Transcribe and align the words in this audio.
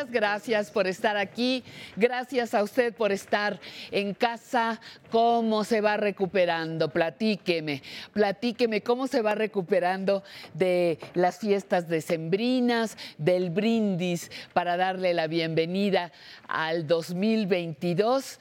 muchas 0.00 0.12
gracias 0.12 0.70
por 0.70 0.86
estar 0.86 1.18
aquí, 1.18 1.62
gracias 1.94 2.54
a 2.54 2.62
usted 2.62 2.94
por 2.94 3.12
estar 3.12 3.60
en 3.90 4.14
casa, 4.14 4.80
cómo 5.10 5.62
se 5.62 5.82
va 5.82 5.98
recuperando, 5.98 6.88
platíqueme, 6.88 7.82
platíqueme 8.14 8.80
cómo 8.80 9.08
se 9.08 9.20
va 9.20 9.34
recuperando 9.34 10.22
de 10.54 10.98
las 11.12 11.38
fiestas 11.38 11.86
decembrinas, 11.86 12.96
del 13.18 13.50
brindis 13.50 14.30
para 14.54 14.78
darle 14.78 15.12
la 15.12 15.26
bienvenida 15.26 16.12
al 16.48 16.86
2022 16.86 18.38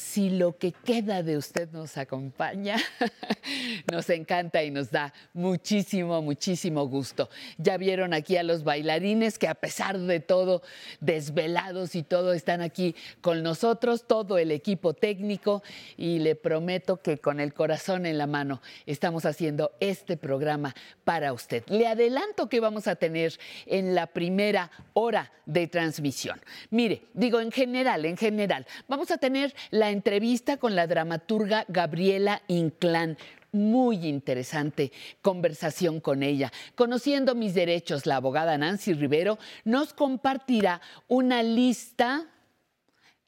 si 0.00 0.30
lo 0.30 0.56
que 0.56 0.72
queda 0.72 1.22
de 1.22 1.36
usted 1.36 1.70
nos 1.72 1.98
acompaña, 1.98 2.76
nos 3.92 4.08
encanta 4.08 4.62
y 4.64 4.70
nos 4.70 4.90
da 4.90 5.12
muchísimo, 5.34 6.22
muchísimo 6.22 6.86
gusto. 6.86 7.28
Ya 7.58 7.76
vieron 7.76 8.14
aquí 8.14 8.36
a 8.36 8.42
los 8.42 8.64
bailarines 8.64 9.38
que 9.38 9.46
a 9.46 9.54
pesar 9.54 9.98
de 9.98 10.20
todo, 10.20 10.62
desvelados 11.00 11.94
y 11.94 12.02
todo, 12.02 12.32
están 12.32 12.62
aquí 12.62 12.96
con 13.20 13.42
nosotros, 13.42 14.06
todo 14.06 14.38
el 14.38 14.50
equipo 14.50 14.94
técnico 14.94 15.62
y 15.96 16.18
le 16.18 16.34
prometo 16.34 17.02
que 17.02 17.18
con 17.18 17.38
el 17.38 17.52
corazón 17.52 18.06
en 18.06 18.16
la 18.16 18.26
mano 18.26 18.62
estamos 18.86 19.26
haciendo 19.26 19.72
este 19.80 20.16
programa 20.16 20.74
para 21.04 21.32
usted. 21.32 21.62
Le 21.68 21.86
adelanto 21.86 22.48
que 22.48 22.60
vamos 22.60 22.88
a 22.88 22.96
tener 22.96 23.38
en 23.66 23.94
la 23.94 24.06
primera 24.06 24.70
hora 24.94 25.30
de 25.44 25.66
transmisión. 25.66 26.40
Mire, 26.70 27.02
digo 27.12 27.40
en 27.40 27.52
general, 27.52 28.04
en 28.04 28.16
general, 28.16 28.66
vamos 28.88 29.10
a 29.10 29.18
tener 29.18 29.54
la 29.70 29.89
entrevista 29.90 30.56
con 30.56 30.74
la 30.74 30.86
dramaturga 30.86 31.64
Gabriela 31.68 32.42
Inclán. 32.48 33.18
Muy 33.52 34.06
interesante 34.06 34.92
conversación 35.22 36.00
con 36.00 36.22
ella. 36.22 36.52
Conociendo 36.74 37.34
mis 37.34 37.54
derechos, 37.54 38.06
la 38.06 38.16
abogada 38.16 38.56
Nancy 38.56 38.92
Rivero 38.92 39.38
nos 39.64 39.92
compartirá 39.92 40.80
una 41.08 41.42
lista 41.42 42.28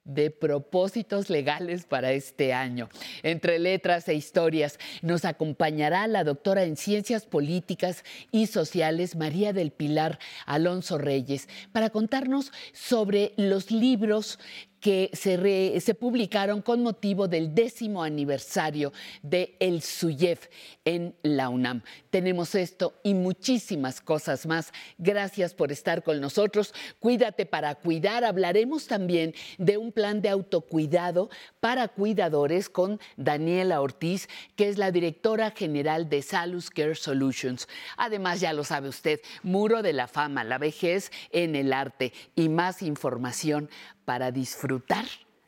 de 0.05 0.31
propósitos 0.31 1.31
legales 1.31 1.85
para 1.85 2.13
este 2.13 2.53
año. 2.53 2.89
Entre 3.23 3.59
letras 3.59 4.09
e 4.09 4.15
historias 4.15 4.79
nos 5.01 5.25
acompañará 5.25 6.07
la 6.07 6.25
doctora 6.25 6.65
en 6.65 6.77
Ciencias 6.77 7.25
Políticas 7.25 8.05
y 8.31 8.47
Sociales 8.47 9.17
María 9.17 9.53
del 9.53 9.71
Pilar 9.71 10.19
Alonso 10.47 10.99
Reyes 10.99 11.49
para 11.73 11.91
contarnos 11.91 12.53
sobre 12.73 13.33
los 13.37 13.71
libros 13.71 14.39
que 14.83 15.11
se, 15.15 15.81
se 15.81 15.95
publicaron 15.95 16.61
con 16.61 16.83
motivo 16.83 17.29
del 17.29 17.55
décimo 17.55 18.03
aniversario 18.03 18.93
de 19.23 19.57
El 19.61 19.81
Suyef 19.81 20.49
en 20.85 21.15
la 21.23 21.49
UNAM. 21.51 21.83
Tenemos 22.11 22.57
esto 22.57 22.93
y 23.05 23.15
muchísimas 23.15 24.01
cosas 24.01 24.45
más. 24.45 24.73
Gracias 24.99 25.55
por 25.55 25.71
estar 25.71 26.03
con 26.03 26.21
nosotros. 26.21 26.75
Cuídate 26.99 27.47
para 27.47 27.77
cuidar. 27.77 28.25
Hablaremos 28.25 28.89
también 28.89 29.35
de 29.57 29.79
un 29.79 29.93
plan 29.93 30.21
de 30.21 30.31
autocuidado 30.31 31.31
para 31.61 31.87
cuidadores 31.87 32.69
con 32.69 32.99
Daniela 33.17 33.81
Ortiz, 33.81 34.29
que 34.57 34.69
es 34.69 34.79
la 34.79 34.91
directora 34.91 35.53
general 35.53 36.09
de 36.09 36.23
Salus 36.23 36.71
Care 36.71 36.97
Solutions. 36.97 37.69
Además, 37.97 38.41
ya 38.41 38.53
lo 38.53 38.65
sabe 38.65 38.89
usted, 38.89 39.21
Muro 39.45 39.81
de 39.83 39.93
la 39.93 40.09
Fama, 40.09 40.43
la 40.43 40.59
vejez 40.59 41.13
en 41.31 41.55
el 41.55 41.73
arte 41.73 42.13
y 42.35 42.49
más 42.49 42.83
información 42.83 43.71
para 44.05 44.31
disfrutar 44.31 45.05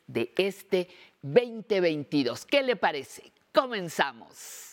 de 0.06 0.32
este 0.36 0.88
2022. 1.22 2.44
¿Qué 2.46 2.62
le 2.62 2.76
parece? 2.76 3.32
Comenzamos. 3.52 4.72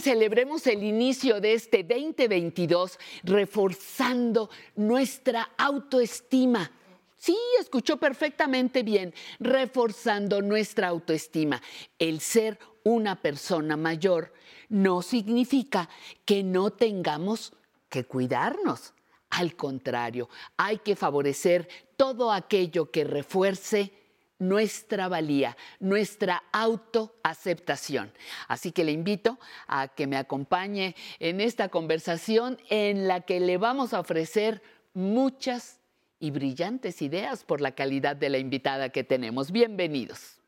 Celebremos 0.00 0.66
el 0.66 0.82
inicio 0.82 1.40
de 1.40 1.54
este 1.54 1.82
2022 1.82 2.98
reforzando 3.22 4.48
nuestra 4.76 5.50
autoestima. 5.58 6.70
Sí, 7.16 7.36
escuchó 7.60 7.98
perfectamente 7.98 8.82
bien, 8.82 9.12
reforzando 9.38 10.40
nuestra 10.40 10.88
autoestima. 10.88 11.60
El 11.98 12.20
ser 12.20 12.58
una 12.82 13.20
persona 13.20 13.76
mayor 13.76 14.32
no 14.70 15.02
significa 15.02 15.90
que 16.24 16.42
no 16.42 16.70
tengamos 16.70 17.52
que 17.90 18.04
cuidarnos. 18.04 18.94
Al 19.28 19.54
contrario, 19.54 20.30
hay 20.56 20.78
que 20.78 20.96
favorecer 20.96 21.68
todo 21.96 22.32
aquello 22.32 22.90
que 22.90 23.04
refuerce 23.04 23.92
nuestra 24.40 25.06
valía, 25.06 25.56
nuestra 25.78 26.42
autoaceptación. 26.50 28.12
Así 28.48 28.72
que 28.72 28.82
le 28.82 28.90
invito 28.90 29.38
a 29.68 29.86
que 29.86 30.08
me 30.08 30.16
acompañe 30.16 30.96
en 31.20 31.40
esta 31.40 31.68
conversación 31.68 32.58
en 32.70 33.06
la 33.06 33.20
que 33.20 33.38
le 33.38 33.58
vamos 33.58 33.94
a 33.94 34.00
ofrecer 34.00 34.62
muchas 34.94 35.78
y 36.18 36.32
brillantes 36.32 37.00
ideas 37.02 37.44
por 37.44 37.60
la 37.60 37.76
calidad 37.76 38.16
de 38.16 38.30
la 38.30 38.38
invitada 38.38 38.88
que 38.88 39.04
tenemos. 39.04 39.52
Bienvenidos. 39.52 40.39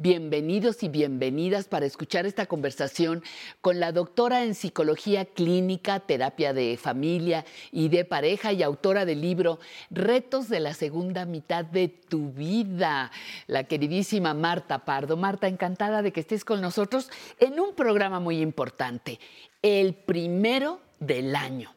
Bienvenidos 0.00 0.84
y 0.84 0.88
bienvenidas 0.88 1.66
para 1.66 1.84
escuchar 1.84 2.24
esta 2.24 2.46
conversación 2.46 3.24
con 3.60 3.80
la 3.80 3.90
doctora 3.90 4.44
en 4.44 4.54
psicología 4.54 5.24
clínica, 5.24 5.98
terapia 5.98 6.52
de 6.52 6.76
familia 6.76 7.44
y 7.72 7.88
de 7.88 8.04
pareja 8.04 8.52
y 8.52 8.62
autora 8.62 9.04
del 9.04 9.20
libro 9.20 9.58
Retos 9.90 10.48
de 10.48 10.60
la 10.60 10.72
segunda 10.74 11.24
mitad 11.24 11.64
de 11.64 11.88
tu 11.88 12.30
vida, 12.30 13.10
la 13.48 13.64
queridísima 13.64 14.34
Marta 14.34 14.84
Pardo. 14.84 15.16
Marta, 15.16 15.48
encantada 15.48 16.00
de 16.00 16.12
que 16.12 16.20
estés 16.20 16.44
con 16.44 16.60
nosotros 16.60 17.10
en 17.40 17.58
un 17.58 17.74
programa 17.74 18.20
muy 18.20 18.40
importante, 18.40 19.18
el 19.62 19.94
primero 19.94 20.78
del 21.00 21.34
año. 21.34 21.74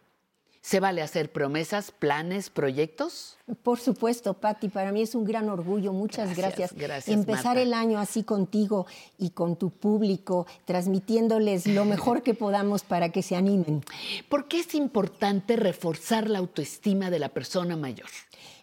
¿Se 0.63 0.79
vale 0.79 1.01
hacer 1.01 1.31
promesas, 1.31 1.89
planes, 1.91 2.51
proyectos? 2.51 3.35
Por 3.63 3.79
supuesto, 3.79 4.35
Patti, 4.35 4.69
para 4.69 4.91
mí 4.91 5.01
es 5.01 5.15
un 5.15 5.23
gran 5.25 5.49
orgullo. 5.49 5.91
Muchas 5.91 6.37
gracias. 6.37 6.71
Gracias. 6.73 7.07
Empezar 7.15 7.45
Marta. 7.45 7.61
el 7.63 7.73
año 7.73 7.97
así 7.99 8.23
contigo 8.23 8.85
y 9.17 9.31
con 9.31 9.55
tu 9.55 9.71
público, 9.71 10.45
transmitiéndoles 10.65 11.65
lo 11.65 11.83
mejor 11.85 12.21
que 12.21 12.35
podamos 12.35 12.83
para 12.83 13.11
que 13.11 13.23
se 13.23 13.35
animen. 13.35 13.83
¿Por 14.29 14.47
qué 14.47 14.59
es 14.59 14.75
importante 14.75 15.55
reforzar 15.55 16.29
la 16.29 16.37
autoestima 16.39 17.09
de 17.09 17.17
la 17.19 17.29
persona 17.29 17.75
mayor? 17.75 18.07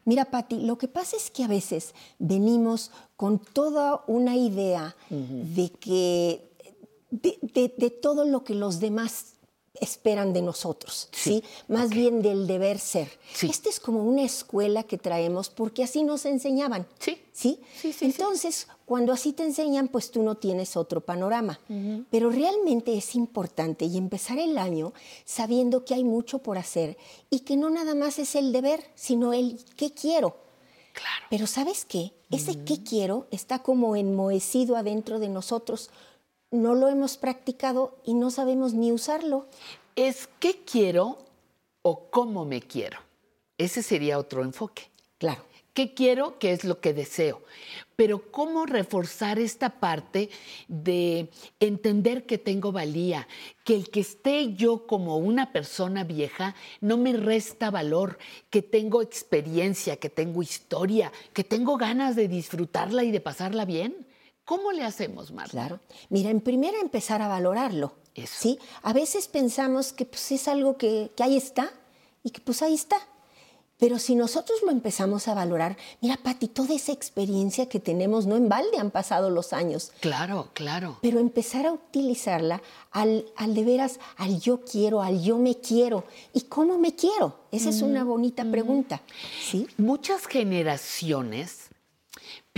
Mira, 0.05 0.25
Patti, 0.27 0.61
lo 0.65 0.79
que 0.79 0.87
pasa 0.89 1.17
es 1.17 1.31
que 1.33 1.43
a 1.43 1.49
veces 1.49 1.95
venimos 2.21 2.93
con 3.17 3.41
toda 3.41 4.05
una 4.07 4.37
idea 4.37 4.95
de 5.11 5.71
que 5.71 6.49
de, 7.11 7.39
de- 7.43 7.75
de 7.77 7.91
todo 7.91 8.25
lo 8.25 8.45
que 8.45 8.55
los 8.55 8.79
demás 8.81 9.35
esperan 9.81 10.33
de 10.33 10.43
nosotros, 10.43 11.09
¿sí? 11.13 11.43
Más 11.69 11.91
bien 11.91 12.23
del 12.23 12.47
deber 12.47 12.79
ser. 12.79 13.11
Sí. 13.35 13.49
Esta 13.49 13.69
es 13.69 13.81
como 13.81 14.03
una 14.03 14.23
escuela 14.23 14.83
que 14.83 14.99
traemos 14.99 15.49
porque 15.51 15.85
así 15.85 16.03
nos 16.03 16.25
enseñaban. 16.25 16.87
Sí. 16.99 17.19
¿Sí? 17.33 17.61
Sí, 17.75 17.93
sí, 17.93 17.93
sí. 17.93 18.05
Entonces, 18.07 18.67
cuando 18.85 19.13
así 19.13 19.33
te 19.33 19.45
enseñan, 19.45 19.89
pues 19.89 20.11
tú 20.11 20.23
no 20.23 20.37
tienes 20.37 20.77
otro 20.77 21.01
panorama. 21.01 21.61
Pero 22.11 22.31
realmente 22.31 22.97
es 22.97 23.15
importante 23.15 23.85
y 23.85 23.97
empezar 23.97 24.39
el 24.39 24.59
año 24.59 24.93
sabiendo 25.25 25.85
que 25.85 25.95
hay 25.95 26.05
mucho 26.05 26.39
por 26.39 26.59
hacer 26.59 26.97
y 27.31 27.41
que 27.41 27.57
no 27.57 27.71
nada 27.71 27.95
más 27.95 28.19
es 28.19 28.35
el 28.35 28.51
deber, 28.51 28.83
sino 28.95 29.33
el 29.33 29.61
qué 29.77 29.93
quiero. 29.93 30.37
Claro. 30.95 31.27
Pero 31.31 31.47
¿sabes 31.47 31.85
qué? 31.85 32.13
Ese 32.31 32.65
qué 32.65 32.83
quiero 32.83 33.27
está 33.31 33.61
como 33.61 33.95
enmohecido 33.95 34.77
adentro 34.77 35.19
de 35.19 35.29
nosotros. 35.29 35.91
No 36.51 36.75
lo 36.75 36.89
hemos 36.89 37.19
practicado 37.19 37.99
y 38.05 38.15
no 38.15 38.31
sabemos 38.31 38.73
ni 38.73 38.91
usarlo. 38.91 39.47
¿Es 39.97 40.29
qué 40.41 40.63
quiero 40.65 41.19
o 41.83 42.09
cómo 42.11 42.45
me 42.45 42.63
quiero? 42.63 42.99
Ese 43.59 43.83
sería 43.83 44.19
otro 44.19 44.43
enfoque. 44.43 44.91
Claro. 45.19 45.43
¿Qué 45.75 45.95
quiero? 45.95 46.41
¿Qué 46.41 46.51
es 46.51 46.65
lo 46.65 46.81
que 46.81 46.93
deseo? 46.93 47.41
Pero 47.95 48.33
¿cómo 48.33 48.67
reforzar 48.67 49.39
esta 49.39 49.79
parte 49.79 50.29
de 50.67 51.31
entender 51.61 52.27
que 52.27 52.37
tengo 52.37 52.73
valía? 52.73 53.29
Que 53.63 53.77
el 53.77 53.89
que 53.89 54.01
esté 54.01 54.55
yo 54.55 54.89
como 54.89 55.19
una 55.19 55.53
persona 55.53 56.03
vieja 56.03 56.57
no 56.81 56.97
me 56.97 57.13
resta 57.13 57.71
valor, 57.71 58.19
que 58.51 58.61
tengo 58.61 59.03
experiencia, 59.03 59.99
que 59.99 60.11
tengo 60.11 60.43
historia, 60.43 61.13
que 61.33 61.45
tengo 61.45 61.77
ganas 61.77 62.17
de 62.17 62.27
disfrutarla 62.27 63.05
y 63.05 63.13
de 63.13 63.21
pasarla 63.21 63.65
bien. 63.65 64.08
¿Cómo 64.49 64.73
le 64.73 64.83
hacemos, 64.83 65.31
Marta? 65.31 65.51
Claro. 65.51 65.81
Mira, 66.09 66.31
en 66.31 66.41
primera 66.41 66.81
empezar 66.81 67.21
a 67.21 67.29
valorarlo. 67.29 67.93
Eso. 68.15 68.33
¿sí? 68.39 68.59
A 68.83 68.95
veces 68.95 69.29
pensamos 69.29 69.93
que 69.93 70.07
pues, 70.07 70.33
es 70.33 70.49
algo 70.49 70.79
que, 70.79 71.13
que 71.15 71.23
ahí 71.23 71.37
está 71.37 71.71
y 72.23 72.31
que 72.31 72.41
pues 72.41 72.63
ahí 72.63 72.73
está. 72.73 72.97
Pero 73.77 73.99
si 73.99 74.15
nosotros 74.17 74.61
lo 74.65 74.71
empezamos 74.73 75.29
a 75.29 75.35
valorar, 75.35 75.77
mira, 76.01 76.17
Pati, 76.17 76.49
toda 76.49 76.75
esa 76.75 76.93
experiencia 76.93 77.69
que 77.69 77.79
tenemos, 77.79 78.27
no 78.27 78.37
en 78.37 78.49
balde 78.49 78.79
han 78.79 78.91
pasado 78.91 79.29
los 79.31 79.53
años, 79.53 79.93
Claro, 80.01 80.49
claro. 80.55 80.97
pero 81.03 81.21
empezar 81.21 81.67
a 81.67 81.73
utilizarla 81.73 82.61
al, 82.91 83.27
al 83.37 83.55
de 83.55 83.65
veras, 83.65 84.01
al 84.17 84.41
yo 84.41 84.65
quiero, 84.65 85.01
al 85.03 85.23
yo 85.23 85.37
me 85.39 85.59
quiero. 85.59 86.05
¿Y 86.33 86.41
cómo 86.43 86.79
me 86.79 86.97
quiero? 86.97 87.39
Esa 87.53 87.69
es 87.69 87.83
una 87.83 88.03
bonita 88.03 88.45
pregunta. 88.51 89.01
¿sí? 89.49 89.69
Muchas 89.77 90.27
generaciones, 90.27 91.68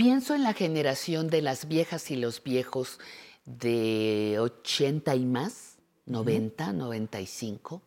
pienso 0.01 0.33
en 0.33 0.41
la 0.41 0.53
generación 0.53 1.27
de 1.27 1.43
las 1.43 1.67
viejas 1.67 2.09
y 2.09 2.15
los 2.15 2.41
viejos 2.41 2.99
de 3.45 4.37
80 4.39 5.13
y 5.13 5.25
más, 5.27 5.77
90, 6.07 6.73
95, 6.73 7.83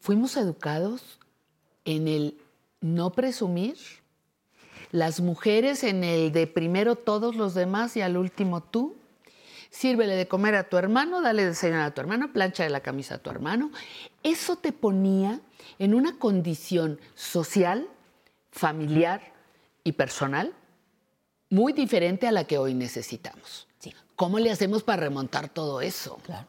fuimos 0.00 0.36
educados 0.36 1.18
en 1.86 2.08
el 2.08 2.36
no 2.82 3.12
presumir, 3.12 3.78
las 4.92 5.20
mujeres 5.20 5.82
en 5.82 6.04
el 6.04 6.30
de 6.30 6.46
primero 6.46 6.94
todos 6.94 7.36
los 7.36 7.54
demás 7.54 7.96
y 7.96 8.02
al 8.02 8.18
último 8.18 8.62
tú. 8.62 8.96
Sírvele 9.70 10.14
de 10.14 10.28
comer 10.28 10.56
a 10.56 10.68
tu 10.68 10.76
hermano, 10.76 11.22
dale 11.22 11.40
de 11.40 11.48
desayunar 11.48 11.86
a 11.86 11.94
tu 11.94 12.02
hermano, 12.02 12.34
plancha 12.34 12.64
de 12.64 12.70
la 12.70 12.80
camisa 12.80 13.14
a 13.14 13.18
tu 13.18 13.30
hermano. 13.30 13.70
Eso 14.22 14.56
te 14.56 14.72
ponía 14.72 15.40
en 15.78 15.94
una 15.94 16.18
condición 16.18 17.00
social, 17.14 17.88
familiar 18.50 19.33
y 19.84 19.92
personal 19.92 20.54
muy 21.50 21.72
diferente 21.72 22.26
a 22.26 22.32
la 22.32 22.44
que 22.44 22.58
hoy 22.58 22.74
necesitamos. 22.74 23.68
Sí. 23.78 23.92
¿Cómo 24.16 24.38
le 24.38 24.50
hacemos 24.50 24.82
para 24.82 25.02
remontar 25.02 25.48
todo 25.48 25.80
eso? 25.80 26.18
Claro. 26.24 26.48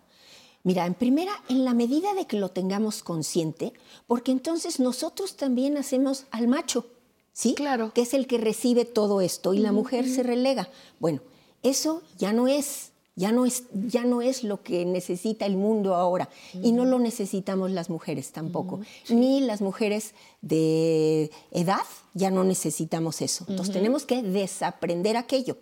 Mira, 0.64 0.88
en 0.88 0.96
primera, 0.96 1.32
en 1.48 1.64
la 1.64 1.76
medida 1.76 2.16
de 2.16 2.26
que 2.26 2.40
lo 2.40 2.50
tengamos 2.50 3.04
consciente, 3.04 3.74
porque 4.08 4.32
entonces 4.32 4.80
nosotros 4.80 5.36
también 5.36 5.78
hacemos 5.78 6.26
al 6.32 6.48
macho, 6.48 6.88
¿sí? 7.34 7.54
Claro. 7.54 7.94
Que 7.94 8.02
es 8.02 8.16
el 8.16 8.26
que 8.26 8.40
recibe 8.40 8.84
todo 8.84 9.22
esto 9.22 9.54
y 9.54 9.60
la 9.60 9.72
mujer 9.72 10.10
se 10.10 10.24
relega. 10.24 10.70
Bueno, 11.00 11.22
eso 11.62 12.02
ya 12.18 12.34
no 12.34 12.48
es, 12.48 12.94
ya 13.16 13.32
no 13.32 13.46
es, 13.46 13.64
ya 13.74 14.04
no 14.04 14.22
es 14.22 14.44
lo 14.44 14.62
que 14.62 14.86
necesita 14.86 15.46
el 15.46 15.56
mundo 15.56 15.96
ahora. 15.96 16.28
Y 16.62 16.72
no 16.74 16.84
lo 16.86 17.00
necesitamos 17.00 17.72
las 17.72 17.90
mujeres 17.90 18.32
tampoco, 18.32 18.82
ni 19.10 19.40
las 19.42 19.62
mujeres 19.62 20.14
de 20.42 21.32
edad 21.52 21.86
ya 22.14 22.30
no 22.32 22.44
necesitamos 22.44 23.22
eso. 23.22 23.46
Entonces 23.48 23.74
tenemos 23.74 24.06
que 24.06 24.22
desaprender 24.22 25.16
aquello, 25.18 25.58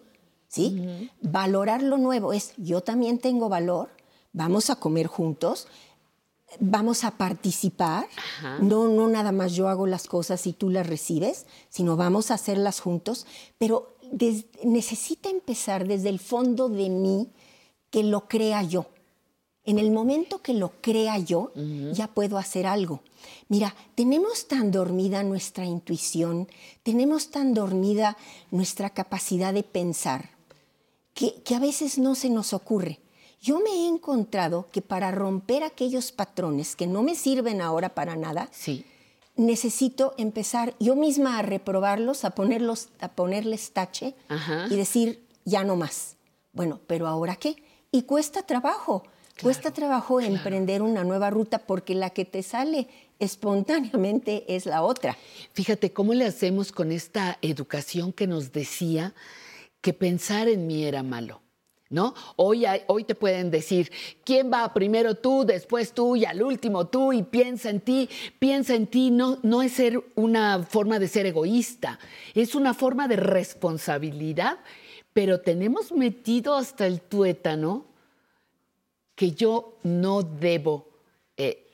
¿sí? 0.48 1.10
Valorar 1.22 1.82
lo 1.84 1.98
nuevo 1.98 2.34
es 2.34 2.54
yo 2.58 2.82
también 2.82 3.20
tengo 3.20 3.50
valor, 3.50 3.90
vamos 4.34 4.70
a 4.70 4.76
comer 4.78 5.08
juntos, 5.08 5.68
vamos 6.60 7.04
a 7.04 7.12
participar, 7.18 8.06
no, 8.62 8.88
no 8.88 9.08
nada 9.08 9.32
más 9.32 9.54
yo 9.54 9.68
hago 9.70 9.88
las 9.88 10.08
cosas 10.08 10.46
y 10.46 10.54
tú 10.54 10.70
las 10.70 10.86
recibes, 10.88 11.46
sino 11.70 11.96
vamos 11.98 12.30
a 12.30 12.36
hacerlas 12.36 12.80
juntos, 12.80 13.26
pero 13.58 13.96
des- 14.12 14.46
necesita 14.64 15.30
empezar 15.30 15.88
desde 15.88 16.10
el 16.10 16.20
fondo 16.20 16.70
de 16.70 16.90
mí 16.90 17.30
que 17.94 18.02
lo 18.02 18.28
crea 18.28 18.64
yo. 18.64 18.88
En 19.66 19.78
el 19.78 19.92
momento 19.92 20.42
que 20.42 20.56
lo 20.56 20.72
crea 20.82 21.20
yo, 21.20 21.52
ya 21.94 22.08
puedo 22.08 22.40
hacer 22.40 22.66
algo. 22.66 23.02
Mira, 23.50 23.76
tenemos 23.94 24.48
tan 24.48 24.72
dormida 24.72 25.22
nuestra 25.24 25.64
intuición, 25.66 26.48
tenemos 26.82 27.30
tan 27.30 27.54
dormida 27.54 28.18
nuestra 28.50 28.90
capacidad 28.90 29.54
de 29.54 29.62
pensar, 29.62 30.32
que, 31.14 31.36
que 31.44 31.54
a 31.54 31.60
veces 31.60 32.00
no 32.00 32.16
se 32.16 32.32
nos 32.32 32.52
ocurre. 32.52 33.00
Yo 33.40 33.60
me 33.60 33.70
he 33.70 33.88
encontrado 33.88 34.68
que 34.72 34.82
para 34.82 35.12
romper 35.12 35.62
aquellos 35.64 36.12
patrones 36.12 36.76
que 36.76 36.88
no 36.88 37.04
me 37.04 37.14
sirven 37.14 37.62
ahora 37.62 37.90
para 37.94 38.16
nada, 38.16 38.50
Sí. 38.52 38.84
necesito 39.36 40.16
empezar 40.18 40.74
yo 40.80 40.96
misma 40.96 41.38
a 41.38 41.44
reprobarlos, 41.44 42.26
a, 42.26 42.32
ponerlos, 42.32 42.90
a 43.00 43.10
ponerles 43.10 43.72
tache 43.72 44.16
Ajá. 44.30 44.66
y 44.72 44.76
decir, 44.78 45.24
ya 45.46 45.64
no 45.64 45.76
más. 45.76 46.16
Bueno, 46.54 46.80
pero 46.88 47.08
ahora 47.08 47.36
qué? 47.36 47.56
Y 47.96 48.02
cuesta 48.04 48.42
trabajo, 48.42 49.04
cuesta 49.40 49.70
trabajo 49.72 50.20
emprender 50.20 50.82
una 50.82 51.04
nueva 51.04 51.30
ruta 51.30 51.60
porque 51.60 51.94
la 51.94 52.10
que 52.10 52.26
te 52.26 52.42
sale 52.42 52.88
espontáneamente 53.20 54.46
es 54.56 54.66
la 54.66 54.82
otra. 54.82 55.16
Fíjate 55.54 55.94
cómo 55.94 56.16
le 56.16 56.26
hacemos 56.26 56.72
con 56.72 56.92
esta 56.92 57.38
educación 57.44 58.12
que 58.12 58.26
nos 58.26 58.52
decía 58.52 59.14
que 59.80 59.94
pensar 59.94 60.48
en 60.48 60.66
mí 60.66 60.84
era 60.86 61.04
malo. 61.04 61.40
¿No? 61.90 62.16
Hoy, 62.38 62.66
hay- 62.66 62.82
hoy 62.88 63.04
te 63.04 63.14
pueden 63.14 63.52
decir, 63.52 63.92
¿quién 64.26 64.52
va 64.52 64.74
primero 64.74 65.14
tú, 65.14 65.46
después 65.46 65.92
tú 65.94 66.16
y 66.16 66.26
al 66.26 66.42
último 66.42 66.88
tú 66.88 67.14
y 67.14 67.22
piensa 67.22 67.70
en 67.70 67.82
ti? 67.82 68.10
Piensa 68.40 68.74
en 68.74 68.88
ti 68.88 69.12
no, 69.12 69.38
no 69.44 69.62
es 69.62 69.74
ser 69.74 70.04
una 70.16 70.64
forma 70.64 70.98
de 70.98 71.08
ser 71.08 71.28
egoísta, 71.28 72.00
es 72.34 72.56
una 72.56 72.74
forma 72.74 73.08
de 73.08 73.18
responsabilidad, 73.18 74.58
pero 75.14 75.42
tenemos 75.42 75.92
metido 75.92 76.56
hasta 76.56 76.86
el 76.88 77.02
tuétano 77.02 77.86
que 79.16 79.32
yo 79.32 79.78
no 79.84 80.24
debo 80.24 80.90
eh, 81.38 81.72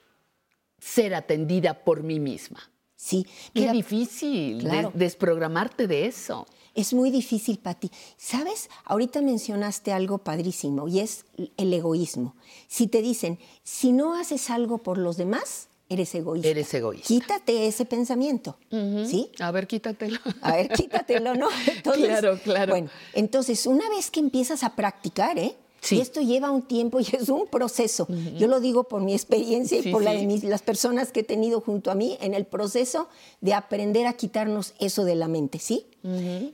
ser 0.78 1.16
atendida 1.16 1.84
por 1.84 2.04
mí 2.04 2.20
misma. 2.20 2.60
Sí, 2.96 3.26
Qué 3.54 3.72
difícil 3.72 4.62
des- 4.64 4.88
desprogramarte 4.94 5.88
de 5.88 6.06
eso. 6.06 6.46
Es 6.76 6.94
muy 6.94 7.12
difícil 7.12 7.58
para 7.58 7.80
ti. 7.80 7.90
¿Sabes? 8.18 8.70
Ahorita 8.84 9.22
mencionaste 9.22 9.94
algo 9.94 10.18
padrísimo 10.20 10.88
y 10.90 11.00
es 11.00 11.26
el 11.58 11.74
egoísmo. 11.74 12.36
Si 12.68 12.88
te 12.88 13.02
dicen, 13.02 13.40
si 13.64 13.94
no 13.94 14.16
haces 14.16 14.50
algo 14.50 14.80
por 14.80 14.98
los 14.98 15.16
demás, 15.16 15.70
eres 15.90 16.14
egoísta. 16.16 16.48
Eres 16.48 16.74
egoísta. 16.74 17.08
Quítate 17.08 17.68
ese 17.68 17.86
pensamiento. 17.86 18.58
¿Sí? 18.70 19.30
A 19.40 19.52
ver, 19.52 19.68
quítatelo. 19.68 20.20
A 20.42 20.56
ver, 20.56 20.70
quítatelo, 20.70 21.36
¿no? 21.36 21.48
Entonces, 21.68 22.06
Claro, 22.08 22.40
claro. 22.44 22.72
Bueno, 22.74 22.90
entonces, 23.14 23.66
una 23.66 23.90
vez 23.90 24.12
que 24.12 24.20
empiezas 24.20 24.64
a 24.64 24.76
practicar, 24.76 25.38
¿eh? 25.40 25.56
Sí. 25.82 25.96
Y 25.96 26.02
esto 26.02 26.20
lleva 26.20 26.52
un 26.52 26.64
tiempo 26.64 27.00
y 27.00 27.04
es 27.16 27.30
un 27.30 27.48
proceso. 27.48 28.06
Yo 28.38 28.48
lo 28.48 28.60
digo 28.60 28.84
por 28.84 29.02
mi 29.02 29.14
experiencia 29.14 29.80
y 29.80 29.84
Sí, 29.84 29.92
por 29.92 30.04
la 30.04 30.12
de 30.12 30.26
mis- 30.28 30.44
las 30.44 30.62
personas 30.62 31.12
que 31.14 31.22
he 31.22 31.24
tenido 31.24 31.62
junto 31.62 31.90
a 31.90 31.96
mí 31.96 32.18
en 32.20 32.34
el 32.34 32.46
proceso 32.46 33.08
de 33.40 33.54
aprender 33.54 34.06
a 34.06 34.12
quitarnos 34.14 34.74
eso 34.80 35.06
de 35.06 35.16
la 35.16 35.28
mente, 35.30 35.58
¿sí? 35.60 35.86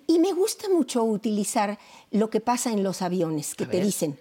Y 0.08 0.20
me 0.20 0.32
gusta 0.34 0.70
mucho 0.70 1.04
utilizar 1.04 1.77
lo 2.12 2.30
que 2.30 2.39
pasa 2.39 2.72
en 2.72 2.84
los 2.84 3.01
aviones, 3.01 3.56
que 3.56 3.63
A 3.63 3.70
te 3.70 3.77
ver. 3.77 3.86
dicen, 3.88 4.18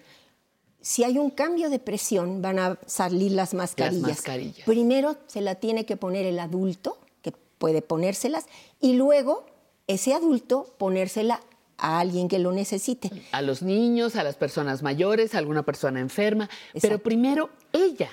si 0.85 1.03
hay 1.03 1.17
un 1.17 1.31
cambio 1.31 1.71
de 1.71 1.79
presión, 1.79 2.43
van 2.43 2.59
a 2.59 2.79
salir 2.85 3.33
las 3.33 3.55
mascarillas. 3.55 4.03
mascarillas. 4.03 4.67
Primero 4.67 5.17
se 5.29 5.41
la 5.41 5.55
tiene 5.55 5.87
que 5.87 5.97
poner 5.97 6.27
el 6.27 6.39
adulto, 6.39 6.99
que 7.23 7.33
puede 7.57 7.81
ponérselas, 7.81 8.45
y 8.83 8.93
luego 8.93 9.47
ese 9.87 10.13
adulto 10.13 10.75
ponérsela 10.77 11.41
a 11.79 12.01
alguien 12.01 12.29
que 12.29 12.39
lo 12.39 12.53
necesite. 12.53 13.11
A 13.33 13.41
los 13.41 13.63
niños, 13.63 14.15
a 14.15 14.25
las 14.25 14.37
personas 14.37 14.83
mayores, 14.83 15.35
a 15.35 15.39
alguna 15.39 15.63
persona 15.63 16.01
enferma. 16.01 16.51
Pero 16.79 16.99
primero 16.99 17.49
ella. 17.73 18.11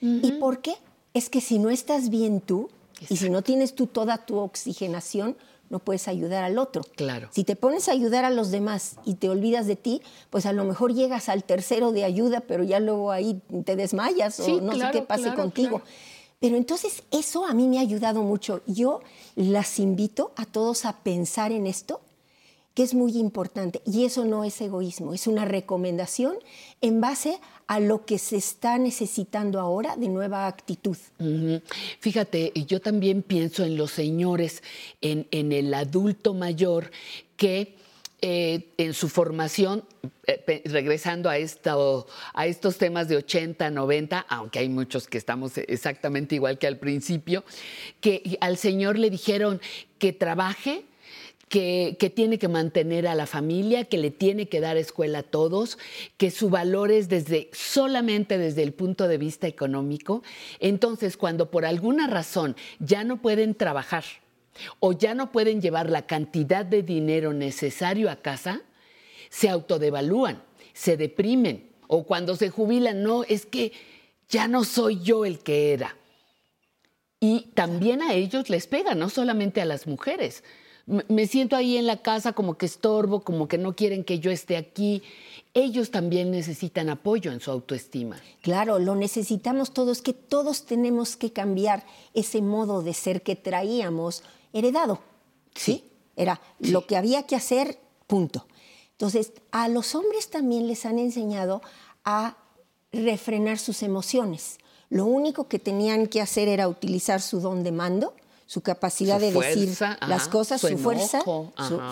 ¿Y 0.00 0.32
por 0.38 0.60
qué? 0.60 0.76
Es 1.14 1.28
que 1.28 1.40
si 1.40 1.58
no 1.58 1.68
estás 1.68 2.10
bien 2.10 2.40
tú 2.40 2.70
y 3.08 3.16
si 3.16 3.28
no 3.28 3.42
tienes 3.42 3.74
tú 3.74 3.88
toda 3.88 4.24
tu 4.24 4.38
oxigenación, 4.38 5.36
no 5.70 5.78
puedes 5.78 6.08
ayudar 6.08 6.44
al 6.44 6.58
otro. 6.58 6.82
Claro. 6.96 7.28
Si 7.32 7.44
te 7.44 7.56
pones 7.56 7.88
a 7.88 7.92
ayudar 7.92 8.24
a 8.24 8.30
los 8.30 8.50
demás 8.50 8.96
y 9.04 9.14
te 9.14 9.28
olvidas 9.28 9.66
de 9.66 9.76
ti, 9.76 10.02
pues 10.30 10.46
a 10.46 10.52
lo 10.52 10.64
mejor 10.64 10.94
llegas 10.94 11.28
al 11.28 11.44
tercero 11.44 11.92
de 11.92 12.04
ayuda, 12.04 12.40
pero 12.40 12.64
ya 12.64 12.80
luego 12.80 13.10
ahí 13.10 13.40
te 13.64 13.76
desmayas 13.76 14.34
Sí, 14.36 14.52
o 14.52 14.60
no 14.60 14.72
claro, 14.72 14.92
sé 14.92 14.98
qué 15.00 15.06
pase 15.06 15.22
claro, 15.24 15.36
contigo. 15.40 15.78
claro. 15.78 15.84
Pero 16.40 16.56
entonces 16.56 17.02
eso 17.10 17.46
a 17.46 17.54
mí 17.54 17.68
me 17.68 17.78
ha 17.78 17.80
ayudado 17.80 18.22
mucho. 18.22 18.60
Yo 18.66 19.00
las 19.34 19.78
invito 19.78 20.32
a 20.36 20.44
todos 20.44 20.84
a 20.84 20.98
pensar 20.98 21.52
en 21.52 21.66
esto 21.66 22.00
que 22.74 22.82
es 22.82 22.92
muy 22.92 23.16
importante. 23.16 23.80
Y 23.86 24.04
eso 24.04 24.24
no 24.24 24.44
es 24.44 24.60
egoísmo, 24.60 25.14
es 25.14 25.26
una 25.26 25.44
recomendación 25.44 26.36
en 26.80 27.00
base 27.00 27.40
a 27.53 27.53
lo 27.80 28.04
que 28.04 28.18
se 28.18 28.36
está 28.36 28.78
necesitando 28.78 29.60
ahora 29.60 29.96
de 29.96 30.08
nueva 30.08 30.46
actitud. 30.46 30.96
Fíjate, 32.00 32.52
yo 32.66 32.80
también 32.80 33.22
pienso 33.22 33.64
en 33.64 33.76
los 33.76 33.90
señores, 33.90 34.62
en, 35.00 35.26
el 35.30 35.72
adulto 35.74 36.34
mayor 36.34 36.90
que 37.36 37.74
eh, 38.20 38.68
en 38.78 38.94
su 38.94 39.08
formación, 39.08 39.84
eh, 40.26 40.62
regresando 40.64 41.28
a, 41.28 41.34
a 41.34 42.46
estos 42.46 42.78
temas 42.78 43.08
de 43.08 43.16
80, 43.16 43.70
90, 43.70 44.20
aunque 44.28 44.60
hay 44.60 44.68
muchos 44.68 45.06
que 45.06 45.18
estamos 45.18 45.58
exactamente 45.58 46.34
igual 46.34 46.58
que 46.58 46.66
al 46.66 46.78
principio, 46.78 47.44
que 48.00 48.38
al 48.40 48.56
señor 48.56 48.98
le 48.98 49.10
dijeron 49.10 49.60
que 49.98 50.12
trabaje, 50.12 50.84
que, 51.54 52.12
tiene 52.12 52.40
que 52.40 52.48
mantener 52.48 53.06
a 53.06 53.14
la 53.14 53.26
familia, 53.26 53.84
que 53.84 53.96
le 53.96 54.10
tiene 54.10 54.48
que 54.48 54.58
dar 54.58 54.76
escuela 54.76 55.20
a 55.20 55.22
todos, 55.22 55.78
que 56.16 56.32
su 56.32 56.50
valor 56.50 56.90
es 56.90 57.08
desde, 57.08 57.48
solamente 57.52 58.38
desde 58.38 58.64
el 58.64 58.72
punto 58.72 59.06
de 59.06 59.18
vista 59.18 59.46
económico. 59.46 60.24
Entonces, 60.58 61.16
cuando 61.16 61.52
por 61.52 61.64
alguna 61.64 62.08
razón 62.08 62.56
ya 62.80 63.04
no 63.04 63.22
pueden 63.22 63.54
trabajar 63.54 64.02
o 64.80 64.94
ya 64.94 65.14
no 65.14 65.30
pueden 65.30 65.62
llevar 65.62 65.90
la 65.90 66.06
cantidad 66.06 66.64
de 66.64 66.82
dinero 66.82 67.32
necesario 67.32 68.10
a 68.10 68.16
casa, 68.16 68.62
se 69.30 69.48
autodevalúan, 69.48 70.42
se 70.72 70.96
deprimen 70.96 71.70
o 71.86 72.02
cuando 72.02 72.34
se 72.34 72.50
jubilan, 72.50 73.04
no, 73.04 73.22
es 73.22 73.46
que 73.46 73.70
ya 74.28 74.48
no 74.48 74.64
soy 74.64 75.00
yo 75.02 75.24
el 75.24 75.38
que 75.38 75.72
era. 75.72 75.96
Y 77.20 77.52
también 77.54 78.02
a 78.02 78.12
ellos 78.14 78.50
les 78.50 78.66
pega, 78.66 78.96
no 78.96 79.08
solamente 79.08 79.62
a 79.62 79.66
las 79.66 79.86
mujeres. 79.86 80.42
Me 80.86 81.26
siento 81.26 81.56
ahí 81.56 81.78
en 81.78 81.86
la 81.86 82.02
casa 82.02 82.32
como 82.34 82.58
que 82.58 82.66
estorbo, 82.66 83.20
como 83.20 83.48
que 83.48 83.56
no 83.56 83.74
quieren 83.74 84.04
que 84.04 84.18
yo 84.18 84.30
esté 84.30 84.56
aquí. 84.56 85.02
Ellos 85.54 85.90
también 85.90 86.30
necesitan 86.30 86.90
apoyo 86.90 87.32
en 87.32 87.40
su 87.40 87.50
autoestima. 87.50 88.20
Claro, 88.42 88.78
lo 88.78 88.94
necesitamos 88.94 89.72
todos, 89.72 90.02
que 90.02 90.12
todos 90.12 90.66
tenemos 90.66 91.16
que 91.16 91.32
cambiar 91.32 91.86
ese 92.12 92.42
modo 92.42 92.82
de 92.82 92.92
ser 92.92 93.22
que 93.22 93.36
traíamos 93.36 94.22
heredado. 94.52 95.00
Sí. 95.54 95.84
Era 96.16 96.40
lo 96.58 96.86
que 96.86 96.96
había 96.96 97.24
que 97.24 97.36
hacer, 97.36 97.78
punto. 98.06 98.46
Entonces, 98.92 99.32
a 99.50 99.68
los 99.68 99.94
hombres 99.94 100.30
también 100.30 100.66
les 100.66 100.86
han 100.86 100.98
enseñado 100.98 101.62
a 102.04 102.36
refrenar 102.92 103.58
sus 103.58 103.82
emociones. 103.82 104.58
Lo 104.90 105.06
único 105.06 105.48
que 105.48 105.58
tenían 105.58 106.06
que 106.06 106.20
hacer 106.20 106.48
era 106.48 106.68
utilizar 106.68 107.20
su 107.20 107.40
don 107.40 107.64
de 107.64 107.72
mando, 107.72 108.14
su 108.46 108.60
capacidad 108.60 109.18
Su 109.18 109.24
de 109.26 109.32
decir 109.32 109.68
las 110.06 110.28
cosas, 110.28 110.60
su 110.60 110.68
su, 110.68 110.78
fuerza, 110.78 111.22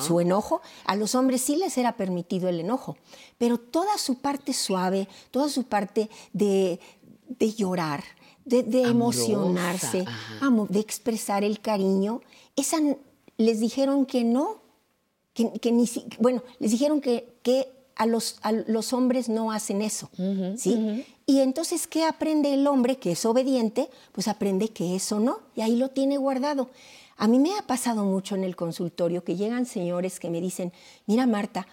su, 0.07 0.21
enojo. 0.21 0.61
A 0.85 0.97
los 0.97 1.15
hombres 1.15 1.41
sí 1.43 1.57
les 1.57 1.79
era 1.79 1.97
permitido 1.97 2.49
el 2.49 2.61
enojo, 2.61 2.97
pero 3.39 3.59
toda 3.59 3.97
su 3.99 4.17
parte 4.21 4.53
suave, 4.53 5.09
toda 5.31 5.49
su 5.49 5.65
parte 5.65 6.11
de, 6.33 6.79
de 7.29 7.53
llorar, 7.55 8.05
de, 8.45 8.63
emocionarse, 8.83 10.05
de 10.69 10.81
expresar 10.81 11.45
el 11.45 11.61
cariño, 11.61 12.21
esa 12.57 12.79
les 13.39 13.61
dijeron 13.61 14.05
que 14.05 14.25
no, 14.25 14.61
que, 15.33 15.53
que 15.55 15.73
ni 15.73 15.87
si- 15.87 16.07
bueno, 16.19 16.43
les 16.59 16.71
dijeron 16.71 17.01
que, 17.01 17.35
que 17.43 17.69
a, 17.97 18.07
los, 18.07 18.37
a 18.43 18.53
los 18.53 18.93
hombres 18.93 19.29
no 19.29 19.53
hacen 19.53 19.83
eso, 19.83 20.11
¿sí? 20.57 21.05
Y 21.27 21.41
entonces, 21.41 21.87
¿qué 21.87 22.05
aprende 22.05 22.53
el 22.53 22.67
hombre 22.67 22.99
que 22.99 23.13
es 23.13 23.25
obediente? 23.25 23.89
Pues 24.13 24.29
aprende 24.29 24.69
que 24.69 24.97
eso 24.97 25.21
no, 25.21 25.41
y 25.55 25.61
ahí 25.61 25.77
lo 25.77 25.91
tiene 25.91 26.17
guardado. 26.17 26.71
A 27.17 27.29
mí 27.29 27.39
me 27.39 27.57
ha 27.57 27.63
pasado 27.63 28.05
mucho 28.05 28.35
en 28.35 28.45
el 28.45 28.57
consultorio 28.57 29.23
que 29.23 29.37
llegan 29.37 29.67
señores 29.67 30.19
que 30.19 30.31
me 30.31 30.41
dicen, 30.41 30.73
mira 31.07 31.27
Marta, 31.27 31.67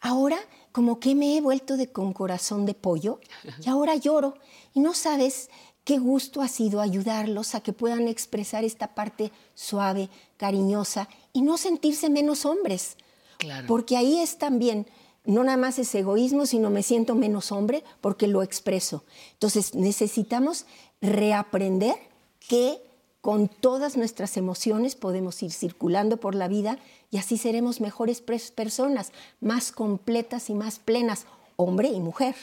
ahora 0.00 0.38
como 0.70 1.00
que 1.00 1.14
me 1.14 1.36
he 1.36 1.40
vuelto 1.40 1.76
de 1.76 1.88
con 1.88 2.12
corazón 2.12 2.66
de 2.66 2.74
pollo 2.74 3.20
y 3.64 3.68
ahora 3.68 3.96
lloro 3.96 4.34
y 4.74 4.80
no 4.80 4.94
sabes 4.94 5.50
qué 5.84 5.98
gusto 5.98 6.40
ha 6.40 6.48
sido 6.48 6.80
ayudarlos 6.80 7.54
a 7.54 7.60
que 7.60 7.72
puedan 7.72 8.08
expresar 8.08 8.64
esta 8.64 8.94
parte 8.94 9.32
suave, 9.54 10.08
cariñosa 10.36 11.08
y 11.32 11.42
no 11.42 11.56
sentirse 11.58 12.08
menos 12.08 12.46
hombres. 12.46 12.96
Claro. 13.38 13.66
Porque 13.66 13.96
ahí 13.96 14.20
es 14.20 14.38
también, 14.38 14.86
no 15.24 15.44
nada 15.44 15.56
más 15.56 15.78
es 15.78 15.94
egoísmo, 15.94 16.46
sino 16.46 16.70
me 16.70 16.82
siento 16.82 17.14
menos 17.14 17.52
hombre 17.52 17.84
porque 18.00 18.26
lo 18.26 18.42
expreso. 18.42 19.04
Entonces 19.34 19.74
necesitamos 19.74 20.66
reaprender 21.00 21.94
que 22.40 22.80
con 23.20 23.48
todas 23.48 23.96
nuestras 23.96 24.36
emociones 24.36 24.96
podemos 24.96 25.42
ir 25.42 25.52
circulando 25.52 26.16
por 26.16 26.34
la 26.34 26.48
vida 26.48 26.78
y 27.10 27.18
así 27.18 27.38
seremos 27.38 27.80
mejores 27.80 28.20
personas, 28.20 29.12
más 29.40 29.70
completas 29.70 30.50
y 30.50 30.54
más 30.54 30.78
plenas. 30.78 31.26
hombre 31.56 31.88
y 31.88 32.00
mujer. 32.00 32.34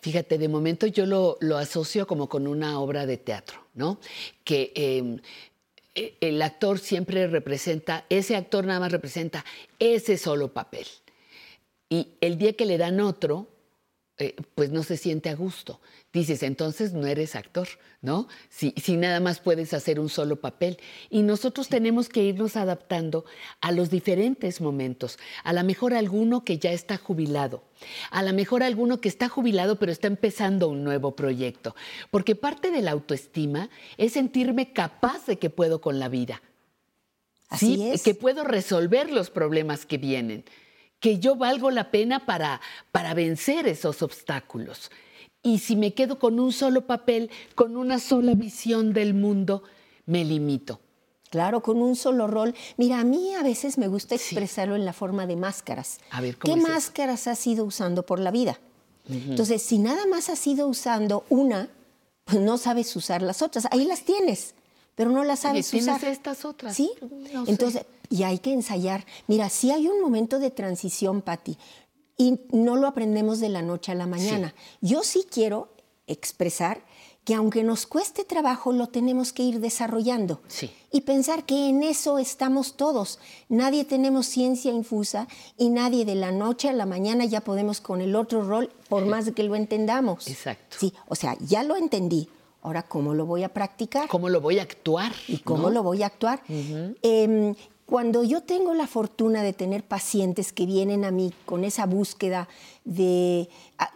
Fíjate, 0.00 0.36
de 0.36 0.48
momento 0.48 0.86
yo 0.86 1.06
lo, 1.06 1.38
lo 1.40 1.56
asocio 1.56 2.06
como 2.06 2.28
con 2.28 2.46
una 2.46 2.78
obra 2.80 3.06
de 3.06 3.16
teatro, 3.16 3.58
¿no? 3.74 3.98
Que 4.44 4.72
eh, 4.74 5.16
eh, 5.94 6.16
el 6.20 6.42
actor 6.42 6.78
siempre 6.78 7.26
representa, 7.28 8.04
ese 8.10 8.36
actor 8.36 8.66
nada 8.66 8.80
más 8.80 8.92
representa 8.92 9.44
ese 9.78 10.18
solo 10.18 10.52
papel. 10.52 10.86
Y 11.88 12.14
el 12.20 12.38
día 12.38 12.54
que 12.54 12.66
le 12.66 12.78
dan 12.78 13.00
otro, 13.00 13.48
eh, 14.18 14.34
pues 14.54 14.70
no 14.70 14.82
se 14.82 14.96
siente 14.96 15.28
a 15.28 15.34
gusto. 15.34 15.78
Dices, 16.10 16.42
entonces 16.42 16.94
no 16.94 17.06
eres 17.06 17.36
actor, 17.36 17.68
¿no? 18.00 18.28
Si, 18.48 18.72
si, 18.82 18.96
nada 18.96 19.20
más 19.20 19.40
puedes 19.40 19.74
hacer 19.74 20.00
un 20.00 20.08
solo 20.08 20.40
papel. 20.40 20.78
Y 21.10 21.22
nosotros 21.22 21.68
tenemos 21.68 22.08
que 22.08 22.22
irnos 22.22 22.56
adaptando 22.56 23.26
a 23.60 23.72
los 23.72 23.90
diferentes 23.90 24.62
momentos. 24.62 25.18
A 25.44 25.52
lo 25.52 25.62
mejor 25.64 25.92
alguno 25.92 26.44
que 26.44 26.58
ya 26.58 26.72
está 26.72 26.96
jubilado, 26.96 27.62
a 28.10 28.22
lo 28.22 28.32
mejor 28.32 28.62
alguno 28.62 29.02
que 29.02 29.10
está 29.10 29.28
jubilado 29.28 29.78
pero 29.78 29.92
está 29.92 30.06
empezando 30.06 30.68
un 30.68 30.82
nuevo 30.82 31.14
proyecto. 31.14 31.76
Porque 32.10 32.34
parte 32.34 32.70
de 32.70 32.80
la 32.80 32.92
autoestima 32.92 33.68
es 33.98 34.14
sentirme 34.14 34.72
capaz 34.72 35.26
de 35.26 35.38
que 35.38 35.50
puedo 35.50 35.82
con 35.82 35.98
la 35.98 36.08
vida. 36.08 36.40
Así 37.50 37.76
¿sí? 37.76 37.90
es. 37.90 38.02
Que 38.02 38.14
puedo 38.14 38.44
resolver 38.44 39.10
los 39.12 39.28
problemas 39.28 39.84
que 39.84 39.98
vienen 39.98 40.46
que 41.06 41.20
yo 41.20 41.36
valgo 41.36 41.70
la 41.70 41.92
pena 41.92 42.26
para, 42.26 42.60
para 42.90 43.14
vencer 43.14 43.68
esos 43.68 44.02
obstáculos. 44.02 44.90
Y 45.40 45.60
si 45.60 45.76
me 45.76 45.94
quedo 45.94 46.18
con 46.18 46.40
un 46.40 46.50
solo 46.50 46.84
papel, 46.88 47.30
con 47.54 47.76
una 47.76 48.00
sola 48.00 48.34
visión 48.34 48.92
del 48.92 49.14
mundo, 49.14 49.62
me 50.06 50.24
limito. 50.24 50.80
Claro, 51.30 51.62
con 51.62 51.80
un 51.80 51.94
solo 51.94 52.26
rol. 52.26 52.56
Mira, 52.76 52.98
a 52.98 53.04
mí 53.04 53.36
a 53.36 53.44
veces 53.44 53.78
me 53.78 53.86
gusta 53.86 54.16
expresarlo 54.16 54.74
sí. 54.74 54.80
en 54.80 54.84
la 54.84 54.92
forma 54.92 55.28
de 55.28 55.36
máscaras. 55.36 56.00
A 56.10 56.20
ver, 56.20 56.38
¿cómo 56.38 56.52
¿Qué 56.52 56.60
es 56.60 56.68
máscaras 56.68 57.20
eso? 57.20 57.30
has 57.30 57.46
ido 57.46 57.64
usando 57.64 58.02
por 58.04 58.18
la 58.18 58.32
vida? 58.32 58.58
Uh 59.08 59.12
-huh. 59.12 59.30
Entonces, 59.30 59.62
si 59.62 59.78
nada 59.78 60.06
más 60.08 60.28
has 60.28 60.44
ido 60.44 60.66
usando 60.66 61.24
una, 61.28 61.68
pues 62.24 62.40
no 62.40 62.58
sabes 62.58 62.96
usar 62.96 63.22
las 63.22 63.42
otras. 63.42 63.68
Ahí 63.70 63.84
las 63.84 64.02
tienes, 64.02 64.56
pero 64.96 65.10
no 65.10 65.22
las 65.22 65.38
sabes 65.38 65.72
Oye, 65.72 65.82
usar. 65.82 66.00
¿Tienes 66.00 66.18
estas 66.18 66.44
otras? 66.44 66.74
Sí. 66.74 66.90
No 67.32 67.44
Entonces, 67.46 67.82
sé. 67.82 67.86
Y 68.08 68.22
hay 68.22 68.38
que 68.38 68.52
ensayar. 68.52 69.04
Mira, 69.26 69.48
sí 69.48 69.70
hay 69.70 69.88
un 69.88 70.00
momento 70.00 70.38
de 70.38 70.50
transición, 70.50 71.22
Patti, 71.22 71.58
y 72.16 72.40
no 72.50 72.76
lo 72.76 72.86
aprendemos 72.86 73.40
de 73.40 73.48
la 73.48 73.62
noche 73.62 73.92
a 73.92 73.94
la 73.94 74.06
mañana. 74.06 74.54
Sí. 74.56 74.88
Yo 74.88 75.02
sí 75.02 75.26
quiero 75.30 75.68
expresar 76.06 76.82
que 77.26 77.34
aunque 77.34 77.64
nos 77.64 77.86
cueste 77.86 78.22
trabajo, 78.22 78.72
lo 78.72 78.86
tenemos 78.86 79.32
que 79.32 79.42
ir 79.42 79.58
desarrollando. 79.58 80.40
Sí. 80.46 80.70
Y 80.92 81.00
pensar 81.00 81.44
que 81.44 81.68
en 81.68 81.82
eso 81.82 82.18
estamos 82.18 82.76
todos. 82.76 83.18
Nadie 83.48 83.84
tenemos 83.84 84.26
ciencia 84.26 84.72
infusa 84.72 85.26
y 85.58 85.70
nadie 85.70 86.04
de 86.04 86.14
la 86.14 86.30
noche 86.30 86.68
a 86.68 86.72
la 86.72 86.86
mañana 86.86 87.24
ya 87.24 87.40
podemos 87.40 87.80
con 87.80 88.00
el 88.00 88.14
otro 88.14 88.44
rol, 88.44 88.70
por 88.88 89.06
más 89.06 89.28
que 89.32 89.42
lo 89.42 89.56
entendamos. 89.56 90.28
Exacto. 90.28 90.76
Sí, 90.78 90.94
o 91.08 91.16
sea, 91.16 91.36
ya 91.40 91.64
lo 91.64 91.74
entendí. 91.74 92.28
Ahora, 92.62 92.84
¿cómo 92.84 93.12
lo 93.12 93.26
voy 93.26 93.42
a 93.42 93.48
practicar? 93.52 94.08
¿Cómo 94.08 94.28
lo 94.28 94.40
voy 94.40 94.60
a 94.60 94.62
actuar? 94.62 95.12
¿Y 95.26 95.38
cómo 95.38 95.64
¿no? 95.64 95.70
lo 95.70 95.82
voy 95.82 96.04
a 96.04 96.06
actuar? 96.06 96.42
Uh 96.48 96.52
-huh. 96.52 96.96
eh, 97.02 97.54
cuando 97.86 98.24
yo 98.24 98.42
tengo 98.42 98.74
la 98.74 98.88
fortuna 98.88 99.42
de 99.42 99.52
tener 99.52 99.84
pacientes 99.84 100.52
que 100.52 100.66
vienen 100.66 101.04
a 101.04 101.12
mí 101.12 101.32
con 101.44 101.64
esa 101.64 101.86
búsqueda 101.86 102.48
de 102.84 103.48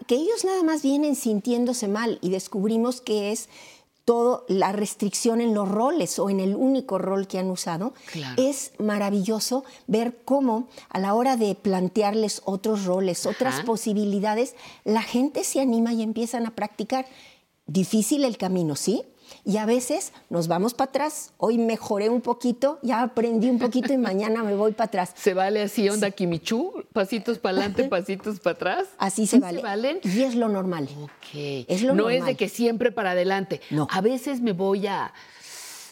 que 0.06 0.14
ellos 0.14 0.44
nada 0.44 0.62
más 0.62 0.82
vienen 0.82 1.16
sintiéndose 1.16 1.88
mal 1.88 2.18
y 2.22 2.30
descubrimos 2.30 3.00
que 3.00 3.32
es 3.32 3.48
todo 4.04 4.44
la 4.48 4.72
restricción 4.72 5.40
en 5.40 5.54
los 5.54 5.68
roles 5.68 6.18
o 6.18 6.30
en 6.30 6.40
el 6.40 6.56
único 6.56 6.98
rol 6.98 7.26
que 7.26 7.38
han 7.38 7.50
usado, 7.50 7.92
claro. 8.10 8.42
es 8.42 8.72
maravilloso 8.78 9.64
ver 9.86 10.18
cómo 10.24 10.68
a 10.88 10.98
la 10.98 11.14
hora 11.14 11.36
de 11.36 11.54
plantearles 11.54 12.42
otros 12.44 12.86
roles, 12.86 13.26
Ajá. 13.26 13.34
otras 13.36 13.60
posibilidades, 13.62 14.54
la 14.84 15.02
gente 15.02 15.44
se 15.44 15.60
anima 15.60 15.92
y 15.92 16.02
empiezan 16.02 16.46
a 16.46 16.54
practicar. 16.54 17.06
Difícil 17.66 18.24
el 18.24 18.36
camino, 18.36 18.74
¿sí? 18.74 19.04
Y 19.44 19.56
a 19.56 19.66
veces 19.66 20.12
nos 20.28 20.48
vamos 20.48 20.74
para 20.74 20.90
atrás. 20.90 21.32
Hoy 21.38 21.58
mejoré 21.58 22.08
un 22.08 22.20
poquito, 22.20 22.78
ya 22.82 23.02
aprendí 23.02 23.48
un 23.48 23.58
poquito 23.58 23.92
y 23.92 23.96
mañana 24.10 24.42
me 24.42 24.54
voy 24.54 24.72
para 24.72 24.86
atrás. 24.86 25.12
¿Se 25.14 25.34
vale 25.34 25.62
así, 25.62 25.88
onda 25.88 26.08
sí. 26.08 26.12
Kimichu? 26.14 26.84
Pasitos 26.92 27.38
para 27.38 27.58
adelante, 27.58 27.84
pasitos 27.88 28.40
para 28.40 28.54
atrás. 28.54 28.88
Así 28.98 29.26
se 29.26 29.38
vale. 29.38 29.58
¿Se 29.58 29.62
valen? 29.62 30.00
Y 30.02 30.22
es 30.22 30.34
lo 30.34 30.48
normal. 30.48 30.88
Ok. 31.02 31.66
Es 31.68 31.82
lo 31.82 31.94
no 31.94 32.02
normal. 32.04 32.16
es 32.16 32.24
de 32.26 32.36
que 32.36 32.48
siempre 32.48 32.92
para 32.92 33.12
adelante. 33.12 33.60
No. 33.70 33.86
A 33.90 34.00
veces 34.00 34.40
me 34.40 34.52
voy 34.52 34.86
a, 34.86 35.12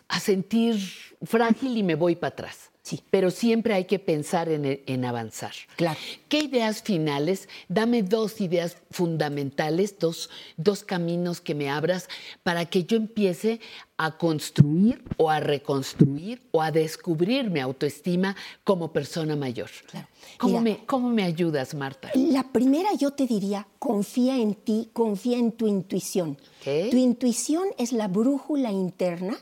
a 0.08 0.20
sentir 0.20 0.80
frágil 1.22 1.76
y 1.76 1.82
me 1.82 1.94
voy 1.94 2.16
para 2.16 2.32
atrás. 2.32 2.70
Sí. 2.82 3.02
Pero 3.10 3.30
siempre 3.30 3.74
hay 3.74 3.84
que 3.84 3.98
pensar 3.98 4.48
en, 4.48 4.80
en, 4.86 5.04
avanzar. 5.04 5.52
Claro. 5.76 5.98
¿Qué 6.28 6.38
ideas 6.38 6.82
finales? 6.82 7.48
Dame 7.68 8.02
dos 8.02 8.40
ideas 8.40 8.78
fundamentales, 8.90 9.98
dos, 9.98 10.30
dos 10.56 10.84
caminos 10.84 11.40
que 11.40 11.54
me 11.54 11.68
abras 11.68 12.08
para 12.42 12.64
que 12.64 12.84
yo 12.84 12.96
empiece 12.96 13.60
a 13.98 14.16
construir 14.16 15.02
o 15.16 15.28
a 15.28 15.40
reconstruir 15.40 16.40
o 16.50 16.62
a 16.62 16.70
descubrir 16.70 17.50
mi 17.50 17.60
autoestima 17.60 18.36
como 18.64 18.92
persona 18.92 19.36
mayor. 19.36 19.70
Claro. 19.90 20.06
¿Cómo, 20.38 20.60
me, 20.60 20.84
¿Cómo 20.86 21.10
me 21.10 21.24
ayudas, 21.24 21.74
Marta? 21.74 22.10
La 22.14 22.44
primera 22.44 22.94
yo 22.94 23.10
te 23.10 23.26
diría, 23.26 23.66
confía 23.78 24.36
en 24.36 24.54
ti, 24.54 24.88
confía 24.92 25.36
en 25.36 25.52
tu 25.52 25.66
intuición. 25.66 26.38
¿Qué? 26.62 26.88
Tu 26.90 26.96
intuición 26.96 27.64
es 27.76 27.92
la 27.92 28.08
brújula 28.08 28.70
interna 28.70 29.36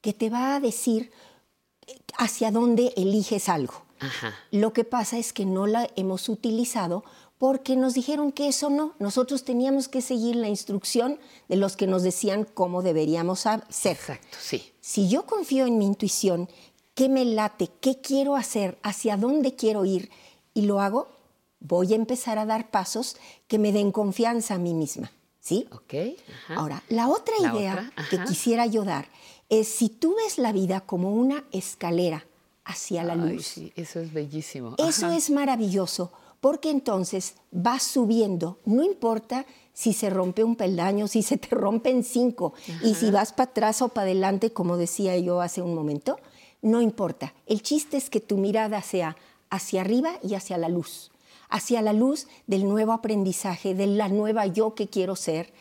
que 0.00 0.12
te 0.12 0.28
va 0.28 0.56
a 0.56 0.60
decir 0.60 1.10
hacia 2.18 2.50
dónde 2.50 2.92
eliges 2.96 3.48
algo. 3.48 3.82
Ajá. 3.98 4.34
Lo 4.50 4.72
que 4.72 4.84
pasa 4.84 5.18
es 5.18 5.32
que 5.32 5.44
no 5.44 5.66
la 5.66 5.88
hemos 5.96 6.28
utilizado 6.28 7.04
porque 7.40 7.74
nos 7.74 7.94
dijeron 7.94 8.32
que 8.32 8.48
eso 8.48 8.68
no. 8.68 8.94
Nosotros 8.98 9.44
teníamos 9.44 9.88
que 9.88 10.02
seguir 10.02 10.36
la 10.36 10.48
instrucción 10.48 11.18
de 11.48 11.56
los 11.56 11.74
que 11.74 11.86
nos 11.86 12.02
decían 12.02 12.44
cómo 12.44 12.82
deberíamos 12.82 13.40
ser. 13.40 13.62
Exacto, 13.68 14.36
sí. 14.38 14.72
Si 14.80 15.08
yo 15.08 15.24
confío 15.24 15.66
en 15.66 15.78
mi 15.78 15.86
intuición, 15.86 16.50
qué 16.94 17.08
me 17.08 17.24
late, 17.24 17.70
qué 17.80 18.00
quiero 18.02 18.36
hacer, 18.36 18.78
hacia 18.82 19.16
dónde 19.16 19.54
quiero 19.54 19.86
ir 19.86 20.10
y 20.52 20.66
lo 20.66 20.80
hago, 20.80 21.08
voy 21.60 21.94
a 21.94 21.96
empezar 21.96 22.38
a 22.38 22.44
dar 22.44 22.70
pasos 22.70 23.16
que 23.48 23.58
me 23.58 23.72
den 23.72 23.90
confianza 23.90 24.56
a 24.56 24.58
mí 24.58 24.74
misma. 24.74 25.10
¿Sí? 25.40 25.66
Ok. 25.72 25.94
Ajá. 26.34 26.54
Ahora, 26.56 26.82
la 26.90 27.08
otra 27.08 27.34
La 27.40 27.54
idea 27.54 27.90
otra, 27.90 28.08
que 28.10 28.22
quisiera 28.24 28.66
yo 28.66 28.84
dar 28.84 29.08
es 29.50 29.68
si 29.68 29.88
tú 29.90 30.16
ves 30.16 30.38
la 30.38 30.52
vida 30.52 30.80
como 30.80 31.12
una 31.12 31.44
escalera 31.52 32.24
hacia 32.64 33.02
la 33.04 33.14
Ay, 33.14 33.34
luz. 33.34 33.46
sí, 33.46 33.72
eso 33.76 34.00
es 34.00 34.12
bellísimo. 34.12 34.74
Eso 34.78 35.06
Ajá. 35.06 35.16
es 35.16 35.28
maravilloso 35.30 36.12
porque 36.40 36.70
entonces 36.70 37.34
vas 37.50 37.82
subiendo, 37.82 38.58
no 38.64 38.82
importa 38.82 39.44
si 39.74 39.92
se 39.92 40.08
rompe 40.08 40.44
un 40.44 40.56
peldaño, 40.56 41.06
si 41.08 41.22
se 41.22 41.36
te 41.36 41.54
rompen 41.54 42.04
cinco 42.04 42.54
y 42.82 42.94
si 42.94 43.10
vas 43.10 43.32
para 43.32 43.50
atrás 43.50 43.82
o 43.82 43.88
para 43.88 44.04
adelante, 44.06 44.52
como 44.52 44.76
decía 44.76 45.18
yo 45.18 45.40
hace 45.40 45.60
un 45.60 45.74
momento, 45.74 46.18
no 46.62 46.80
importa. 46.80 47.34
El 47.46 47.62
chiste 47.62 47.96
es 47.96 48.08
que 48.08 48.20
tu 48.20 48.36
mirada 48.36 48.80
sea 48.82 49.16
hacia 49.50 49.80
arriba 49.80 50.12
y 50.22 50.34
hacia 50.34 50.56
la 50.58 50.68
luz, 50.68 51.10
hacia 51.48 51.82
la 51.82 51.92
luz 51.92 52.28
del 52.46 52.68
nuevo 52.68 52.92
aprendizaje, 52.92 53.74
de 53.74 53.86
la 53.86 54.08
nueva 54.08 54.46
yo 54.46 54.74
que 54.74 54.88
quiero 54.88 55.16
ser, 55.16 55.52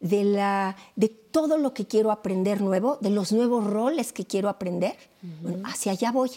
de, 0.00 0.24
la, 0.24 0.76
de 0.96 1.08
todo 1.36 1.58
lo 1.58 1.74
que 1.74 1.84
quiero 1.84 2.12
aprender 2.12 2.62
nuevo, 2.62 2.96
de 3.02 3.10
los 3.10 3.30
nuevos 3.30 3.62
roles 3.62 4.14
que 4.14 4.24
quiero 4.24 4.48
aprender. 4.48 4.96
Bueno, 5.42 5.68
hacia 5.68 5.92
allá 5.92 6.10
voy. 6.10 6.30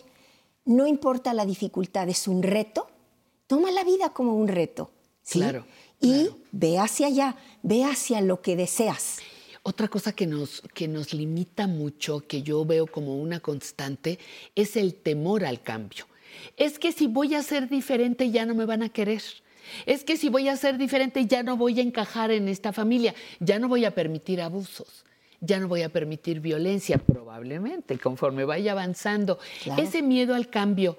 No 0.66 0.88
importa 0.88 1.34
la 1.34 1.46
dificultad, 1.46 2.10
es 2.10 2.28
un 2.28 2.44
reto. 2.44 2.90
Toma 3.48 3.72
la 3.72 3.86
vida 3.86 4.10
como 4.10 4.36
un 4.36 4.50
reto. 4.50 4.92
¿sí? 5.22 5.40
Claro, 5.40 5.66
Y 6.02 6.26
claro. 6.26 6.38
ve 6.52 6.80
hacia 6.80 7.08
allá, 7.08 7.38
ve 7.64 7.86
hacia 7.86 8.20
lo 8.20 8.42
que 8.42 8.58
deseas. 8.58 9.20
Otra 9.64 9.88
cosa 9.88 10.12
que 10.12 10.28
nos, 10.28 10.64
que 10.74 10.90
nos 10.90 11.14
limita 11.14 11.66
mucho, 11.66 12.20
que 12.28 12.42
yo 12.42 12.66
veo 12.66 12.86
como 12.86 13.22
una 13.22 13.40
constante, 13.40 14.20
es 14.54 14.76
el 14.76 14.96
temor 14.96 15.46
al 15.46 15.62
cambio. 15.62 16.08
Es 16.58 16.78
que 16.78 16.92
si 16.92 17.08
voy 17.08 17.36
a 17.36 17.42
ser 17.42 17.70
diferente 17.70 18.32
ya 18.32 18.46
no 18.46 18.54
me 18.54 18.66
van 18.66 18.84
a 18.84 18.90
querer. 18.90 19.24
Es 19.86 20.04
que 20.04 20.18
si 20.18 20.30
voy 20.30 20.48
a 20.50 20.58
ser 20.58 20.78
diferente 20.78 21.26
ya 21.26 21.44
no 21.44 21.58
voy 21.58 21.80
a 21.80 21.84
encajar 21.84 22.32
en 22.32 22.48
esta 22.48 22.74
familia, 22.74 23.14
ya 23.40 23.60
no 23.60 23.68
voy 23.68 23.86
a 23.86 23.94
permitir 23.96 24.42
abusos, 24.42 25.06
ya 25.42 25.60
no 25.60 25.68
voy 25.68 25.84
a 25.84 25.90
permitir 25.90 26.40
violencia, 26.40 26.98
probablemente, 26.98 27.98
conforme 27.98 28.46
vaya 28.46 28.74
avanzando. 28.74 29.40
Claro. 29.64 29.82
Ese 29.82 30.02
miedo 30.02 30.36
al 30.36 30.50
cambio, 30.50 30.98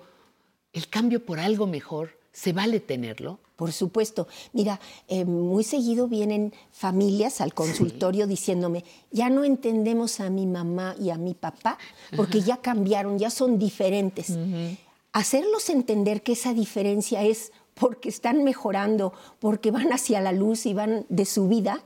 el 0.72 0.88
cambio 0.88 1.24
por 1.24 1.40
algo 1.40 1.66
mejor, 1.66 2.18
¿se 2.32 2.52
vale 2.52 2.80
tenerlo? 2.80 3.38
Por 3.60 3.72
supuesto. 3.72 4.26
Mira, 4.54 4.80
eh, 5.06 5.26
muy 5.26 5.64
seguido 5.64 6.08
vienen 6.08 6.54
familias 6.72 7.42
al 7.42 7.52
consultorio 7.52 8.26
diciéndome, 8.26 8.84
ya 9.10 9.28
no 9.28 9.44
entendemos 9.44 10.20
a 10.20 10.30
mi 10.30 10.46
mamá 10.46 10.96
y 10.98 11.10
a 11.10 11.18
mi 11.18 11.34
papá 11.34 11.76
porque 12.16 12.40
ya 12.40 12.56
cambiaron, 12.56 13.18
ya 13.18 13.28
son 13.28 13.58
diferentes. 13.58 14.32
Hacerlos 15.12 15.68
entender 15.68 16.22
que 16.22 16.32
esa 16.32 16.54
diferencia 16.54 17.22
es 17.22 17.52
porque 17.80 18.08
están 18.10 18.44
mejorando, 18.44 19.12
porque 19.38 19.70
van 19.70 19.92
hacia 19.92 20.20
la 20.20 20.32
luz 20.32 20.66
y 20.66 20.74
van 20.74 21.06
de 21.08 21.24
su 21.24 21.48
vida, 21.48 21.82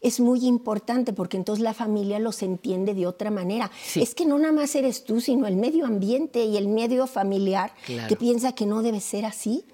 es 0.00 0.18
muy 0.18 0.46
importante 0.46 1.12
porque 1.12 1.36
entonces 1.36 1.62
la 1.62 1.74
familia 1.74 2.18
los 2.18 2.42
entiende 2.42 2.94
de 2.94 3.06
otra 3.06 3.30
manera. 3.30 3.70
Sí. 3.84 4.00
Es 4.00 4.14
que 4.14 4.24
no 4.24 4.38
nada 4.38 4.52
más 4.52 4.74
eres 4.74 5.04
tú, 5.04 5.20
sino 5.20 5.46
el 5.46 5.56
medio 5.56 5.84
ambiente 5.84 6.42
y 6.44 6.56
el 6.56 6.68
medio 6.68 7.06
familiar 7.06 7.74
Claro. 7.84 8.08
que 8.08 8.16
piensa 8.16 8.54
que 8.54 8.64
no 8.66 8.80
debe 8.82 9.00
ser 9.00 9.26
así. 9.26 9.64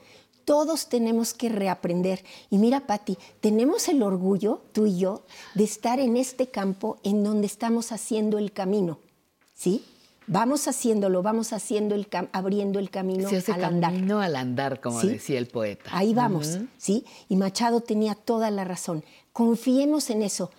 todos 0.45 0.89
tenemos 0.89 1.35
que 1.35 1.49
reaprender. 1.49 2.23
Y 2.51 2.59
mira, 2.59 2.87
Patti, 2.87 3.19
tenemos 3.41 3.89
el 3.89 4.01
orgullo, 4.01 4.63
tú 4.73 4.87
y 4.87 4.97
yo, 4.97 5.25
de 5.57 5.65
estar 5.65 5.99
en 5.99 6.17
este 6.17 6.47
campo 6.47 6.99
en 7.03 7.25
donde 7.25 7.49
estamos 7.49 7.91
haciendo 7.91 8.39
el 8.39 8.53
camino. 8.53 9.01
¿Sí? 9.55 9.85
Vamos 10.29 10.67
haciéndolo, 10.67 11.23
vamos 11.23 11.53
haciendo 11.53 11.95
el 11.95 12.09
abriendo 12.33 12.79
el 12.79 12.91
camino 12.91 13.29
Se 13.29 13.37
hace 13.37 13.53
al 13.53 13.65
andar. 13.65 13.93
camino 13.93 14.21
al 14.21 14.35
andar, 14.37 14.81
como 14.81 15.01
decía 15.01 15.39
el 15.39 15.47
poeta. 15.47 15.89
Ahí 15.93 16.15
vamos, 16.15 16.59
¿sí? 16.79 17.05
Y 17.29 17.37
Machado 17.37 17.81
tenía 17.81 18.15
toda 18.15 18.51
la 18.51 18.65
razón. 18.65 19.05
Confiemos 19.33 20.11
en 20.11 20.23
eso. 20.23 20.51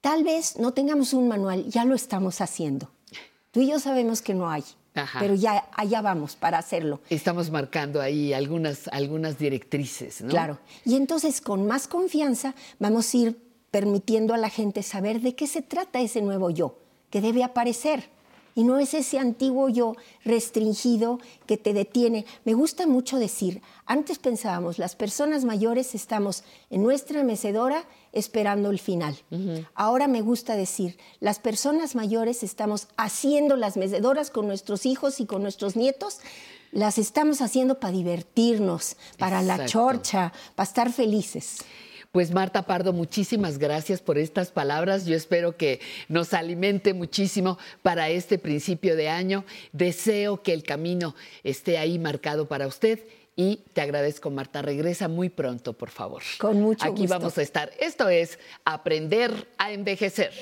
Tal 0.00 0.24
vez 0.24 0.58
no 0.58 0.72
tengamos 0.72 1.12
un 1.12 1.28
manual, 1.28 1.68
ya 1.68 1.84
lo 1.84 1.94
estamos 1.94 2.40
haciendo. 2.40 2.90
Tú 3.52 3.60
y 3.60 3.70
yo 3.70 3.78
sabemos 3.78 4.22
que 4.22 4.34
no 4.34 4.50
hay, 4.50 4.64
pero 5.20 5.34
ya 5.34 5.68
allá 5.76 6.02
vamos 6.02 6.34
para 6.34 6.58
hacerlo. 6.58 7.00
Estamos 7.08 7.50
marcando 7.50 8.00
ahí 8.00 8.32
algunas, 8.32 8.88
algunas 8.88 9.38
directrices, 9.38 10.22
¿no? 10.22 10.30
Claro. 10.30 10.58
Y 10.84 10.96
entonces 10.96 11.40
con 11.40 11.66
más 11.66 11.86
confianza 11.86 12.54
vamos 12.80 13.14
a 13.14 13.16
ir 13.16 13.38
permitiendo 13.70 14.34
a 14.34 14.38
la 14.38 14.50
gente 14.50 14.82
saber 14.82 15.20
de 15.20 15.34
qué 15.36 15.46
se 15.46 15.62
trata 15.62 16.00
ese 16.00 16.22
nuevo 16.22 16.50
yo, 16.50 16.78
que 17.10 17.20
debe 17.20 17.44
aparecer. 17.44 18.10
Y 18.54 18.64
no 18.64 18.78
es 18.78 18.94
ese 18.94 19.18
antiguo 19.18 19.68
yo 19.68 19.94
restringido 20.24 21.18
que 21.46 21.56
te 21.56 21.72
detiene. 21.72 22.26
Me 22.44 22.54
gusta 22.54 22.86
mucho 22.86 23.18
decir, 23.18 23.62
antes 23.86 24.18
pensábamos, 24.18 24.78
las 24.78 24.94
personas 24.94 25.44
mayores 25.44 25.94
estamos 25.94 26.44
en 26.70 26.82
nuestra 26.82 27.24
mecedora 27.24 27.84
esperando 28.12 28.70
el 28.70 28.78
final. 28.78 29.16
Ahora 29.74 30.06
me 30.08 30.20
gusta 30.20 30.54
decir, 30.54 30.98
las 31.20 31.38
personas 31.38 31.94
mayores 31.94 32.42
estamos 32.42 32.88
haciendo 32.96 33.56
las 33.56 33.76
mecedoras 33.76 34.30
con 34.30 34.46
nuestros 34.46 34.86
hijos 34.86 35.20
y 35.20 35.26
con 35.26 35.42
nuestros 35.42 35.76
nietos. 35.76 36.18
Las 36.72 36.98
estamos 36.98 37.40
haciendo 37.40 37.80
para 37.80 37.92
divertirnos, 37.92 38.96
para 39.18 39.42
la 39.42 39.66
chorcha, 39.66 40.32
para 40.54 40.66
estar 40.66 40.92
felices. 40.92 41.58
Pues 42.12 42.30
Marta 42.30 42.60
Pardo, 42.66 42.92
muchísimas 42.92 43.56
gracias 43.56 44.02
por 44.02 44.18
estas 44.18 44.50
palabras. 44.50 45.06
Yo 45.06 45.16
espero 45.16 45.56
que 45.56 45.80
nos 46.08 46.34
alimente 46.34 46.92
muchísimo 46.92 47.58
para 47.80 48.10
este 48.10 48.38
principio 48.38 48.96
de 48.96 49.08
año. 49.08 49.46
Deseo 49.72 50.42
que 50.42 50.52
el 50.52 50.62
camino 50.62 51.14
esté 51.42 51.78
ahí 51.78 51.98
marcado 51.98 52.46
para 52.46 52.66
usted. 52.66 53.00
Y 53.34 53.60
te 53.72 53.80
agradezco, 53.80 54.30
Marta. 54.30 54.60
Regresa 54.60 55.08
muy 55.08 55.30
pronto, 55.30 55.72
por 55.72 55.88
favor. 55.88 56.22
Con 56.36 56.60
mucho 56.60 56.86
Aquí 56.86 57.06
vamos 57.06 57.38
a 57.38 57.42
estar. 57.42 57.72
Esto 57.80 58.10
es 58.10 58.38
Aprender 58.66 59.48
a 59.56 59.72
Envejecer. 59.72 60.32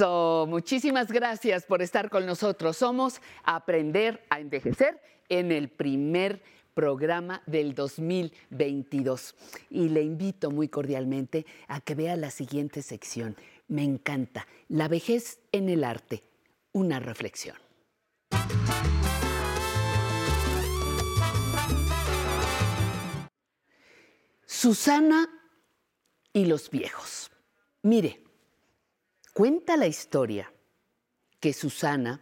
Muchísimas 0.00 1.12
gracias 1.12 1.64
por 1.64 1.82
estar 1.82 2.08
con 2.08 2.24
nosotros. 2.24 2.78
Somos 2.78 3.20
Aprender 3.44 4.24
a 4.30 4.40
Envejecer 4.40 5.00
en 5.28 5.52
el 5.52 5.68
primer 5.68 6.42
programa 6.72 7.42
del 7.46 7.74
2022. 7.74 9.34
Y 9.68 9.90
le 9.90 10.02
invito 10.02 10.50
muy 10.50 10.68
cordialmente 10.68 11.44
a 11.68 11.80
que 11.80 11.94
vea 11.94 12.16
la 12.16 12.30
siguiente 12.30 12.80
sección. 12.80 13.36
Me 13.68 13.82
encanta, 13.82 14.46
la 14.68 14.88
vejez 14.88 15.38
en 15.52 15.68
el 15.68 15.84
arte, 15.84 16.22
una 16.72 16.98
reflexión. 16.98 17.56
Susana 24.46 25.28
y 26.32 26.46
los 26.46 26.70
viejos. 26.70 27.30
Mire, 27.82 28.29
Cuenta 29.40 29.78
la 29.78 29.86
historia 29.86 30.52
que 31.40 31.54
Susana, 31.54 32.20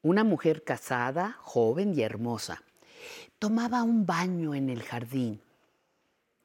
una 0.00 0.24
mujer 0.24 0.64
casada, 0.64 1.36
joven 1.42 1.92
y 1.94 2.00
hermosa, 2.00 2.62
tomaba 3.38 3.82
un 3.82 4.06
baño 4.06 4.54
en 4.54 4.70
el 4.70 4.82
jardín 4.82 5.42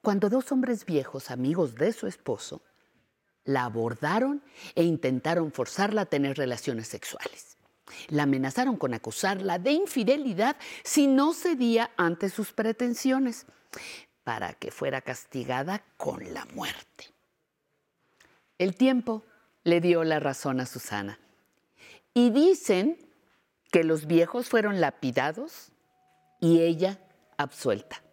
cuando 0.02 0.28
dos 0.30 0.52
hombres 0.52 0.86
viejos, 0.86 1.32
amigos 1.32 1.76
de 1.76 1.94
su 1.94 2.08
esposo, 2.08 2.62
la 3.46 3.64
abordaron 3.64 4.44
e 4.76 4.84
intentaron 4.84 5.54
forzarla 5.54 6.02
a 6.02 6.08
tener 6.08 6.36
relaciones 6.36 6.90
sexuales. 6.90 7.56
La 8.10 8.24
amenazaron 8.24 8.76
con 8.76 8.94
acusarla 8.94 9.60
de 9.60 9.72
infidelidad 9.72 10.58
si 10.84 11.08
no 11.08 11.34
cedía 11.34 11.92
ante 11.96 12.30
sus 12.30 12.52
pretensiones, 12.52 13.46
para 14.26 14.56
que 14.56 14.72
fuera 14.72 15.00
castigada 15.00 15.86
con 15.96 16.34
la 16.34 16.44
muerte. 16.54 17.06
El 18.58 18.76
tiempo 18.76 19.24
le 19.64 19.82
dio 19.82 20.04
la 20.04 20.20
razón 20.20 20.60
a 20.60 20.66
Susana. 20.66 21.20
Y 22.14 22.32
dicen 22.32 22.98
que 23.72 23.84
los 23.84 24.06
viejos 24.06 24.50
fueron 24.50 24.82
lapidados 24.82 25.72
y 26.40 26.62
ella 26.62 27.00
absuelta. 27.38 28.04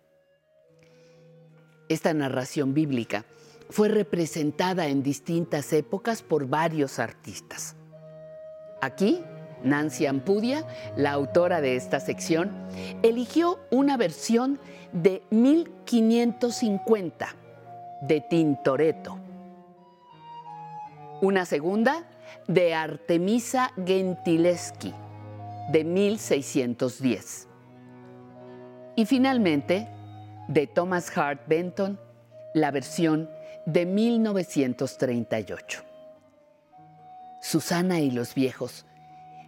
Esta 1.88 2.14
narración 2.14 2.74
bíblica 2.74 3.24
fue 3.70 3.88
representada 3.88 4.88
en 4.88 5.02
distintas 5.02 5.72
épocas 5.72 6.22
por 6.22 6.46
varios 6.46 6.98
artistas. 6.98 7.76
Aquí, 8.80 9.22
Nancy 9.64 10.06
Ampudia, 10.06 10.64
la 10.96 11.12
autora 11.12 11.60
de 11.60 11.76
esta 11.76 11.98
sección, 11.98 12.52
eligió 13.02 13.58
una 13.70 13.96
versión 13.96 14.60
de 14.92 15.22
1550 15.30 17.34
de 18.02 18.20
Tintoretto 18.20 19.18
una 21.20 21.44
segunda 21.46 22.04
de 22.46 22.74
Artemisa 22.74 23.72
Gentileschi, 23.84 24.94
de 25.70 25.84
1610. 25.84 27.48
Y 28.96 29.04
finalmente, 29.06 29.88
de 30.48 30.66
Thomas 30.66 31.16
Hart 31.16 31.42
Benton, 31.48 31.98
la 32.54 32.70
versión 32.70 33.28
de 33.66 33.84
1938. 33.86 35.82
Susana 37.42 38.00
y 38.00 38.10
los 38.10 38.34
viejos 38.34 38.86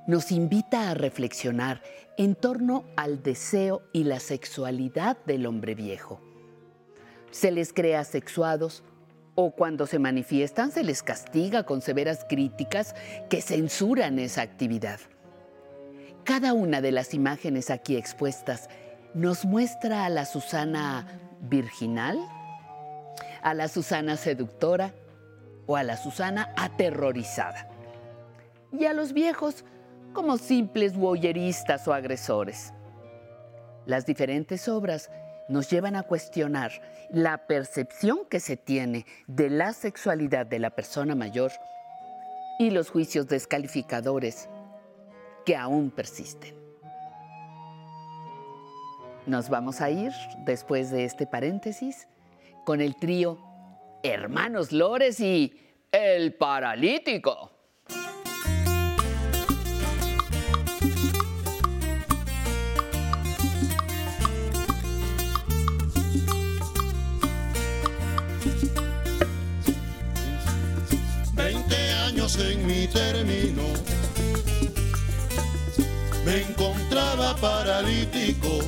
nos 0.07 0.33
invita 0.33 0.91
a 0.91 0.95
reflexionar 0.95 1.83
en 2.17 2.35
torno 2.35 2.85
al 2.97 3.23
deseo 3.23 3.83
y 3.93 4.05
la 4.05 4.19
sexualidad 4.21 5.17
del 5.25 5.47
hombre 5.47 5.75
viejo. 5.75 6.21
Se 7.31 7.51
les 7.53 7.73
crea 7.73 8.05
sexuados 8.05 8.83
o 9.35 9.53
cuando 9.53 9.87
se 9.87 9.99
manifiestan 9.99 10.71
se 10.71 10.83
les 10.83 11.03
castiga 11.03 11.65
con 11.65 11.81
severas 11.81 12.27
críticas 12.29 12.95
que 13.29 13.43
censuran 13.43 14.19
esa 14.19 14.43
actividad. 14.43 15.01
Cada 16.25 16.53
una 16.53 16.81
de 16.81 16.93
las 16.93 17.15
imágenes 17.15 17.71
aquí 17.71 17.97
expuestas 17.97 18.69
nos 19.15 19.45
muestra 19.45 20.05
a 20.05 20.09
la 20.09 20.25
Susana 20.25 21.07
virginal, 21.41 22.19
a 23.43 23.55
la 23.55 23.69
Susana 23.69 24.17
seductora 24.17 24.95
o 25.67 25.77
a 25.77 25.83
la 25.83 25.97
Susana 25.97 26.53
aterrorizada. 26.57 27.69
Y 28.73 28.85
a 28.85 28.93
los 28.93 29.13
viejos 29.13 29.65
como 30.13 30.39
simples 30.39 30.97
voyeristas 30.97 31.87
o 31.89 31.95
agresores. 31.95 32.73
Las 33.87 34.07
diferentes 34.07 34.69
obras 34.69 35.11
nos 35.51 35.69
llevan 35.69 35.97
a 35.97 36.05
cuestionar 36.05 36.71
la 37.11 37.49
percepción 37.49 38.21
que 38.31 38.39
se 38.39 38.57
tiene 38.57 39.05
de 39.27 39.51
la 39.51 39.73
sexualidad 39.73 40.47
de 40.47 40.61
la 40.61 40.71
persona 40.71 41.17
mayor 41.17 41.51
y 42.61 42.71
los 42.71 42.89
juicios 42.89 43.27
descalificadores 43.27 44.49
que 45.45 45.57
aún 45.57 45.91
persisten. 45.91 46.55
Nos 49.27 49.49
vamos 49.49 49.81
a 49.81 49.91
ir 49.91 50.13
después 50.45 50.91
de 50.93 51.05
este 51.05 51.27
paréntesis 51.27 52.07
con 52.65 52.81
el 52.81 52.95
trío 52.95 53.39
Hermanos 54.05 54.71
Lores 54.71 55.19
y 55.19 55.53
El 55.91 56.35
Paralítico. 56.35 57.60
Paralítico. 77.41 78.61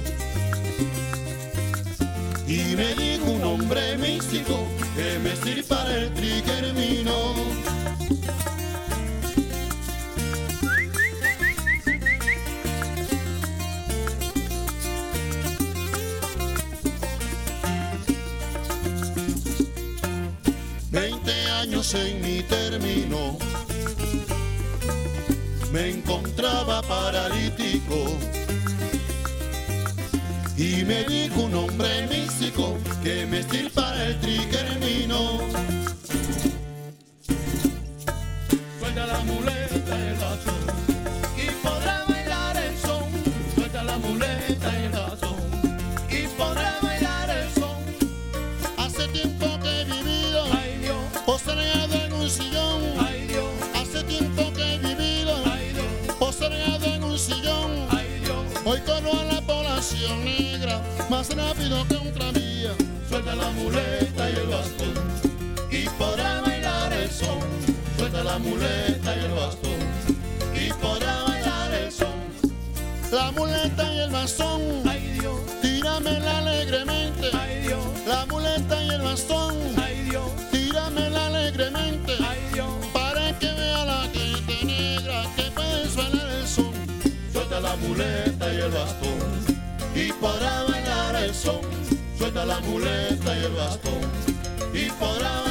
Y 2.46 2.76
me 2.76 2.94
dijo 2.94 3.30
un 3.30 3.44
hombre 3.44 3.96
místico 3.98 4.66
que 4.96 5.18
me 5.20 5.32
estirpara 5.32 5.94
el 5.94 6.12
trigermino. 6.14 7.34
Veinte 20.90 21.32
años 21.62 21.94
en 21.94 22.20
mi 22.20 22.42
término 22.42 23.51
me 25.72 25.88
encontraba 25.88 26.82
paralítico 26.82 27.94
y 30.56 30.84
me 30.84 31.02
dijo 31.04 31.40
un 31.40 31.54
hombre 31.54 32.06
místico 32.08 32.76
que 33.02 33.26
me 33.26 33.40
estirpara 33.40 34.04
el 34.04 34.20
trigermino. 34.20 35.81
Rápido 61.34 61.86
que 61.88 61.96
un 61.96 62.12
tranvía. 62.12 62.74
Suelta 63.08 63.34
la 63.34 63.50
muleta 63.50 64.30
y 64.30 64.36
el 64.36 64.46
bastón 64.46 64.94
y 65.70 65.88
podrá 65.98 66.40
bailar 66.40 66.92
el 66.92 67.10
son. 67.10 67.40
Suelta 67.96 68.24
la 68.24 68.38
muleta 68.38 69.16
y 69.16 69.24
el 69.24 69.32
bastón 69.32 69.80
y 70.54 70.72
podrá 70.74 71.22
bailar 71.24 71.74
el 71.74 71.92
son. 71.92 72.08
La 73.10 73.30
muleta 73.32 73.92
y 73.92 73.98
el 74.00 74.10
bastón, 74.10 74.60
ay 74.88 75.18
Dios, 75.20 75.40
tíramela 75.60 76.38
alegremente, 76.38 77.30
ay 77.32 77.66
Dios. 77.66 77.84
La 78.06 78.26
muleta 78.26 78.82
y 78.82 78.88
el 78.88 79.02
bastón, 79.02 79.54
ay 79.82 80.02
Dios, 80.08 80.30
tíramela 80.50 81.26
alegremente, 81.26 82.12
ay 82.20 82.40
Dios. 82.54 82.72
Para 82.92 83.38
que 83.38 83.46
vea 83.46 83.84
la 83.84 84.08
gente 84.12 84.64
negra 84.64 85.24
que 85.36 85.50
puedes 85.50 85.94
bailar 85.96 86.30
el 86.30 86.46
son. 86.46 86.72
Suelta 87.32 87.60
la 87.60 87.76
muleta 87.76 88.52
y 88.52 88.56
el 88.56 88.70
bastón 88.70 89.41
y 89.94 90.12
podrá 90.12 90.64
bailar 90.64 91.16
el 91.16 91.34
son. 91.34 91.60
Suelta 92.16 92.44
la 92.44 92.60
muleta 92.60 93.36
y 93.36 93.44
el 93.44 93.52
bastón 93.52 94.00
y 94.72 94.90
podrá 94.90 95.42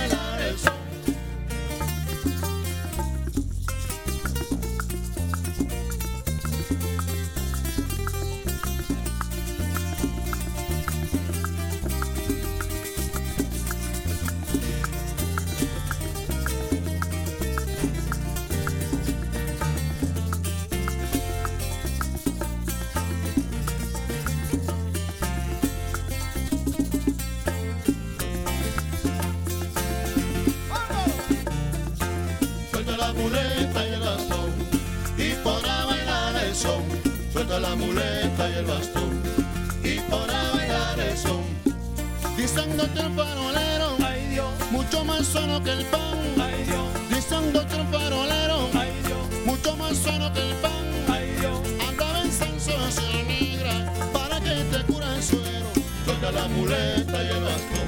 que 45.63 45.71
el 45.71 45.85
pan, 45.85 46.17
ay 46.39 46.63
Dios. 46.63 46.87
Diciéndote 47.09 47.75
el 47.75 47.87
farolero, 47.87 48.69
ay 48.73 48.91
Dios, 49.05 49.45
mucho 49.45 49.75
más 49.77 49.97
sano 49.97 50.31
que 50.33 50.39
el 50.39 50.55
pan, 50.55 50.85
ay 51.09 51.35
Dios. 51.39 51.59
Andaba 51.87 52.21
en 52.21 52.31
sensación 52.31 53.27
negra 53.27 53.91
para 54.13 54.39
que 54.39 54.55
te 54.71 54.83
cura 54.91 55.15
el 55.15 55.23
suero. 55.23 55.67
Suelta 56.05 56.31
la 56.31 56.47
muleta 56.47 57.23
y 57.23 57.27
el 57.27 57.43
bastón 57.43 57.87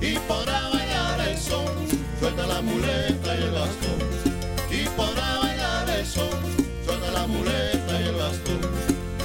y 0.00 0.18
podrá 0.28 0.68
bailar 0.70 1.20
el 1.28 1.38
son. 1.38 1.74
Suelta 2.20 2.46
la 2.46 2.62
muleta 2.62 3.34
y 3.34 3.42
el 3.42 3.50
bastón 3.50 3.98
y 4.70 4.84
podrá 4.96 5.38
bailar 5.38 5.90
el 5.90 6.06
son. 6.06 6.30
Suelta 6.84 7.10
la 7.10 7.26
muleta 7.26 8.00
y 8.00 8.04
el 8.04 8.14
bastón 8.14 8.60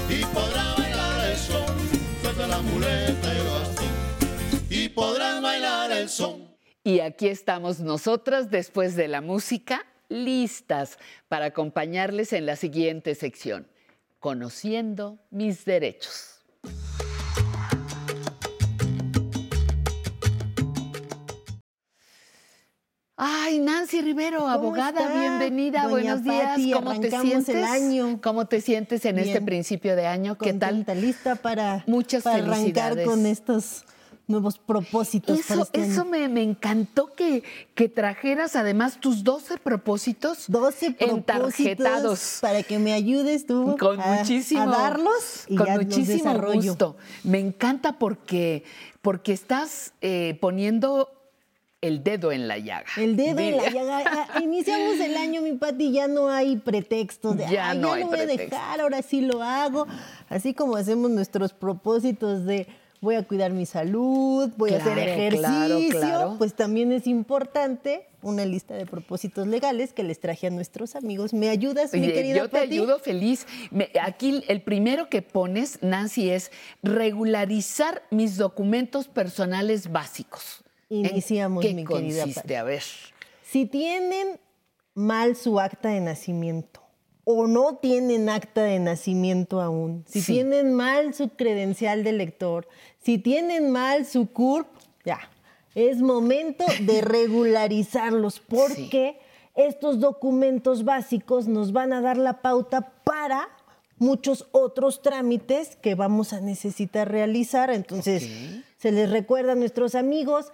y 0.09 0.25
podrá 0.25 0.75
bailar 0.77 1.29
el 1.29 1.37
son. 1.37 1.75
Suelta 2.21 2.47
la 2.47 2.61
muleta 2.61 3.33
y 3.33 3.37
el 3.37 3.47
bastón 3.47 3.91
y 4.69 4.89
podrán 4.89 5.41
bailar 5.41 5.91
el 5.91 6.09
son. 6.09 6.40
Y 6.83 6.99
aquí 7.01 7.27
estamos 7.27 7.79
nosotras 7.79 8.49
después 8.49 8.95
de 8.95 9.07
la 9.07 9.21
música, 9.21 9.85
listas 10.09 10.97
para 11.27 11.45
acompañarles 11.45 12.33
en 12.33 12.47
la 12.47 12.55
siguiente 12.55 13.13
sección, 13.13 13.67
Conociendo 14.19 15.19
mis 15.29 15.63
derechos. 15.65 16.41
Ay, 23.15 23.59
Nancy 23.59 24.01
Rivero, 24.01 24.39
¿Cómo 24.39 24.49
abogada, 24.49 25.01
está, 25.01 25.19
bienvenida, 25.19 25.83
doña 25.83 25.91
buenos 25.91 26.23
días. 26.23 26.49
Pati? 26.49 26.71
¿Cómo 26.71 26.99
te 26.99 27.07
Arrancamos 27.07 27.33
el 27.33 27.43
sientes? 27.43 27.69
año. 27.69 28.19
¿Cómo 28.23 28.45
te 28.47 28.61
sientes 28.61 29.05
en 29.05 29.19
este 29.19 29.41
principio 29.41 29.95
de 29.95 30.07
año? 30.07 30.37
¿Qué 30.39 30.53
tal? 30.53 30.77
Contenta, 30.77 30.95
lista 30.95 31.35
para, 31.35 31.83
Muchas 31.85 32.23
para 32.23 32.37
arrancar 32.37 33.03
con 33.03 33.27
estos 33.27 33.85
nuevos 34.27 34.57
propósitos 34.57 35.39
para 35.41 35.61
Eso, 35.61 35.63
este 35.63 35.81
eso 35.83 36.01
año. 36.01 36.09
me, 36.11 36.29
me 36.29 36.41
encantó 36.43 37.13
que, 37.15 37.43
que 37.75 37.89
trajeras 37.89 38.55
además 38.55 38.99
tus 38.99 39.23
12 39.23 39.57
propósitos 39.57 40.45
12 40.47 40.91
propósitos 40.91 41.17
entarjetados. 41.17 42.37
para 42.41 42.63
que 42.63 42.79
me 42.79 42.93
ayudes 42.93 43.45
tú 43.45 43.75
Con 43.79 43.99
a, 43.99 44.05
muchísimo, 44.15 44.61
a 44.61 44.65
darlos 44.67 45.45
y 45.47 45.55
con 45.55 45.67
ya 45.67 45.75
los 45.77 45.85
muchísimo 45.85 46.17
desarrollo. 46.17 46.61
gusto. 46.71 46.97
Me 47.23 47.39
encanta 47.39 47.99
porque, 47.99 48.63
porque 49.01 49.33
estás 49.33 49.93
eh, 50.01 50.37
poniendo 50.39 51.09
el 51.81 52.03
dedo 52.03 52.31
en 52.31 52.47
la 52.47 52.59
llaga. 52.59 52.85
El 52.97 53.15
dedo 53.15 53.39
en 53.39 53.57
la 53.57 53.69
llaga. 53.71 54.27
Iniciamos 54.41 54.99
el 54.99 55.17
año, 55.17 55.41
mi 55.41 55.53
Pati, 55.53 55.91
ya 55.91 56.07
no 56.07 56.29
hay 56.29 56.55
pretextos 56.57 57.35
de, 57.37 57.47
Ya 57.49 57.71
"Ay, 57.71 57.79
no 57.79 57.87
ya 57.89 57.93
hay 57.95 58.01
lo 58.01 58.07
voy 58.07 58.19
a 58.19 58.23
pretexto". 58.25 58.55
dejar, 58.55 58.81
ahora 58.81 59.01
sí 59.01 59.21
lo 59.21 59.41
hago. 59.41 59.87
Así 60.29 60.53
como 60.53 60.75
hacemos 60.77 61.09
nuestros 61.09 61.53
propósitos 61.53 62.45
de 62.45 62.67
voy 63.01 63.15
a 63.15 63.23
cuidar 63.23 63.51
mi 63.51 63.65
salud, 63.65 64.51
voy 64.57 64.73
a 64.73 64.77
hacer 64.77 64.97
ejercicio, 64.99 65.39
claro, 65.49 65.79
claro. 65.89 66.35
pues 66.37 66.53
también 66.53 66.91
es 66.91 67.07
importante 67.07 68.07
una 68.21 68.45
lista 68.45 68.75
de 68.75 68.85
propósitos 68.85 69.47
legales 69.47 69.91
que 69.91 70.03
les 70.03 70.19
traje 70.19 70.45
a 70.47 70.49
nuestros 70.51 70.95
amigos. 70.95 71.33
¿Me 71.33 71.49
ayudas, 71.49 71.91
mi 71.93 72.11
querida 72.11 72.37
yo 72.37 72.43
te 72.49 72.59
Pati? 72.59 72.73
ayudo 72.73 72.99
feliz. 72.99 73.47
Me- 73.71 73.89
aquí 74.01 74.43
el 74.47 74.61
primero 74.61 75.09
que 75.09 75.23
pones, 75.23 75.79
Nancy, 75.81 76.29
es 76.29 76.51
regularizar 76.83 78.03
mis 78.11 78.37
documentos 78.37 79.07
personales 79.07 79.91
básicos. 79.91 80.63
¿En 80.89 81.05
Iniciamos, 81.07 81.65
¿Qué 81.65 81.73
mi 81.73 81.83
querida 81.85 82.19
consiste? 82.21 82.41
Pati. 82.41 82.53
A 82.53 82.63
ver. 82.63 82.83
Si 83.43 83.65
tienen 83.65 84.39
mal 84.93 85.35
su 85.35 85.59
acta 85.59 85.89
de 85.89 86.01
nacimiento 86.01 86.80
o 87.23 87.47
no 87.47 87.75
tienen 87.77 88.29
acta 88.29 88.63
de 88.63 88.79
nacimiento 88.79 89.61
aún, 89.61 90.03
si 90.07 90.21
Sí. 90.21 90.33
tienen 90.33 90.73
mal 90.73 91.13
su 91.13 91.29
credencial 91.29 92.03
de 92.03 92.13
lector, 92.13 92.67
si 92.99 93.17
tienen 93.17 93.69
mal 93.69 94.05
su 94.05 94.27
CURP, 94.31 94.67
ya, 95.05 95.19
es 95.75 96.01
momento 96.01 96.65
de 96.81 97.01
regularizarlos 97.01 98.39
porque 98.39 99.19
estos 99.55 99.99
documentos 99.99 100.83
básicos 100.83 101.47
nos 101.47 101.71
van 101.73 101.93
a 101.93 102.01
dar 102.01 102.17
la 102.17 102.41
pauta 102.41 102.91
para 103.03 103.49
muchos 103.97 104.47
otros 104.51 105.01
trámites 105.01 105.75
que 105.75 105.93
vamos 105.93 106.33
a 106.33 106.41
necesitar 106.41 107.11
realizar. 107.11 107.69
Entonces, 107.69 108.27
se 108.77 108.91
les 108.91 109.09
recuerda 109.11 109.51
a 109.51 109.55
nuestros 109.55 109.93
amigos, 109.93 110.51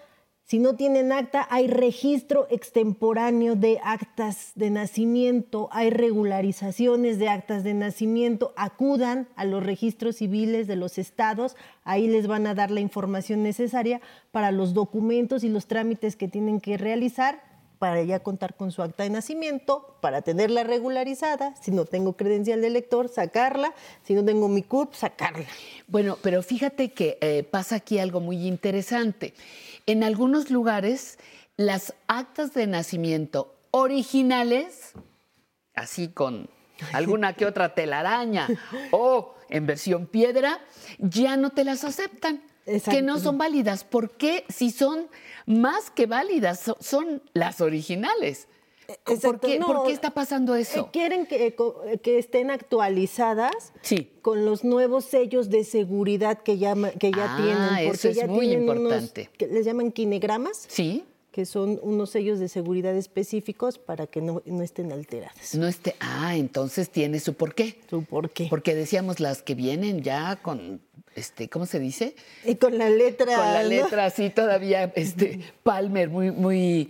si 0.48 0.60
no 0.60 0.76
tienen 0.76 1.12
acta, 1.12 1.46
hay 1.50 1.68
registro 1.68 2.48
extemporáneo 2.50 3.56
de 3.56 3.82
actas 3.84 4.54
de 4.56 4.70
nacimiento, 4.70 5.68
hay 5.74 5.90
regularizaciones 5.90 7.20
de 7.20 7.28
actas 7.28 7.66
de 7.66 7.74
nacimiento, 7.74 8.54
acudan 8.56 9.28
a 9.36 9.44
los 9.44 9.62
registros 9.62 10.16
civiles 10.16 10.66
de 10.66 10.78
los 10.78 11.00
estados, 11.00 11.58
ahí 11.84 12.08
les 12.08 12.28
van 12.28 12.48
a 12.48 12.56
dar 12.56 12.72
la 12.72 12.80
información 12.80 13.44
necesaria 13.44 14.00
para 14.32 14.52
los 14.52 14.74
documentos 14.74 15.44
y 15.44 15.50
los 15.50 15.68
trámites 15.68 16.16
que 16.16 16.30
tienen 16.30 16.62
que 16.62 16.78
realizar 16.78 17.47
para 17.80 18.04
ya 18.04 18.20
contar 18.20 18.56
con 18.56 18.72
su 18.72 18.82
acta 18.82 19.04
de 19.04 19.10
nacimiento, 19.10 19.98
para 20.02 20.22
tenerla 20.22 20.64
regularizada, 20.64 21.56
si 21.62 21.72
no 21.72 21.86
tengo 21.86 22.14
credencial 22.14 22.62
de 22.62 22.68
elector, 22.68 23.10
sacarla, 23.10 23.74
si 24.04 24.14
no 24.14 24.24
tengo 24.26 24.48
mi 24.48 24.64
CURP, 24.64 24.94
sacarla. 24.94 25.46
Bueno, 25.88 26.18
pero 26.22 26.42
fíjate 26.42 26.92
que 26.92 27.18
eh, 27.22 27.44
pasa 27.44 27.76
aquí 27.76 28.00
algo 28.00 28.20
muy 28.20 28.48
interesante. 28.48 29.34
En 29.86 30.04
algunos 30.04 30.50
lugares, 30.50 31.18
las 31.56 31.94
actas 32.08 32.54
de 32.54 32.68
nacimiento 32.68 33.56
originales, 33.72 34.94
así 35.74 36.10
con 36.10 36.50
alguna 36.94 37.34
que 37.34 37.46
otra 37.46 37.74
telaraña 37.74 38.48
o 38.92 39.36
en 39.50 39.66
versión 39.66 40.08
piedra, 40.08 40.60
ya 41.00 41.38
no 41.38 41.52
te 41.52 41.64
las 41.64 41.84
aceptan, 41.84 42.42
que 42.90 43.02
no 43.02 43.20
son 43.20 43.38
válidas. 43.38 43.84
¿Por 43.84 44.12
qué? 44.12 44.44
Si 44.50 44.72
son 44.72 45.08
más 45.46 45.90
que 45.92 46.06
válidas, 46.06 46.60
so- 46.60 46.78
son 46.80 47.22
las 47.34 47.62
originales. 47.62 48.48
¿Por 49.04 49.16
Exacto, 49.16 49.48
qué, 49.48 49.60
no, 49.60 49.68
por 49.68 49.86
qué 49.88 49.92
está 49.92 50.12
pasando 50.12 50.56
Eh, 50.56 50.62
eso? 50.62 50.90
Quieren 50.94 51.26
que, 51.26 51.54
co- 51.56 51.82
que 52.02 52.18
estén 52.20 52.50
actualizadas 52.52 53.74
Sí. 53.82 54.10
con 54.22 54.46
los 54.46 54.64
nuevos 54.64 55.04
sellos 55.06 55.50
de 55.50 55.64
seguridad 55.66 56.38
que, 56.42 56.58
llama, 56.58 56.92
que 56.92 57.12
ya 57.12 57.26
Ah, 57.36 57.38
tienen. 57.38 57.78
eso 57.80 57.90
Porque 57.92 58.08
es 58.10 58.16
ya 58.16 58.28
muy 58.28 58.48
tienen 58.48 58.70
unos 58.70 58.78
importante. 58.84 59.30
que 59.38 59.48
les 59.48 59.66
llaman 59.66 59.92
kinegramas, 59.92 60.66
Sí, 60.70 61.04
que 61.34 61.46
son 61.46 61.80
unos 61.84 62.12
sellos 62.12 62.40
de 62.40 62.48
seguridad 62.48 62.96
específicos 62.96 63.78
para 63.78 64.08
que 64.08 64.22
no, 64.22 64.42
no 64.46 64.64
estén 64.64 64.92
alteradas. 64.94 65.54
no 65.56 65.68
esté. 65.68 65.96
Ah, 66.00 66.36
entonces 66.38 66.90
tiene 66.90 67.20
su 67.20 67.34
porqué. 67.34 67.80
¿Su 67.90 68.04
por 68.04 68.30
qué? 68.30 68.48
Porque 68.50 68.74
decíamos 68.74 69.20
las 69.20 69.42
que 69.42 69.54
vienen 69.54 70.02
ya 70.02 70.38
con, 70.38 70.82
este, 71.18 71.50
¿cómo 71.50 71.66
se 71.66 71.80
dice? 71.80 72.16
Y 72.46 72.56
con 72.56 72.78
la 72.78 72.90
letra. 72.90 73.26
Con 73.36 73.54
la 73.54 73.64
¿no? 73.64 73.70
letra 73.70 74.06
así 74.06 74.30
todavía, 74.30 74.92
este, 74.96 75.40
Palmer, 75.64 76.10
muy, 76.10 76.32
muy, 76.32 76.90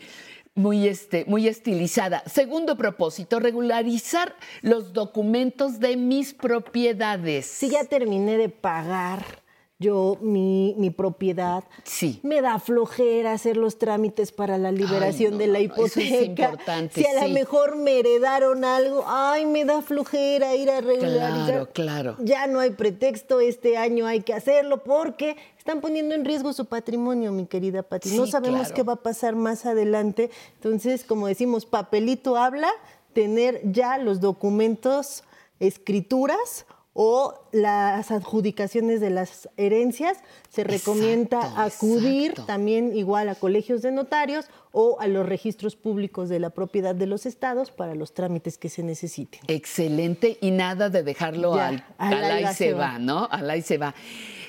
muy, 0.53 0.87
este, 0.87 1.23
muy 1.25 1.47
estilizada. 1.47 2.23
Segundo 2.25 2.77
propósito, 2.77 3.39
regularizar 3.39 4.35
los 4.61 4.91
documentos 4.91 5.79
de 5.79 5.95
mis 5.95 6.33
propiedades. 6.33 7.45
Si 7.45 7.69
ya 7.69 7.85
terminé 7.85 8.37
de 8.37 8.49
pagar 8.49 9.46
yo 9.79 10.17
mi, 10.21 10.73
mi 10.77 10.89
propiedad, 10.89 11.63
Sí. 11.83 12.19
me 12.23 12.41
da 12.41 12.57
flojera 12.57 13.33
hacer 13.33 13.57
los 13.57 13.77
trámites 13.77 14.31
para 14.31 14.57
la 14.57 14.71
liberación 14.71 15.33
no, 15.33 15.37
de 15.37 15.47
la 15.47 15.59
no, 15.59 15.65
hipoteca. 15.65 16.01
es 16.15 16.25
importante, 16.25 16.99
si 17.01 17.05
a 17.05 17.21
sí. 17.21 17.27
lo 17.27 17.33
mejor 17.33 17.75
me 17.77 17.99
heredaron 17.99 18.65
algo, 18.65 19.03
ay, 19.05 19.45
me 19.45 19.65
da 19.65 19.83
flojera 19.83 20.55
ir 20.55 20.71
a 20.71 20.81
regularizar. 20.81 21.45
Claro, 21.45 21.69
claro. 21.73 22.15
Ya 22.19 22.47
no 22.47 22.59
hay 22.59 22.71
pretexto, 22.71 23.39
este 23.39 23.77
año 23.77 24.07
hay 24.07 24.21
que 24.21 24.33
hacerlo 24.33 24.83
porque 24.83 25.37
están 25.59 25.79
poniendo 25.79 26.15
en 26.15 26.25
riesgo 26.25 26.53
su 26.53 26.65
patrimonio, 26.65 27.31
mi 27.31 27.45
querida 27.45 27.83
Pati. 27.83 28.09
no 28.17 28.25
sabemos 28.25 28.61
claro. 28.61 28.73
qué 28.75 28.83
va 28.83 28.93
a 28.93 29.03
pasar 29.03 29.35
más 29.35 29.67
adelante. 29.67 30.31
Entonces, 30.55 31.03
como 31.03 31.27
decimos, 31.27 31.67
papelito 31.67 32.35
habla, 32.35 32.69
tener 33.13 33.61
ya 33.63 33.99
los 33.99 34.21
documentos, 34.21 35.23
escrituras 35.59 36.65
o 36.99 37.47
las 37.51 38.09
adjudicaciones 38.09 38.99
de 39.01 39.11
las 39.11 39.47
herencias, 39.55 40.17
se 40.49 40.63
recomienda 40.63 41.63
acudir 41.63 42.31
exacto. 42.31 42.45
también 42.47 42.97
igual 42.97 43.29
a 43.29 43.35
colegios 43.35 43.83
de 43.83 43.91
notarios 43.91 44.47
o 44.71 44.97
a 44.99 45.05
los 45.05 45.23
registros 45.27 45.75
públicos 45.75 46.27
de 46.27 46.39
la 46.39 46.49
propiedad 46.49 46.95
de 46.95 47.05
los 47.05 47.27
estados 47.27 47.69
para 47.69 47.93
los 47.93 48.15
trámites 48.15 48.57
que 48.57 48.69
se 48.69 48.81
necesiten. 48.81 49.41
Excelente 49.47 50.39
y 50.41 50.49
nada 50.49 50.89
de 50.89 51.03
dejarlo 51.03 51.55
Ya, 51.55 51.67
al, 51.67 51.85
al 51.99 52.13
al 52.15 52.31
ahí 52.31 52.47
se 52.47 52.53
se 52.55 52.73
va, 52.73 52.93
va. 52.93 52.99
¿no? 52.99 53.27
Al 53.29 53.47
ahí 53.47 53.61
se 53.61 53.77
va. 53.77 53.93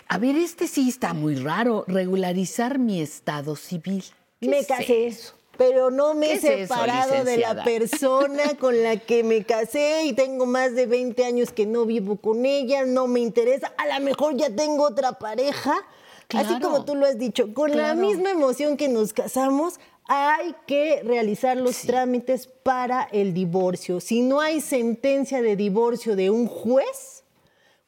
A 0.09 0.17
ver, 0.17 0.37
este 0.37 0.67
sí 0.69 0.89
está 0.89 1.13
muy 1.13 1.35
raro, 1.35 1.85
regularizar 1.87 2.79
mi 2.79 3.03
estado 3.03 3.57
civil. 3.57 4.03
¿Qué 4.41 4.49
Me 4.49 4.61
es 4.61 4.67
casé, 4.67 5.07
eso? 5.09 5.35
Pero 5.59 5.91
no 5.91 6.15
me 6.15 6.27
¿Qué 6.29 6.33
he 6.33 6.37
es 6.37 6.45
eso, 6.45 6.75
separado 6.75 7.25
de 7.25 7.37
la 7.37 7.65
persona 7.65 8.55
con 8.61 8.83
la 8.83 8.97
que 8.97 9.23
me 9.25 9.45
casé 9.45 10.05
y 10.05 10.15
tengo 10.15 10.47
más 10.47 10.75
de 10.75 10.87
20 10.87 11.23
años 11.25 11.51
que 11.53 11.67
no 11.67 11.85
vivo 11.85 12.17
con 12.17 12.47
ella, 12.47 12.85
no 12.87 13.07
me 13.09 13.21
interesa. 13.21 13.75
A 13.77 13.99
lo 13.99 14.05
mejor 14.05 14.37
ya 14.37 14.49
tengo 14.49 14.85
otra 14.85 15.19
pareja. 15.19 15.75
Así 16.35 16.61
como 16.61 16.85
tú 16.85 16.95
lo 16.95 17.07
has 17.07 17.19
dicho, 17.19 17.53
con 17.55 17.77
la 17.77 17.95
misma 17.95 18.31
emoción 18.31 18.77
que 18.77 18.89
nos 18.89 19.13
casamos, 19.13 19.81
hay 20.07 20.55
que 20.67 21.03
realizar 21.03 21.57
los 21.57 21.77
Sí. 21.77 21.87
trámites 21.87 22.47
para 22.47 23.03
el 23.13 23.35
divorcio. 23.35 24.01
Si 24.01 24.21
no 24.23 24.41
hay 24.41 24.61
sentencia 24.61 25.43
de 25.43 25.57
divorcio 25.57 26.17
de 26.17 26.31
un 26.31 26.47
juez, 26.47 27.25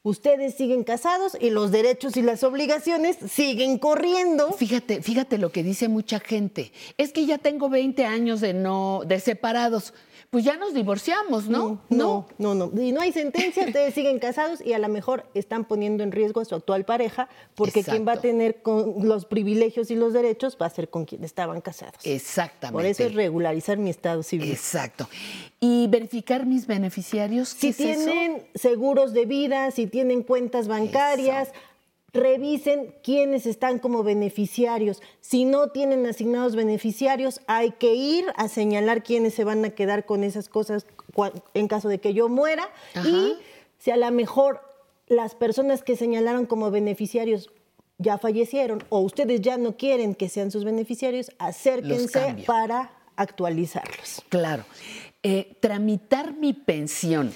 ustedes 0.03 0.55
siguen 0.55 0.83
casados 0.83 1.37
y 1.39 1.49
los 1.49 1.71
derechos 1.71 2.17
y 2.17 2.21
las 2.21 2.43
obligaciones 2.43 3.17
siguen 3.31 3.77
corriendo. 3.77 4.51
Fíjate, 4.53 5.01
fíjate 5.01 5.37
lo 5.37 5.51
que 5.51 5.63
dice 5.63 5.87
mucha 5.87 6.19
gente. 6.19 6.71
Es 6.97 7.11
que 7.13 7.25
ya 7.25 7.37
tengo 7.37 7.69
20 7.69 8.05
años 8.05 8.41
de 8.41 8.53
no, 8.53 9.01
de 9.05 9.19
separados. 9.19 9.93
Pues 10.31 10.45
ya 10.45 10.55
nos 10.55 10.73
divorciamos, 10.73 11.49
¿no? 11.49 11.81
No, 11.89 12.25
no, 12.37 12.55
no. 12.55 12.71
Si 12.73 12.93
no 12.93 13.01
hay 13.01 13.11
sentencia, 13.11 13.65
ustedes 13.65 13.93
siguen 13.93 14.17
casados 14.17 14.61
y 14.65 14.71
a 14.71 14.79
lo 14.79 14.87
mejor 14.87 15.25
están 15.33 15.65
poniendo 15.65 16.03
en 16.05 16.13
riesgo 16.13 16.39
a 16.39 16.45
su 16.45 16.55
actual 16.55 16.85
pareja, 16.85 17.27
porque 17.53 17.83
quien 17.83 18.07
va 18.07 18.13
a 18.13 18.15
Exacto. 18.15 18.21
tener 18.29 18.61
con 18.61 19.05
los 19.05 19.25
privilegios 19.25 19.91
y 19.91 19.95
los 19.95 20.13
derechos 20.13 20.57
va 20.59 20.67
a 20.67 20.69
ser 20.69 20.89
con 20.89 21.03
quien 21.03 21.25
estaban 21.25 21.59
casados. 21.59 21.99
Exactamente. 22.05 22.73
Por 22.73 22.85
eso 22.85 23.03
es 23.03 23.13
regularizar 23.13 23.77
mi 23.77 23.89
estado 23.89 24.23
civil. 24.23 24.51
Exacto. 24.51 25.09
Y 25.59 25.87
verificar 25.87 26.45
mis 26.45 26.65
beneficiarios. 26.65 27.53
¿qué 27.53 27.73
Si 27.73 27.89
es 27.89 27.97
eso? 27.97 28.05
tienen 28.09 28.43
seguros 28.55 29.11
de 29.13 29.25
vida, 29.25 29.69
si 29.71 29.85
tienen 29.85 30.23
cuentas 30.23 30.69
bancarias, 30.69 31.49
revisen 32.13 32.93
quiénes 33.03 33.45
están 33.45 33.79
como 33.79 34.03
beneficiarios. 34.03 35.01
Si 35.21 35.45
no 35.45 35.69
tienen 35.69 36.05
asignados 36.05 36.55
beneficiarios, 36.55 37.41
hay 37.47 37.71
que 37.71 37.93
ir 37.93 38.25
a 38.35 38.47
señalar 38.47 39.03
quiénes 39.03 39.33
se 39.33 39.43
van 39.43 39.63
a 39.63 39.69
quedar 39.71 40.05
con 40.05 40.23
esas 40.23 40.49
cosas 40.49 40.85
en 41.53 41.67
caso 41.67 41.89
de 41.89 41.99
que 41.99 42.13
yo 42.13 42.29
muera. 42.29 42.69
Ajá. 42.93 43.07
Y 43.07 43.37
si 43.77 43.91
a 43.91 43.97
lo 43.97 44.11
mejor 44.11 44.61
las 45.07 45.35
personas 45.35 45.83
que 45.83 45.95
señalaron 45.95 46.45
como 46.45 46.71
beneficiarios 46.71 47.49
ya 47.97 48.17
fallecieron 48.17 48.83
o 48.89 48.99
ustedes 48.99 49.41
ya 49.41 49.57
no 49.57 49.77
quieren 49.77 50.15
que 50.15 50.29
sean 50.29 50.51
sus 50.51 50.63
beneficiarios, 50.63 51.31
acérquense 51.37 52.43
para 52.45 52.91
actualizarlos. 53.15 54.23
Claro. 54.29 54.65
Eh, 55.23 55.55
tramitar 55.59 56.33
mi 56.33 56.53
pensión. 56.53 57.31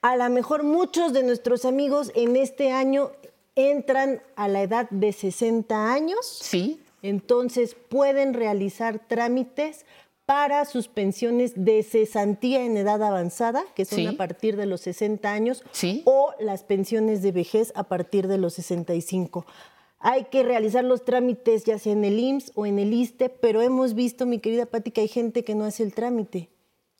A 0.00 0.16
lo 0.16 0.28
mejor 0.30 0.62
muchos 0.62 1.12
de 1.12 1.22
nuestros 1.22 1.64
amigos 1.64 2.12
en 2.14 2.36
este 2.36 2.72
año 2.72 3.10
entran 3.56 4.22
a 4.36 4.46
la 4.48 4.62
edad 4.62 4.88
de 4.90 5.12
60 5.12 5.92
años, 5.92 6.18
¿Sí? 6.42 6.80
entonces 7.02 7.74
pueden 7.88 8.34
realizar 8.34 9.00
trámites 9.08 9.84
para 10.26 10.64
sus 10.64 10.88
pensiones 10.88 11.52
de 11.56 11.82
cesantía 11.84 12.64
en 12.64 12.76
edad 12.76 13.02
avanzada, 13.02 13.62
que 13.74 13.84
son 13.84 13.98
Sí. 14.00 14.06
a 14.08 14.16
partir 14.16 14.56
de 14.56 14.66
los 14.66 14.80
60 14.82 15.32
años, 15.32 15.62
Sí. 15.72 16.02
o 16.04 16.32
las 16.40 16.64
pensiones 16.64 17.22
de 17.22 17.32
vejez 17.32 17.72
a 17.76 17.84
partir 17.84 18.26
de 18.28 18.36
los 18.38 18.54
65. 18.54 19.46
Hay 20.00 20.24
que 20.24 20.42
realizar 20.42 20.84
los 20.84 21.04
trámites 21.04 21.64
ya 21.64 21.78
sea 21.78 21.92
en 21.92 22.04
el 22.04 22.18
IMSS 22.18 22.52
o 22.54 22.66
en 22.66 22.78
el 22.78 22.92
ISTE, 22.92 23.28
pero 23.30 23.62
hemos 23.62 23.94
visto, 23.94 24.26
mi 24.26 24.38
querida 24.40 24.66
Pati, 24.66 24.90
que 24.90 25.00
hay 25.02 25.08
gente 25.08 25.42
que 25.44 25.54
no 25.54 25.64
hace 25.64 25.82
el 25.84 25.94
trámite. 25.94 26.50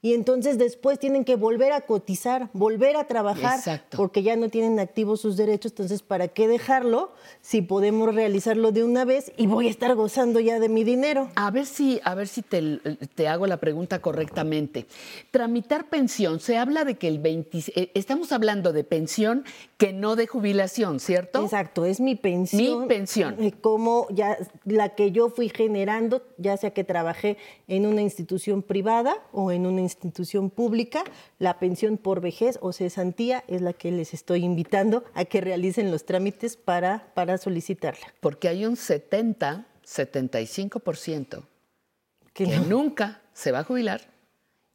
Y 0.07 0.15
entonces 0.15 0.57
después 0.57 1.01
tienen 1.01 1.25
que 1.25 1.35
volver 1.35 1.73
a 1.73 1.81
cotizar, 1.81 2.49
volver 2.53 2.97
a 2.97 3.09
trabajar, 3.09 3.59
Exacto. 3.59 3.97
porque 3.97 4.23
ya 4.23 4.37
no 4.37 4.49
tienen 4.49 4.79
activos 4.79 5.21
sus 5.21 5.37
derechos. 5.37 5.73
Entonces, 5.73 6.03
¿para 6.03 6.29
qué 6.29 6.47
dejarlo 6.47 7.11
si 7.41 7.61
podemos 7.61 8.15
realizarlo 8.15 8.71
de 8.71 8.85
una 8.85 9.05
vez 9.05 9.33
y 9.37 9.49
voy 9.49 9.67
a 9.67 9.71
estar 9.71 9.93
gozando 9.97 10.39
ya 10.39 10.61
de 10.61 10.69
mi 10.69 10.85
dinero? 10.85 11.29
A 11.35 11.51
ver 11.51 11.67
si, 11.67 12.01
a 12.05 12.15
ver 12.15 12.29
si 12.29 12.43
te, 12.43 12.79
te 13.17 13.27
hago 13.27 13.49
la 13.49 13.57
pregunta 13.57 14.01
correctamente. 14.01 14.87
Tramitar 15.33 15.89
pensión, 15.89 16.39
se 16.39 16.57
habla 16.57 16.85
de 16.85 16.95
que 16.95 17.09
el 17.09 17.19
20, 17.19 17.65
eh, 17.75 17.91
estamos 17.95 18.31
hablando 18.31 18.73
de 18.73 18.85
pensión 18.85 19.43
que 19.77 19.93
no 19.93 20.15
de 20.15 20.29
jubilación, 20.29 21.01
¿cierto? 21.01 21.43
Exacto, 21.43 21.85
es 21.85 21.99
mi 21.99 22.15
pensión. 22.15 22.83
Mi 22.83 22.87
pensión. 22.87 23.51
Como 23.61 24.07
ya 24.11 24.39
la 24.65 24.91
que 24.91 25.11
yo 25.11 25.31
fui 25.31 25.49
generando, 25.49 26.23
ya 26.39 26.57
sea 26.57 26.71
que 26.71 26.85
trabajé 26.85 27.39
en 27.67 27.87
una 27.87 28.03
institución 28.03 28.63
privada 28.63 29.17
o 29.33 29.51
en 29.51 29.67
una 29.67 29.81
institución 29.81 29.96
pública, 30.55 31.05
la 31.39 31.59
pensión 31.59 31.97
por 31.99 32.21
vejez 32.21 32.59
o 32.63 32.73
cesantía 32.73 33.45
es 33.49 33.61
la 33.63 33.73
que 33.73 33.91
les 33.91 34.15
estoy 34.15 34.45
invitando 34.45 35.05
a 35.15 35.25
que 35.25 35.41
realicen 35.41 35.91
los 35.91 36.05
trámites 36.05 36.57
para, 36.57 37.13
para 37.15 37.39
solicitarla. 37.39 38.07
Porque 38.21 38.49
hay 38.49 38.65
un 38.67 38.77
70, 38.77 39.67
75% 39.85 41.43
Que 42.33 42.45
que 42.45 42.57
no- 42.57 42.65
nunca 42.65 43.23
se 43.33 43.53
va 43.53 43.61
a 43.61 43.65
jubilar 43.65 44.15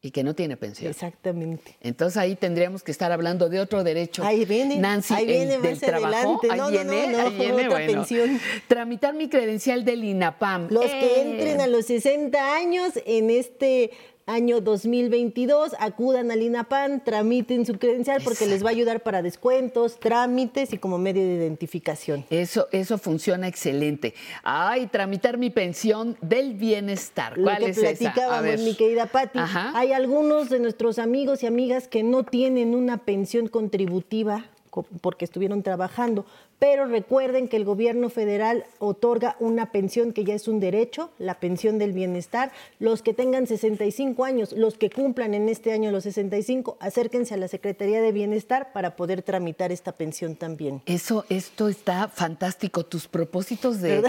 y 0.03 0.09
que 0.09 0.23
no 0.23 0.33
tiene 0.33 0.57
pensión. 0.57 0.89
Exactamente. 0.89 1.77
Entonces 1.79 2.17
ahí 2.17 2.35
tendríamos 2.35 2.81
que 2.81 2.89
estar 2.91 3.11
hablando 3.11 3.49
de 3.49 3.59
otro 3.59 3.83
derecho. 3.83 4.23
Ahí 4.23 4.45
viene, 4.45 4.77
Nancy, 4.77 5.13
ahí 5.13 5.21
el 5.25 5.27
viene 5.47 5.59
del 5.59 5.79
trabajo. 5.79 6.07
adelante. 6.15 6.47
Ahí 6.49 6.57
No, 6.57 6.69
viene, 6.71 7.07
no, 7.07 7.11
no, 7.11 7.27
ahí 7.27 7.37
viene, 7.37 7.53
otra 7.53 7.69
bueno. 7.69 7.93
pensión. 7.93 8.39
Tramitar 8.67 9.13
mi 9.13 9.29
credencial 9.29 9.85
del 9.85 10.03
INAPAM. 10.03 10.69
Los 10.71 10.85
que 10.89 11.05
Eh, 11.05 11.21
entren 11.21 11.61
a 11.61 11.67
los 11.67 11.85
60 11.85 12.55
años 12.55 12.93
en 13.05 13.29
este 13.29 13.91
año 14.25 14.61
2022. 14.61 15.75
Acudan 15.79 16.31
al 16.31 16.41
INAPAN, 16.41 17.03
tramiten 17.03 17.65
su 17.65 17.73
credencial 17.77 18.21
porque 18.23 18.45
les 18.45 18.63
va 18.63 18.67
a 18.67 18.71
ayudar 18.71 19.01
para 19.03 19.21
descuentos, 19.21 19.99
trámites 19.99 20.73
y 20.73 20.77
como 20.77 20.97
medio 20.97 21.23
de 21.23 21.33
identificación. 21.35 22.25
Eso, 22.29 22.67
eso 22.71 22.97
funciona 22.97 23.47
excelente. 23.47 24.13
Ay, 24.43 24.87
tramitar 24.87 25.37
mi 25.37 25.49
pensión 25.49 26.17
del 26.21 26.53
bienestar. 26.53 27.37
Lo 27.37 27.43
¿Cuál 27.45 27.57
que 27.65 27.71
es 27.71 27.79
platicábamos, 27.79 28.61
mi 28.61 28.75
querida 28.75 29.05
Patti. 29.07 29.39
Hay 29.73 29.93
algunos 29.93 30.49
de 30.49 30.59
nuestros 30.59 30.99
amigos 30.99 31.43
y 31.43 31.47
amigas 31.47 31.87
que 31.87 32.03
no 32.03 32.23
tienen 32.23 32.75
una 32.75 32.97
pensión 32.97 33.47
contributiva 33.47 34.45
co- 34.69 34.85
porque 35.01 35.25
estuvieron 35.25 35.63
trabajando, 35.63 36.25
pero 36.61 36.85
recuerden 36.85 37.47
que 37.47 37.57
el 37.57 37.65
gobierno 37.65 38.11
federal 38.11 38.65
otorga 38.77 39.35
una 39.39 39.71
pensión 39.71 40.13
que 40.13 40.23
ya 40.23 40.35
es 40.35 40.47
un 40.47 40.59
derecho, 40.59 41.09
la 41.17 41.39
pensión 41.39 41.79
del 41.79 41.91
bienestar. 41.91 42.51
Los 42.77 43.01
que 43.01 43.15
tengan 43.15 43.47
65 43.47 44.23
años, 44.23 44.51
los 44.51 44.77
que 44.77 44.91
cumplan 44.91 45.33
en 45.33 45.49
este 45.49 45.71
año 45.71 45.89
los 45.89 46.03
65, 46.03 46.77
acérquense 46.79 47.33
a 47.33 47.37
la 47.37 47.47
Secretaría 47.47 47.99
de 47.99 48.11
Bienestar 48.11 48.73
para 48.73 48.95
poder 48.95 49.23
tramitar 49.23 49.71
esta 49.71 49.93
pensión 49.93 50.35
también. 50.35 50.83
Eso, 50.85 51.25
esto 51.29 51.67
está 51.67 52.07
fantástico. 52.09 52.85
Tus 52.85 53.07
propósitos 53.07 53.81
de, 53.81 54.03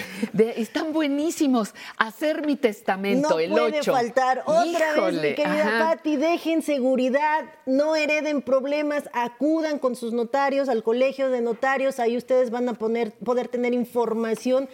están 0.54 0.92
buenísimos. 0.92 1.74
Hacer 1.96 2.46
mi 2.46 2.56
testamento, 2.56 3.30
no 3.30 3.38
el 3.38 3.50
puede 3.50 3.78
8. 3.80 3.92
faltar. 3.92 4.42
Otra 4.44 4.62
vez, 4.62 4.70
mi 4.74 4.98
Híjole, 4.98 5.34
querida 5.36 5.68
ajá. 5.68 5.96
Patti, 5.96 6.16
dejen 6.16 6.60
seguridad, 6.60 7.46
no 7.64 7.96
hereden 7.96 8.42
problemas, 8.42 9.04
acudan 9.14 9.78
con 9.78 9.96
sus 9.96 10.12
notarios 10.12 10.68
al 10.68 10.82
colegio 10.82 11.30
de 11.30 11.40
notarios, 11.40 11.98
ahí 11.98 12.18
ustedes 12.18 12.41
van 12.50 12.68
a 12.68 12.74
poner, 12.74 13.12
poder 13.12 13.48
tener 13.48 13.74
información 13.74 14.68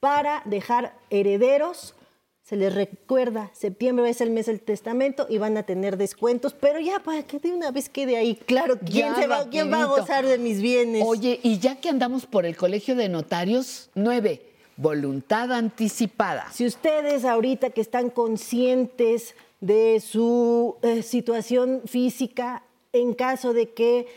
para 0.00 0.42
dejar 0.44 0.94
herederos. 1.10 1.94
Se 2.42 2.56
les 2.56 2.74
recuerda, 2.74 3.50
septiembre 3.54 4.10
es 4.10 4.20
el 4.20 4.30
mes 4.30 4.46
del 4.46 4.60
testamento 4.60 5.26
y 5.30 5.38
van 5.38 5.56
a 5.56 5.62
tener 5.62 5.96
descuentos, 5.96 6.54
pero 6.54 6.80
ya 6.80 6.98
para 6.98 7.22
que 7.22 7.38
de 7.38 7.52
una 7.52 7.70
vez 7.70 7.88
quede 7.88 8.16
ahí 8.16 8.34
claro 8.34 8.78
quién, 8.78 9.14
se 9.14 9.28
va, 9.28 9.48
quién 9.48 9.72
va 9.72 9.82
a 9.82 9.86
gozar 9.86 10.26
de 10.26 10.38
mis 10.38 10.60
bienes. 10.60 11.04
Oye, 11.06 11.38
y 11.42 11.60
ya 11.60 11.76
que 11.76 11.88
andamos 11.88 12.26
por 12.26 12.44
el 12.44 12.56
colegio 12.56 12.96
de 12.96 13.08
notarios, 13.08 13.90
9. 13.94 14.42
Voluntad 14.76 15.52
anticipada. 15.52 16.50
Si 16.52 16.66
ustedes 16.66 17.24
ahorita 17.24 17.70
que 17.70 17.80
están 17.80 18.10
conscientes 18.10 19.36
de 19.60 20.00
su 20.00 20.76
eh, 20.82 21.02
situación 21.02 21.82
física, 21.86 22.64
en 22.92 23.14
caso 23.14 23.52
de 23.52 23.70
que 23.70 24.08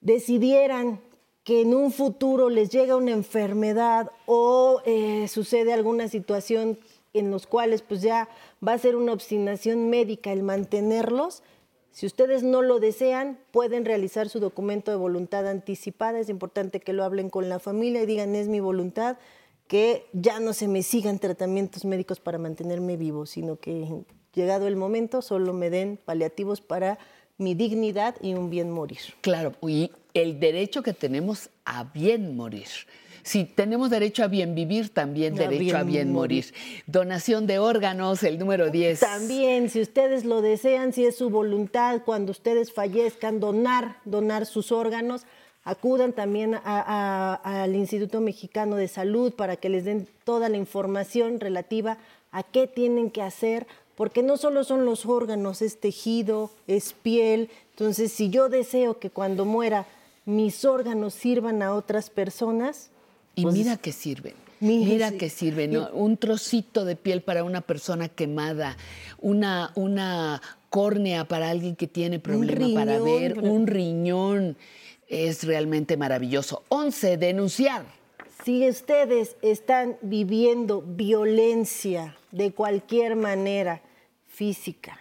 decidieran 0.00 1.00
que 1.46 1.60
en 1.60 1.76
un 1.76 1.92
futuro 1.92 2.50
les 2.50 2.70
llega 2.70 2.96
una 2.96 3.12
enfermedad 3.12 4.10
o 4.26 4.82
eh, 4.84 5.28
sucede 5.28 5.72
alguna 5.72 6.08
situación 6.08 6.76
en 7.14 7.30
los 7.30 7.46
cuales 7.46 7.82
pues 7.82 8.02
ya 8.02 8.28
va 8.66 8.72
a 8.72 8.78
ser 8.78 8.96
una 8.96 9.12
obstinación 9.12 9.88
médica 9.88 10.32
el 10.32 10.42
mantenerlos, 10.42 11.44
si 11.92 12.04
ustedes 12.04 12.42
no 12.42 12.62
lo 12.62 12.80
desean, 12.80 13.38
pueden 13.52 13.84
realizar 13.84 14.28
su 14.28 14.40
documento 14.40 14.90
de 14.90 14.96
voluntad 14.96 15.46
anticipada. 15.46 16.18
Es 16.18 16.28
importante 16.28 16.80
que 16.80 16.92
lo 16.92 17.04
hablen 17.04 17.30
con 17.30 17.48
la 17.48 17.60
familia 17.60 18.02
y 18.02 18.06
digan, 18.06 18.34
es 18.34 18.48
mi 18.48 18.58
voluntad 18.58 19.16
que 19.68 20.04
ya 20.12 20.40
no 20.40 20.52
se 20.52 20.66
me 20.66 20.82
sigan 20.82 21.20
tratamientos 21.20 21.84
médicos 21.84 22.18
para 22.18 22.38
mantenerme 22.38 22.96
vivo, 22.96 23.24
sino 23.24 23.56
que 23.56 24.02
llegado 24.34 24.66
el 24.66 24.74
momento 24.74 25.22
solo 25.22 25.54
me 25.54 25.70
den 25.70 25.96
paliativos 25.96 26.60
para 26.60 26.98
mi 27.38 27.54
dignidad 27.54 28.16
y 28.20 28.34
un 28.34 28.50
bien 28.50 28.70
morir. 28.70 28.98
Claro, 29.20 29.52
y 29.62 29.90
el 30.22 30.40
derecho 30.40 30.82
que 30.82 30.92
tenemos 30.92 31.50
a 31.64 31.84
bien 31.84 32.36
morir. 32.36 32.66
Si 33.22 33.44
tenemos 33.44 33.90
derecho 33.90 34.22
a 34.22 34.28
bien 34.28 34.54
vivir, 34.54 34.90
también 34.90 35.34
A 35.34 35.38
derecho 35.38 35.58
bien 35.64 35.76
a 35.76 35.82
bien 35.82 36.12
morir. 36.12 36.54
Donación 36.86 37.46
de 37.48 37.58
órganos, 37.58 38.22
el 38.22 38.38
número 38.38 38.70
10. 38.70 39.00
También, 39.00 39.68
si 39.68 39.80
ustedes 39.80 40.24
lo 40.24 40.42
desean, 40.42 40.92
si 40.92 41.04
es 41.06 41.16
su 41.16 41.28
voluntad, 41.28 42.02
cuando 42.04 42.30
ustedes 42.30 42.72
fallezcan, 42.72 43.40
donar, 43.40 43.96
donar 44.04 44.46
sus 44.46 44.70
órganos, 44.70 45.22
acudan 45.64 46.12
también 46.12 46.54
a- 46.54 46.60
a- 46.64 47.62
al 47.64 47.74
Instituto 47.74 48.20
Mexicano 48.20 48.76
de 48.76 48.86
Salud 48.86 49.32
para 49.32 49.56
que 49.56 49.68
les 49.70 49.84
den 49.84 50.06
toda 50.22 50.48
la 50.48 50.56
información 50.56 51.40
relativa 51.40 51.98
a 52.30 52.44
qué 52.44 52.68
tienen 52.68 53.10
que 53.10 53.22
hacer, 53.22 53.66
porque 53.96 54.22
no 54.22 54.36
solo 54.36 54.62
son 54.62 54.84
los 54.84 55.04
órganos, 55.04 55.62
es 55.62 55.80
tejido, 55.80 56.50
es 56.68 56.92
piel. 56.92 57.50
Entonces, 57.70 58.12
si 58.12 58.30
yo 58.30 58.48
deseo 58.48 59.00
que 59.00 59.10
cuando 59.10 59.44
muera 59.44 59.84
mis 60.26 60.64
órganos 60.64 61.14
sirvan 61.14 61.62
a 61.62 61.72
otras 61.72 62.10
personas, 62.10 62.90
Y 63.34 63.42
pues, 63.42 63.54
mira 63.54 63.76
que 63.76 63.92
sirven. 63.92 64.34
Mira 64.60 65.12
que 65.12 65.30
sirven. 65.30 65.72
¿no? 65.72 65.90
Un 65.90 66.16
trocito 66.16 66.84
de 66.84 66.96
piel 66.96 67.22
para 67.22 67.44
una 67.44 67.60
persona 67.60 68.08
quemada, 68.08 68.76
una, 69.18 69.72
una 69.74 70.42
córnea 70.70 71.26
para 71.26 71.50
alguien 71.50 71.76
que 71.76 71.86
tiene 71.86 72.18
problema 72.18 72.80
para 72.84 72.98
ver, 73.00 73.38
un 73.38 73.66
riñón. 73.66 74.56
Es 75.08 75.44
realmente 75.44 75.96
maravilloso. 75.96 76.64
11. 76.68 77.16
Denunciar. 77.18 77.84
Si 78.44 78.68
ustedes 78.68 79.36
están 79.42 79.96
viviendo 80.02 80.82
violencia 80.82 82.16
de 82.32 82.52
cualquier 82.52 83.14
manera, 83.16 83.82
física, 84.26 84.98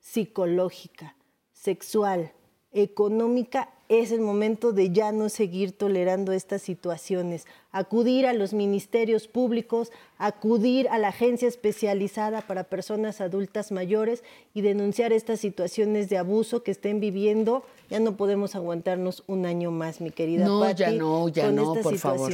psicológica, 0.00 1.16
sexual, 1.52 2.32
económica, 2.72 3.70
es 3.88 4.12
el 4.12 4.20
momento 4.20 4.72
de 4.72 4.90
ya 4.90 5.12
no 5.12 5.30
seguir 5.30 5.72
tolerando 5.72 6.32
estas 6.32 6.60
situaciones. 6.60 7.46
Acudir 7.72 8.26
a 8.26 8.34
los 8.34 8.52
ministerios 8.52 9.28
públicos, 9.28 9.90
acudir 10.18 10.88
a 10.90 10.98
la 10.98 11.08
agencia 11.08 11.48
especializada 11.48 12.42
para 12.42 12.64
personas 12.64 13.22
adultas 13.22 13.72
mayores 13.72 14.24
y 14.52 14.60
denunciar 14.60 15.12
estas 15.12 15.40
situaciones 15.40 16.10
de 16.10 16.18
abuso 16.18 16.62
que 16.62 16.70
estén 16.70 17.00
viviendo. 17.00 17.64
Ya 17.88 17.98
no 17.98 18.16
podemos 18.18 18.54
aguantarnos 18.54 19.24
un 19.26 19.46
año 19.46 19.70
más, 19.70 20.02
mi 20.02 20.10
querida 20.10 20.44
No, 20.44 20.60
Patti, 20.60 20.80
ya 20.80 20.90
no, 20.90 21.28
ya 21.30 21.46
con 21.46 21.56
no, 21.56 21.72
estas 21.72 21.82
por 21.82 21.96
favor. 21.96 22.32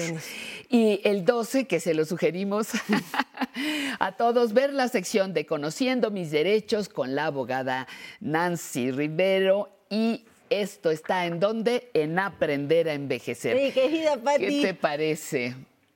Y 0.68 1.00
el 1.04 1.24
12, 1.24 1.68
que 1.68 1.78
se 1.78 1.94
lo 1.94 2.04
sugerimos 2.04 2.70
a 4.00 4.12
todos, 4.16 4.54
ver 4.54 4.74
la 4.74 4.88
sección 4.88 5.32
de 5.34 5.46
Conociendo 5.46 6.10
mis 6.10 6.32
derechos 6.32 6.88
con 6.88 7.14
la 7.14 7.26
abogada 7.26 7.86
Nancy 8.20 8.90
Rivero. 8.90 9.68
Y 9.88 10.24
esto 10.50 10.90
está 10.90 11.26
en 11.26 11.40
donde? 11.40 11.90
En 11.94 12.18
Aprender 12.18 12.88
a 12.88 12.94
Envejecer. 12.94 13.56
Mi 13.56 13.72
querida 13.72 14.12
¿Qué 14.14 14.20
Patti, 14.20 14.62
te 14.62 14.74
parece? 14.74 15.54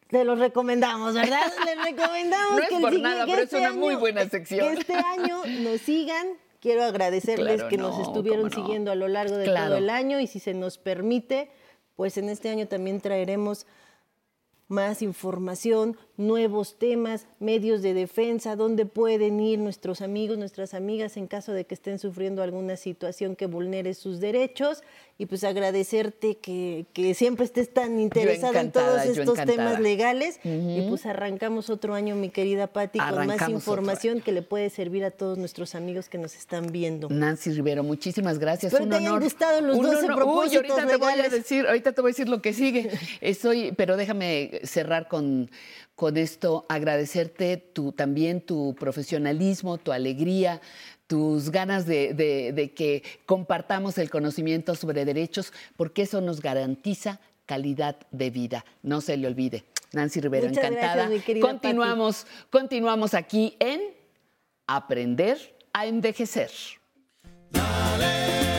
te 0.09 0.25
lo 0.25 0.35
recomendamos, 0.37 1.15
¿verdad? 1.15 1.41
Les 1.67 1.85
recomendamos 1.85 2.53
No 2.57 2.63
es 2.63 2.69
que 2.69 2.79
por 2.81 2.99
nada, 3.01 3.25
que 3.27 3.31
pero 3.33 3.43
es 3.45 3.53
este 3.53 3.59
una 3.61 3.73
muy 3.73 3.95
buena 3.95 4.29
sección. 4.29 4.75
Que 4.75 4.81
este 4.81 4.95
año 4.95 5.43
nos 5.61 5.81
sigan. 5.83 6.27
Quiero 6.61 6.83
agradecerles 6.83 7.55
Claro, 7.57 7.69
que 7.69 7.77
nos 7.77 7.97
no, 7.97 8.03
estuvieron 8.03 8.45
no. 8.45 8.51
siguiendo 8.51 8.91
a 8.91 8.95
lo 8.97 9.07
largo 9.07 9.37
de 9.37 9.45
Claro. 9.45 9.67
todo 9.69 9.77
el 9.79 9.91
año 9.91 10.19
y 10.19 10.27
si 10.27 10.41
se 10.41 10.55
nos 10.55 10.77
permite, 10.79 11.51
pues 11.95 12.17
en 12.19 12.29
este 12.29 12.49
año 12.49 12.67
también 12.67 13.01
traeremos 13.01 13.67
más 14.69 15.01
información, 15.01 15.97
nuevos 16.17 16.79
temas, 16.79 17.27
medios 17.41 17.83
de 17.83 17.95
defensa, 17.95 18.55
dónde 18.55 18.85
pueden 18.85 19.41
ir 19.41 19.59
nuestros 19.59 20.03
amigos, 20.03 20.39
nuestras 20.39 20.75
amigas 20.75 21.17
en 21.17 21.27
caso 21.27 21.53
de 21.53 21.65
que 21.65 21.75
estén 21.75 21.99
sufriendo 21.99 22.43
alguna 22.43 22.77
situación 22.77 23.35
que 23.35 23.47
vulnere 23.47 23.95
sus 23.95 24.21
derechos. 24.21 24.83
Y 25.21 25.27
pues 25.27 25.43
agradecerte 25.43 26.37
que, 26.37 26.87
que 26.93 27.13
siempre 27.13 27.45
estés 27.45 27.75
tan 27.75 27.99
interesada 27.99 28.61
en 28.61 28.71
todos 28.71 29.05
estos 29.05 29.37
temas 29.45 29.81
legales. 29.81 30.39
Y 30.45 30.87
pues 30.89 31.07
arrancamos 31.07 31.71
otro 31.71 31.95
año, 31.95 32.15
mi 32.15 32.31
querida 32.31 32.69
Patti, 32.69 33.01
con 33.01 33.27
más 33.27 33.49
información 33.49 34.21
que 34.21 34.31
le 34.31 34.43
puede 34.43 34.71
servir 34.71 35.05
a 35.05 35.11
todos 35.11 35.37
nuestros 35.37 35.75
amigos 35.75 36.09
que 36.09 36.19
nos 36.19 36.37
están 36.37 36.71
viendo. 36.71 37.09
Nancy 37.09 37.51
Rivero, 37.51 37.83
muchísimas 37.83 38.39
gracias. 38.39 38.73
Espero 38.73 38.89
te 38.89 38.97
hayan 38.97 39.09
honor. 39.09 39.25
gustado 39.25 39.61
los 39.61 39.77
Un 39.77 39.87
12 39.87 39.97
honor. 39.97 40.11
Uy, 40.11 40.17
propósitos 40.17 40.71
ahorita 40.71 40.87
te 40.87 40.97
voy 40.97 41.13
a 41.13 41.17
legales. 41.17 41.33
decir, 41.33 41.67
ahorita 41.67 41.93
te 41.93 42.01
voy 42.01 42.11
a 42.11 42.13
decir 42.13 42.29
lo 42.29 42.41
que 42.41 42.53
sigue. 42.53 42.89
Estoy, 43.21 43.73
pero 43.73 43.97
déjame 43.97 44.61
cerrar 44.63 45.09
con, 45.09 45.51
con 45.97 46.17
esto, 46.17 46.65
agradecerte 46.69 47.57
tu, 47.57 47.91
también 47.91 48.41
tu 48.41 48.77
profesionalismo, 48.79 49.79
tu 49.79 49.91
alegría, 49.91 50.61
tus 51.09 51.51
ganas 51.51 51.85
de, 51.87 52.15
de- 52.15 52.53
de 52.53 52.73
que 52.73 53.03
compartamos 53.27 53.99
el 53.99 54.09
conocimiento 54.11 54.77
sobre 54.77 55.05
derechos, 55.05 55.53
porque 55.77 56.03
eso 56.03 56.21
nos 56.21 56.41
garantiza 56.41 57.19
calidad 57.47 57.97
de 58.13 58.31
vida. 58.31 58.65
No 58.83 59.01
se 59.01 59.17
le 59.17 59.27
olvide. 59.27 59.65
Nancy 59.93 60.21
Rivero, 60.21 60.49
Muchas 60.49 60.63
encantada. 60.65 60.95
gracias, 60.95 61.11
mi 61.11 61.21
querida 61.21 61.47
continuamos, 61.49 62.27
continuamos 62.51 63.15
aquí 63.15 63.57
en 63.59 63.81
Aprender 64.67 65.57
a 65.73 65.87
envejecer. 65.87 66.51
Dale 67.51 68.58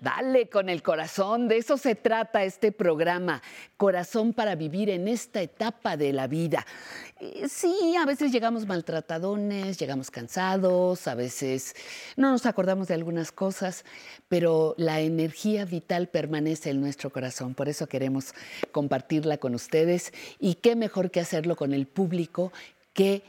Dale 0.00 0.48
con 0.48 0.70
el 0.70 0.82
corazón, 0.82 1.46
de 1.46 1.58
eso 1.58 1.76
se 1.76 1.94
trata 1.94 2.44
este 2.44 2.72
programa, 2.72 3.42
Corazón 3.76 4.32
para 4.32 4.54
vivir 4.54 4.88
en 4.88 5.08
esta 5.08 5.42
etapa 5.42 5.96
de 5.96 6.12
la 6.12 6.26
vida. 6.26 6.66
Eh, 7.20 7.48
Sí, 7.48 7.94
a 7.96 8.06
veces 8.06 8.32
llegamos 8.32 8.66
maltratadones, 8.66 9.78
llegamos 9.78 10.10
cansados, 10.10 11.06
a 11.06 11.14
veces 11.14 11.74
no 12.16 12.30
nos 12.30 12.46
acordamos 12.46 12.88
de 12.88 12.94
algunas 12.94 13.30
cosas, 13.30 13.84
pero 14.28 14.74
la 14.78 15.00
energía 15.00 15.66
vital 15.66 16.08
permanece 16.08 16.70
en 16.70 16.80
nuestro 16.80 17.10
corazón. 17.10 17.54
Por 17.54 17.68
eso 17.68 17.86
queremos 17.86 18.32
compartirla 18.72 19.36
con 19.36 19.54
ustedes 19.54 20.12
y 20.38 20.54
qué 20.54 20.76
mejor 20.76 21.10
que 21.10 21.20
hacerlo 21.20 21.56
con 21.56 21.74
el 21.74 21.86
público 21.86 22.52
que 22.94 23.22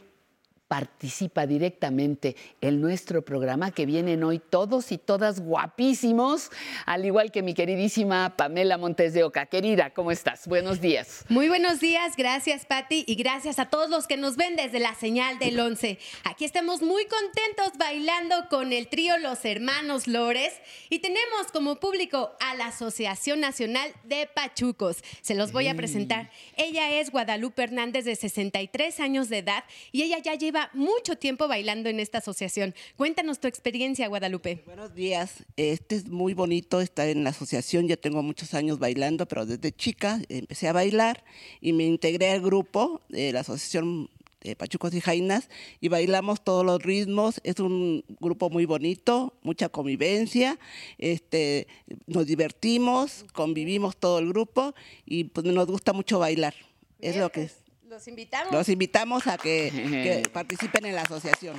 participa 0.71 1.45
directamente 1.45 2.37
en 2.61 2.79
nuestro 2.79 3.25
programa, 3.25 3.71
que 3.71 3.85
vienen 3.85 4.23
hoy 4.23 4.39
todos 4.39 4.93
y 4.93 4.97
todas 4.97 5.41
guapísimos, 5.41 6.49
al 6.85 7.03
igual 7.03 7.29
que 7.29 7.41
mi 7.41 7.53
queridísima 7.53 8.37
Pamela 8.37 8.77
Montes 8.77 9.13
de 9.13 9.25
Oca. 9.25 9.47
Querida, 9.47 9.89
¿cómo 9.89 10.11
estás? 10.11 10.47
Buenos 10.47 10.79
días. 10.79 11.25
Muy 11.27 11.49
buenos 11.49 11.81
días, 11.81 12.15
gracias 12.15 12.65
Patti 12.65 13.03
y 13.05 13.15
gracias 13.15 13.59
a 13.59 13.65
todos 13.65 13.89
los 13.89 14.07
que 14.07 14.15
nos 14.15 14.37
ven 14.37 14.55
desde 14.55 14.79
la 14.79 14.95
señal 14.95 15.39
del 15.39 15.59
11. 15.59 15.99
Aquí 16.23 16.45
estamos 16.45 16.81
muy 16.81 17.03
contentos 17.03 17.77
bailando 17.77 18.47
con 18.49 18.71
el 18.71 18.87
trío 18.87 19.17
Los 19.17 19.43
Hermanos 19.43 20.07
Lores 20.07 20.53
y 20.89 20.99
tenemos 20.99 21.51
como 21.51 21.81
público 21.81 22.31
a 22.39 22.55
la 22.55 22.67
Asociación 22.67 23.41
Nacional 23.41 23.91
de 24.05 24.25
Pachucos. 24.33 25.03
Se 25.21 25.35
los 25.35 25.51
voy 25.51 25.67
a 25.67 25.75
presentar. 25.75 26.31
Ella 26.55 26.91
es 26.91 27.11
Guadalupe 27.11 27.61
Hernández 27.61 28.05
de 28.05 28.15
63 28.15 29.01
años 29.01 29.27
de 29.27 29.39
edad 29.39 29.65
y 29.91 30.03
ella 30.03 30.19
ya 30.19 30.35
lleva 30.35 30.60
mucho 30.73 31.17
tiempo 31.17 31.47
bailando 31.47 31.89
en 31.89 31.99
esta 31.99 32.19
asociación. 32.19 32.75
Cuéntanos 32.97 33.39
tu 33.39 33.47
experiencia, 33.47 34.07
Guadalupe. 34.07 34.63
Buenos 34.65 34.93
días. 34.93 35.43
Este 35.57 35.95
es 35.95 36.07
muy 36.07 36.33
bonito 36.33 36.81
estar 36.81 37.07
en 37.07 37.23
la 37.23 37.31
asociación. 37.31 37.87
Ya 37.87 37.97
tengo 37.97 38.21
muchos 38.21 38.53
años 38.53 38.79
bailando, 38.79 39.25
pero 39.27 39.45
desde 39.45 39.71
chica 39.71 40.19
empecé 40.29 40.67
a 40.67 40.73
bailar 40.73 41.23
y 41.61 41.73
me 41.73 41.85
integré 41.85 42.31
al 42.31 42.41
grupo 42.41 43.01
de 43.09 43.31
la 43.31 43.41
asociación 43.41 44.09
de 44.41 44.55
Pachucos 44.55 44.93
y 44.93 45.01
Jainas 45.01 45.49
y 45.79 45.87
bailamos 45.87 46.43
todos 46.43 46.65
los 46.65 46.81
ritmos. 46.81 47.39
Es 47.43 47.59
un 47.59 48.03
grupo 48.19 48.49
muy 48.49 48.65
bonito, 48.65 49.33
mucha 49.43 49.69
convivencia. 49.69 50.59
Este, 50.97 51.67
nos 52.07 52.25
divertimos, 52.25 53.25
convivimos 53.33 53.97
todo 53.97 54.19
el 54.19 54.29
grupo 54.29 54.73
y 55.05 55.25
pues 55.25 55.45
nos 55.45 55.67
gusta 55.67 55.93
mucho 55.93 56.19
bailar. 56.19 56.55
Es 56.99 57.17
lo 57.17 57.31
que 57.31 57.43
es. 57.43 57.60
Los 57.91 58.07
invitamos. 58.07 58.53
Los 58.53 58.69
invitamos 58.69 59.27
a 59.27 59.37
que, 59.37 59.69
que 59.69 60.29
participen 60.33 60.85
en 60.85 60.95
la 60.95 61.01
asociación. 61.01 61.57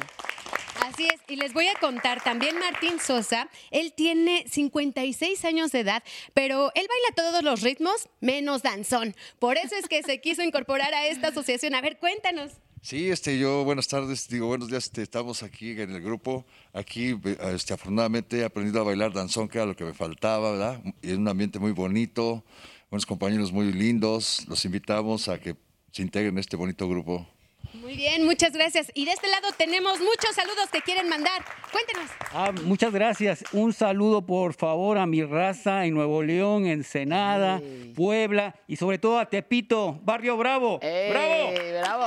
Así 0.80 1.04
es, 1.04 1.20
y 1.28 1.36
les 1.36 1.52
voy 1.52 1.68
a 1.68 1.78
contar 1.78 2.24
también 2.24 2.58
Martín 2.58 2.98
Sosa, 2.98 3.50
él 3.70 3.92
tiene 3.94 4.46
56 4.50 5.44
años 5.44 5.72
de 5.72 5.80
edad, 5.80 6.02
pero 6.32 6.72
él 6.74 6.86
baila 6.88 7.14
todos 7.14 7.44
los 7.44 7.60
ritmos 7.60 8.08
menos 8.20 8.62
danzón. 8.62 9.14
Por 9.38 9.58
eso 9.58 9.76
es 9.76 9.88
que 9.88 10.02
se 10.02 10.22
quiso 10.22 10.42
incorporar 10.42 10.94
a 10.94 11.06
esta 11.06 11.28
asociación. 11.28 11.74
A 11.74 11.82
ver, 11.82 11.98
cuéntanos. 11.98 12.52
Sí, 12.80 13.10
este, 13.10 13.38
yo, 13.38 13.64
buenas 13.64 13.86
tardes, 13.88 14.26
digo, 14.26 14.46
buenos 14.46 14.68
días, 14.68 14.84
este, 14.84 15.02
estamos 15.02 15.42
aquí 15.42 15.72
en 15.72 15.90
el 15.90 16.00
grupo, 16.00 16.46
aquí, 16.72 17.14
este, 17.52 17.74
afortunadamente 17.74 18.38
he 18.38 18.44
aprendido 18.44 18.80
a 18.80 18.84
bailar 18.84 19.12
danzón, 19.12 19.48
que 19.48 19.58
era 19.58 19.66
lo 19.66 19.76
que 19.76 19.84
me 19.84 19.92
faltaba, 19.92 20.52
¿verdad? 20.52 20.82
Y 21.02 21.10
en 21.10 21.20
un 21.20 21.28
ambiente 21.28 21.58
muy 21.58 21.72
bonito, 21.72 22.42
unos 22.90 23.04
compañeros 23.04 23.52
muy 23.52 23.70
lindos, 23.70 24.46
los 24.48 24.64
invitamos 24.64 25.28
a 25.28 25.38
que 25.38 25.56
se 25.92 26.02
integren 26.02 26.34
en 26.34 26.38
este 26.38 26.56
bonito 26.56 26.88
grupo. 26.88 27.26
Muy 27.74 27.96
bien, 27.96 28.24
muchas 28.26 28.52
gracias. 28.52 28.90
Y 28.94 29.04
de 29.04 29.12
este 29.12 29.28
lado 29.28 29.48
tenemos 29.56 29.98
muchos 30.00 30.34
saludos 30.34 30.68
que 30.70 30.82
quieren 30.82 31.08
mandar. 31.08 31.42
Cuéntenos. 31.70 32.10
Ah, 32.32 32.52
muchas 32.64 32.92
gracias. 32.92 33.44
Un 33.52 33.72
saludo, 33.72 34.26
por 34.26 34.52
favor, 34.52 34.98
a 34.98 35.06
mi 35.06 35.22
raza 35.22 35.86
en 35.86 35.94
Nuevo 35.94 36.22
León, 36.22 36.66
Ensenada, 36.66 37.62
Puebla 37.94 38.54
y 38.66 38.76
sobre 38.76 38.98
todo 38.98 39.18
a 39.18 39.26
Tepito, 39.26 39.98
Barrio 40.02 40.36
Bravo. 40.36 40.80
¡Bravo! 40.80 41.52
¡Eh, 41.52 41.78
¡Bravo! 41.80 42.06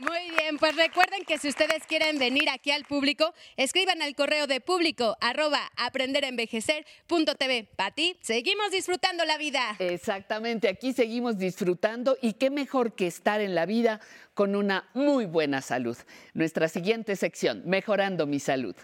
Muy 0.00 0.30
bien, 0.30 0.56
pues 0.58 0.76
recuerden 0.76 1.26
que 1.26 1.36
si 1.36 1.48
ustedes 1.48 1.84
quieren 1.86 2.18
venir 2.18 2.48
aquí 2.48 2.70
al 2.70 2.84
público, 2.84 3.34
escriban 3.58 4.00
al 4.00 4.14
correo 4.14 4.46
de 4.46 4.62
público 4.62 5.18
arroba 5.20 5.60
aprenderenvejecer.tv. 5.76 7.68
Pati, 7.76 8.16
seguimos 8.22 8.70
disfrutando 8.70 9.26
la 9.26 9.36
vida. 9.36 9.76
Exactamente, 9.78 10.68
aquí 10.68 10.94
seguimos 10.94 11.36
disfrutando 11.36 12.16
y 12.22 12.32
qué 12.32 12.48
mejor 12.48 12.94
que 12.94 13.06
estar 13.06 13.42
en 13.42 13.54
la 13.54 13.66
vida 13.66 14.00
con 14.32 14.56
una 14.56 14.88
muy 14.94 15.26
buena 15.26 15.60
salud. 15.60 15.98
Nuestra 16.32 16.68
siguiente 16.68 17.14
sección, 17.14 17.62
Mejorando 17.66 18.26
mi 18.26 18.40
salud. 18.40 18.74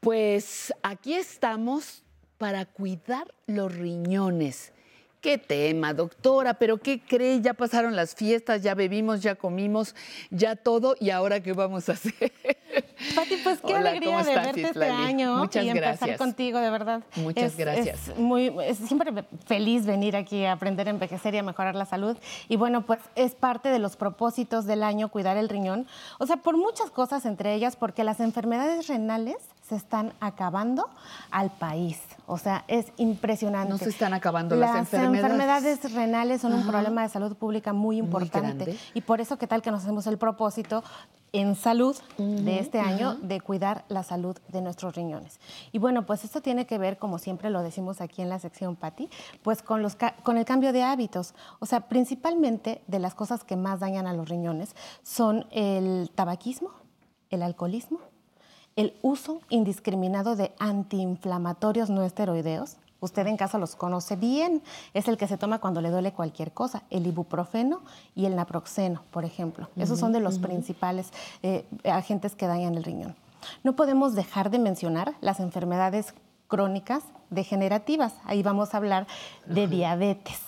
Pues 0.00 0.74
aquí 0.82 1.14
estamos 1.14 2.03
para 2.38 2.64
cuidar 2.66 3.32
los 3.46 3.74
riñones. 3.74 4.72
¿Qué 5.20 5.38
tema, 5.38 5.94
doctora? 5.94 6.52
¿Pero 6.52 6.76
qué 6.76 7.00
cree? 7.00 7.40
Ya 7.40 7.54
pasaron 7.54 7.96
las 7.96 8.14
fiestas, 8.14 8.62
ya 8.62 8.74
bebimos, 8.74 9.22
ya 9.22 9.34
comimos, 9.36 9.94
ya 10.30 10.54
todo, 10.54 10.96
¿y 11.00 11.08
ahora 11.08 11.42
qué 11.42 11.54
vamos 11.54 11.88
a 11.88 11.92
hacer? 11.92 12.12
Pati, 13.14 13.36
pues 13.42 13.58
qué 13.62 13.68
Hola, 13.74 13.90
alegría 13.90 14.18
¿cómo 14.18 14.24
de 14.24 14.34
verte 14.34 14.62
este 14.62 14.84
año 14.84 15.38
Muchas 15.38 15.64
y 15.64 15.68
empezar 15.70 15.96
gracias. 15.96 16.18
contigo, 16.18 16.58
de 16.58 16.68
verdad. 16.68 17.02
Muchas 17.16 17.52
Es- 17.52 17.56
gracias. 17.56 18.08
Es 18.08 18.18
muy, 18.18 18.52
es 18.66 18.76
siempre 18.76 19.24
feliz 19.46 19.86
venir 19.86 20.14
aquí 20.14 20.44
a 20.44 20.52
aprender 20.52 20.88
a 20.88 20.90
envejecer 20.90 21.34
y 21.34 21.38
a 21.38 21.42
mejorar 21.42 21.74
la 21.74 21.86
salud. 21.86 22.18
Y 22.50 22.56
bueno, 22.56 22.84
pues 22.84 23.00
es 23.14 23.34
parte 23.34 23.70
de 23.70 23.78
los 23.78 23.96
propósitos 23.96 24.66
del 24.66 24.82
año 24.82 25.08
cuidar 25.08 25.38
el 25.38 25.48
riñón. 25.48 25.86
O 26.18 26.26
sea, 26.26 26.36
por 26.36 26.58
muchas 26.58 26.90
cosas, 26.90 27.24
entre 27.24 27.54
ellas 27.54 27.76
porque 27.76 28.04
las 28.04 28.20
enfermedades 28.20 28.88
renales 28.88 29.36
se 29.68 29.76
están 29.76 30.12
acabando 30.20 30.90
al 31.30 31.50
país. 31.50 32.00
O 32.26 32.36
sea, 32.36 32.64
es 32.68 32.86
impresionante. 32.98 33.70
No 33.70 33.78
se 33.78 33.88
están 33.88 34.12
acabando 34.12 34.56
las 34.56 34.76
enfermedades. 34.76 35.24
enfermedades 35.24 35.92
renales 35.94 36.40
son 36.42 36.52
un 36.52 36.66
problema 36.66 37.02
de 37.02 37.08
salud 37.08 37.34
pública 37.36 37.72
muy 37.72 37.96
importante. 37.96 38.78
y 38.92 39.00
por 39.00 39.20
eso, 39.20 39.38
¿qué 39.38 39.46
tal 39.46 39.62
que 39.62 39.70
nos 39.70 39.82
hacemos 39.82 40.06
el 40.06 40.18
propósito 40.18 40.84
en 41.32 41.56
salud 41.56 41.96
de 42.18 42.60
este 42.60 42.78
año 42.78 43.14
de 43.14 43.40
cuidar 43.40 43.84
la 43.88 44.02
salud 44.02 44.36
de 44.48 44.60
nuestros 44.60 44.94
riñones? 44.96 45.40
Y 45.72 45.78
bueno, 45.78 46.04
pues 46.04 46.24
esto 46.24 46.42
tiene 46.42 46.66
que 46.66 46.76
ver, 46.76 46.98
como 46.98 47.18
siempre 47.18 47.48
lo 47.48 47.62
decimos 47.62 48.02
aquí 48.02 48.20
en 48.20 48.28
la 48.28 48.38
sección 48.38 48.76
Patti, 48.76 49.08
pues 49.42 49.62
con, 49.62 49.80
los, 49.80 49.96
con 50.22 50.36
el 50.36 50.44
cambio 50.44 50.74
de 50.74 50.82
hábitos. 50.82 51.34
O 51.58 51.64
sea, 51.64 51.88
principalmente 51.88 52.82
de 52.86 52.98
las 52.98 53.14
cosas 53.14 53.44
que 53.44 53.56
más 53.56 53.80
dañan 53.80 54.06
a 54.06 54.12
los 54.12 54.28
riñones 54.28 54.76
son 55.02 55.46
el 55.50 56.10
tabaquismo, 56.14 56.70
el 57.30 57.42
alcoholismo, 57.42 58.00
el 58.76 58.94
uso 59.02 59.40
indiscriminado 59.50 60.36
de 60.36 60.52
antiinflamatorios 60.58 61.90
no 61.90 62.02
esteroideos. 62.02 62.76
Usted 63.00 63.26
en 63.26 63.36
casa 63.36 63.58
los 63.58 63.76
conoce 63.76 64.16
bien. 64.16 64.62
Es 64.94 65.08
el 65.08 65.18
que 65.18 65.28
se 65.28 65.36
toma 65.36 65.58
cuando 65.60 65.80
le 65.82 65.90
duele 65.90 66.12
cualquier 66.12 66.52
cosa. 66.52 66.84
El 66.90 67.06
ibuprofeno 67.06 67.82
y 68.14 68.24
el 68.24 68.34
naproxeno, 68.34 69.02
por 69.10 69.24
ejemplo. 69.26 69.68
Esos 69.76 69.98
son 69.98 70.12
de 70.12 70.20
los 70.20 70.38
principales 70.38 71.10
eh, 71.42 71.66
agentes 71.84 72.34
que 72.34 72.46
dañan 72.46 72.74
el 72.76 72.84
riñón. 72.84 73.14
No 73.62 73.76
podemos 73.76 74.14
dejar 74.14 74.50
de 74.50 74.58
mencionar 74.58 75.14
las 75.20 75.38
enfermedades 75.38 76.14
crónicas 76.48 77.02
degenerativas. 77.28 78.14
Ahí 78.24 78.42
vamos 78.42 78.72
a 78.72 78.78
hablar 78.78 79.06
de 79.44 79.66
diabetes, 79.68 80.40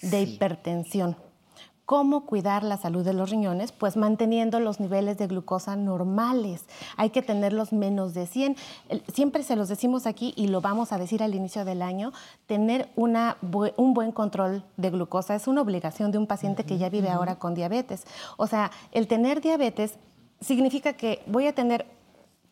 de 0.00 0.26
Sí. 0.26 0.34
hipertensión. 0.34 1.16
¿Cómo 1.92 2.24
cuidar 2.24 2.64
la 2.64 2.78
salud 2.78 3.04
de 3.04 3.12
los 3.12 3.28
riñones? 3.28 3.70
Pues 3.70 3.98
manteniendo 3.98 4.60
los 4.60 4.80
niveles 4.80 5.18
de 5.18 5.26
glucosa 5.26 5.76
normales. 5.76 6.64
Hay 6.96 7.10
que 7.10 7.20
tenerlos 7.20 7.74
menos 7.74 8.14
de 8.14 8.26
100. 8.26 8.56
El- 8.88 9.02
Siempre 9.12 9.42
se 9.42 9.56
los 9.56 9.68
decimos 9.68 10.06
aquí 10.06 10.32
y 10.34 10.46
lo 10.46 10.62
vamos 10.62 10.90
a 10.92 10.96
decir 10.96 11.22
al 11.22 11.34
inicio 11.34 11.66
del 11.66 11.82
año. 11.82 12.12
Tener 12.46 12.88
una 12.96 13.36
un 13.76 13.92
buen 13.92 14.10
control 14.10 14.64
de 14.78 14.88
glucosa 14.88 15.34
es 15.34 15.46
una 15.46 15.60
obligación 15.60 16.12
de 16.12 16.16
un 16.16 16.26
paciente 16.26 16.64
que 16.64 16.78
ya 16.78 16.88
vive 16.88 17.10
ahora 17.10 17.38
con 17.38 17.52
diabetes. 17.54 18.06
O 18.38 18.46
sea, 18.46 18.70
el 18.92 19.06
tener 19.06 19.42
diabetes 19.42 19.98
significa 20.40 20.94
que 20.94 21.22
voy 21.26 21.46
a 21.46 21.54
tener 21.54 21.84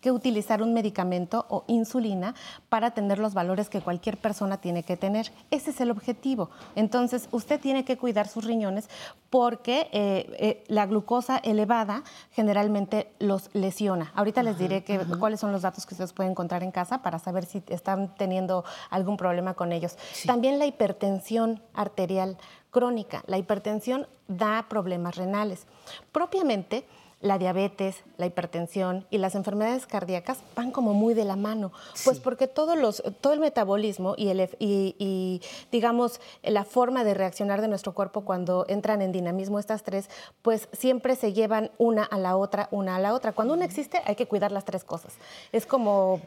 que 0.00 0.10
utilizar 0.10 0.62
un 0.62 0.72
medicamento 0.72 1.46
o 1.48 1.64
insulina 1.66 2.34
para 2.68 2.92
tener 2.92 3.18
los 3.18 3.34
valores 3.34 3.68
que 3.68 3.80
cualquier 3.80 4.16
persona 4.16 4.58
tiene 4.58 4.82
que 4.82 4.96
tener. 4.96 5.32
Ese 5.50 5.70
es 5.70 5.80
el 5.80 5.90
objetivo. 5.90 6.50
Entonces, 6.74 7.28
usted 7.32 7.60
tiene 7.60 7.84
que 7.84 7.96
cuidar 7.96 8.28
sus 8.28 8.44
riñones 8.44 8.88
porque 9.28 9.88
eh, 9.92 10.26
eh, 10.38 10.64
la 10.68 10.86
glucosa 10.86 11.38
elevada 11.38 12.02
generalmente 12.32 13.12
los 13.18 13.50
lesiona. 13.54 14.12
Ahorita 14.14 14.42
les 14.42 14.58
diré 14.58 14.82
que, 14.82 14.98
cuáles 15.18 15.40
son 15.40 15.52
los 15.52 15.62
datos 15.62 15.86
que 15.86 15.94
ustedes 15.94 16.12
pueden 16.12 16.32
encontrar 16.32 16.62
en 16.62 16.72
casa 16.72 17.02
para 17.02 17.18
saber 17.18 17.44
si 17.44 17.62
están 17.68 18.14
teniendo 18.16 18.64
algún 18.90 19.16
problema 19.16 19.54
con 19.54 19.72
ellos. 19.72 19.96
También 20.26 20.58
la 20.58 20.66
hipertensión 20.66 21.62
arterial 21.74 22.38
crónica. 22.70 23.22
La 23.26 23.38
hipertensión 23.38 24.06
da 24.28 24.66
problemas 24.68 25.16
renales. 25.16 25.66
Propiamente, 26.12 26.84
la 27.20 27.38
diabetes, 27.38 28.02
la 28.16 28.26
hipertensión 28.26 29.06
y 29.10 29.18
las 29.18 29.34
enfermedades 29.34 29.86
cardíacas 29.86 30.38
van 30.56 30.70
como 30.70 30.94
muy 30.94 31.12
de 31.12 31.24
la 31.24 31.36
mano, 31.36 31.70
pues 32.04 32.18
porque 32.18 32.46
todos 32.46 32.78
los, 32.78 33.02
todo 33.20 33.32
el 33.34 33.40
metabolismo 33.40 34.14
y, 34.16 34.28
el, 34.28 34.40
y, 34.58 34.96
y, 34.98 35.42
digamos 35.70 36.20
la 36.42 36.64
forma 36.64 37.04
de 37.04 37.14
reaccionar 37.14 37.60
de 37.60 37.68
nuestro 37.68 37.92
cuerpo 37.92 38.22
cuando 38.22 38.64
entran 38.68 39.02
en 39.02 39.12
dinamismo 39.12 39.58
estas 39.58 39.82
tres, 39.82 40.08
pues 40.42 40.68
siempre 40.72 41.14
se 41.14 41.32
llevan 41.32 41.70
una 41.76 42.04
a 42.04 42.18
la 42.18 42.36
otra, 42.36 42.68
una 42.70 42.96
a 42.96 42.98
la 42.98 43.14
otra. 43.14 43.32
Cuando 43.32 43.54
una 43.54 43.64
existe 43.64 44.00
hay 44.06 44.16
que 44.16 44.26
cuidar 44.26 44.50
las 44.50 44.64
tres 44.64 44.84
cosas. 44.84 45.14
Es 45.52 45.66
como 45.66 46.20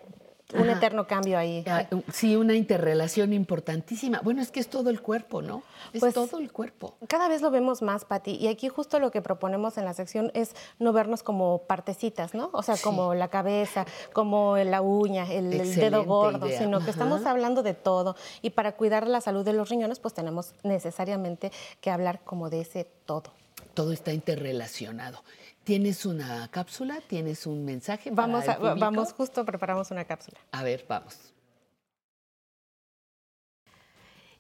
un 0.54 0.70
Ajá. 0.70 0.78
eterno 0.78 1.08
cambio 1.08 1.38
ahí. 1.38 1.64
Ah, 1.68 1.86
Sí, 2.12 2.36
una 2.36 2.54
interrelación 2.54 3.34
importantísima. 3.34 4.20
Bueno, 4.24 4.42
es 4.42 4.52
que 4.52 4.60
es 4.60 4.68
todo 4.70 4.90
el 4.92 5.02
cuerpo, 5.02 5.42
¿no? 5.42 5.64
Es 5.94 6.00
Pues, 6.02 6.14
todo 6.14 6.38
el 6.38 6.52
cuerpo. 6.52 6.96
Cada 7.08 7.28
vez 7.28 7.42
lo 7.42 7.50
vemos 7.50 7.82
más, 7.82 8.06
Pati, 8.06 8.36
y 8.36 8.48
aquí 8.48 8.70
justo 8.70 9.00
lo 9.00 9.10
que 9.10 9.22
proponemos 9.22 9.78
en 9.78 9.86
la 9.86 9.94
sección 9.94 10.32
es 10.36 10.56
no 10.80 10.94
vernos 10.94 11.24
como 11.24 11.64
partecitas, 11.64 12.34
¿no? 12.36 12.50
O 12.54 12.62
sea, 12.62 12.76
Sí. 12.76 12.84
como 12.84 13.16
la 13.16 13.30
cabeza, 13.30 13.86
como 14.14 14.58
la 14.58 14.82
uña, 14.82 15.32
el, 15.32 15.50
dedo 15.76 16.04
gordo, 16.04 16.48
idea. 16.48 16.60
sino 16.60 16.78
que 16.80 16.84
Ajá. 16.84 16.92
estamos 16.92 17.26
hablando 17.26 17.64
de 17.64 17.74
todo. 17.74 18.16
Y 18.42 18.52
para 18.52 18.74
cuidar 18.74 19.08
la 19.08 19.22
salud 19.22 19.44
de 19.44 19.54
los 19.54 19.70
riñones, 19.70 20.00
pues 20.00 20.14
tenemos 20.14 20.54
necesariamente 20.64 21.52
que 21.82 21.90
hablar 21.90 22.20
como 22.24 22.50
de 22.50 22.62
ese 22.62 22.86
todo. 23.06 23.32
Todo 23.74 23.92
está 23.92 24.14
interrelacionado. 24.14 25.24
¿Tienes 25.64 26.06
una 26.06 26.48
cápsula? 26.50 27.00
¿Tienes 27.08 27.48
un 27.48 27.64
mensaje? 27.64 28.12
para 28.12 28.28
Vamos, 28.28 28.44
el 28.46 28.52
a, 28.52 28.76
vamos 28.76 29.14
justo, 29.14 29.46
preparamos 29.46 29.92
una 29.92 30.06
cápsula. 30.06 30.40
A 30.52 30.64
ver, 30.64 30.86
vamos. 30.88 31.33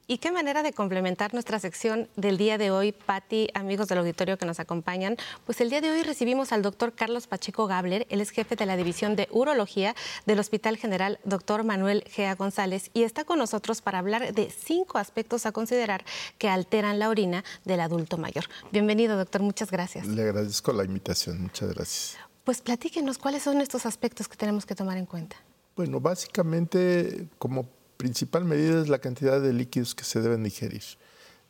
Y 0.05 0.17
qué 0.17 0.33
manera 0.33 0.63
de 0.63 0.73
complementar 0.73 1.33
nuestra 1.33 1.59
sección 1.59 2.09
del 2.17 2.37
día 2.37 2.57
de 2.57 2.71
hoy, 2.71 2.91
Patti, 2.91 3.47
amigos 3.53 3.87
del 3.87 3.99
auditorio 3.99 4.37
que 4.37 4.45
nos 4.45 4.59
acompañan. 4.59 5.15
Pues 5.45 5.61
el 5.61 5.69
día 5.69 5.79
de 5.79 5.91
hoy 5.91 6.03
recibimos 6.03 6.51
al 6.51 6.61
doctor 6.61 6.91
Carlos 6.93 7.27
Pacheco 7.27 7.67
Gabler, 7.67 8.05
él 8.09 8.19
es 8.19 8.31
jefe 8.31 8.57
de 8.57 8.65
la 8.65 8.75
División 8.75 9.15
de 9.15 9.29
Urología 9.31 9.95
del 10.25 10.39
Hospital 10.39 10.75
General 10.75 11.19
Dr. 11.23 11.63
Manuel 11.63 12.03
Gea 12.09 12.35
González 12.35 12.91
y 12.93 13.03
está 13.03 13.23
con 13.23 13.39
nosotros 13.39 13.81
para 13.81 13.99
hablar 13.99 14.33
de 14.33 14.49
cinco 14.49 14.97
aspectos 14.97 15.45
a 15.45 15.53
considerar 15.53 16.03
que 16.37 16.49
alteran 16.49 16.99
la 16.99 17.07
orina 17.07 17.45
del 17.63 17.79
adulto 17.79 18.17
mayor. 18.17 18.43
Bienvenido, 18.73 19.15
doctor, 19.15 19.41
muchas 19.41 19.71
gracias. 19.71 20.05
Le 20.05 20.23
agradezco 20.23 20.73
la 20.73 20.83
invitación, 20.83 21.41
muchas 21.43 21.73
gracias. 21.73 22.17
Pues 22.43 22.59
platíquenos 22.59 23.17
cuáles 23.17 23.43
son 23.43 23.61
estos 23.61 23.85
aspectos 23.85 24.27
que 24.27 24.35
tenemos 24.35 24.65
que 24.65 24.75
tomar 24.75 24.97
en 24.97 25.05
cuenta. 25.05 25.37
Bueno, 25.77 26.01
básicamente 26.01 27.29
como 27.39 27.69
principal 28.07 28.43
medida 28.43 28.81
es 28.81 28.89
la 28.89 28.99
cantidad 28.99 29.39
de 29.39 29.53
líquidos 29.53 29.95
que 29.95 30.03
se 30.03 30.19
deben 30.21 30.45
ingerir. 30.45 30.83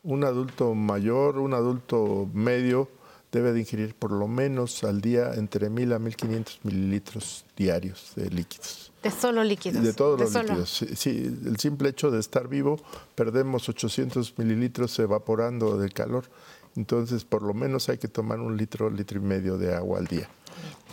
Un 0.03 0.23
adulto 0.23 0.75
mayor, 0.75 1.39
un 1.39 1.55
adulto 1.55 2.29
medio 2.31 2.91
debe 3.31 3.53
de 3.53 3.61
ingerir 3.61 3.95
por 3.95 4.11
lo 4.11 4.27
menos 4.27 4.83
al 4.83 5.01
día 5.01 5.33
entre 5.33 5.71
1000 5.71 5.93
a 5.93 5.97
1500 5.97 6.59
mililitros 6.61 7.45
diarios 7.57 8.11
de 8.15 8.29
líquidos. 8.29 8.91
De 9.01 9.09
solo 9.09 9.43
líquidos. 9.43 9.83
De 9.83 9.93
todos 9.93 10.19
los 10.19 10.29
solo- 10.31 10.49
líquidos. 10.49 10.69
Sí, 10.69 10.89
sí, 10.95 11.39
el 11.43 11.57
simple 11.57 11.89
hecho 11.89 12.11
de 12.11 12.19
estar 12.19 12.47
vivo, 12.47 12.79
perdemos 13.15 13.67
800 13.67 14.37
mililitros 14.37 14.99
evaporando 14.99 15.79
del 15.79 15.91
calor. 15.91 16.25
Entonces, 16.75 17.25
por 17.25 17.41
lo 17.41 17.55
menos 17.55 17.89
hay 17.89 17.97
que 17.97 18.07
tomar 18.07 18.39
un 18.39 18.57
litro, 18.57 18.91
litro 18.91 19.17
y 19.17 19.23
medio 19.23 19.57
de 19.57 19.73
agua 19.73 19.97
al 19.97 20.05
día. 20.05 20.29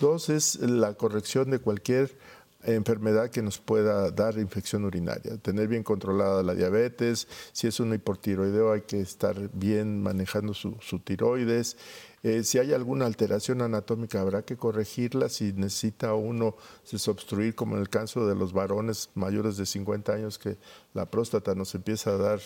Dos 0.00 0.30
es 0.30 0.56
la 0.60 0.94
corrección 0.94 1.50
de 1.50 1.58
cualquier 1.58 2.16
enfermedad 2.64 3.30
que 3.30 3.42
nos 3.42 3.58
pueda 3.58 4.10
dar 4.10 4.38
infección 4.38 4.84
urinaria. 4.84 5.36
Tener 5.38 5.68
bien 5.68 5.82
controlada 5.82 6.42
la 6.42 6.54
diabetes, 6.54 7.28
si 7.52 7.66
es 7.66 7.80
un 7.80 7.94
hipotiroideo 7.94 8.72
hay 8.72 8.82
que 8.82 9.00
estar 9.00 9.50
bien 9.52 10.02
manejando 10.02 10.54
su, 10.54 10.76
su 10.80 10.98
tiroides. 10.98 11.76
Eh, 12.22 12.44
si 12.44 12.58
hay 12.58 12.74
alguna 12.74 13.06
alteración 13.06 13.62
anatómica 13.62 14.20
habrá 14.20 14.42
que 14.42 14.56
corregirla. 14.56 15.28
Si 15.28 15.52
necesita 15.52 16.14
uno 16.14 16.56
desobstruir, 16.90 17.54
como 17.54 17.76
en 17.76 17.82
el 17.82 17.88
caso 17.88 18.26
de 18.26 18.34
los 18.34 18.52
varones 18.52 19.10
mayores 19.14 19.56
de 19.56 19.66
50 19.66 20.12
años, 20.12 20.38
que 20.38 20.58
la 20.92 21.10
próstata 21.10 21.54
nos 21.54 21.74
empieza 21.74 22.10
a 22.10 22.16
dar 22.16 22.40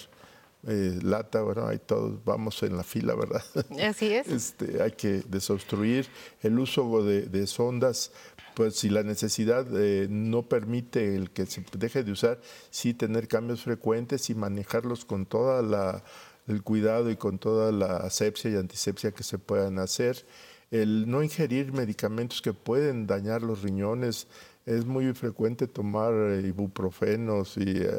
eh, 0.66 0.98
lata, 1.02 1.42
bueno, 1.42 1.66
ahí 1.66 1.78
todos 1.78 2.24
vamos 2.24 2.62
en 2.62 2.76
la 2.76 2.84
fila, 2.84 3.14
¿verdad? 3.14 3.42
Así 3.82 4.14
es. 4.14 4.28
Este, 4.34 4.82
hay 4.82 4.92
que 4.92 5.22
desobstruir 5.28 6.06
el 6.42 6.58
uso 6.58 7.04
de, 7.04 7.22
de 7.22 7.46
sondas, 7.46 8.12
pues 8.54 8.76
si 8.76 8.88
la 8.88 9.02
necesidad 9.02 9.66
eh, 9.76 10.06
no 10.08 10.48
permite 10.48 11.16
el 11.16 11.30
que 11.30 11.46
se 11.46 11.64
deje 11.78 12.04
de 12.04 12.12
usar, 12.12 12.40
sí 12.70 12.94
tener 12.94 13.28
cambios 13.28 13.62
frecuentes 13.62 14.30
y 14.30 14.34
manejarlos 14.34 15.04
con 15.04 15.26
toda 15.26 15.62
la 15.62 16.04
el 16.46 16.62
cuidado 16.62 17.10
y 17.10 17.16
con 17.16 17.38
toda 17.38 17.72
la 17.72 17.96
asepsia 17.98 18.50
y 18.50 18.56
antisepsia 18.56 19.12
que 19.12 19.22
se 19.22 19.38
puedan 19.38 19.78
hacer. 19.78 20.26
El 20.70 21.08
no 21.08 21.22
ingerir 21.22 21.72
medicamentos 21.72 22.42
que 22.42 22.52
pueden 22.52 23.06
dañar 23.06 23.42
los 23.42 23.62
riñones, 23.62 24.26
es 24.66 24.86
muy 24.86 25.12
frecuente 25.12 25.66
tomar 25.66 26.14
eh, 26.14 26.42
ibuprofenos 26.46 27.56
y 27.56 27.82
eh, 27.82 27.90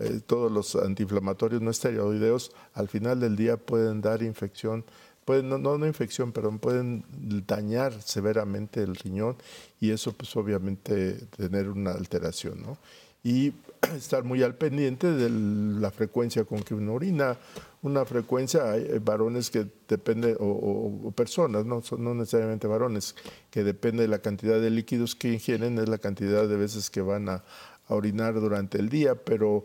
eh, 0.00 0.20
todos 0.26 0.52
los 0.52 0.76
antiinflamatorios 0.76 1.62
no 1.62 1.70
esteroideos 1.70 2.52
al 2.74 2.88
final 2.88 3.20
del 3.20 3.36
día 3.36 3.56
pueden 3.56 4.00
dar 4.00 4.22
infección, 4.22 4.84
pueden, 5.24 5.48
no, 5.48 5.58
no, 5.58 5.78
no 5.78 5.86
infección, 5.86 6.32
perdón, 6.32 6.58
pueden 6.58 7.04
dañar 7.46 8.00
severamente 8.02 8.82
el 8.82 8.96
riñón 8.96 9.36
y 9.80 9.90
eso 9.90 10.12
pues 10.12 10.34
obviamente 10.36 11.26
tener 11.36 11.68
una 11.68 11.92
alteración, 11.92 12.62
¿no? 12.62 12.78
Y 13.22 13.54
estar 13.96 14.24
muy 14.24 14.42
al 14.42 14.54
pendiente 14.54 15.10
de 15.10 15.30
la 15.30 15.90
frecuencia 15.90 16.44
con 16.44 16.62
que 16.62 16.74
uno 16.74 16.94
orina, 16.94 17.36
una 17.82 18.04
frecuencia, 18.04 18.70
hay 18.70 18.98
varones 18.98 19.50
que 19.50 19.66
depende, 19.88 20.36
o, 20.38 21.12
personas, 21.14 21.64
no, 21.64 21.82
no 21.98 22.14
necesariamente 22.14 22.66
varones, 22.66 23.14
que 23.50 23.64
depende 23.64 24.02
de 24.02 24.08
la 24.08 24.20
cantidad 24.20 24.60
de 24.60 24.70
líquidos 24.70 25.14
que 25.14 25.32
ingieren, 25.32 25.78
es 25.78 25.88
la 25.88 25.98
cantidad 25.98 26.48
de 26.48 26.56
veces 26.56 26.90
que 26.90 27.00
van 27.00 27.28
a, 27.28 27.44
a 27.88 27.94
orinar 27.94 28.34
durante 28.34 28.78
el 28.78 28.88
día, 28.88 29.14
pero 29.14 29.64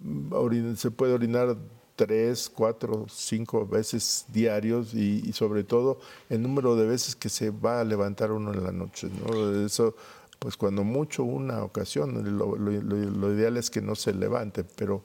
mm, 0.00 0.74
se 0.76 0.90
puede 0.90 1.12
orinar 1.12 1.56
tres, 1.98 2.48
cuatro, 2.48 3.06
cinco 3.10 3.66
veces 3.66 4.24
diarios 4.28 4.94
y, 4.94 5.32
sobre 5.32 5.64
todo 5.64 5.98
el 6.30 6.40
número 6.40 6.76
de 6.76 6.86
veces 6.86 7.16
que 7.16 7.28
se 7.28 7.50
va 7.50 7.80
a 7.80 7.84
levantar 7.84 8.30
uno 8.30 8.54
en 8.54 8.62
la 8.62 8.70
noche. 8.70 9.08
¿no? 9.08 9.66
Eso, 9.66 9.96
pues 10.38 10.56
cuando 10.56 10.84
mucho 10.84 11.24
una 11.24 11.64
ocasión, 11.64 12.38
lo, 12.38 13.34
ideal 13.34 13.56
es 13.56 13.68
que 13.68 13.82
no 13.82 13.96
se 13.96 14.14
levante, 14.14 14.62
pero 14.62 15.02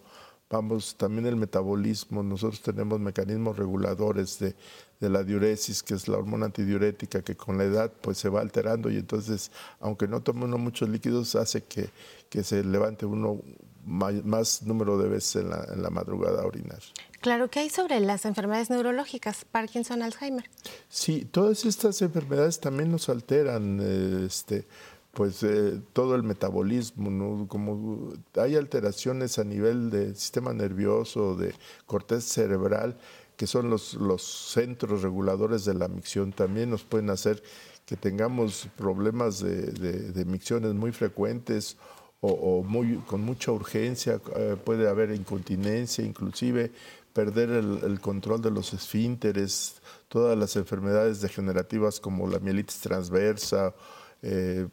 vamos, 0.51 0.95
también 0.95 1.25
el 1.25 1.35
metabolismo, 1.35 2.21
nosotros 2.21 2.61
tenemos 2.61 2.99
mecanismos 2.99 3.57
reguladores 3.57 4.37
de, 4.37 4.55
la 4.99 5.23
diuresis, 5.23 5.81
que 5.83 5.95
es 5.95 6.07
la 6.07 6.17
hormona 6.19 6.45
antidiurética, 6.45 7.23
que 7.23 7.35
con 7.35 7.57
la 7.57 7.65
edad 7.65 7.91
pues 8.01 8.19
se 8.19 8.29
va 8.29 8.39
alterando 8.39 8.89
y 8.89 8.97
entonces, 8.97 9.51
aunque 9.81 10.07
no 10.07 10.21
tome 10.21 10.45
uno 10.45 10.57
muchos 10.57 10.87
líquidos, 10.87 11.35
hace 11.35 11.63
que 11.63 12.43
se 12.43 12.63
levante 12.63 13.05
uno 13.05 13.41
más, 13.85 14.63
número 14.63 14.97
de 14.97 15.09
veces 15.09 15.37
en 15.43 15.49
la, 15.49 15.65
en 15.73 15.81
la 15.81 15.89
madrugada 15.89 16.41
a 16.43 16.45
orinar. 16.45 16.79
Claro, 17.21 17.49
¿qué 17.49 17.59
hay 17.61 17.69
sobre 17.69 17.99
las 17.99 18.25
enfermedades 18.25 18.69
neurológicas, 18.69 19.45
Parkinson, 19.45 20.01
Alzheimer? 20.01 20.49
Sí, 20.89 21.25
todas 21.29 21.65
estas 21.65 22.01
enfermedades 22.01 22.59
también 22.59 22.91
nos 22.91 23.07
alteran, 23.09 23.79
eh, 23.81 24.23
este, 24.25 24.67
pues 25.13 25.41
eh, 25.43 25.79
todo 25.93 26.15
el 26.15 26.23
metabolismo, 26.23 27.09
¿no? 27.09 27.47
Como 27.47 28.09
hay 28.35 28.55
alteraciones 28.55 29.39
a 29.39 29.43
nivel 29.43 29.89
del 29.89 30.15
sistema 30.15 30.53
nervioso, 30.53 31.35
de 31.35 31.53
corteza 31.85 32.27
cerebral, 32.27 32.97
que 33.37 33.47
son 33.47 33.69
los, 33.69 33.93
los 33.95 34.21
centros 34.51 35.01
reguladores 35.01 35.65
de 35.65 35.73
la 35.75 35.87
micción, 35.87 36.33
también 36.33 36.69
nos 36.69 36.83
pueden 36.83 37.09
hacer 37.09 37.41
que 37.85 37.95
tengamos 37.97 38.67
problemas 38.77 39.39
de, 39.39 39.67
de- 39.71 40.11
de 40.11 40.25
micciones 40.25 40.73
muy 40.73 40.91
frecuentes 40.91 41.77
o, 42.25 42.65
con 43.05 43.21
mucha 43.21 43.51
urgencia, 43.51 44.19
eh, 44.35 44.55
puede 44.63 44.87
haber 44.87 45.11
incontinencia, 45.11 46.05
inclusive 46.05 46.71
perder 47.11 47.49
el, 47.51 47.99
control 47.99 48.41
de 48.41 48.49
los 48.49 48.73
esfínteres, 48.73 49.81
todas 50.07 50.37
las 50.37 50.55
enfermedades 50.55 51.19
degenerativas 51.21 51.99
como 51.99 52.27
la 52.27 52.39
mielitis 52.39 52.79
transversa, 52.79 53.75
eh, 54.21 54.67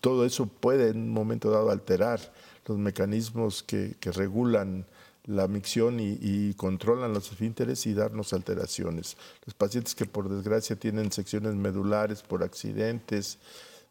todo 0.00 0.26
eso 0.26 0.46
puede 0.46 0.90
en 0.90 0.98
un 0.98 1.10
momento 1.10 1.50
dado 1.50 1.70
alterar 1.70 2.20
los 2.66 2.78
mecanismos 2.78 3.62
que, 3.62 3.94
que 4.00 4.10
regulan 4.10 4.86
la 5.24 5.46
micción 5.46 6.00
y, 6.00 6.18
y 6.20 6.54
controlan 6.54 7.14
los 7.14 7.30
esfínteres 7.30 7.86
y 7.86 7.94
darnos 7.94 8.32
alteraciones. 8.32 9.16
Los 9.44 9.54
pacientes 9.54 9.94
que 9.94 10.04
por 10.04 10.28
desgracia 10.28 10.76
tienen 10.76 11.12
secciones 11.12 11.54
medulares 11.54 12.22
por 12.22 12.42
accidentes, 12.42 13.38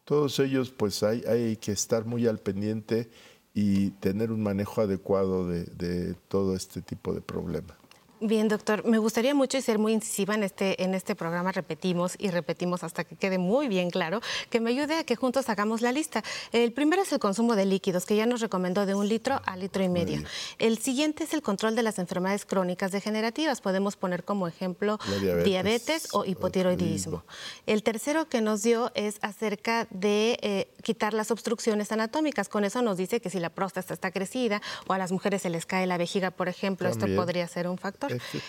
todos 0.06 0.40
ellos 0.40 0.72
pues 0.72 1.04
hay, 1.04 1.24
hay 1.28 1.58
que 1.58 1.72
estar 1.72 2.06
muy 2.06 2.28
al 2.28 2.40
pendiente 2.40 3.10
y 3.54 3.90
tener 3.92 4.32
un 4.32 4.42
manejo 4.44 4.82
adecuado 4.82 5.48
de, 5.48 5.66
de 5.66 6.14
todo 6.28 6.56
este 6.56 6.82
tipo 6.82 7.14
de 7.14 7.22
problema. 7.22 7.76
Bien, 8.22 8.48
doctor, 8.48 8.86
me 8.86 8.98
gustaría 8.98 9.36
mucho 9.36 9.58
y 9.58 9.62
ser 9.62 9.78
muy 9.78 9.92
incisiva 9.92 10.36
en 10.36 10.44
este, 10.44 10.82
en 10.82 10.94
este 10.94 11.16
programa, 11.16 11.52
repetimos 11.52 12.16
y 12.18 12.30
repetimos 12.30 12.84
hasta 12.84 13.04
que 13.04 13.18
quede 13.18 13.38
muy 13.38 13.68
bien 13.68 13.90
claro, 13.90 14.22
que 14.50 14.62
me 14.62 14.70
ayude 14.70 14.96
a 15.00 15.04
que 15.04 15.18
juntos 15.18 15.50
hagamos 15.50 15.82
la 15.82 15.92
lista. 15.92 16.24
El 16.54 16.72
primero 16.72 17.02
es 17.02 17.12
el 17.12 17.20
consumo 17.20 17.58
de 17.58 17.66
líquidos, 17.66 18.06
que 18.06 18.16
ya 18.16 18.26
nos 18.26 18.40
recomendó 18.40 18.86
de 18.86 18.96
un 18.96 19.10
litro 19.10 19.42
a 19.46 19.58
litro 19.58 19.84
y 19.84 19.90
medio. 19.90 20.24
El 20.60 20.78
siguiente 20.78 21.26
es 21.26 21.34
el 21.34 21.42
control 21.42 21.76
de 21.76 21.84
las 21.84 22.00
enfermedades 22.00 22.46
crónicas 22.46 22.94
degenerativas. 22.94 23.60
Podemos 23.60 23.98
poner 23.98 24.24
como 24.24 24.48
ejemplo 24.48 24.98
diabetes, 25.20 25.44
diabetes, 25.44 26.08
o 26.14 26.24
hipotiroidismo. 26.24 27.26
El 27.66 27.84
tercero 27.84 28.30
que 28.30 28.40
nos 28.40 28.64
dio 28.64 28.92
es 28.96 29.18
acerca 29.22 29.88
de 29.90 30.40
eh, 30.42 30.72
quitar 30.84 31.14
las 31.14 31.32
obstrucciones 31.32 31.92
anatómicas. 31.92 32.48
Con 32.48 32.64
eso 32.64 32.82
nos 32.82 32.96
dice 32.96 33.20
que 33.20 33.30
si 33.30 33.40
la 33.40 33.50
próstata 33.50 33.94
está 33.94 34.12
crecida 34.12 34.62
o 34.88 34.94
a 34.94 34.98
las 34.98 35.12
mujeres 35.12 35.42
se 35.42 35.50
les 35.50 35.66
cae 35.66 35.86
la 35.86 35.98
vejiga, 35.98 36.32
por 36.32 36.48
ejemplo, 36.48 36.88
esto 36.88 37.08
podría 37.14 37.46
ser 37.48 37.68
un 37.68 37.78
factor. 37.78 38.05
Este- 38.08 38.42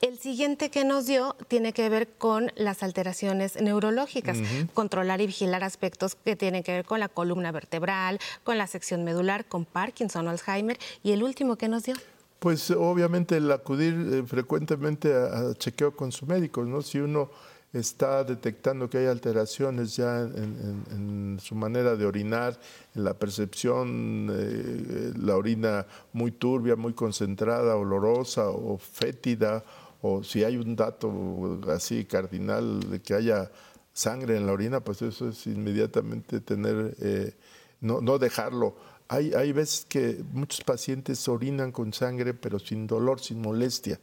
El 0.00 0.18
siguiente 0.18 0.68
que 0.68 0.84
nos 0.84 1.06
dio 1.06 1.36
tiene 1.46 1.72
que 1.72 1.88
ver 1.88 2.08
con 2.18 2.50
las 2.56 2.82
alteraciones 2.82 3.60
neurológicas, 3.60 4.36
controlar 4.74 5.20
y 5.20 5.26
vigilar 5.28 5.62
aspectos 5.62 6.16
que 6.16 6.34
tienen 6.34 6.64
que 6.64 6.72
ver 6.72 6.84
con 6.84 6.98
la 6.98 7.08
columna 7.08 7.52
vertebral, 7.52 8.18
con 8.42 8.58
la 8.58 8.66
sección 8.66 9.04
medular, 9.04 9.44
con 9.44 9.64
Parkinson 9.64 10.26
o 10.26 10.30
Alzheimer. 10.30 10.76
Y 11.04 11.12
el 11.12 11.22
último 11.22 11.54
que 11.54 11.68
nos 11.68 11.84
dio. 11.84 11.94
Pues 12.40 12.68
obviamente 12.72 13.36
el 13.36 13.52
acudir 13.52 13.94
eh, 14.12 14.22
frecuentemente 14.26 15.14
a, 15.14 15.50
a 15.50 15.54
chequeo 15.54 15.94
con 15.94 16.10
su 16.10 16.26
médico, 16.26 16.64
¿no? 16.64 16.82
Si 16.82 16.98
uno 16.98 17.30
está 17.72 18.22
detectando 18.22 18.88
que 18.90 18.98
hay 18.98 19.06
alteraciones 19.06 19.96
ya 19.96 20.20
en, 20.20 21.38
su 21.40 21.54
manera 21.54 21.96
de 21.96 22.04
orinar, 22.04 22.58
en 22.94 23.04
la 23.04 23.14
percepción, 23.14 24.28
eh, 24.30 25.12
la 25.16 25.36
orina 25.36 25.86
muy 26.12 26.32
turbia, 26.32 26.76
muy 26.76 26.92
concentrada, 26.92 27.76
olorosa 27.76 28.50
o 28.50 28.76
fétida, 28.76 29.64
o 30.02 30.22
si 30.22 30.44
hay 30.44 30.56
un 30.56 30.76
dato 30.76 31.60
así 31.68 32.04
cardinal 32.04 32.80
de 32.90 33.00
que 33.00 33.14
haya 33.14 33.50
sangre 33.92 34.36
en 34.36 34.46
la 34.46 34.52
orina, 34.52 34.80
pues 34.80 35.00
eso 35.02 35.28
es 35.28 35.46
inmediatamente 35.46 36.40
tener, 36.40 36.94
eh, 37.00 37.34
no, 37.80 38.00
no 38.00 38.18
dejarlo. 38.18 38.76
Hay, 39.08 39.32
hay 39.32 39.52
veces 39.52 39.86
que 39.88 40.22
muchos 40.32 40.62
pacientes 40.62 41.26
orinan 41.28 41.72
con 41.72 41.92
sangre, 41.92 42.34
pero 42.34 42.58
sin 42.58 42.86
dolor, 42.86 43.20
sin 43.20 43.40
molestia, 43.40 44.00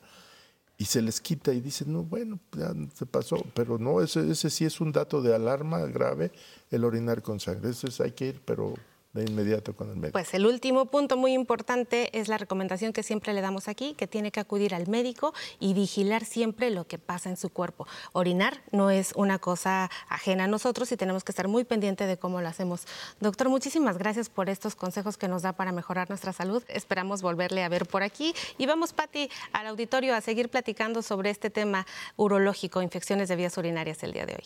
y 0.79 0.85
se 0.85 1.01
les 1.01 1.19
quita 1.19 1.53
y 1.53 1.59
dicen, 1.59 1.91
no, 1.91 2.03
bueno, 2.03 2.39
ya 2.57 2.73
se 2.93 3.05
pasó, 3.05 3.35
pero 3.53 3.77
no, 3.77 4.01
ese, 4.01 4.31
ese 4.31 4.49
sí 4.49 4.63
es 4.63 4.79
un 4.79 4.93
dato 4.93 5.21
de 5.21 5.35
alarma 5.35 5.79
grave, 5.79 6.31
el 6.71 6.85
orinar 6.85 7.21
con 7.21 7.41
sangre. 7.41 7.71
Eso 7.71 7.87
es, 7.87 7.99
hay 7.99 8.13
que 8.13 8.27
ir, 8.27 8.41
pero 8.45 8.75
de 9.13 9.23
inmediato 9.23 9.75
con 9.75 9.89
el 9.89 9.95
médico. 9.95 10.13
Pues 10.13 10.33
el 10.33 10.45
último 10.45 10.85
punto 10.85 11.17
muy 11.17 11.33
importante 11.33 12.17
es 12.17 12.27
la 12.27 12.37
recomendación 12.37 12.93
que 12.93 13.01
siempre 13.01 13.33
le 13.33 13.41
damos 13.41 13.67
aquí, 13.67 13.95
que 13.95 14.05
tiene 14.05 14.31
que 14.31 14.39
acudir 14.39 14.75
al 14.75 14.87
médico 14.87 15.33
y 15.59 15.73
vigilar 15.73 16.25
siempre 16.25 16.69
lo 16.69 16.85
que 16.85 16.99
pasa 16.99 17.29
en 17.29 17.37
su 17.37 17.49
cuerpo. 17.49 17.87
Orinar 18.13 18.61
no 18.71 18.91
es 18.91 19.13
una 19.15 19.39
cosa 19.39 19.89
ajena 20.09 20.43
a 20.43 20.47
nosotros 20.47 20.91
y 20.91 20.97
tenemos 20.97 21.23
que 21.23 21.31
estar 21.31 21.47
muy 21.47 21.63
pendiente 21.63 22.05
de 22.05 22.17
cómo 22.17 22.39
lo 22.41 22.47
hacemos. 22.47 22.85
Doctor, 23.19 23.49
muchísimas 23.49 23.97
gracias 23.97 24.29
por 24.29 24.47
estos 24.49 24.75
consejos 24.75 25.17
que 25.17 25.27
nos 25.27 25.41
da 25.41 25.53
para 25.53 25.71
mejorar 25.71 26.09
nuestra 26.09 26.31
salud. 26.31 26.63
Esperamos 26.67 27.23
volverle 27.23 27.63
a 27.63 27.69
ver 27.69 27.87
por 27.87 28.03
aquí. 28.03 28.35
Y 28.59 28.67
vamos, 28.67 28.93
Patti, 28.93 29.29
al 29.53 29.67
auditorio 29.67 30.15
a 30.15 30.21
seguir 30.21 30.49
platicando 30.49 31.01
sobre 31.01 31.31
este 31.31 31.49
tema 31.49 31.87
urológico, 32.15 32.81
infecciones 32.81 33.27
de 33.29 33.35
vías 33.35 33.57
urinarias 33.57 34.03
el 34.03 34.13
día 34.13 34.27
de 34.27 34.33
hoy. 34.33 34.45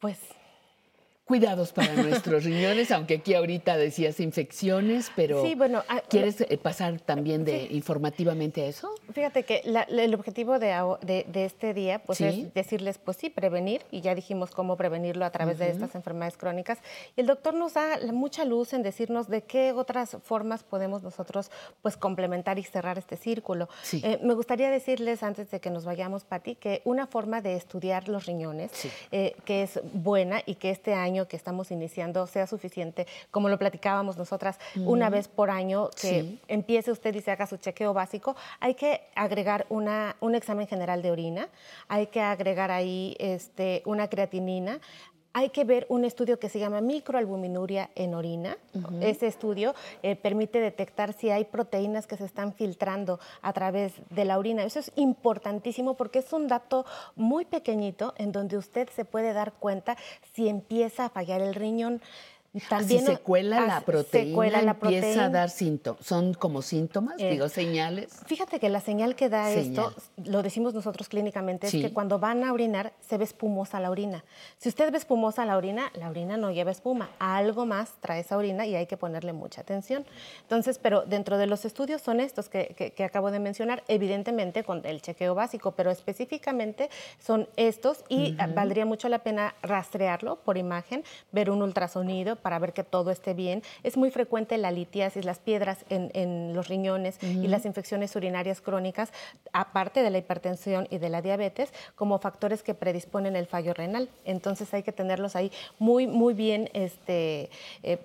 Pues 0.00 0.18
cuidados 1.28 1.72
para 1.72 1.92
nuestros 1.92 2.42
riñones, 2.44 2.90
aunque 2.90 3.16
aquí 3.16 3.34
ahorita 3.34 3.76
decías 3.76 4.18
infecciones, 4.18 5.12
pero 5.14 5.42
Sí, 5.44 5.54
bueno, 5.54 5.84
ah, 5.88 6.00
¿quieres 6.08 6.40
eh, 6.40 6.58
pasar 6.60 6.98
también 7.00 7.44
de 7.44 7.64
informativamente 7.70 8.62
a 8.62 8.66
eso? 8.66 8.88
Fíjate 9.12 9.42
que 9.44 9.60
la- 9.66 9.86
la- 9.90 10.04
el 10.04 10.14
objetivo 10.14 10.58
de, 10.58 10.68
de- 11.02 11.26
de 11.30 11.44
este 11.44 11.74
día 11.74 11.98
pues 12.00 12.18
Sí. 12.18 12.24
es 12.24 12.54
decirles, 12.54 12.96
pues 12.98 13.18
sí, 13.18 13.28
prevenir, 13.28 13.82
y 13.90 14.00
ya 14.00 14.14
dijimos 14.14 14.52
cómo 14.52 14.76
prevenirlo 14.78 15.24
a 15.26 15.30
través 15.30 15.58
de 15.58 15.68
estas 15.70 15.94
enfermedades 15.94 16.38
crónicas. 16.38 16.78
Y 17.14 17.20
el 17.20 17.26
doctor 17.26 17.52
nos 17.54 17.74
da 17.74 17.98
mucha 18.12 18.46
luz 18.46 18.72
en 18.72 18.82
decirnos 18.82 19.28
de 19.28 19.42
qué 19.42 19.72
otras 19.72 20.16
formas 20.24 20.62
podemos 20.64 21.02
nosotros 21.02 21.50
pues 21.82 21.96
complementar 21.98 22.58
y 22.58 22.62
cerrar 22.64 22.96
este 22.96 23.16
círculo. 23.18 23.68
Sí. 23.82 24.00
Eh, 24.02 24.18
me 24.22 24.32
gustaría 24.32 24.70
decirles, 24.70 25.22
antes 25.22 25.50
de 25.50 25.60
que 25.60 25.68
nos 25.68 25.84
vayamos, 25.84 26.24
Pati, 26.24 26.54
que 26.54 26.80
una 26.84 27.06
forma 27.06 27.42
de 27.42 27.54
estudiar 27.54 28.08
los 28.08 28.24
riñones, 28.24 28.70
eh, 29.12 29.34
que 29.44 29.62
es 29.64 29.78
buena 29.92 30.40
y 30.46 30.54
que 30.54 30.70
este 30.70 30.94
año 30.94 31.17
que 31.26 31.36
estamos 31.36 31.70
iniciando 31.72 32.26
sea 32.28 32.46
suficiente, 32.46 33.06
como 33.32 33.48
lo 33.48 33.58
platicábamos 33.58 34.16
nosotras, 34.18 34.58
una 34.76 35.10
vez 35.10 35.26
por 35.26 35.50
año 35.50 35.88
que 36.00 36.20
Sí. 36.20 36.40
empiece 36.46 36.92
usted 36.92 37.14
y 37.14 37.20
se 37.22 37.30
haga 37.30 37.46
su 37.46 37.56
chequeo 37.56 37.92
básico, 37.94 38.36
hay 38.60 38.74
que 38.74 39.00
agregar 39.14 39.66
una, 39.70 40.14
un 40.20 40.34
examen 40.34 40.66
general 40.68 41.02
de 41.02 41.10
orina, 41.10 41.48
hay 41.88 42.08
que 42.08 42.20
agregar 42.20 42.70
ahí 42.70 43.16
este, 43.18 43.82
una 43.86 44.08
creatinina. 44.08 44.80
Hay 45.38 45.50
que 45.50 45.62
ver 45.62 45.86
un 45.88 46.04
estudio 46.04 46.40
que 46.40 46.48
se 46.48 46.58
llama 46.58 46.80
microalbuminuria 46.80 47.90
en 47.94 48.14
orina. 48.14 48.58
Ese 49.00 49.28
estudio 49.28 49.72
eh, 50.02 50.16
permite 50.16 50.58
detectar 50.58 51.12
si 51.12 51.30
hay 51.30 51.44
proteínas 51.44 52.08
que 52.08 52.16
se 52.16 52.24
están 52.24 52.54
filtrando 52.54 53.20
a 53.40 53.52
través 53.52 53.92
de 54.10 54.24
la 54.24 54.36
orina. 54.36 54.64
Eso 54.64 54.80
es 54.80 54.90
importantísimo 54.96 55.94
porque 55.94 56.18
es 56.18 56.32
un 56.32 56.48
dato 56.48 56.84
muy 57.14 57.44
pequeñito 57.44 58.14
en 58.16 58.32
donde 58.32 58.56
usted 58.56 58.88
se 58.88 59.04
puede 59.04 59.32
dar 59.32 59.52
cuenta 59.52 59.96
si 60.34 60.48
empieza 60.48 61.04
a 61.04 61.08
fallar 61.08 61.40
el 61.40 61.54
riñón. 61.54 62.02
Si 62.86 62.98
se 63.00 63.18
cuela 63.18 63.60
la 63.66 63.76
ah, 63.76 63.78
se 63.80 63.84
proteína, 63.86 64.34
cuela 64.34 64.62
la 64.62 64.70
empieza 64.72 65.24
a 65.26 65.28
dar 65.28 65.50
síntomas. 65.50 66.04
¿Son 66.04 66.32
como 66.34 66.62
síntomas, 66.62 67.14
Eh, 67.18 67.30
digo, 67.32 67.48
señales? 67.48 68.20
Fíjate 68.26 68.58
que 68.58 68.68
la 68.68 68.80
señal 68.80 69.14
que 69.16 69.28
da 69.28 69.48
Señal. 69.52 69.92
esto, 69.92 69.94
lo 70.24 70.42
decimos 70.42 70.72
nosotros 70.74 71.08
clínicamente, 71.08 71.68
Sí. 71.68 71.78
es 71.80 71.86
que 71.88 71.92
cuando 71.92 72.18
van 72.18 72.42
a 72.44 72.52
orinar 72.52 72.92
se 73.06 73.18
ve 73.18 73.24
espumosa 73.24 73.80
la 73.80 73.90
orina. 73.90 74.24
Si 74.56 74.68
usted 74.68 74.90
ve 74.90 74.98
espumosa 74.98 75.44
la 75.44 75.56
orina, 75.56 75.90
la 75.94 76.08
orina 76.08 76.36
no 76.36 76.50
lleva 76.50 76.70
espuma. 76.70 77.10
Algo 77.18 77.66
más 77.66 77.92
trae 78.00 78.20
esa 78.20 78.36
orina 78.36 78.66
y 78.66 78.74
hay 78.74 78.86
que 78.86 78.96
ponerle 78.96 79.32
mucha 79.32 79.60
atención. 79.60 80.04
Entonces, 80.42 80.78
pero 80.78 81.02
dentro 81.02 81.36
de 81.38 81.46
los 81.46 81.64
estudios 81.64 82.00
son 82.02 82.20
estos 82.20 82.48
que, 82.48 82.74
que- 82.76 82.92
que 82.92 83.04
acabo 83.04 83.30
de 83.30 83.40
mencionar, 83.40 83.84
evidentemente 83.88 84.64
con 84.64 84.84
el 84.86 85.02
chequeo 85.02 85.34
básico, 85.34 85.72
pero 85.72 85.90
específicamente 85.90 86.88
son 87.20 87.46
estos 87.56 88.04
y 88.08 88.34
ah, 88.38 88.48
valdría 88.54 88.86
mucho 88.86 89.08
la 89.08 89.18
pena 89.20 89.54
rastrearlo 89.62 90.36
por 90.36 90.56
imagen, 90.56 91.04
ver 91.32 91.50
un 91.50 91.62
ultrasonido 91.62 92.36
para 92.38 92.58
ver 92.58 92.72
que 92.72 92.84
todo 92.84 93.10
esté 93.10 93.34
bien. 93.34 93.62
Es 93.82 93.96
muy 93.96 94.10
frecuente 94.10 94.56
la 94.58 94.70
litiasis, 94.70 95.24
las 95.24 95.38
piedras 95.38 95.84
en, 95.90 96.10
en 96.14 96.54
los 96.54 96.68
riñones 96.68 97.18
y 97.22 97.46
las 97.48 97.64
infecciones 97.64 98.14
urinarias 98.16 98.60
crónicas, 98.60 99.12
aparte 99.52 100.02
de 100.02 100.10
la 100.10 100.18
hipertensión 100.18 100.86
y 100.90 100.98
de 100.98 101.08
la 101.08 101.22
diabetes, 101.22 101.72
como 101.94 102.18
factores 102.18 102.62
que 102.62 102.74
predisponen 102.74 103.36
el 103.36 103.46
fallo 103.46 103.74
renal. 103.74 104.08
Entonces 104.24 104.72
hay 104.74 104.82
que 104.82 104.92
tenerlos 104.92 105.36
ahí 105.36 105.52
muy, 105.78 106.06
muy 106.06 106.34
bien 106.34 106.70
este, 106.72 107.50
eh, 107.82 107.98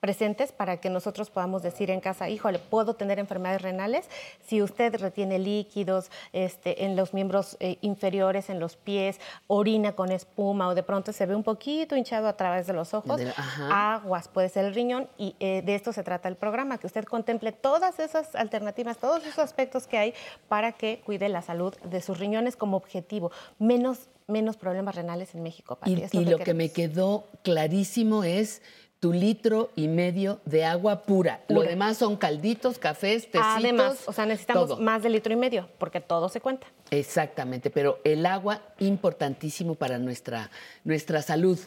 presentes 0.00 0.52
para 0.52 0.78
que 0.78 0.90
nosotros 0.90 1.30
podamos 1.30 1.62
decir 1.62 1.90
en 1.90 2.00
casa, 2.00 2.28
híjole, 2.28 2.58
puedo 2.58 2.94
tener 2.94 3.18
enfermedades 3.18 3.62
renales 3.62 4.08
si 4.46 4.62
usted 4.62 4.94
retiene 4.96 5.38
líquidos 5.38 6.10
este, 6.32 6.84
en 6.84 6.96
los 6.96 7.14
miembros 7.14 7.56
eh, 7.60 7.78
inferiores, 7.80 8.50
en 8.50 8.60
los 8.60 8.76
pies, 8.76 9.18
orina 9.46 9.92
con 9.92 10.12
espuma 10.12 10.68
o 10.68 10.74
de 10.74 10.82
pronto 10.82 11.12
se 11.12 11.26
ve 11.26 11.34
un 11.34 11.42
poquito 11.42 11.96
hinchado 11.96 12.28
a 12.28 12.36
través 12.36 12.66
de 12.66 12.72
los 12.72 12.94
ojos, 12.94 13.20
ajá. 13.36 13.94
aguas 13.94 14.28
puede 14.28 14.48
ser 14.48 14.66
el 14.66 14.74
riñón 14.74 15.08
y 15.16 15.34
eh, 15.40 15.62
de 15.64 15.74
esto 15.74 15.92
se 15.92 16.02
trata 16.02 16.28
el 16.28 16.36
programa, 16.36 16.78
que 16.78 16.86
usted 16.86 17.04
contemple 17.04 17.52
todas 17.52 17.98
esas 17.98 18.34
alternativas, 18.34 18.98
todos 18.98 19.24
esos 19.24 19.38
aspectos 19.38 19.86
que 19.86 19.98
hay 19.98 20.14
para 20.48 20.72
que 20.72 21.00
cuide 21.04 21.28
la 21.28 21.42
salud 21.42 21.74
de 21.84 22.00
sus 22.00 22.18
riñones 22.18 22.56
como 22.56 22.76
objetivo, 22.76 23.30
menos, 23.58 24.08
menos 24.26 24.56
problemas 24.56 24.94
renales 24.94 25.34
en 25.34 25.42
México. 25.42 25.76
Pati, 25.76 26.04
Y, 26.12 26.18
y 26.18 26.24
lo 26.24 26.38
que 26.38 26.54
me 26.54 26.70
quedó 26.70 27.24
clarísimo 27.42 28.24
es 28.24 28.62
tu 29.00 29.12
litro 29.12 29.70
y 29.76 29.88
medio 29.88 30.40
de 30.44 30.64
agua 30.64 31.02
pura. 31.02 31.42
Lo 31.48 31.62
demás 31.62 31.98
son 31.98 32.16
calditos, 32.16 32.78
cafés, 32.78 33.30
tecitos. 33.30 33.42
Además, 33.44 33.98
o 34.06 34.12
sea, 34.12 34.26
necesitamos 34.26 34.68
todo. 34.68 34.80
más 34.80 35.02
de 35.02 35.10
litro 35.10 35.32
y 35.32 35.36
medio, 35.36 35.68
porque 35.78 36.00
todo 36.00 36.28
se 36.28 36.40
cuenta. 36.40 36.66
Exactamente, 36.90 37.70
pero 37.70 38.00
el 38.04 38.24
agua 38.24 38.62
importantísimo 38.78 39.74
para 39.74 39.98
nuestra, 39.98 40.50
nuestra 40.84 41.20
salud, 41.20 41.58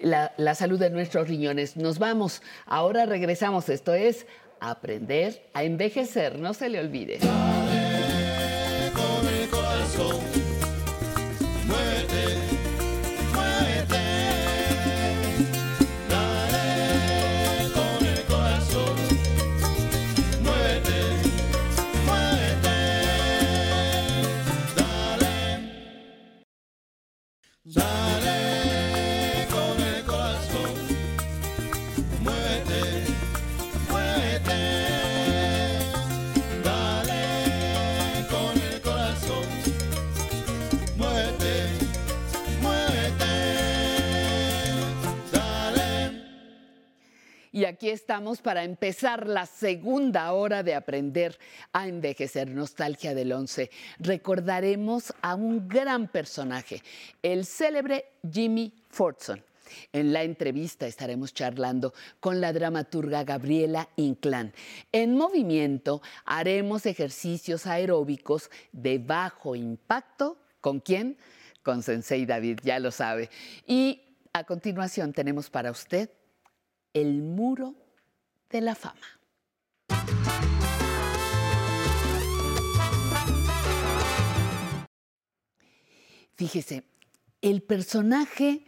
la, 0.00 0.32
la 0.36 0.54
salud 0.54 0.78
de 0.78 0.90
nuestros 0.90 1.28
riñones. 1.28 1.76
Nos 1.76 1.98
vamos, 1.98 2.42
ahora 2.66 3.06
regresamos, 3.06 3.68
esto 3.68 3.94
es 3.94 4.26
aprender 4.60 5.48
a 5.54 5.64
envejecer, 5.64 6.38
no 6.38 6.54
se 6.54 6.68
le 6.68 6.80
olvide. 6.80 7.18
Aquí 47.82 47.90
estamos 47.90 48.40
para 48.40 48.62
empezar 48.62 49.26
la 49.26 49.44
segunda 49.44 50.32
hora 50.34 50.62
de 50.62 50.76
aprender 50.76 51.36
a 51.72 51.88
envejecer. 51.88 52.48
Nostalgia 52.48 53.12
del 53.12 53.32
11. 53.32 53.72
Recordaremos 53.98 55.12
a 55.20 55.34
un 55.34 55.66
gran 55.66 56.06
personaje, 56.06 56.80
el 57.24 57.44
célebre 57.44 58.04
Jimmy 58.32 58.72
Fordson. 58.88 59.42
En 59.92 60.12
la 60.12 60.22
entrevista 60.22 60.86
estaremos 60.86 61.34
charlando 61.34 61.92
con 62.20 62.40
la 62.40 62.52
dramaturga 62.52 63.24
Gabriela 63.24 63.88
Inclán. 63.96 64.52
En 64.92 65.16
movimiento 65.16 66.02
haremos 66.24 66.86
ejercicios 66.86 67.66
aeróbicos 67.66 68.48
de 68.70 68.98
bajo 68.98 69.56
impacto. 69.56 70.38
¿Con 70.60 70.78
quién? 70.78 71.16
Con 71.64 71.82
Sensei 71.82 72.26
David, 72.26 72.60
ya 72.62 72.78
lo 72.78 72.92
sabe. 72.92 73.28
Y 73.66 74.02
a 74.32 74.44
continuación 74.44 75.12
tenemos 75.12 75.50
para 75.50 75.72
usted 75.72 76.10
el 76.94 77.22
muro 77.22 77.74
de 78.50 78.60
la 78.60 78.74
fama. 78.74 78.96
Fíjese, 86.34 86.84
el 87.40 87.62
personaje 87.62 88.64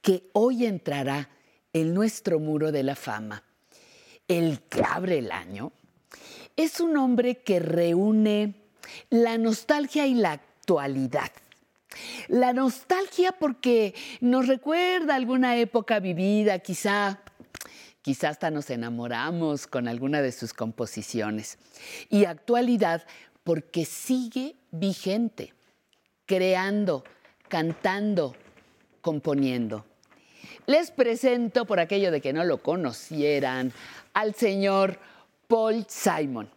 que 0.00 0.30
hoy 0.32 0.64
entrará 0.64 1.28
en 1.72 1.92
nuestro 1.92 2.38
muro 2.38 2.72
de 2.72 2.82
la 2.82 2.94
fama, 2.94 3.42
el 4.28 4.60
que 4.62 4.82
abre 4.82 5.18
el 5.18 5.32
año, 5.32 5.72
es 6.56 6.80
un 6.80 6.96
hombre 6.96 7.42
que 7.42 7.58
reúne 7.58 8.54
la 9.10 9.38
nostalgia 9.38 10.06
y 10.06 10.14
la 10.14 10.32
actualidad. 10.32 11.30
La 12.28 12.52
nostalgia 12.52 13.32
porque 13.32 13.94
nos 14.20 14.46
recuerda 14.46 15.14
alguna 15.14 15.56
época 15.56 15.98
vivida, 16.00 16.58
quizá, 16.58 17.20
quizá 18.06 18.28
hasta 18.28 18.52
nos 18.52 18.70
enamoramos 18.70 19.66
con 19.66 19.88
alguna 19.88 20.22
de 20.22 20.30
sus 20.30 20.54
composiciones. 20.54 21.58
Y 22.08 22.26
actualidad 22.26 23.04
porque 23.42 23.84
sigue 23.84 24.54
vigente, 24.70 25.54
creando, 26.24 27.02
cantando, 27.48 28.36
componiendo. 29.00 29.84
Les 30.66 30.92
presento, 30.92 31.64
por 31.64 31.80
aquello 31.80 32.12
de 32.12 32.20
que 32.20 32.32
no 32.32 32.44
lo 32.44 32.62
conocieran, 32.62 33.72
al 34.14 34.36
señor 34.36 35.00
Paul 35.48 35.84
Simon. 35.88 36.48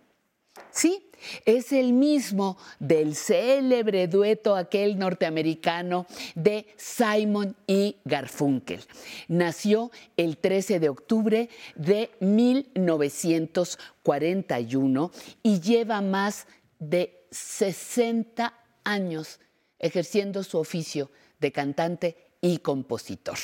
Sí, 0.70 1.09
es 1.46 1.72
el 1.72 1.94
mismo 1.94 2.58
del 2.80 3.16
célebre 3.16 4.08
dueto 4.08 4.56
aquel 4.56 4.98
norteamericano 4.98 6.08
de 6.36 6.66
Simon 6.78 7.56
y 7.68 7.98
Garfunkel. 8.06 8.82
Nació 9.28 9.92
el 10.18 10.38
13 10.38 10.80
de 10.80 10.90
octubre 10.90 11.50
de 11.76 12.10
1941 12.20 15.12
y 15.44 15.60
lleva 15.60 16.02
más 16.02 16.48
de 16.80 17.28
60 17.32 18.54
años 18.84 19.40
ejerciendo 19.80 20.44
su 20.44 20.58
oficio 20.58 21.12
de 21.40 21.52
cantante 21.52 22.18
y 22.42 22.60
compositor. 22.60 23.38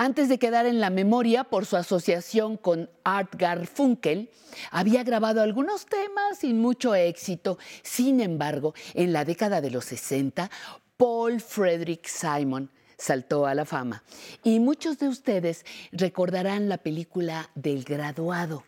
Antes 0.00 0.28
de 0.28 0.38
quedar 0.38 0.64
en 0.66 0.78
la 0.78 0.90
memoria 0.90 1.42
por 1.42 1.66
su 1.66 1.76
asociación 1.76 2.56
con 2.56 2.88
Art 3.02 3.34
Garfunkel, 3.34 4.30
había 4.70 5.02
grabado 5.02 5.42
algunos 5.42 5.86
temas 5.86 6.38
sin 6.38 6.60
mucho 6.60 6.94
éxito. 6.94 7.58
Sin 7.82 8.20
embargo, 8.20 8.74
en 8.94 9.12
la 9.12 9.24
década 9.24 9.60
de 9.60 9.72
los 9.72 9.86
60, 9.86 10.52
Paul 10.96 11.40
Frederick 11.40 12.06
Simon 12.06 12.70
saltó 12.96 13.44
a 13.44 13.56
la 13.56 13.64
fama. 13.64 14.04
Y 14.44 14.60
muchos 14.60 15.00
de 15.00 15.08
ustedes 15.08 15.66
recordarán 15.90 16.68
la 16.68 16.78
película 16.78 17.50
del 17.56 17.82
graduado 17.82 18.62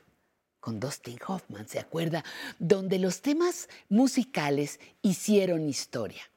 con 0.59 0.81
Dustin 0.81 1.21
Hoffman, 1.25 1.69
¿se 1.69 1.79
acuerda? 1.79 2.25
Donde 2.59 2.99
los 2.99 3.23
temas 3.23 3.69
musicales 3.89 4.81
hicieron 5.01 5.69
historia. 5.69 6.30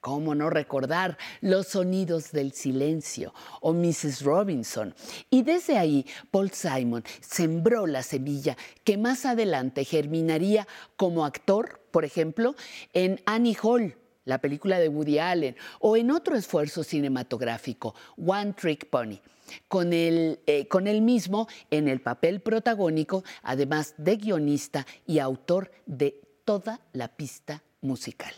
¿Cómo 0.00 0.34
no 0.34 0.48
recordar 0.48 1.18
los 1.40 1.68
sonidos 1.68 2.30
del 2.30 2.52
silencio 2.52 3.34
o 3.60 3.72
Mrs. 3.72 4.22
Robinson? 4.22 4.94
Y 5.28 5.42
desde 5.42 5.76
ahí, 5.76 6.06
Paul 6.30 6.50
Simon 6.50 7.04
sembró 7.20 7.86
la 7.86 8.02
semilla 8.02 8.56
que 8.84 8.96
más 8.96 9.26
adelante 9.26 9.84
germinaría 9.84 10.68
como 10.96 11.24
actor, 11.24 11.80
por 11.90 12.04
ejemplo, 12.04 12.54
en 12.92 13.20
Annie 13.26 13.56
Hall, 13.60 13.96
la 14.24 14.38
película 14.38 14.78
de 14.78 14.88
Woody 14.88 15.18
Allen, 15.18 15.56
o 15.80 15.96
en 15.96 16.10
otro 16.10 16.36
esfuerzo 16.36 16.84
cinematográfico, 16.84 17.94
One 18.16 18.52
Trick 18.52 18.88
Pony. 18.88 19.20
Con 19.66 19.94
él, 19.94 20.40
eh, 20.46 20.68
con 20.68 20.86
él 20.86 21.00
mismo 21.00 21.48
en 21.70 21.88
el 21.88 22.02
papel 22.02 22.40
protagónico, 22.40 23.24
además 23.42 23.94
de 23.96 24.16
guionista 24.16 24.86
y 25.06 25.18
autor 25.18 25.72
de 25.86 26.20
toda 26.44 26.82
la 26.92 27.08
pista 27.08 27.62
musical. 27.80 28.34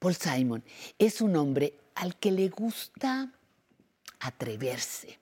Paul 0.00 0.14
Simon 0.14 0.64
es 0.98 1.20
un 1.20 1.36
hombre 1.36 1.74
al 1.94 2.16
que 2.16 2.32
le 2.32 2.48
gusta 2.48 3.30
atreverse, 4.18 5.20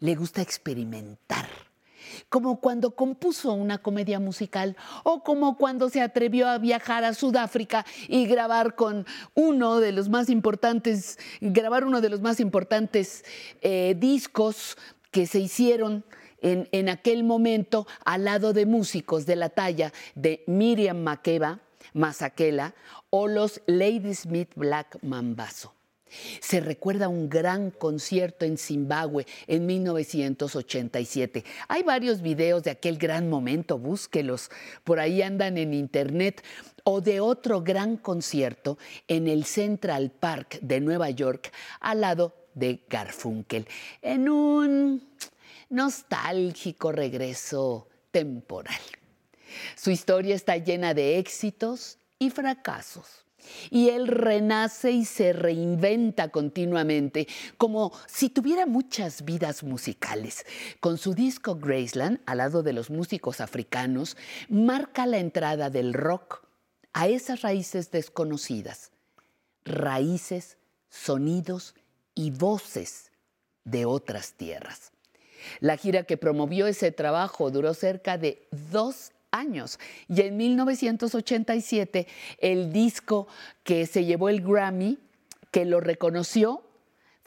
le 0.00 0.16
gusta 0.16 0.42
experimentar, 0.42 1.48
como 2.28 2.60
cuando 2.60 2.96
compuso 2.96 3.52
una 3.52 3.78
comedia 3.78 4.18
musical 4.18 4.76
o 5.04 5.22
como 5.22 5.56
cuando 5.56 5.88
se 5.88 6.00
atrevió 6.00 6.48
a 6.48 6.58
viajar 6.58 7.04
a 7.04 7.14
Sudáfrica 7.14 7.86
y 8.08 8.26
grabar 8.26 8.74
con 8.74 9.06
uno 9.34 9.78
de 9.78 9.92
los 9.92 10.08
más 10.08 10.28
importantes, 10.30 11.18
grabar 11.40 11.84
uno 11.84 12.00
de 12.00 12.08
los 12.08 12.20
más 12.20 12.40
importantes 12.40 13.24
eh, 13.60 13.94
discos 13.98 14.76
que 15.12 15.28
se 15.28 15.38
hicieron 15.38 16.04
en, 16.42 16.68
en, 16.72 16.88
aquel 16.88 17.22
momento 17.22 17.86
al 18.04 18.24
lado 18.24 18.52
de 18.52 18.66
músicos 18.66 19.26
de 19.26 19.36
la 19.36 19.48
talla 19.48 19.92
de 20.16 20.42
Miriam 20.48 20.98
Makeba, 20.98 21.60
Masakela 21.94 22.74
o 23.10 23.28
los 23.28 23.60
Ladysmith 23.66 24.50
Black 24.54 24.98
Mambazo. 25.02 25.74
Se 26.40 26.60
recuerda 26.60 27.08
un 27.08 27.28
gran 27.28 27.70
concierto 27.70 28.44
en 28.44 28.56
Zimbabue 28.56 29.26
en 29.46 29.66
1987. 29.66 31.44
Hay 31.68 31.82
varios 31.82 32.22
videos 32.22 32.62
de 32.62 32.70
aquel 32.70 32.98
gran 32.98 33.28
momento, 33.28 33.78
búsquelos, 33.78 34.50
por 34.84 35.00
ahí 35.00 35.22
andan 35.22 35.58
en 35.58 35.74
internet, 35.74 36.42
o 36.84 37.00
de 37.00 37.20
otro 37.20 37.62
gran 37.62 37.98
concierto 37.98 38.78
en 39.08 39.28
el 39.28 39.44
Central 39.44 40.10
Park 40.10 40.58
de 40.62 40.80
Nueva 40.80 41.10
York 41.10 41.52
al 41.80 42.00
lado 42.00 42.34
de 42.54 42.84
Garfunkel, 42.88 43.68
en 44.00 44.28
un 44.28 45.06
nostálgico 45.68 46.92
regreso 46.92 47.88
temporal. 48.10 48.80
Su 49.76 49.90
historia 49.90 50.34
está 50.34 50.56
llena 50.56 50.94
de 50.94 51.18
éxitos 51.18 51.98
y 52.18 52.30
fracasos. 52.30 53.24
Y 53.70 53.90
él 53.90 54.08
renace 54.08 54.90
y 54.90 55.04
se 55.04 55.32
reinventa 55.32 56.28
continuamente, 56.28 57.28
como 57.56 57.92
si 58.06 58.28
tuviera 58.28 58.66
muchas 58.66 59.24
vidas 59.24 59.62
musicales. 59.62 60.44
Con 60.80 60.98
su 60.98 61.14
disco 61.14 61.56
Graceland, 61.56 62.20
al 62.26 62.38
lado 62.38 62.62
de 62.62 62.72
los 62.72 62.90
músicos 62.90 63.40
africanos, 63.40 64.16
marca 64.48 65.06
la 65.06 65.18
entrada 65.18 65.70
del 65.70 65.94
rock 65.94 66.42
a 66.92 67.08
esas 67.08 67.42
raíces 67.42 67.90
desconocidas, 67.90 68.90
raíces, 69.64 70.58
sonidos 70.88 71.74
y 72.14 72.30
voces 72.30 73.12
de 73.64 73.84
otras 73.84 74.32
tierras. 74.32 74.92
La 75.60 75.76
gira 75.76 76.02
que 76.02 76.16
promovió 76.16 76.66
ese 76.66 76.90
trabajo 76.90 77.50
duró 77.50 77.72
cerca 77.74 78.18
de 78.18 78.48
dos 78.50 79.12
años. 79.30 79.78
Y 80.08 80.20
en 80.22 80.36
1987, 80.36 82.06
el 82.38 82.72
disco 82.72 83.28
que 83.62 83.86
se 83.86 84.04
llevó 84.04 84.28
el 84.28 84.42
Grammy, 84.42 84.98
que 85.50 85.64
lo 85.64 85.80
reconoció, 85.80 86.67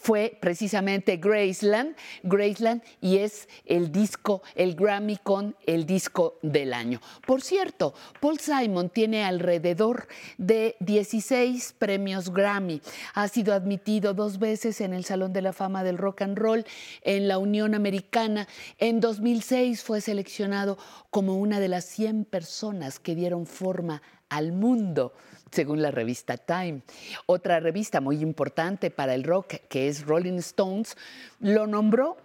fue 0.02 0.36
precisamente 0.41 1.18
Graceland, 1.18 1.95
Graceland 2.24 2.82
y 3.02 3.18
es 3.18 3.47
el 3.66 3.91
disco, 3.91 4.41
el 4.56 4.74
Grammy 4.76 5.18
con 5.18 5.56
el 5.68 5.86
disco 5.86 6.39
del 6.41 6.74
año. 6.74 6.99
Por 7.28 7.43
cierto, 7.43 7.93
Paul 8.20 8.39
Simon 8.39 8.89
tiene 8.89 9.24
alrededor 9.24 10.08
de 10.39 10.76
16 10.80 11.76
premios 11.78 12.34
Grammy. 12.34 12.82
Ha 13.14 13.28
sido 13.28 13.54
admitido 13.54 14.16
dos 14.16 14.39
veces 14.39 14.82
en 14.82 14.93
el 14.93 15.06
Salón 15.06 15.34
de 15.34 15.43
la 15.43 15.54
Fama 15.54 15.84
del 15.84 15.99
Rock 15.99 16.24
and 16.24 16.38
Roll 16.38 16.66
en 17.04 17.28
la 17.28 17.38
Unión 17.38 17.76
Americana. 17.76 18.47
En 18.80 19.02
2006 19.02 19.84
fue 19.84 20.02
seleccionado 20.02 20.80
como 21.12 21.38
una 21.38 21.60
de 21.60 21.68
las 21.68 21.86
100 21.86 22.26
personas 22.26 22.99
que 22.99 23.14
dieron 23.14 23.45
forma 23.45 24.02
al 24.30 24.52
mundo 24.52 25.14
según 25.52 25.82
la 25.82 25.91
revista 25.91 26.38
Time. 26.38 26.82
Otra 27.26 27.60
revista 27.60 28.02
muy 28.02 28.22
importante 28.22 28.89
para 28.89 29.14
el 29.14 29.24
rock, 29.24 29.56
que 29.70 29.88
es 29.88 30.06
Rolling 30.06 30.39
Stones, 30.39 30.97
lo 31.39 31.68
nombró 31.68 32.18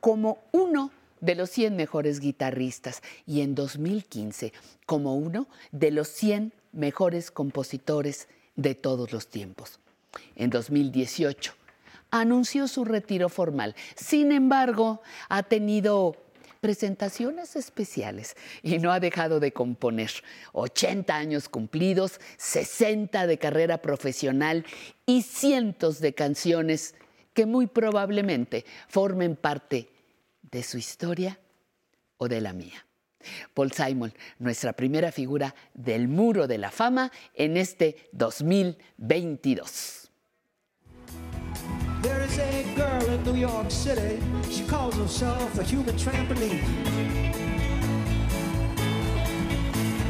como 0.00 0.38
uno 0.52 0.90
de 1.20 1.34
los 1.34 1.50
100 1.50 1.76
mejores 1.76 2.20
guitarristas 2.20 3.02
y 3.26 3.40
en 3.40 3.54
2015 3.54 4.52
como 4.84 5.16
uno 5.16 5.46
de 5.72 5.90
los 5.90 6.08
100 6.08 6.52
mejores 6.72 7.30
compositores 7.30 8.28
de 8.56 8.74
todos 8.74 9.12
los 9.12 9.28
tiempos. 9.28 9.78
En 10.36 10.50
2018 10.50 11.54
anunció 12.10 12.68
su 12.68 12.84
retiro 12.84 13.28
formal. 13.28 13.74
Sin 13.96 14.30
embargo, 14.30 15.02
ha 15.28 15.42
tenido 15.42 16.16
presentaciones 16.64 17.56
especiales 17.56 18.38
y 18.62 18.78
no 18.78 18.90
ha 18.90 18.98
dejado 18.98 19.38
de 19.38 19.52
componer. 19.52 20.10
80 20.54 21.14
años 21.14 21.50
cumplidos, 21.50 22.18
60 22.38 23.26
de 23.26 23.36
carrera 23.36 23.82
profesional 23.82 24.64
y 25.04 25.20
cientos 25.20 26.00
de 26.00 26.14
canciones 26.14 26.94
que 27.34 27.44
muy 27.44 27.66
probablemente 27.66 28.64
formen 28.88 29.36
parte 29.36 29.90
de 30.40 30.62
su 30.62 30.78
historia 30.78 31.38
o 32.16 32.28
de 32.28 32.40
la 32.40 32.54
mía. 32.54 32.86
Paul 33.52 33.70
Simon, 33.70 34.14
nuestra 34.38 34.72
primera 34.72 35.12
figura 35.12 35.54
del 35.74 36.08
Muro 36.08 36.46
de 36.46 36.56
la 36.56 36.70
Fama 36.70 37.12
en 37.34 37.58
este 37.58 38.08
2022. 38.12 40.10
Girl 42.74 43.04
in 43.10 43.22
New 43.24 43.36
York 43.36 43.70
City. 43.70 44.20
She 44.50 44.64
calls 44.64 44.94
herself 44.96 45.58
a 45.58 45.62
human 45.62 45.96
trampoline. 45.96 46.62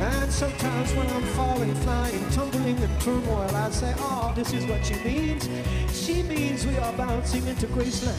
And 0.00 0.32
sometimes 0.32 0.92
when 0.94 1.06
I'm 1.08 1.22
falling, 1.34 1.74
flying, 1.76 2.30
tumbling 2.30 2.76
in 2.76 2.90
turmoil, 3.00 3.50
I 3.54 3.70
say, 3.70 3.94
oh, 3.98 4.32
this 4.34 4.52
is 4.52 4.66
what 4.66 4.84
she 4.84 4.94
means. 5.04 5.48
She 5.92 6.22
means 6.22 6.66
we 6.66 6.76
are 6.78 6.92
bouncing 6.94 7.46
into 7.46 7.66
Graceland. 7.68 8.14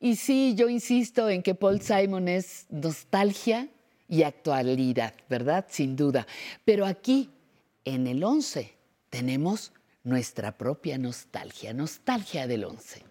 Y 0.00 0.14
sí, 0.14 0.54
yo 0.56 0.68
insisto 0.68 1.28
en 1.28 1.42
que 1.42 1.54
Paul 1.54 1.80
Simon 1.80 2.28
es 2.28 2.66
nostalgia 2.70 3.68
y 4.08 4.22
actualidad, 4.22 5.14
¿verdad? 5.28 5.66
Sin 5.68 5.96
duda. 5.96 6.26
Pero 6.64 6.86
aquí, 6.86 7.30
en 7.84 8.06
el 8.06 8.22
11, 8.22 8.72
tenemos 9.10 9.72
nuestra 10.08 10.56
propia 10.56 10.96
nostalgia, 10.98 11.72
nostalgia 11.74 12.46
del 12.46 12.64
11. 12.64 13.04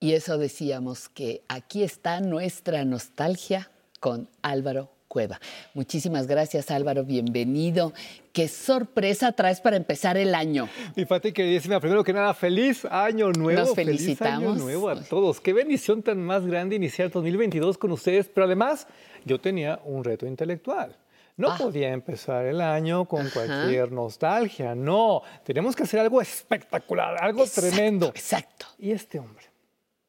Y 0.00 0.12
eso 0.12 0.38
decíamos 0.38 1.08
que 1.08 1.44
aquí 1.48 1.82
está 1.82 2.20
nuestra 2.20 2.84
nostalgia 2.84 3.70
con 3.98 4.30
Álvaro 4.42 4.97
Cueva. 5.08 5.40
Muchísimas 5.74 6.26
gracias 6.26 6.70
Álvaro, 6.70 7.02
bienvenido. 7.04 7.92
¿Qué 8.32 8.46
sorpresa 8.46 9.32
traes 9.32 9.60
para 9.60 9.76
empezar 9.76 10.16
el 10.16 10.34
año? 10.34 10.68
Mi 10.94 11.04
Pati 11.06 11.32
queridísima, 11.32 11.80
primero 11.80 12.04
que 12.04 12.12
nada, 12.12 12.34
feliz 12.34 12.84
año 12.84 13.32
nuevo. 13.32 13.60
Nos 13.60 13.74
felicitamos. 13.74 14.40
Feliz 14.44 14.48
año 14.54 14.64
nuevo 14.64 14.88
a 14.90 15.02
todos. 15.02 15.40
Qué 15.40 15.52
bendición 15.52 16.02
tan 16.02 16.20
más 16.22 16.46
grande 16.46 16.76
iniciar 16.76 17.10
2022 17.10 17.78
con 17.78 17.90
ustedes, 17.92 18.28
pero 18.28 18.44
además 18.46 18.86
yo 19.24 19.40
tenía 19.40 19.80
un 19.84 20.04
reto 20.04 20.26
intelectual. 20.26 20.96
No 21.36 21.52
Ah. 21.52 21.56
podía 21.58 21.90
empezar 21.92 22.44
el 22.46 22.60
año 22.60 23.04
con 23.06 23.30
cualquier 23.30 23.92
nostalgia, 23.92 24.74
no. 24.74 25.22
Tenemos 25.44 25.74
que 25.74 25.84
hacer 25.84 26.00
algo 26.00 26.20
espectacular, 26.20 27.16
algo 27.22 27.46
tremendo. 27.46 28.08
Exacto. 28.08 28.66
Y 28.78 28.90
este 28.90 29.18
hombre, 29.20 29.44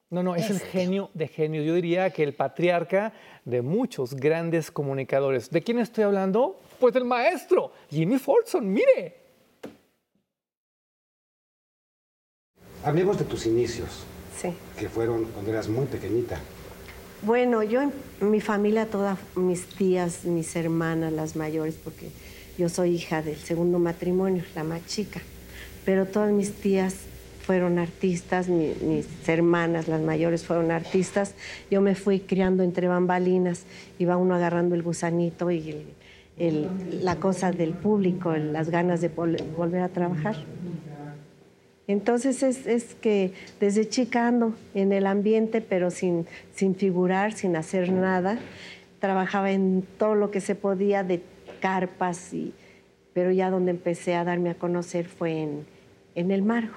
no, 0.10 0.24
no, 0.24 0.36
es 0.36 0.50
el 0.50 0.56
Este. 0.58 0.68
genio 0.70 1.10
de 1.14 1.28
genios. 1.28 1.66
Yo 1.66 1.74
diría 1.76 2.10
que 2.12 2.24
el 2.24 2.34
patriarca 2.34 3.14
de 3.46 3.62
muchos 3.62 4.16
grandes 4.16 4.72
comunicadores. 4.72 5.50
¿De 5.50 5.62
quién 5.62 5.80
estoy 5.80 6.04
hablando? 6.04 6.60
Pues 6.80 6.94
del 6.94 7.06
maestro, 7.06 7.72
Jimmy 7.90 8.18
Fordson, 8.18 8.72
mire. 8.72 9.16
Hablemos 12.84 13.20
de 13.20 13.26
tus 13.26 13.46
inicios, 13.46 13.90
Sí. 14.40 14.54
que 14.78 14.88
fueron 14.90 15.26
cuando 15.26 15.52
eras 15.52 15.68
muy 15.68 15.86
pequeñita. 15.86 16.40
Bueno, 17.22 17.62
yo 17.64 17.82
en 17.82 17.92
mi 18.22 18.40
familia, 18.40 18.86
todas 18.90 19.20
mis 19.36 19.66
tías, 19.68 20.24
mis 20.24 20.56
hermanas, 20.56 21.12
las 21.12 21.36
mayores, 21.36 21.76
porque 21.76 22.10
yo 22.58 22.70
soy 22.70 22.96
hija 22.96 23.22
del 23.22 23.36
segundo 23.36 23.78
matrimonio, 23.80 24.44
la 24.56 24.64
más 24.64 24.86
chica, 24.86 25.22
pero 25.84 26.06
todas 26.06 26.32
mis 26.32 26.54
tías 26.54 26.96
fueron 27.50 27.80
artistas, 27.80 28.48
mi- 28.48 28.76
mis 28.84 29.08
hermanas, 29.28 29.88
las 29.88 30.02
mayores, 30.02 30.46
fueron 30.46 30.70
artistas. 30.70 31.34
Yo 31.72 31.82
me 31.82 31.96
fui 31.96 32.20
criando 32.20 32.62
entre 32.62 32.88
bambalinas, 32.88 33.64
iba 33.98 34.18
uno 34.18 34.36
agarrando 34.36 34.76
el 34.76 34.84
gusanito 34.84 35.50
y 35.50 35.84
la 37.02 37.16
cosa 37.16 37.52
del 37.52 37.72
público, 37.74 38.36
las 38.36 38.70
ganas 38.70 39.02
de 39.02 39.12
vol- 39.12 39.42
volver 39.58 39.82
a 39.82 39.90
trabajar. 39.90 40.36
Entonces 41.88 42.44
es, 42.44 42.68
es 42.68 42.94
que 42.94 43.34
desde 43.60 43.90
chica 43.90 44.28
ando 44.28 44.54
en 44.76 44.92
el 44.92 45.08
ambiente, 45.08 45.60
pero 45.60 45.90
sin, 45.90 46.28
sin 46.54 46.76
figurar, 46.76 47.34
sin 47.34 47.56
hacer 47.56 47.92
nada. 47.92 48.38
Trabajaba 49.00 49.50
en 49.50 49.84
todo 49.98 50.14
lo 50.14 50.30
que 50.30 50.40
se 50.40 50.54
podía 50.54 51.04
de 51.04 51.24
carpas, 51.62 52.32
y, 52.32 52.54
pero 53.14 53.32
ya 53.32 53.50
donde 53.50 53.72
empecé 53.72 54.14
a 54.14 54.24
darme 54.24 54.52
a 54.52 54.54
conocer 54.54 55.08
fue 55.08 55.42
en, 55.42 55.66
en 56.14 56.30
el 56.30 56.44
Margo. 56.44 56.74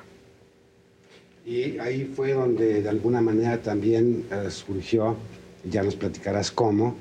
Y 1.44 1.78
ahí 1.78 2.04
fue 2.04 2.32
donde 2.32 2.82
de 2.82 2.88
alguna 2.88 3.20
manera 3.20 3.58
también 3.58 4.24
eh, 4.30 4.50
surgió, 4.50 5.16
ya 5.64 5.82
nos 5.82 5.96
platicarás 5.96 6.50
cómo, 6.52 6.94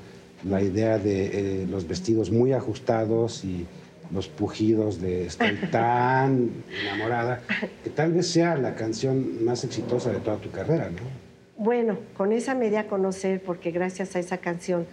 la 0.44 0.60
idea 0.60 0.98
de 0.98 1.62
eh, 1.62 1.66
los 1.70 1.86
vestidos 1.86 2.30
muy 2.30 2.52
ajustados 2.52 3.44
y 3.44 3.66
los 4.12 4.28
pujidos 4.28 5.00
de 5.00 5.26
estoy 5.26 5.56
tan 5.70 6.50
enamorada, 6.82 7.42
que 7.84 7.90
tal 7.90 8.12
vez 8.12 8.26
sea 8.26 8.56
la 8.56 8.74
canción 8.74 9.44
más 9.44 9.64
exitosa 9.64 10.10
de 10.10 10.18
toda 10.18 10.38
tu 10.38 10.50
carrera, 10.50 10.90
¿no? 10.90 11.22
Bueno, 11.56 11.98
con 12.16 12.32
esa 12.32 12.56
me 12.56 12.70
di 12.70 12.76
a 12.76 12.88
conocer, 12.88 13.40
porque 13.40 13.70
gracias 13.70 14.16
a 14.16 14.18
esa 14.18 14.38
canción 14.38 14.86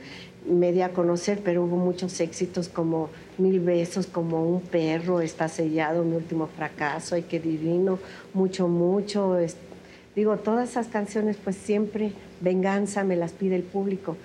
me 0.48 0.72
di 0.72 0.82
a 0.82 0.90
conocer, 0.94 1.42
pero 1.44 1.64
hubo 1.64 1.78
muchos 1.78 2.20
éxitos 2.20 2.70
como 2.70 3.10
Mil 3.38 3.60
Besos, 3.60 4.08
como 4.08 4.48
Un 4.48 4.62
Perro, 4.62 5.22
Está 5.22 5.48
Sellado, 5.48 6.04
Mi 6.04 6.16
Último 6.16 6.48
Fracaso, 6.48 7.16
Ay, 7.16 7.24
qué 7.24 7.40
divino, 7.40 8.00
Mucho, 8.34 8.68
Mucho. 8.68 9.38
es- 9.38 9.58
digo, 10.16 10.38
todas 10.38 10.70
esas 10.72 10.88
canciones, 10.88 11.38
pues 11.44 11.56
siempre 11.56 12.14
venganza 12.42 13.04
me 13.04 13.16
las 13.16 13.32
pide 13.34 13.56
el 13.56 13.64
público. 13.64 14.18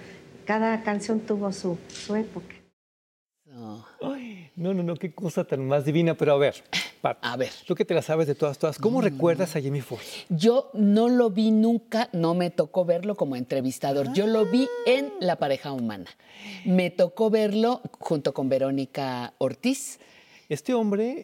Cada 0.47 0.83
canción 0.83 1.21
tuvo 1.21 1.53
su, 1.53 1.79
su 1.89 2.15
época. 2.17 2.55
Ay, 4.01 4.34
no, 4.57 4.73
no, 4.73 4.83
no, 4.83 4.95
qué 4.95 5.13
cosa 5.13 5.45
tan 5.45 5.67
más 5.67 5.85
divina. 5.85 6.15
Pero 6.15 6.33
a 6.33 6.39
ver, 6.39 6.55
Pat, 7.01 7.19
a 7.23 7.37
ver. 7.37 7.51
Tú 7.67 7.75
que 7.75 7.85
te 7.85 7.95
la 7.95 8.03
sabes 8.03 8.27
de 8.27 8.35
todas, 8.35 8.59
todas, 8.59 8.79
¿cómo 8.79 9.01
recuerdas 9.01 9.57
a 9.57 9.61
Jimmy 9.61 9.81
Fordson? 9.81 10.25
Yo 10.29 10.71
no 10.75 11.09
lo 11.09 11.31
vi 11.31 11.51
nunca, 11.51 12.09
no 12.13 12.35
me 12.35 12.51
tocó 12.51 12.85
verlo 12.85 13.17
como 13.17 13.37
entrevistador. 13.37 14.13
Yo 14.13 14.27
lo 14.27 14.47
vi 14.47 14.69
en 14.87 15.13
La 15.21 15.37
pareja 15.37 15.73
humana. 15.73 16.11
Me 16.65 16.91
tocó 16.91 17.31
verlo 17.31 17.81
junto 17.99 18.33
con 18.33 18.49
Verónica 18.49 19.35
Ortiz. 19.39 19.99
Este 20.51 20.75
hombre, 20.75 21.23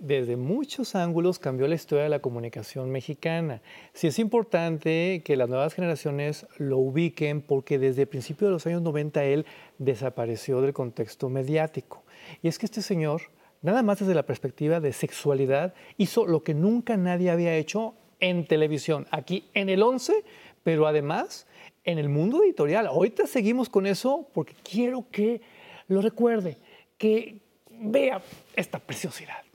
desde 0.00 0.36
muchos 0.36 0.96
ángulos, 0.96 1.38
cambió 1.38 1.68
la 1.68 1.76
historia 1.76 2.02
de 2.02 2.10
la 2.10 2.18
comunicación 2.18 2.90
mexicana. 2.90 3.62
Sí 3.94 4.08
es 4.08 4.18
importante 4.18 5.22
que 5.24 5.36
las 5.36 5.48
nuevas 5.48 5.72
generaciones 5.72 6.46
lo 6.58 6.78
ubiquen 6.78 7.42
porque 7.42 7.78
desde 7.78 8.06
principios 8.06 8.48
de 8.48 8.52
los 8.52 8.66
años 8.66 8.82
90 8.82 9.22
él 9.24 9.46
desapareció 9.78 10.60
del 10.62 10.72
contexto 10.72 11.28
mediático. 11.28 12.02
Y 12.42 12.48
es 12.48 12.58
que 12.58 12.66
este 12.66 12.82
señor, 12.82 13.22
nada 13.62 13.82
más 13.82 14.00
desde 14.00 14.14
la 14.14 14.26
perspectiva 14.26 14.80
de 14.80 14.92
sexualidad, 14.92 15.74
hizo 15.96 16.26
lo 16.26 16.42
que 16.42 16.54
nunca 16.54 16.96
nadie 16.96 17.30
había 17.30 17.56
hecho 17.56 17.94
en 18.20 18.46
televisión, 18.46 19.06
aquí 19.10 19.44
en 19.54 19.68
el 19.68 19.82
11, 19.82 20.24
pero 20.62 20.86
además 20.86 21.46
en 21.84 21.98
el 21.98 22.08
mundo 22.08 22.42
editorial. 22.42 22.86
Ahorita 22.86 23.26
seguimos 23.26 23.68
con 23.68 23.86
eso 23.86 24.28
porque 24.34 24.54
quiero 24.62 25.06
que 25.10 25.40
lo 25.88 26.02
recuerde, 26.02 26.56
que 26.98 27.40
vea 27.70 28.22
esta 28.54 28.78
preciosidad. 28.78 29.46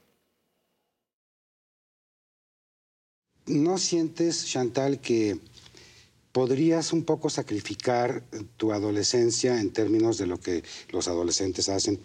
¿No 3.48 3.78
sientes, 3.78 4.46
Chantal, 4.46 5.02
que 5.02 5.38
podrías 6.32 6.94
un 6.94 7.04
poco 7.04 7.30
sacrificar 7.30 8.24
tu 8.56 8.72
adolescencia 8.72 9.60
en 9.60 9.74
términos 9.74 10.18
de 10.18 10.28
lo 10.28 10.40
que 10.40 10.64
los 10.92 11.08
adolescentes 11.08 11.68
hacen 11.68 12.00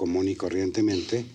común 0.00 0.28
y 0.28 0.34
corrientemente 0.34 1.26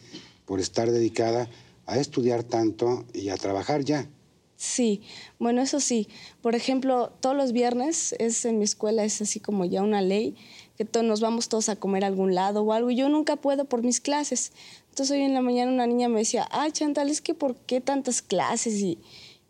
por 0.48 0.60
estar 0.60 0.90
dedicada 0.90 1.48
a 1.86 2.00
estudiar 2.00 2.44
tanto 2.44 3.06
y 3.14 3.30
a 3.30 3.38
trabajar 3.38 3.84
ya? 3.84 4.10
Sí, 4.58 5.02
bueno, 5.38 5.62
eso 5.62 5.80
sí. 5.80 6.08
Por 6.42 6.56
ejemplo, 6.56 7.12
todos 7.20 7.36
los 7.36 7.52
viernes 7.52 8.16
es 8.18 8.44
en 8.44 8.58
mi 8.58 8.64
escuela 8.64 9.04
es 9.04 9.22
así 9.22 9.40
como 9.40 9.66
ya 9.66 9.84
una 9.84 10.02
ley 10.02 10.36
que 10.78 10.84
to- 10.86 11.04
nos 11.04 11.20
vamos 11.22 11.48
todos 11.48 11.70
a 11.70 11.76
comer 11.76 12.04
a 12.04 12.08
algún 12.08 12.34
lado 12.34 12.64
o 12.64 12.74
algo 12.74 12.90
y 12.90 12.96
yo 12.96 13.08
nunca 13.08 13.36
puedo 13.36 13.66
por 13.66 13.84
mis 13.84 14.02
clases. 14.02 14.52
Entonces 14.90 15.16
hoy 15.16 15.22
en 15.22 15.36
la 15.36 15.42
mañana 15.42 15.72
una 15.72 15.86
niña 15.86 16.10
me 16.10 16.20
decía, 16.22 16.48
ay 16.50 16.72
Chantal, 16.72 17.10
es 17.12 17.22
que 17.22 17.36
¿por 17.36 17.56
qué 17.68 17.82
tantas 17.82 18.24
clases? 18.24 18.74
Y, 18.82 18.98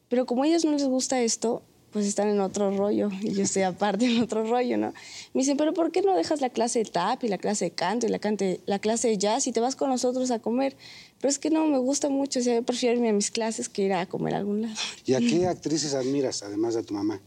pero 0.10 0.26
como 0.26 0.44
a 0.44 0.48
ellos 0.48 0.66
no 0.66 0.72
les 0.74 0.84
gusta 0.84 1.22
esto, 1.22 1.62
pues 1.96 2.08
están 2.08 2.28
en 2.28 2.42
otro 2.42 2.76
rollo 2.76 3.10
y 3.22 3.32
yo 3.34 3.44
estoy 3.44 3.62
aparte 3.62 4.04
en 4.06 4.22
otro 4.22 4.44
rollo, 4.44 4.78
¿no? 4.78 4.88
Me 5.34 5.40
dicen, 5.44 5.56
pero 5.56 5.74
¿por 5.74 5.94
qué 5.94 6.02
no 6.02 6.14
dejas 6.14 6.42
la 6.42 6.50
clase 6.50 6.80
de 6.80 6.86
tap 6.92 7.24
y 7.24 7.30
la 7.30 7.38
clase 7.38 7.64
de 7.64 7.72
canto 7.72 8.06
y 8.06 8.10
la, 8.10 8.20
cante- 8.20 8.60
la 8.66 8.80
clase 8.80 9.08
de 9.08 9.18
jazz 9.18 9.48
y 9.48 9.54
te 9.54 9.62
vas 9.62 9.78
con 9.78 9.90
nosotros 9.90 10.30
a 10.30 10.40
comer? 10.40 10.76
Pero 11.22 11.30
es 11.30 11.40
que 11.40 11.50
no 11.50 11.66
me 11.68 11.78
gusta 11.78 12.10
mucho, 12.10 12.42
o 12.42 12.44
sea, 12.44 12.56
yo 12.56 12.64
prefiero 12.64 12.96
irme 12.98 13.08
a 13.08 13.14
mis 13.14 13.32
clases 13.32 13.70
que 13.70 13.84
ir 13.84 13.94
a 13.94 14.06
comer 14.08 14.34
a 14.34 14.40
algún 14.40 14.64
lado. 14.64 14.76
¿Y 15.06 15.14
a 15.14 15.20
qué 15.20 15.48
actrices 15.48 15.94
admiras, 15.94 16.44
además 16.44 16.74
de 16.76 16.84
tu 16.84 16.94
mamá? 16.94 17.22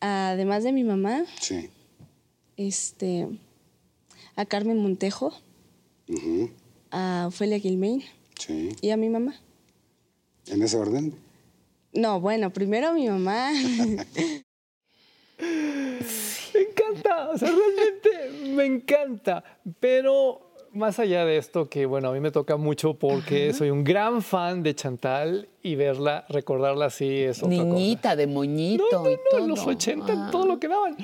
Además 0.00 0.62
de 0.62 0.72
mi 0.72 0.84
mamá, 0.84 1.24
Sí. 1.40 1.70
este, 2.58 3.26
a 4.36 4.44
Carmen 4.44 4.76
Montejo, 4.76 5.32
Ujú, 6.06 6.50
a 6.90 7.24
Ofelia 7.28 7.58
Gilmain 7.58 8.04
Sí. 8.38 8.76
y 8.82 8.90
a 8.90 8.98
mi 8.98 9.08
mamá. 9.08 9.40
¿En 10.48 10.62
ese 10.62 10.76
orden? 10.76 11.14
No, 11.94 12.20
bueno, 12.20 12.50
primero 12.50 12.92
mi 12.92 13.08
mamá. 13.08 13.50
Me 16.54 16.60
encanta, 16.60 17.30
o 17.30 17.38
sea, 17.38 17.48
realmente 17.50 18.48
me 18.54 18.64
encanta. 18.64 19.42
Pero 19.80 20.52
más 20.72 20.98
allá 21.00 21.24
de 21.24 21.36
esto, 21.38 21.68
que 21.68 21.86
bueno, 21.86 22.08
a 22.08 22.12
mí 22.12 22.20
me 22.20 22.30
toca 22.30 22.56
mucho 22.56 22.94
porque 22.94 23.52
soy 23.52 23.70
un 23.70 23.82
gran 23.82 24.22
fan 24.22 24.62
de 24.62 24.74
Chantal 24.74 25.48
y 25.62 25.74
verla, 25.74 26.24
recordarla 26.28 26.86
así 26.86 27.22
es 27.22 27.42
otra 27.42 27.56
cosa. 27.56 27.64
Niñita 27.68 28.16
de 28.16 28.26
moñito 28.28 28.84
No, 28.92 29.02
no, 29.04 29.10
y 29.10 29.14
no, 29.14 29.20
todo. 29.30 29.40
en 29.40 29.48
los 29.48 29.66
80, 29.66 30.12
Ah. 30.12 30.28
todo 30.30 30.46
lo 30.46 30.60
que 30.60 30.68
daban. 30.68 30.96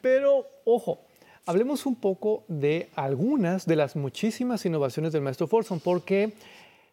Pero, 0.00 0.46
ojo, 0.64 1.00
hablemos 1.44 1.84
un 1.84 1.96
poco 1.96 2.44
de 2.48 2.88
algunas 2.96 3.66
de 3.66 3.76
las 3.76 3.96
muchísimas 3.96 4.64
innovaciones 4.64 5.12
del 5.12 5.20
maestro 5.22 5.46
Forson, 5.46 5.80
porque, 5.80 6.32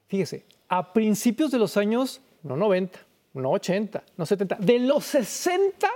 fíjese, 0.07 0.43
a 0.67 0.91
principios 0.93 1.51
de 1.51 1.59
los 1.59 1.77
años, 1.77 2.19
no 2.43 2.57
90, 2.57 2.99
no 3.33 3.51
80, 3.51 4.03
no 4.17 4.25
70, 4.25 4.57
de 4.59 4.79
los 4.79 5.05
60, 5.05 5.87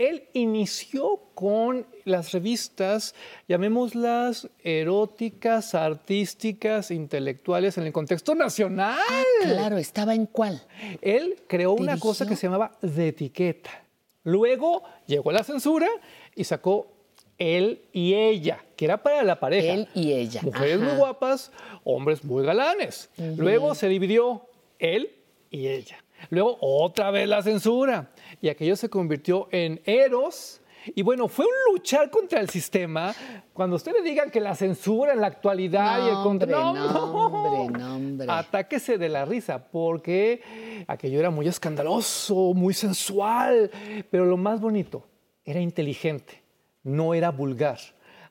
él 0.00 0.24
inició 0.32 1.20
con 1.34 1.86
las 2.06 2.32
revistas, 2.32 3.14
llamémoslas 3.48 4.48
eróticas, 4.64 5.74
artísticas, 5.74 6.90
intelectuales 6.90 7.76
en 7.76 7.84
el 7.84 7.92
contexto 7.92 8.34
nacional. 8.34 8.96
claro, 9.42 9.76
¿estaba 9.76 10.14
en 10.14 10.24
cuál? 10.24 10.62
Él 11.02 11.36
creó 11.46 11.72
una 11.72 11.98
cosa 11.98 12.26
que 12.26 12.34
se 12.34 12.46
llamaba 12.46 12.78
de 12.80 13.08
etiqueta. 13.08 13.84
Luego 14.24 14.84
llegó 15.06 15.32
la 15.32 15.44
censura 15.44 15.88
y 16.34 16.44
sacó 16.44 16.90
él 17.36 17.82
y 17.92 18.14
ella, 18.14 18.64
que 18.76 18.86
era 18.86 19.02
para 19.02 19.22
la 19.22 19.38
pareja. 19.38 19.74
Él 19.74 19.88
y 19.94 20.12
ella. 20.12 20.40
Mujeres 20.42 20.80
muy 20.80 20.92
guapas, 20.92 21.52
hombres 21.84 22.24
muy 22.24 22.42
galanes. 22.44 23.10
Luego 23.36 23.74
se 23.74 23.88
dividió 23.88 24.46
él 24.78 25.14
y 25.50 25.66
ella. 25.68 26.02
Luego 26.28 26.58
otra 26.60 27.10
vez 27.10 27.28
la 27.28 27.42
censura. 27.42 28.10
Y 28.40 28.48
aquello 28.48 28.76
se 28.76 28.90
convirtió 28.90 29.48
en 29.50 29.80
Eros. 29.84 30.60
Y 30.94 31.02
bueno, 31.02 31.28
fue 31.28 31.44
un 31.44 31.74
luchar 31.74 32.10
contra 32.10 32.40
el 32.40 32.48
sistema. 32.48 33.14
Cuando 33.52 33.76
ustedes 33.76 34.02
digan 34.02 34.30
que 34.30 34.40
la 34.40 34.54
censura 34.54 35.12
en 35.12 35.20
la 35.20 35.26
actualidad 35.26 36.04
y 36.04 36.08
el 36.08 36.14
No, 36.14 36.22
contra... 36.22 36.68
hombre, 36.70 36.82
no, 36.82 37.26
hombre, 37.26 37.78
no, 37.78 37.96
hombre. 37.96 38.26
Atáquese 38.28 38.96
de 38.96 39.08
la 39.08 39.24
risa, 39.24 39.66
porque 39.70 40.84
aquello 40.86 41.18
era 41.18 41.30
muy 41.30 41.48
escandaloso, 41.48 42.54
muy 42.54 42.72
sensual. 42.74 43.70
Pero 44.10 44.24
lo 44.24 44.36
más 44.36 44.60
bonito, 44.60 45.06
era 45.44 45.60
inteligente, 45.60 46.42
no 46.82 47.12
era 47.14 47.30
vulgar. 47.30 47.78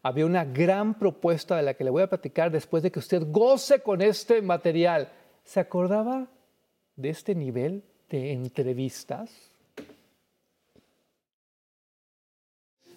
Había 0.02 0.26
una 0.26 0.46
gran 0.46 0.94
propuesta 0.98 1.58
de 1.58 1.64
la 1.64 1.74
que 1.74 1.84
le 1.84 1.90
voy 1.90 2.04
a 2.04 2.10
platicar 2.10 2.52
después 2.52 2.82
de 2.82 2.92
que 2.92 3.00
usted 3.00 3.24
goce 3.28 3.82
con 3.82 4.02
este 4.02 4.42
material. 4.42 5.12
¿Se 5.44 5.60
acordaba 5.60 6.28
de 7.00 7.10
este 7.10 7.34
nivel 7.34 7.84
de 8.10 8.34
entrevistas? 8.34 9.30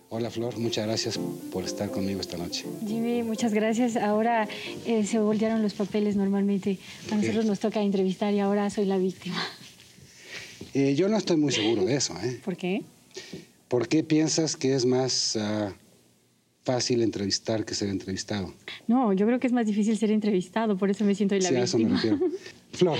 Hola 0.08 0.30
Flor, 0.30 0.58
muchas 0.58 0.86
gracias 0.86 1.18
por 1.50 1.64
estar 1.64 1.90
conmigo 1.90 2.20
esta 2.20 2.36
noche. 2.36 2.66
Jimmy, 2.86 3.22
muchas 3.22 3.54
gracias. 3.54 3.96
Ahora 3.96 4.46
eh, 4.84 5.06
se 5.06 5.18
voltearon 5.18 5.62
los 5.62 5.72
papeles 5.72 6.16
normalmente. 6.16 6.78
A 7.10 7.14
nosotros 7.14 7.46
nos 7.46 7.60
toca 7.60 7.80
entrevistar 7.80 8.34
y 8.34 8.40
ahora 8.40 8.68
soy 8.68 8.84
la 8.84 8.98
víctima. 8.98 9.42
Eh, 10.74 10.94
yo 10.94 11.08
no 11.08 11.16
estoy 11.16 11.36
muy 11.38 11.52
seguro 11.52 11.84
de 11.86 11.96
eso, 11.96 12.14
¿eh? 12.22 12.40
¿Por 12.44 12.56
qué? 12.56 12.82
¿Por 13.68 13.88
qué 13.88 14.04
piensas 14.04 14.54
que 14.56 14.74
es 14.74 14.84
más 14.84 15.36
ah, 15.36 15.72
fácil 16.62 17.02
entrevistar 17.02 17.64
que 17.64 17.74
ser 17.74 17.88
entrevistado? 17.88 18.52
No, 18.86 19.14
yo 19.14 19.24
creo 19.26 19.40
que 19.40 19.46
es 19.46 19.52
más 19.54 19.64
difícil 19.64 19.96
ser 19.96 20.10
entrevistado, 20.10 20.76
por 20.76 20.90
eso 20.90 21.04
me 21.04 21.14
siento 21.14 21.34
la 21.36 21.48
Sí, 21.48 21.54
a 21.54 21.62
eso 21.62 21.78
me 21.78 21.86
víctima. 21.86 22.18
refiero. 22.18 22.34
Flor, 22.72 22.98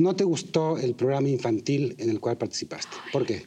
¿no 0.00 0.16
te 0.16 0.24
gustó 0.24 0.78
el 0.78 0.94
programa 0.94 1.28
infantil 1.28 1.94
en 1.98 2.10
el 2.10 2.20
cual 2.20 2.36
participaste? 2.38 2.96
¿Por 3.12 3.26
qué? 3.26 3.42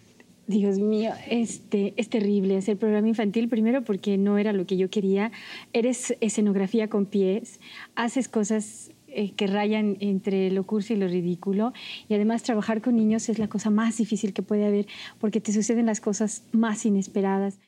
Dios 0.46 0.78
mío, 0.78 1.12
este, 1.30 1.94
es 1.96 2.10
terrible 2.10 2.58
hacer 2.58 2.78
programa 2.78 3.08
infantil, 3.08 3.48
primero 3.48 3.84
porque 3.84 4.18
no 4.18 4.38
era 4.38 4.52
lo 4.52 4.66
que 4.66 4.76
yo 4.76 4.90
quería. 4.90 5.32
Eres 5.72 6.16
escenografía 6.20 6.90
con 6.90 7.06
pies, 7.06 7.62
haces 7.96 8.28
cosas 8.28 8.92
eh, 9.08 9.32
que 9.32 9.48
rayan 9.48 9.96
entre 10.02 10.52
lo 10.52 10.66
cursi 10.66 10.96
y 10.96 10.98
lo 10.98 11.08
ridículo. 11.08 11.72
Y 12.10 12.16
además 12.16 12.44
trabajar 12.44 12.82
con 12.82 12.98
niños 12.98 13.30
es 13.30 13.40
la 13.40 13.48
cosa 13.48 13.70
más 13.70 13.98
difícil 13.98 14.34
que 14.34 14.42
puede 14.42 14.66
haber 14.66 14.88
porque 15.20 15.40
te 15.40 15.54
suceden 15.54 15.86
las 15.86 16.02
cosas 16.02 16.44
más 16.52 16.86
inesperadas. 16.86 17.60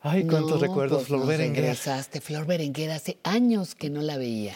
Ay, 0.00 0.24
cuántos 0.26 0.60
No, 0.60 0.66
recuerdos, 0.66 0.98
pues 0.98 1.08
Flor 1.08 1.18
nos 1.20 1.28
Berenguer. 1.28 1.62
regresaste. 1.62 2.20
Flor 2.20 2.46
Berenguer 2.46 2.92
hace 2.92 3.18
años 3.24 3.74
que 3.74 3.90
no 3.90 4.00
la 4.00 4.16
veía. 4.16 4.54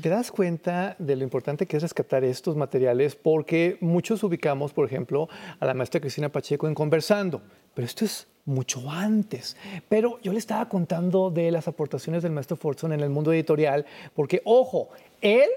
¿Te 0.00 0.08
das 0.08 0.30
cuenta 0.30 0.94
de 1.00 1.16
lo 1.16 1.24
importante 1.24 1.66
que 1.66 1.76
es 1.76 1.82
rescatar 1.82 2.22
estos 2.22 2.54
materiales? 2.54 3.16
Porque 3.16 3.76
muchos 3.80 4.22
ubicamos, 4.22 4.72
por 4.72 4.86
ejemplo, 4.86 5.28
a 5.58 5.66
la 5.66 5.74
maestra 5.74 6.00
Cristina 6.00 6.28
Pacheco 6.28 6.68
en 6.68 6.74
Conversando, 6.74 7.42
pero 7.74 7.86
esto 7.86 8.04
es 8.04 8.28
mucho 8.44 8.88
antes. 8.88 9.56
Pero 9.88 10.20
yo 10.22 10.32
le 10.32 10.38
estaba 10.38 10.68
contando 10.68 11.30
de 11.30 11.50
las 11.50 11.66
aportaciones 11.66 12.22
del 12.22 12.30
maestro 12.30 12.56
Forson 12.56 12.92
en 12.92 13.00
el 13.00 13.10
mundo 13.10 13.32
editorial, 13.32 13.84
porque, 14.14 14.42
ojo, 14.44 14.90
él, 15.20 15.48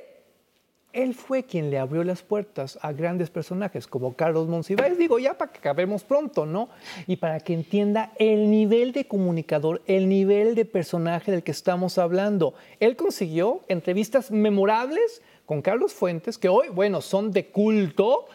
él 0.93 1.13
fue 1.13 1.43
quien 1.43 1.69
le 1.69 1.79
abrió 1.79 2.03
las 2.03 2.21
puertas 2.21 2.77
a 2.81 2.91
grandes 2.91 3.29
personajes 3.29 3.87
como 3.87 4.15
Carlos 4.15 4.47
Monsiváis, 4.47 4.97
digo, 4.97 5.19
ya 5.19 5.37
para 5.37 5.51
que 5.51 5.59
acabemos 5.59 6.03
pronto, 6.03 6.45
¿no? 6.45 6.69
Y 7.07 7.17
para 7.17 7.39
que 7.39 7.53
entienda 7.53 8.11
el 8.17 8.49
nivel 8.49 8.91
de 8.91 9.05
comunicador, 9.05 9.81
el 9.87 10.09
nivel 10.09 10.55
de 10.55 10.65
personaje 10.65 11.31
del 11.31 11.43
que 11.43 11.51
estamos 11.51 11.97
hablando. 11.97 12.53
Él 12.79 12.95
consiguió 12.95 13.61
entrevistas 13.67 14.31
memorables 14.31 15.21
con 15.45 15.61
Carlos 15.61 15.93
Fuentes, 15.93 16.37
que 16.37 16.49
hoy, 16.49 16.69
bueno, 16.69 17.01
son 17.01 17.31
de 17.31 17.47
culto, 17.47 18.25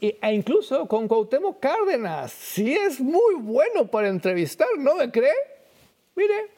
e 0.00 0.18
incluso 0.32 0.86
con 0.86 1.06
Cuauhtémoc 1.06 1.60
Cárdenas. 1.60 2.32
Sí 2.32 2.72
es 2.74 3.00
muy 3.00 3.36
bueno 3.36 3.86
para 3.86 4.08
entrevistar, 4.08 4.68
¿no 4.78 4.96
me 4.96 5.10
cree? 5.10 5.32
Mire, 6.16 6.50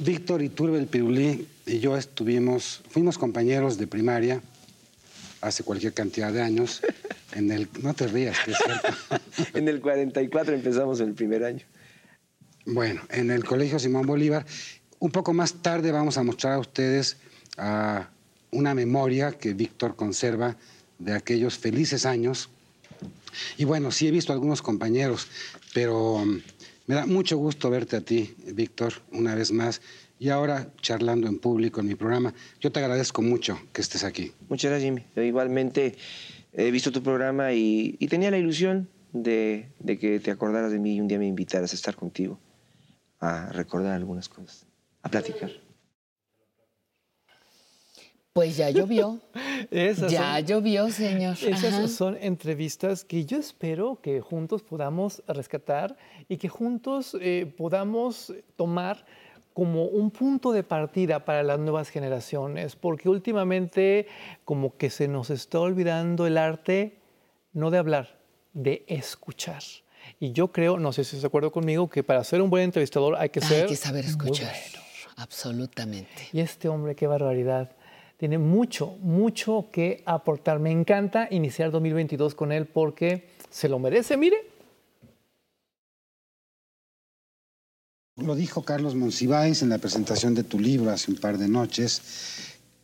Víctor 0.00 0.42
Iturbe 0.42 0.78
el 0.78 0.86
Pirulí 0.86 1.46
y 1.68 1.80
yo 1.80 1.96
estuvimos, 1.96 2.82
fuimos 2.88 3.18
compañeros 3.18 3.76
de 3.76 3.86
primaria 3.86 4.42
hace 5.40 5.62
cualquier 5.62 5.92
cantidad 5.92 6.32
de 6.32 6.42
años. 6.42 6.80
En 7.32 7.52
el, 7.52 7.68
no 7.82 7.92
te 7.94 8.06
rías, 8.06 8.38
que 8.44 8.52
es 8.52 8.58
cierto. 8.58 8.88
En 9.54 9.68
el 9.68 9.80
44 9.80 10.54
empezamos 10.54 11.00
el 11.00 11.12
primer 11.12 11.44
año. 11.44 11.64
Bueno, 12.64 13.02
en 13.10 13.30
el 13.30 13.44
Colegio 13.44 13.78
Simón 13.78 14.06
Bolívar. 14.06 14.46
Un 14.98 15.10
poco 15.10 15.32
más 15.32 15.54
tarde 15.62 15.92
vamos 15.92 16.18
a 16.18 16.22
mostrar 16.22 16.54
a 16.54 16.58
ustedes 16.58 17.18
ah, 17.56 18.08
una 18.50 18.74
memoria 18.74 19.32
que 19.32 19.52
Víctor 19.52 19.94
conserva 19.94 20.56
de 20.98 21.12
aquellos 21.12 21.58
felices 21.58 22.06
años. 22.06 22.48
Y 23.58 23.64
bueno, 23.64 23.92
sí 23.92 24.08
he 24.08 24.10
visto 24.10 24.32
a 24.32 24.34
algunos 24.34 24.62
compañeros, 24.62 25.28
pero 25.72 26.24
mm, 26.24 26.40
me 26.86 26.94
da 26.94 27.06
mucho 27.06 27.36
gusto 27.36 27.70
verte 27.70 27.96
a 27.96 28.00
ti, 28.00 28.34
Víctor, 28.46 28.94
una 29.12 29.34
vez 29.34 29.52
más. 29.52 29.80
Y 30.18 30.30
ahora 30.30 30.72
charlando 30.82 31.28
en 31.28 31.38
público 31.38 31.80
en 31.80 31.86
mi 31.86 31.94
programa. 31.94 32.34
Yo 32.60 32.72
te 32.72 32.80
agradezco 32.80 33.22
mucho 33.22 33.58
que 33.72 33.80
estés 33.80 34.02
aquí. 34.04 34.32
Muchas 34.48 34.70
gracias, 34.70 34.84
Jimmy. 34.88 35.04
Yo 35.14 35.22
igualmente 35.22 35.94
he 36.52 36.70
visto 36.70 36.90
tu 36.90 37.02
programa 37.02 37.52
y, 37.52 37.96
y 38.00 38.08
tenía 38.08 38.30
la 38.30 38.38
ilusión 38.38 38.88
de, 39.12 39.70
de 39.78 39.98
que 39.98 40.18
te 40.20 40.30
acordaras 40.30 40.72
de 40.72 40.78
mí 40.80 40.96
y 40.96 41.00
un 41.00 41.08
día 41.08 41.18
me 41.18 41.26
invitaras 41.26 41.72
a 41.72 41.76
estar 41.76 41.94
contigo, 41.94 42.38
a 43.20 43.50
recordar 43.52 43.92
algunas 43.94 44.28
cosas, 44.28 44.66
a 45.02 45.08
platicar. 45.08 45.50
Pues 48.32 48.56
ya 48.56 48.70
llovió. 48.70 49.20
Esas 49.70 50.12
ya 50.12 50.36
son- 50.36 50.46
llovió, 50.46 50.90
señor. 50.90 51.36
Esas 51.42 51.74
Ajá. 51.74 51.88
son 51.88 52.16
entrevistas 52.20 53.04
que 53.04 53.24
yo 53.24 53.38
espero 53.38 54.00
que 54.00 54.20
juntos 54.20 54.62
podamos 54.62 55.22
rescatar 55.26 55.96
y 56.28 56.36
que 56.36 56.48
juntos 56.48 57.16
eh, 57.20 57.52
podamos 57.56 58.32
tomar 58.56 59.04
como 59.58 59.86
un 59.86 60.12
punto 60.12 60.52
de 60.52 60.62
partida 60.62 61.24
para 61.24 61.42
las 61.42 61.58
nuevas 61.58 61.88
generaciones, 61.88 62.76
porque 62.76 63.08
últimamente 63.08 64.06
como 64.44 64.76
que 64.76 64.88
se 64.88 65.08
nos 65.08 65.30
está 65.30 65.58
olvidando 65.58 66.28
el 66.28 66.38
arte 66.38 67.00
no 67.52 67.72
de 67.72 67.78
hablar, 67.78 68.20
de 68.52 68.84
escuchar. 68.86 69.60
Y 70.20 70.30
yo 70.30 70.52
creo, 70.52 70.78
no 70.78 70.92
sé 70.92 71.02
si 71.02 71.18
se 71.18 71.26
acuerdo 71.26 71.50
conmigo, 71.50 71.90
que 71.90 72.04
para 72.04 72.22
ser 72.22 72.40
un 72.40 72.50
buen 72.50 72.62
entrevistador 72.62 73.16
hay 73.16 73.30
que 73.30 73.40
Hay 73.40 73.48
ser 73.48 73.66
que 73.66 73.74
saber 73.74 74.04
escuchar. 74.04 74.52
bueno. 74.52 74.86
Absolutamente. 75.16 76.28
Y 76.32 76.38
este 76.38 76.68
hombre, 76.68 76.94
qué 76.94 77.08
barbaridad. 77.08 77.72
Tiene 78.16 78.38
mucho, 78.38 78.96
mucho 79.00 79.70
que 79.72 80.04
aportar. 80.06 80.60
Me 80.60 80.70
encanta 80.70 81.26
iniciar 81.32 81.72
2022 81.72 82.36
con 82.36 82.52
él 82.52 82.66
porque 82.66 83.30
se 83.50 83.68
lo 83.68 83.80
merece, 83.80 84.16
mire. 84.16 84.36
Lo 88.18 88.34
dijo 88.34 88.62
Carlos 88.62 88.94
Monsiváis 88.96 89.62
en 89.62 89.68
la 89.68 89.78
presentación 89.78 90.34
de 90.34 90.42
tu 90.42 90.58
libro 90.58 90.90
hace 90.90 91.10
un 91.10 91.18
par 91.18 91.38
de 91.38 91.48
noches, 91.48 92.02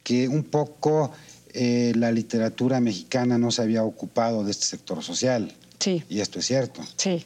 que 0.05 0.29
un 0.29 0.45
poco 0.45 1.11
eh, 1.53 1.93
la 1.97 2.13
literatura 2.13 2.81
mexicana 2.81 3.37
no 3.37 3.51
se 3.51 3.63
había 3.63 3.83
ocupado 3.83 4.45
de 4.45 4.53
este 4.53 4.67
sector 4.67 5.03
social. 5.03 5.53
Sí. 5.81 6.05
Y 6.09 6.21
esto 6.21 6.39
es 6.39 6.47
cierto. 6.47 6.83
Sí. 6.97 7.25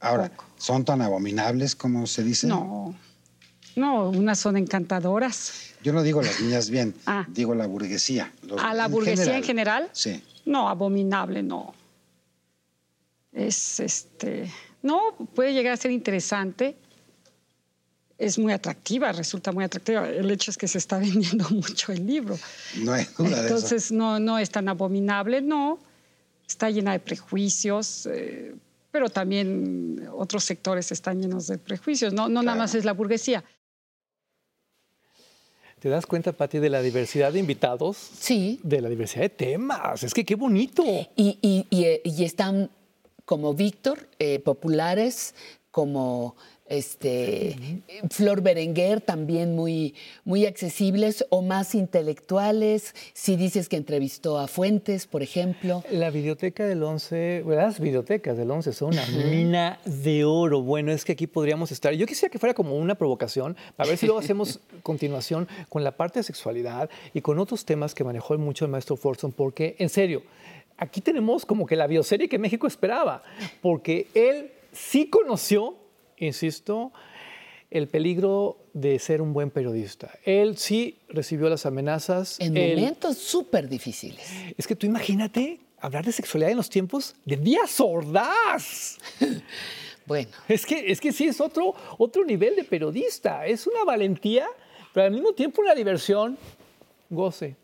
Ahora, 0.00 0.32
¿son 0.58 0.84
tan 0.84 1.00
abominables 1.00 1.76
como 1.76 2.06
se 2.06 2.24
dice? 2.24 2.46
No. 2.48 2.94
No, 3.76 4.10
unas 4.10 4.38
son 4.40 4.56
encantadoras. 4.56 5.52
Yo 5.84 5.92
no 5.92 6.02
digo 6.02 6.20
las 6.22 6.40
niñas 6.40 6.70
bien, 6.70 6.94
Ah. 7.06 7.24
digo 7.28 7.54
la 7.54 7.66
burguesía. 7.68 8.32
los- 8.42 8.60
¿A 8.60 8.74
la 8.74 8.88
burguesía 8.88 9.36
en 9.36 9.44
general? 9.44 9.88
Sí. 9.92 10.22
No, 10.44 10.68
abominable, 10.68 11.44
no. 11.44 11.72
Es 13.32 13.78
este. 13.78 14.50
No, 14.82 15.00
puede 15.34 15.52
llegar 15.52 15.74
a 15.74 15.76
ser 15.76 15.92
interesante. 15.92 16.76
Es 18.18 18.36
muy 18.38 18.52
atractiva, 18.52 19.12
resulta 19.12 19.52
muy 19.52 19.62
atractiva. 19.64 20.08
El 20.08 20.28
hecho 20.30 20.50
es 20.50 20.58
que 20.58 20.66
se 20.68 20.78
está 20.78 20.98
vendiendo 21.06 21.48
mucho 21.50 21.92
el 21.92 22.04
libro. 22.06 22.36
No 22.78 22.92
hay 22.92 23.06
duda 23.16 23.28
de 23.28 23.34
eso. 23.34 23.42
Entonces, 23.54 23.92
no, 23.92 24.18
no 24.18 24.38
es 24.38 24.50
tan 24.50 24.68
abominable, 24.68 25.40
no. 25.40 25.78
Está 26.46 26.68
llena 26.70 26.92
de 26.92 26.98
prejuicios, 27.00 28.06
eh, 28.06 28.54
pero 28.90 29.08
también 29.10 30.08
otros 30.14 30.44
sectores 30.44 30.90
están 30.90 31.20
llenos 31.20 31.46
de 31.46 31.58
prejuicios. 31.58 32.12
No, 32.12 32.28
no 32.28 32.42
nada 32.42 32.56
más 32.58 32.74
es 32.74 32.84
la 32.84 32.92
burguesía. 32.92 33.44
¿Te 35.78 35.88
das 35.88 36.06
cuenta, 36.06 36.32
Pati, 36.32 36.58
de 36.58 36.70
la 36.70 36.82
diversidad 36.82 37.32
de 37.32 37.38
invitados? 37.38 37.96
Sí. 38.18 38.58
De 38.64 38.80
la 38.80 38.88
diversidad 38.88 39.22
de 39.22 39.28
temas. 39.28 40.02
Es 40.02 40.12
que 40.12 40.24
qué 40.24 40.34
bonito. 40.34 40.82
Y, 41.14 41.38
y- 41.40 41.66
y, 41.70 41.84
eh, 41.84 42.00
y 42.04 42.24
están 42.24 42.68
como 43.24 43.54
Víctor, 43.54 44.08
eh, 44.18 44.40
populares, 44.40 45.34
como 45.70 46.34
este, 46.68 47.82
Flor 48.10 48.42
Berenguer, 48.42 49.00
también 49.00 49.54
muy, 49.54 49.94
muy 50.24 50.46
accesibles, 50.46 51.26
o 51.30 51.42
más 51.42 51.74
intelectuales. 51.74 52.94
Si 53.12 53.36
dices 53.36 53.68
que 53.68 53.76
entrevistó 53.76 54.38
a 54.38 54.46
Fuentes, 54.48 55.06
por 55.06 55.22
ejemplo. 55.22 55.84
La 55.90 56.10
biblioteca 56.10 56.66
del 56.66 56.82
11, 56.82 57.44
las 57.46 57.80
bibliotecas 57.80 58.36
del 58.36 58.50
11 58.50 58.72
son 58.72 58.92
una 58.92 59.06
mina 59.06 59.80
de 59.84 60.24
oro. 60.24 60.62
Bueno, 60.62 60.92
es 60.92 61.04
que 61.04 61.12
aquí 61.12 61.26
podríamos 61.26 61.72
estar. 61.72 61.92
Yo 61.94 62.06
quisiera 62.06 62.30
que 62.30 62.38
fuera 62.38 62.54
como 62.54 62.76
una 62.76 62.94
provocación, 62.94 63.56
a 63.76 63.84
ver 63.84 63.96
si 63.96 64.06
luego 64.06 64.20
hacemos 64.20 64.60
continuación 64.82 65.48
con 65.68 65.84
la 65.84 65.92
parte 65.92 66.20
de 66.20 66.22
sexualidad 66.22 66.88
y 67.14 67.20
con 67.20 67.38
otros 67.38 67.64
temas 67.64 67.94
que 67.94 68.04
manejó 68.04 68.36
mucho 68.38 68.64
el 68.64 68.70
maestro 68.70 68.96
Forson, 68.96 69.32
porque, 69.32 69.76
en 69.78 69.88
serio, 69.88 70.22
aquí 70.76 71.00
tenemos 71.00 71.44
como 71.44 71.66
que 71.66 71.76
la 71.76 71.86
bioserie 71.86 72.28
que 72.28 72.38
México 72.38 72.66
esperaba, 72.66 73.22
porque 73.60 74.06
él 74.14 74.52
sí 74.72 75.08
conoció, 75.08 75.76
insisto, 76.20 76.92
el 77.70 77.86
peligro 77.88 78.58
de 78.72 78.98
ser 78.98 79.20
un 79.20 79.32
buen 79.32 79.50
periodista. 79.50 80.10
Él 80.24 80.56
sí 80.56 80.98
recibió 81.08 81.48
las 81.48 81.66
amenazas. 81.66 82.38
En 82.40 82.56
él- 82.56 82.76
momentos 82.78 83.18
súper 83.18 83.68
difíciles. 83.68 84.26
es 84.56 84.66
que 84.66 84.74
tú 84.76 84.86
imagínate 84.86 85.60
hablar 85.80 86.04
de 86.04 86.12
sexualidad 86.12 86.50
en 86.50 86.56
los 86.56 86.70
tiempos 86.70 87.14
de 87.24 87.36
Díaz 87.36 87.80
Ordaz. 87.80 88.98
Bueno. 90.06 90.30
Es 90.48 90.64
que, 90.64 90.90
es 90.90 91.02
que 91.02 91.12
sí 91.12 91.26
es 91.26 91.38
otro, 91.38 91.74
otro 91.98 92.24
nivel 92.24 92.56
de 92.56 92.64
periodista. 92.64 93.44
Es 93.44 93.66
una 93.66 93.84
valentía, 93.84 94.46
pero 94.94 95.04
al 95.04 95.12
mismo 95.12 95.34
tiempo 95.34 95.60
una 95.60 95.74
diversión. 95.74 96.38
Goce. 97.10 97.56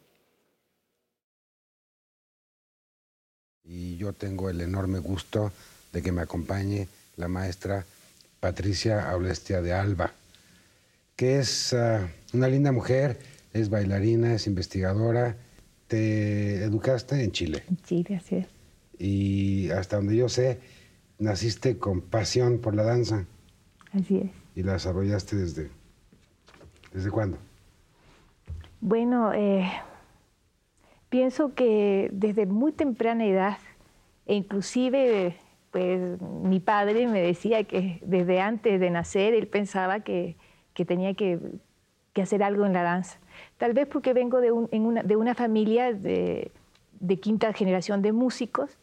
Y 3.65 3.97
yo 3.97 4.13
tengo 4.13 4.51
el 4.51 4.61
enorme 4.61 4.99
gusto 4.99 5.53
de 5.91 6.03
que 6.03 6.13
me 6.13 6.21
acompañe 6.21 6.87
la 7.17 7.29
maestra 7.29 7.87
Patricia 8.45 9.09
Aulestia 9.11 9.63
de 9.63 9.73
Alba, 9.73 10.13
que 11.17 11.39
es 11.39 11.73
ah, 11.73 12.07
una 12.35 12.47
linda 12.47 12.73
mujer, 12.73 13.19
es 13.55 13.71
bailarina, 13.71 14.35
es 14.35 14.47
investigadora. 14.47 15.39
Te 15.87 16.63
educaste 16.63 17.25
en 17.25 17.33
Chile 17.33 17.63
Sí, 17.85 18.03
gracias. 18.03 18.47
y 18.99 19.71
hasta 19.71 19.97
donde 19.97 20.15
yo 20.17 20.29
sé, 20.29 20.61
naciste 21.19 21.79
con 21.79 22.03
pasión 22.03 22.59
por 22.59 22.75
la 22.75 22.83
danza 22.83 23.25
Así 23.93 24.19
es. 24.19 24.31
y 24.55 24.63
la 24.63 24.75
desarrollaste 24.75 25.37
desde... 25.37 25.71
¿Desde 26.93 27.11
cuándo? 27.11 27.39
Bueno, 28.83 29.33
eh, 29.33 29.73
pienso 31.09 31.55
que 31.55 32.11
desde 32.13 32.45
muy 32.45 32.73
temprana 32.73 33.25
edad, 33.25 33.57
e 34.27 34.35
inclusive 34.35 35.35
pues 35.75 36.21
mi 36.21 36.61
padre 36.61 37.09
me 37.09 37.21
decía 37.21 37.65
que 37.65 37.99
desde 38.03 38.41
antes 38.41 38.79
de 38.79 38.91
nacer 38.91 39.35
él 39.35 39.49
pensaba 39.49 40.01
que, 40.05 40.37
que 40.73 40.85
tenía 40.85 41.15
que, 41.15 41.41
que 42.13 42.23
hacer 42.23 42.45
algo 42.45 42.65
en 42.65 42.73
la 42.73 42.85
danza. 42.85 43.19
Tal 43.59 43.73
vez 43.73 43.89
porque 43.89 44.13
vengo 44.13 44.41
de, 44.41 44.53
un- 44.53 44.69
en 44.71 44.87
una, 44.87 45.03
de 45.03 45.17
una 45.17 45.35
familia 45.35 45.93
de, 45.93 46.53
de 47.01 47.17
quinta 47.19 47.53
generación 47.53 48.03
de 48.03 48.13
músicos, 48.13 48.79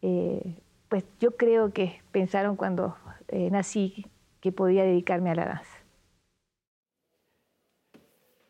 eh, 0.00 0.54
pues 0.88 1.04
yo 1.20 1.36
creo 1.36 1.74
que 1.74 2.00
pensaron 2.12 2.56
cuando 2.56 2.96
eh, 3.28 3.50
nací 3.50 4.06
que 4.40 4.52
podía 4.52 4.84
dedicarme 4.84 5.28
a 5.30 5.34
la 5.34 5.44
danza. 5.44 5.76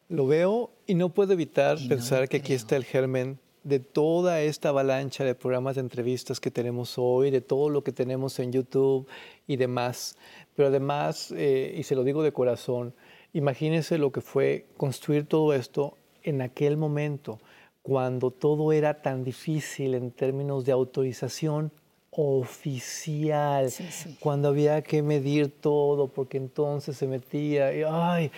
Lo 0.08 0.28
veo 0.28 0.70
y 0.86 0.94
no 0.94 1.08
puedo 1.08 1.32
evitar 1.32 1.78
pensar 1.88 2.28
que 2.28 2.36
aquí 2.36 2.52
está 2.52 2.76
el 2.76 2.84
germen 2.84 3.40
de 3.62 3.78
toda 3.78 4.40
esta 4.40 4.70
avalancha 4.70 5.24
de 5.24 5.34
programas 5.34 5.74
de 5.74 5.82
entrevistas 5.82 6.40
que 6.40 6.50
tenemos 6.50 6.94
hoy, 6.96 7.30
de 7.30 7.40
todo 7.40 7.68
lo 7.68 7.84
que 7.84 7.92
tenemos 7.92 8.38
en 8.38 8.52
YouTube 8.52 9.06
y 9.46 9.56
demás. 9.56 10.16
Pero 10.56 10.68
además, 10.68 11.32
eh, 11.36 11.74
y 11.76 11.82
se 11.82 11.94
lo 11.94 12.04
digo 12.04 12.22
de 12.22 12.32
corazón, 12.32 12.94
imagínense 13.32 13.98
lo 13.98 14.12
que 14.12 14.20
fue 14.20 14.66
construir 14.76 15.26
todo 15.26 15.52
esto 15.54 15.94
en 16.22 16.42
aquel 16.42 16.76
momento, 16.76 17.38
cuando 17.82 18.30
todo 18.30 18.72
era 18.72 19.02
tan 19.02 19.24
difícil 19.24 19.94
en 19.94 20.10
términos 20.10 20.64
de 20.64 20.72
autorización 20.72 21.72
oficial, 22.10 23.70
cuando 24.18 24.48
había 24.48 24.82
que 24.82 25.02
medir 25.02 25.50
todo, 25.60 26.08
porque 26.08 26.36
entonces 26.36 26.96
se 26.96 27.06
metía, 27.06 27.74
y, 27.74 27.84
ay, 27.86 28.30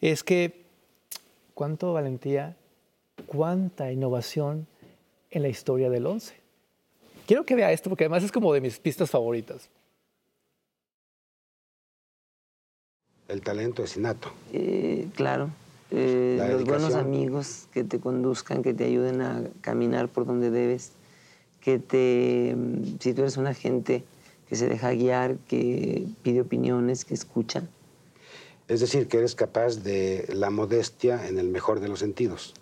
es 0.00 0.24
que 0.24 0.64
cuánta 1.54 1.86
valentía, 1.86 2.56
cuánta 3.26 3.92
innovación 3.92 4.66
en 5.30 5.42
la 5.42 5.48
historia 5.48 5.90
del 5.90 6.06
11. 6.06 6.34
Quiero 7.26 7.44
que 7.44 7.54
vea 7.54 7.72
esto 7.72 7.90
porque 7.90 8.04
además 8.04 8.24
es 8.24 8.32
como 8.32 8.52
de 8.52 8.60
mis 8.60 8.78
pistas 8.78 9.10
favoritas. 9.10 9.68
El 13.28 13.42
talento 13.42 13.84
es 13.84 13.96
innato. 13.96 14.32
Eh, 14.54 15.08
claro, 15.14 15.50
eh, 15.90 16.38
los 16.50 16.64
buenos 16.64 16.94
amigos 16.94 17.66
que 17.72 17.84
te 17.84 18.00
conduzcan, 18.00 18.62
que 18.62 18.72
te 18.72 18.84
ayuden 18.84 19.20
a 19.20 19.42
caminar 19.60 20.08
por 20.08 20.24
donde 20.24 20.50
debes, 20.50 20.92
que 21.60 21.78
te, 21.78 22.54
mm, 22.56 22.98
si 23.00 23.12
tú 23.12 23.22
eres 23.22 23.36
una 23.36 23.52
gente 23.52 24.04
que 24.48 24.56
se 24.56 24.66
deja 24.66 24.92
guiar, 24.92 25.36
que 25.46 26.06
pide 26.22 26.40
opiniones, 26.40 27.04
que 27.04 27.12
escucha. 27.12 27.64
Es 28.66 28.80
decir, 28.80 29.08
que 29.08 29.18
eres 29.18 29.34
capaz 29.34 29.82
de 29.82 30.26
la 30.32 30.48
modestia 30.48 31.28
en 31.28 31.38
el 31.38 31.48
mejor 31.48 31.80
de 31.80 31.88
los 31.88 31.98
sentidos. 31.98 32.54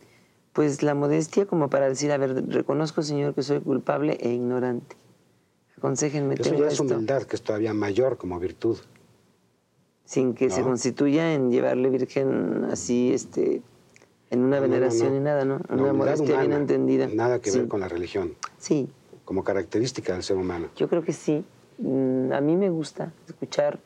Pues 0.57 0.83
la 0.83 0.95
modestia 0.95 1.45
como 1.45 1.69
para 1.69 1.87
decir, 1.87 2.11
a 2.12 2.16
ver, 2.16 2.49
reconozco, 2.49 3.03
Señor, 3.03 3.35
que 3.35 3.43
soy 3.43 3.61
culpable 3.61 4.16
e 4.19 4.33
ignorante. 4.33 4.97
Aconséjenme, 5.77 6.35
Eso 6.39 6.55
ya 6.55 6.69
es 6.69 6.81
humildad, 6.81 7.24
que 7.24 7.37
es 7.37 7.43
todavía 7.43 7.74
mayor 7.74 8.16
como 8.16 8.41
virtud. 8.41 8.78
sin 10.07 10.33
que 10.35 10.49
se 10.49 10.62
constituya 10.62 11.35
en 11.35 11.51
llevarle 11.51 11.91
virgen 11.91 12.65
así, 12.70 13.12
este, 13.12 13.61
en 14.31 14.39
una 14.41 14.57
No, 14.61 14.62
no, 14.62 14.66
no, 14.69 14.73
veneración 14.73 15.12
ni 15.12 15.20
nada, 15.20 15.45
¿no? 15.45 15.61
Una 15.69 15.93
modestia 15.93 16.41
bien 16.41 16.53
entendida. 16.53 17.07
Nada 17.12 17.39
que 17.41 17.51
Sí. 17.51 17.59
ver 17.59 17.69
con 17.69 17.81
la 17.81 17.89
religión. 17.89 18.33
Sí. 18.57 18.89
Como 19.27 19.45
característica 19.45 20.15
del 20.15 20.23
ser 20.23 20.37
humano. 20.39 20.69
Yo 20.77 20.89
creo 20.89 21.03
que 21.03 21.12
sí. 21.12 21.45
Mm, 21.78 22.33
A 22.33 22.41
mí 22.41 22.57
me 22.57 22.70
gusta 22.70 23.12
escuchar 23.27 23.78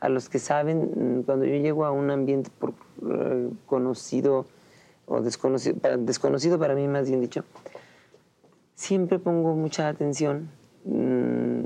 a 0.00 0.08
los 0.08 0.28
que 0.28 0.38
saben. 0.40 1.18
mm, 1.18 1.22
Cuando 1.24 1.44
yo 1.44 1.54
llego 1.56 1.84
a 1.84 1.92
un 1.92 2.10
ambiente 2.10 2.50
por, 2.58 2.72
eh, 3.08 3.50
conocido 3.66 4.46
o 5.08 5.20
desconocido 5.22 5.76
para, 5.76 5.96
desconocido 5.96 6.58
para 6.58 6.74
mí, 6.74 6.86
más 6.86 7.08
bien 7.08 7.20
dicho, 7.20 7.44
siempre 8.74 9.18
pongo 9.18 9.54
mucha 9.54 9.88
atención 9.88 10.50
mm, 10.84 11.62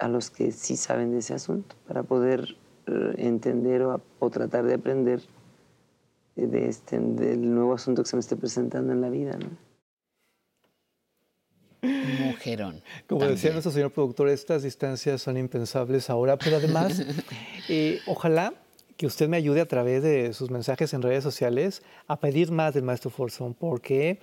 a 0.00 0.08
los 0.08 0.30
que 0.30 0.50
sí 0.52 0.76
saben 0.76 1.12
de 1.12 1.18
ese 1.18 1.34
asunto 1.34 1.76
para 1.86 2.02
poder 2.02 2.56
eh, 2.86 3.14
entender 3.18 3.82
o, 3.82 4.00
o 4.18 4.30
tratar 4.30 4.64
de 4.64 4.74
aprender 4.74 5.20
de 6.34 6.68
este, 6.68 6.98
del 6.98 7.54
nuevo 7.54 7.74
asunto 7.74 8.02
que 8.02 8.08
se 8.08 8.16
me 8.16 8.20
esté 8.20 8.36
presentando 8.36 8.92
en 8.92 9.00
la 9.00 9.08
vida. 9.08 9.38
¿no? 9.38 9.66
Mujerón. 12.24 12.82
Como 13.06 13.24
decía 13.24 13.52
nuestro 13.52 13.72
señor 13.72 13.90
productor, 13.90 14.28
estas 14.28 14.62
distancias 14.62 15.22
son 15.22 15.36
impensables 15.36 16.10
ahora, 16.10 16.36
pero 16.36 16.56
además, 16.56 17.02
eh, 17.68 18.00
ojalá 18.06 18.54
que 18.96 19.06
usted 19.06 19.28
me 19.28 19.36
ayude 19.36 19.60
a 19.60 19.66
través 19.66 20.02
de 20.02 20.32
sus 20.32 20.50
mensajes 20.50 20.94
en 20.94 21.02
redes 21.02 21.22
sociales 21.22 21.82
a 22.06 22.18
pedir 22.18 22.50
más 22.50 22.72
del 22.72 22.82
maestro 22.82 23.10
Forzón, 23.10 23.52
porque 23.54 24.18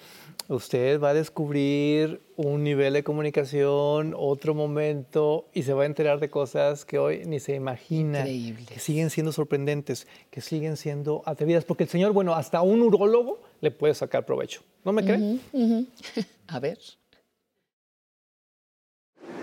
usted 0.47 0.99
va 0.99 1.09
a 1.09 1.13
descubrir 1.13 2.21
un 2.35 2.63
nivel 2.63 2.93
de 2.93 3.03
comunicación, 3.03 4.15
otro 4.17 4.55
momento, 4.55 5.45
y 5.53 5.63
se 5.63 5.73
va 5.73 5.83
a 5.83 5.85
enterar 5.85 6.19
de 6.19 6.29
cosas 6.29 6.85
que 6.85 6.97
hoy 6.97 7.23
ni 7.25 7.39
se 7.39 7.53
imagina, 7.53 8.19
Increíbles. 8.21 8.67
que 8.67 8.79
siguen 8.79 9.09
siendo 9.11 9.31
sorprendentes, 9.31 10.07
que 10.31 10.41
siguen 10.41 10.75
siendo 10.75 11.21
atrevidas, 11.25 11.65
porque 11.65 11.83
el 11.83 11.89
señor, 11.89 12.11
bueno, 12.13 12.33
hasta 12.33 12.61
un 12.63 12.81
urólogo 12.81 13.41
le 13.61 13.69
puede 13.69 13.93
sacar 13.93 14.25
provecho. 14.25 14.63
¿No 14.83 14.91
me 14.91 15.03
cree? 15.03 15.37
A 16.47 16.59
ver. 16.59 16.79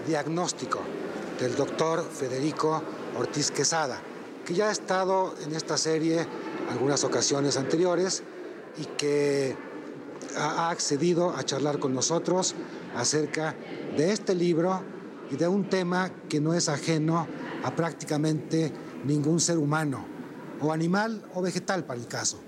Diagnóstico 0.06 0.80
del 1.40 1.54
doctor 1.54 2.04
Federico 2.04 2.82
Ortiz 3.16 3.50
Quesada, 3.50 4.02
que 4.44 4.54
ya 4.54 4.68
ha 4.68 4.72
estado 4.72 5.34
en 5.44 5.54
esta 5.54 5.76
serie 5.76 6.26
algunas 6.70 7.04
ocasiones 7.04 7.56
anteriores 7.56 8.22
y 8.78 8.84
que 8.84 9.56
ha 10.36 10.70
accedido 10.70 11.34
a 11.36 11.42
charlar 11.42 11.78
con 11.78 11.94
nosotros 11.94 12.54
acerca 12.96 13.54
de 13.96 14.12
este 14.12 14.34
libro 14.34 14.82
y 15.30 15.36
de 15.36 15.48
un 15.48 15.68
tema 15.68 16.10
que 16.28 16.40
no 16.40 16.54
es 16.54 16.68
ajeno 16.68 17.26
a 17.62 17.74
prácticamente 17.74 18.72
ningún 19.04 19.40
ser 19.40 19.58
humano, 19.58 20.04
o 20.60 20.72
animal 20.72 21.22
o 21.34 21.42
vegetal 21.42 21.84
para 21.84 21.98
el 21.98 22.06
caso, 22.06 22.38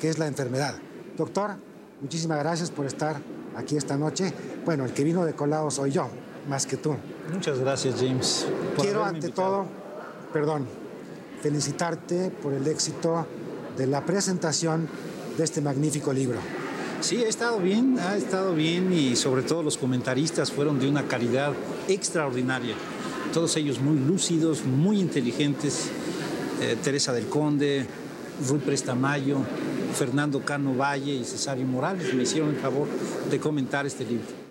que 0.00 0.08
es 0.08 0.18
la 0.18 0.26
enfermedad. 0.26 0.76
Doctor, 1.16 1.56
muchísimas 2.00 2.38
gracias 2.38 2.70
por 2.70 2.86
estar 2.86 3.20
aquí 3.56 3.76
esta 3.76 3.96
noche. 3.96 4.32
Bueno, 4.64 4.84
el 4.84 4.92
que 4.92 5.04
vino 5.04 5.24
de 5.24 5.34
colado 5.34 5.70
soy 5.70 5.90
yo, 5.90 6.08
más 6.48 6.66
que 6.66 6.76
tú. 6.76 6.96
Muchas 7.32 7.58
gracias, 7.58 7.96
James. 7.96 8.46
Quiero 8.80 9.04
ante 9.04 9.26
invitado. 9.26 9.64
todo, 9.64 9.66
perdón, 10.32 10.66
felicitarte 11.42 12.30
por 12.30 12.52
el 12.52 12.66
éxito 12.66 13.26
de 13.76 13.86
la 13.86 14.04
presentación 14.04 14.88
de 15.36 15.44
este 15.44 15.60
magnífico 15.60 16.12
libro. 16.12 16.38
Sí, 17.00 17.22
ha 17.22 17.28
estado 17.28 17.60
bien, 17.60 17.98
ha 18.00 18.16
estado 18.16 18.54
bien 18.54 18.92
y 18.92 19.14
sobre 19.14 19.42
todo 19.42 19.62
los 19.62 19.78
comentaristas 19.78 20.50
fueron 20.50 20.80
de 20.80 20.88
una 20.88 21.06
calidad 21.06 21.52
extraordinaria. 21.86 22.74
Todos 23.32 23.56
ellos 23.56 23.80
muy 23.80 23.98
lúcidos, 23.98 24.64
muy 24.64 25.00
inteligentes. 25.00 25.90
Eh, 26.60 26.76
Teresa 26.82 27.12
del 27.12 27.28
Conde, 27.28 27.86
Rui 28.48 28.58
Prestamayo, 28.58 29.38
Fernando 29.94 30.44
Cano 30.44 30.74
Valle 30.74 31.14
y 31.14 31.24
Cesario 31.24 31.66
Morales 31.66 32.12
me 32.14 32.24
hicieron 32.24 32.50
el 32.50 32.56
favor 32.56 32.88
de 33.30 33.38
comentar 33.38 33.86
este 33.86 34.04
libro. 34.04 34.47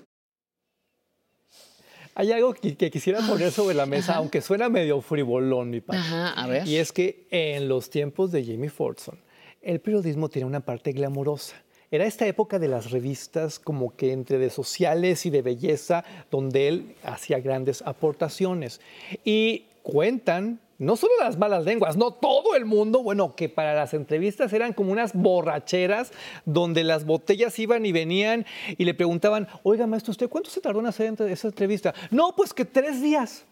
Hay 2.20 2.32
algo 2.32 2.52
que, 2.52 2.76
que 2.76 2.90
quisiera 2.90 3.20
poner 3.20 3.52
sobre 3.52 3.76
la 3.76 3.86
mesa, 3.86 4.16
aunque 4.16 4.42
suena 4.42 4.70
medio 4.70 5.02
frivolón, 5.02 5.70
mi 5.70 5.82
padre. 5.82 6.00
Ajá, 6.00 6.30
a 6.32 6.48
ver. 6.48 6.68
Y 6.68 6.78
es 6.78 6.92
que 6.92 7.28
en 7.30 7.70
los 7.70 7.92
tiempos 7.92 8.32
de 8.32 8.44
Jamie 8.44 8.72
Fordson, 8.72 9.20
el 9.62 9.80
periodismo 9.80 10.28
tiene 10.28 10.48
una 10.48 10.62
parte 10.62 10.94
glamurosa. 10.94 11.56
Era 11.92 12.08
esta 12.08 12.26
época 12.26 12.58
de 12.58 12.70
las 12.70 12.90
revistas 12.90 13.60
como 13.60 13.96
que 13.96 14.14
entre 14.14 14.40
de 14.40 14.50
sociales 14.50 15.28
y 15.28 15.30
de 15.30 15.44
belleza, 15.44 16.04
donde 16.32 16.68
él 16.68 16.96
hacía 17.04 17.40
grandes 17.40 17.84
aportaciones. 17.84 18.82
Y 19.24 19.66
cuentan, 19.84 20.60
no 20.80 20.96
solo 20.96 21.14
las 21.20 21.38
malas 21.38 21.66
lenguas, 21.66 21.98
no 21.98 22.12
todo 22.12 22.56
el 22.56 22.66
mundo, 22.66 23.02
bueno, 23.02 23.36
que 23.36 23.50
para 23.50 23.74
las 23.74 23.94
entrevistas 23.94 24.54
eran 24.54 24.74
como 24.74 24.92
unas 24.92 25.14
borracheras 25.14 26.12
donde 26.46 26.84
las 26.84 27.06
botellas 27.06 27.58
iban 27.60 27.86
y 27.86 27.92
venían 27.92 28.46
y 28.78 28.86
le 28.86 28.94
preguntaban, 28.94 29.48
oiga 29.64 29.88
maestro, 29.88 30.12
¿usted 30.12 30.30
cuánto 30.30 30.50
se 30.50 30.62
tardó 30.62 30.80
en 30.80 30.86
hacer 30.88 31.14
esa 31.30 31.48
entrevista? 31.48 31.94
No, 32.12 32.36
pues 32.36 32.54
que 32.54 32.66
tres 32.66 33.02
días. 33.02 33.46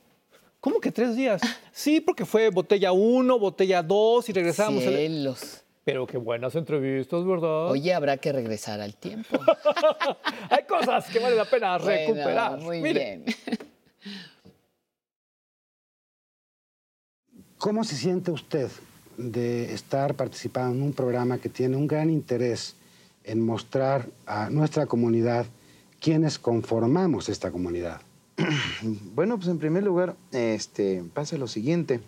¿Cómo 0.60 0.80
que 0.80 0.92
tres 0.92 1.16
días? 1.16 1.42
Sí, 1.72 2.00
porque 2.00 2.26
fue 2.26 2.50
botella 2.52 2.92
uno, 2.94 3.38
botella 3.38 3.84
dos 3.84 4.30
y 4.30 4.34
regresábamos. 4.34 4.86
al- 4.88 4.96
Cielos. 4.96 5.62
Pero 5.84 6.08
qué 6.08 6.18
buenas 6.18 6.56
entrevistas, 6.56 7.24
¿verdad? 7.26 7.70
Oye, 7.70 7.94
habrá 7.94 8.18
que 8.18 8.32
regresar 8.32 8.82
al 8.82 8.96
tiempo. 8.96 9.38
Hay 10.50 10.64
cosas 10.64 11.06
que 11.12 11.20
vale 11.20 11.36
la 11.36 11.46
pena 11.46 11.78
Bueno, 11.78 12.14
recuperar. 12.16 12.58
muy 12.60 12.82
Mire. 12.82 13.18
bien. 13.24 13.26
¿Cómo 17.58 17.84
se 17.84 17.96
siente 17.96 18.32
usted 18.32 18.70
de 19.18 19.74
estar 19.74 20.16
participando 20.16 20.76
en 20.76 20.82
un 20.84 20.94
programa 20.94 21.38
que 21.38 21.50
tiene 21.50 21.78
un 21.78 21.88
gran 21.88 22.10
interés 22.10 22.76
en 23.24 23.42
mostrar 23.42 24.08
a 24.26 24.50
nuestra 24.50 24.86
comunidad 24.86 25.46
quiénes 26.00 26.38
conformamos 26.38 27.30
esta 27.30 27.52
comunidad? 27.52 28.02
Bueno, 29.16 29.38
pues 29.38 29.48
en 29.48 29.58
primer 29.58 29.84
lugar, 29.84 30.16
este, 30.32 31.04
pasa 31.14 31.38
lo 31.38 31.48
siguiente. 31.48 32.02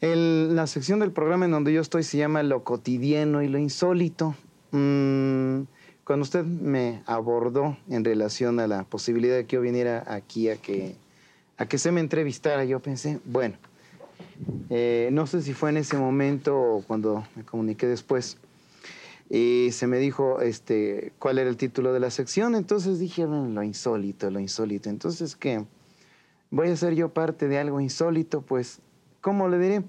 El- 0.00 0.56
la 0.56 0.66
sección 0.66 0.98
del 1.00 1.12
programa 1.12 1.44
en 1.44 1.50
donde 1.50 1.72
yo 1.72 1.80
estoy 1.82 2.02
se 2.02 2.16
llama 2.16 2.42
Lo 2.42 2.64
cotidiano 2.64 3.42
y 3.42 3.48
lo 3.48 3.58
insólito. 3.58 4.34
Mm, 4.72 5.62
cuando 6.04 6.22
usted 6.22 6.44
me 6.44 7.02
abordó 7.06 7.76
en 7.90 8.04
relación 8.04 8.58
a 8.60 8.66
la 8.66 8.84
posibilidad 8.84 9.36
de 9.36 9.44
que 9.44 9.56
yo 9.56 9.60
viniera 9.60 10.02
aquí 10.06 10.48
a 10.48 10.56
que, 10.56 10.96
a 11.58 11.66
que 11.66 11.76
se 11.78 11.92
me 11.92 12.00
entrevistara, 12.00 12.64
yo 12.64 12.80
pensé, 12.80 13.18
bueno, 13.26 13.56
eh, 14.70 15.08
no 15.12 15.26
sé 15.26 15.42
si 15.42 15.54
fue 15.54 15.70
en 15.70 15.78
ese 15.78 15.96
momento 15.96 16.56
o 16.56 16.82
cuando 16.82 17.24
me 17.34 17.44
comuniqué 17.44 17.86
después, 17.86 18.38
y 19.30 19.68
se 19.72 19.86
me 19.86 19.98
dijo 19.98 20.40
este, 20.40 21.12
cuál 21.18 21.38
era 21.38 21.50
el 21.50 21.56
título 21.56 21.92
de 21.92 22.00
la 22.00 22.10
sección, 22.10 22.54
entonces 22.54 22.98
dije, 22.98 23.26
bueno, 23.26 23.46
lo 23.48 23.62
insólito, 23.62 24.30
lo 24.30 24.40
insólito. 24.40 24.88
Entonces, 24.88 25.36
¿qué? 25.36 25.64
¿Voy 26.50 26.70
a 26.70 26.76
ser 26.76 26.94
yo 26.94 27.12
parte 27.12 27.46
de 27.46 27.58
algo 27.58 27.78
insólito? 27.80 28.40
Pues, 28.40 28.80
¿cómo 29.20 29.48
le 29.48 29.58
diré? 29.58 29.82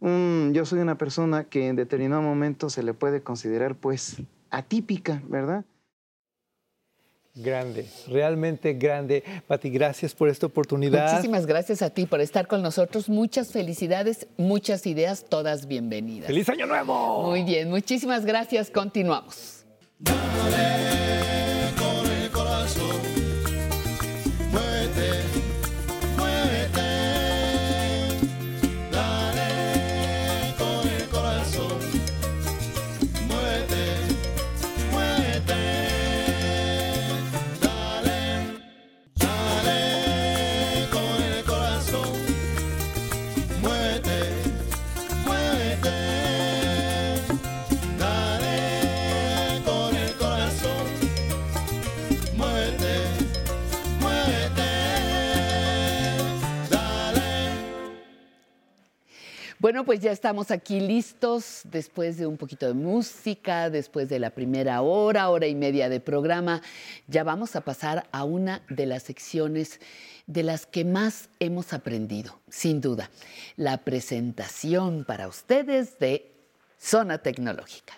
Yo 0.00 0.66
soy 0.66 0.80
una 0.80 0.98
persona 0.98 1.44
que 1.44 1.68
en 1.68 1.76
determinado 1.76 2.20
momento 2.20 2.68
se 2.68 2.82
le 2.82 2.92
puede 2.92 3.22
considerar, 3.22 3.74
pues, 3.74 4.22
atípica, 4.50 5.22
¿verdad? 5.28 5.64
Grande, 7.34 7.86
realmente 8.08 8.74
grande. 8.74 9.22
Pati, 9.46 9.70
gracias 9.70 10.14
por 10.14 10.28
esta 10.28 10.46
oportunidad. 10.46 11.12
Muchísimas 11.12 11.46
gracias 11.46 11.82
a 11.82 11.90
ti 11.90 12.06
por 12.06 12.20
estar 12.20 12.48
con 12.48 12.62
nosotros. 12.62 13.08
Muchas 13.08 13.52
felicidades, 13.52 14.26
muchas 14.36 14.86
ideas, 14.86 15.24
todas 15.28 15.66
bienvenidas. 15.66 16.26
¡Feliz 16.26 16.48
Año 16.48 16.66
Nuevo! 16.66 17.30
Muy 17.30 17.44
bien, 17.44 17.70
muchísimas 17.70 18.24
gracias. 18.24 18.70
Continuamos. 18.70 19.64
con 20.04 20.97
Bueno, 59.68 59.84
pues 59.84 60.00
ya 60.00 60.12
estamos 60.12 60.50
aquí 60.50 60.80
listos 60.80 61.60
después 61.64 62.16
de 62.16 62.26
un 62.26 62.38
poquito 62.38 62.66
de 62.66 62.72
música, 62.72 63.68
después 63.68 64.08
de 64.08 64.18
la 64.18 64.30
primera 64.30 64.80
hora, 64.80 65.28
hora 65.28 65.46
y 65.46 65.54
media 65.54 65.90
de 65.90 66.00
programa. 66.00 66.62
Ya 67.06 67.22
vamos 67.22 67.54
a 67.54 67.60
pasar 67.60 68.08
a 68.10 68.24
una 68.24 68.62
de 68.70 68.86
las 68.86 69.02
secciones 69.02 69.78
de 70.26 70.42
las 70.42 70.64
que 70.64 70.86
más 70.86 71.28
hemos 71.38 71.74
aprendido, 71.74 72.40
sin 72.48 72.80
duda, 72.80 73.10
la 73.56 73.76
presentación 73.84 75.04
para 75.04 75.28
ustedes 75.28 75.98
de 75.98 76.32
Zona 76.78 77.18
Tecnológica. 77.18 77.92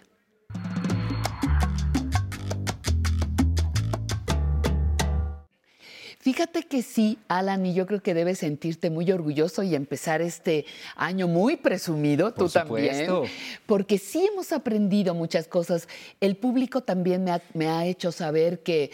Fíjate 6.22 6.64
que 6.64 6.82
sí, 6.82 7.16
Alan, 7.28 7.64
y 7.64 7.72
yo 7.72 7.86
creo 7.86 8.02
que 8.02 8.12
debes 8.12 8.40
sentirte 8.40 8.90
muy 8.90 9.10
orgulloso 9.10 9.62
y 9.62 9.74
empezar 9.74 10.20
este 10.20 10.66
año 10.94 11.28
muy 11.28 11.56
presumido, 11.56 12.34
tú 12.34 12.46
supuesto. 12.46 13.22
también, 13.22 13.32
porque 13.64 13.96
sí 13.96 14.28
hemos 14.30 14.52
aprendido 14.52 15.14
muchas 15.14 15.48
cosas. 15.48 15.88
El 16.20 16.36
público 16.36 16.82
también 16.82 17.24
me 17.24 17.30
ha, 17.30 17.42
me 17.54 17.68
ha 17.68 17.86
hecho 17.86 18.12
saber 18.12 18.62
que 18.62 18.90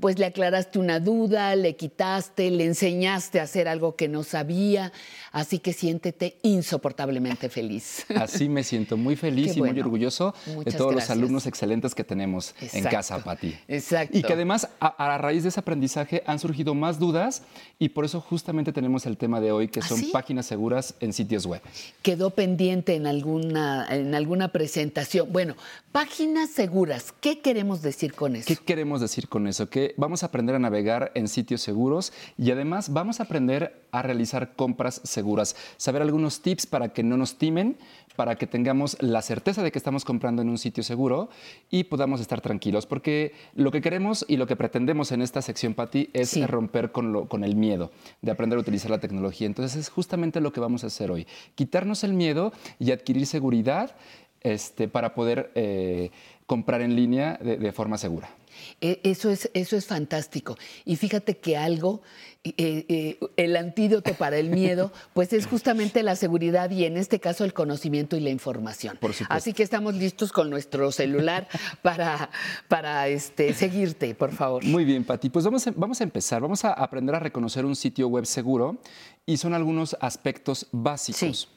pues 0.00 0.20
le 0.20 0.26
aclaraste 0.26 0.78
una 0.78 1.00
duda, 1.00 1.56
le 1.56 1.74
quitaste, 1.74 2.48
le 2.52 2.64
enseñaste 2.64 3.40
a 3.40 3.42
hacer 3.42 3.66
algo 3.66 3.96
que 3.96 4.06
no 4.06 4.22
sabía, 4.22 4.92
así 5.32 5.58
que 5.58 5.72
siéntete 5.72 6.38
insoportablemente 6.42 7.48
feliz. 7.48 8.06
Así 8.14 8.48
me 8.48 8.62
siento 8.62 8.96
muy 8.96 9.16
feliz 9.26 9.54
Qué 9.54 9.58
y 9.58 9.62
muy 9.62 9.80
orgulloso 9.80 10.32
de 10.46 10.70
todos 10.70 10.92
gracias. 10.92 10.94
los 10.94 11.10
alumnos 11.10 11.46
excelentes 11.48 11.92
que 11.96 12.04
tenemos 12.04 12.54
en 12.72 12.84
casa, 12.84 13.18
Pati. 13.18 13.58
Exacto. 13.66 14.16
Y 14.16 14.22
que 14.22 14.32
además, 14.32 14.68
a, 14.78 15.14
a 15.14 15.18
raíz 15.18 15.42
de 15.42 15.48
ese 15.48 15.58
aprendizaje, 15.58 16.22
han 16.24 16.38
surgido 16.38 16.51
más 16.74 16.98
dudas 16.98 17.42
y 17.78 17.90
por 17.90 18.04
eso 18.04 18.20
justamente 18.20 18.72
tenemos 18.72 19.06
el 19.06 19.16
tema 19.16 19.40
de 19.40 19.52
hoy, 19.52 19.68
que 19.68 19.80
¿Ah, 19.80 19.86
son 19.86 19.98
sí? 19.98 20.10
páginas 20.12 20.46
seguras 20.46 20.94
en 21.00 21.12
sitios 21.12 21.46
web. 21.46 21.60
quedó 22.02 22.30
pendiente 22.30 22.94
en 22.94 23.06
alguna, 23.06 23.86
en 23.90 24.14
alguna 24.14 24.48
presentación. 24.48 25.32
Bueno, 25.32 25.54
páginas 25.90 26.50
seguras, 26.50 27.12
¿qué 27.20 27.40
queremos 27.40 27.82
decir 27.82 28.14
con 28.14 28.36
eso? 28.36 28.46
¿Qué 28.46 28.56
queremos 28.56 29.00
decir 29.00 29.28
con 29.28 29.46
eso? 29.46 29.68
Que 29.68 29.94
vamos 29.96 30.22
a 30.22 30.26
aprender 30.26 30.54
a 30.54 30.58
navegar 30.58 31.10
en 31.14 31.28
sitios 31.28 31.60
seguros 31.60 32.12
y 32.38 32.50
además 32.50 32.92
vamos 32.92 33.20
a 33.20 33.24
aprender 33.24 33.81
a 33.92 34.02
realizar 34.02 34.54
compras 34.56 35.00
seguras. 35.04 35.54
Saber 35.76 36.02
algunos 36.02 36.40
tips 36.40 36.66
para 36.66 36.88
que 36.88 37.02
no 37.02 37.16
nos 37.16 37.36
timen, 37.36 37.76
para 38.16 38.36
que 38.36 38.46
tengamos 38.46 38.96
la 39.00 39.22
certeza 39.22 39.62
de 39.62 39.70
que 39.70 39.78
estamos 39.78 40.04
comprando 40.04 40.42
en 40.42 40.48
un 40.48 40.58
sitio 40.58 40.82
seguro 40.82 41.28
y 41.70 41.84
podamos 41.84 42.20
estar 42.20 42.40
tranquilos. 42.40 42.86
Porque 42.86 43.32
lo 43.54 43.70
que 43.70 43.80
queremos 43.80 44.24
y 44.28 44.38
lo 44.38 44.46
que 44.46 44.56
pretendemos 44.56 45.12
en 45.12 45.22
esta 45.22 45.42
sección, 45.42 45.74
Patti, 45.74 46.10
es 46.12 46.34
romper 46.48 46.90
con, 46.90 47.12
lo, 47.12 47.28
con 47.28 47.44
el 47.44 47.54
miedo 47.54 47.90
de 48.22 48.32
aprender 48.32 48.56
a 48.56 48.62
utilizar 48.62 48.90
la 48.90 48.98
tecnología. 48.98 49.46
Entonces 49.46 49.76
es 49.76 49.88
justamente 49.90 50.40
lo 50.40 50.52
que 50.52 50.60
vamos 50.60 50.84
a 50.84 50.88
hacer 50.88 51.10
hoy. 51.10 51.26
Quitarnos 51.54 52.02
el 52.02 52.14
miedo 52.14 52.52
y 52.78 52.92
adquirir 52.92 53.26
seguridad 53.26 53.94
este, 54.40 54.88
para 54.88 55.14
poder 55.14 55.52
eh, 55.54 56.10
comprar 56.46 56.80
en 56.80 56.96
línea 56.96 57.38
de, 57.42 57.58
de 57.58 57.72
forma 57.72 57.98
segura. 57.98 58.30
E- 58.80 59.00
Eso 59.04 59.30
es, 59.30 59.50
eso 59.54 59.76
es 59.76 59.86
fantástico. 59.86 60.56
Y 60.84 60.96
fíjate 60.96 61.36
que 61.38 61.56
algo, 61.56 62.02
eh, 62.44 62.52
eh, 62.58 63.18
el 63.36 63.56
antídoto 63.56 64.14
para 64.14 64.36
el 64.38 64.50
miedo, 64.50 64.92
pues 65.14 65.32
es 65.32 65.46
justamente 65.46 66.02
la 66.02 66.16
seguridad 66.16 66.70
y 66.70 66.84
en 66.84 66.96
este 66.96 67.20
caso 67.20 67.44
el 67.44 67.52
conocimiento 67.54 68.16
y 68.16 68.20
la 68.20 68.30
información. 68.30 68.96
Por 69.00 69.12
supuesto. 69.12 69.32
Así 69.34 69.52
que 69.52 69.62
estamos 69.62 69.94
listos 69.94 70.32
con 70.32 70.50
nuestro 70.50 70.90
celular 70.92 71.48
para, 71.82 72.30
para 72.68 73.08
este, 73.08 73.54
seguirte, 73.54 74.14
por 74.14 74.32
favor. 74.32 74.64
Muy 74.64 74.84
bien, 74.84 75.04
Pati. 75.04 75.30
Pues 75.30 75.44
vamos 75.44 75.66
a, 75.66 75.72
vamos 75.76 76.00
a 76.00 76.04
empezar. 76.04 76.40
Vamos 76.40 76.64
a 76.64 76.72
aprender 76.72 77.14
a 77.14 77.18
reconocer 77.20 77.64
un 77.64 77.76
sitio 77.76 78.08
web 78.08 78.26
seguro 78.26 78.78
y 79.26 79.36
son 79.36 79.54
algunos 79.54 79.96
aspectos 80.00 80.66
básicos. 80.72 81.48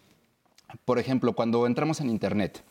Por 0.84 1.00
ejemplo, 1.00 1.34
cuando 1.34 1.66
entramos 1.68 2.02
en 2.02 2.10
Internet 2.10 2.64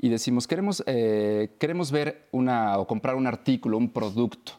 y 0.00 0.08
decimos, 0.08 0.46
queremos, 0.46 0.82
eh, 0.86 1.50
queremos 1.58 1.90
ver 1.90 2.26
una, 2.32 2.78
o 2.78 2.86
comprar 2.86 3.16
un 3.16 3.26
artículo, 3.26 3.76
un 3.76 3.90
producto. 3.90 4.52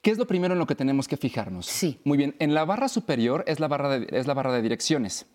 ¿Qué 0.00 0.10
es 0.10 0.18
lo 0.18 0.26
primero 0.26 0.52
en 0.52 0.58
lo 0.58 0.66
que 0.66 0.74
tenemos 0.74 1.08
que 1.08 1.16
fijarnos? 1.16 1.66
Sí. 1.66 1.98
Muy 2.04 2.18
bien, 2.18 2.36
en 2.38 2.54
la 2.54 2.64
barra 2.64 2.88
superior 2.88 3.42
es 3.46 3.58
la 3.58 3.68
barra 3.68 3.98
de, 3.98 4.06
es 4.10 4.26
la 4.26 4.34
barra 4.34 4.52
de 4.52 4.62
direcciones. 4.62 5.26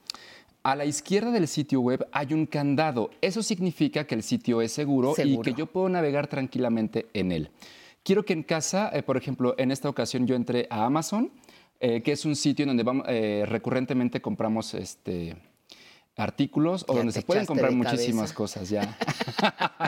A 0.62 0.76
la 0.76 0.86
izquierda 0.86 1.32
del 1.32 1.48
sitio 1.48 1.82
web 1.82 2.08
hay 2.12 2.34
un 2.34 2.46
candado. 2.46 3.10
Eso 3.22 3.42
significa 3.44 4.06
que 4.06 4.16
el 4.16 4.24
sitio 4.24 4.62
es 4.62 4.72
seguro, 4.72 5.16
y 5.18 5.40
que 5.42 5.54
yo 5.54 5.66
puedo 5.66 5.90
navegar 5.90 6.28
tranquilamente 6.28 7.08
en 7.14 7.32
él. 7.32 7.50
Quiero 8.04 8.24
que 8.24 8.34
en 8.34 8.44
casa, 8.44 8.90
eh, 8.94 9.04
por 9.04 9.18
ejemplo, 9.18 9.56
en 9.58 9.72
esta 9.72 9.90
ocasión 9.90 10.28
yo 10.28 10.36
entré 10.36 10.68
a 10.70 10.86
Amazon, 10.86 11.32
eh, 11.80 12.02
que 12.02 12.12
es 12.12 12.26
un 12.26 12.36
sitio 12.36 12.64
en 12.64 12.70
donde 12.70 12.84
vamos, 12.84 13.06
eh, 13.10 13.46
recurrentemente 13.48 14.22
compramos 14.22 14.74
este, 14.74 15.36
artículos 16.20 16.84
o 16.88 16.94
Ya 16.94 16.98
donde 17.00 17.14
se 17.14 17.22
pueden 17.22 17.46
comprar 17.46 17.72
muchísimas 17.72 18.34
cabeza. 18.34 18.36
cosas 18.36 18.70
ya. 18.70 18.98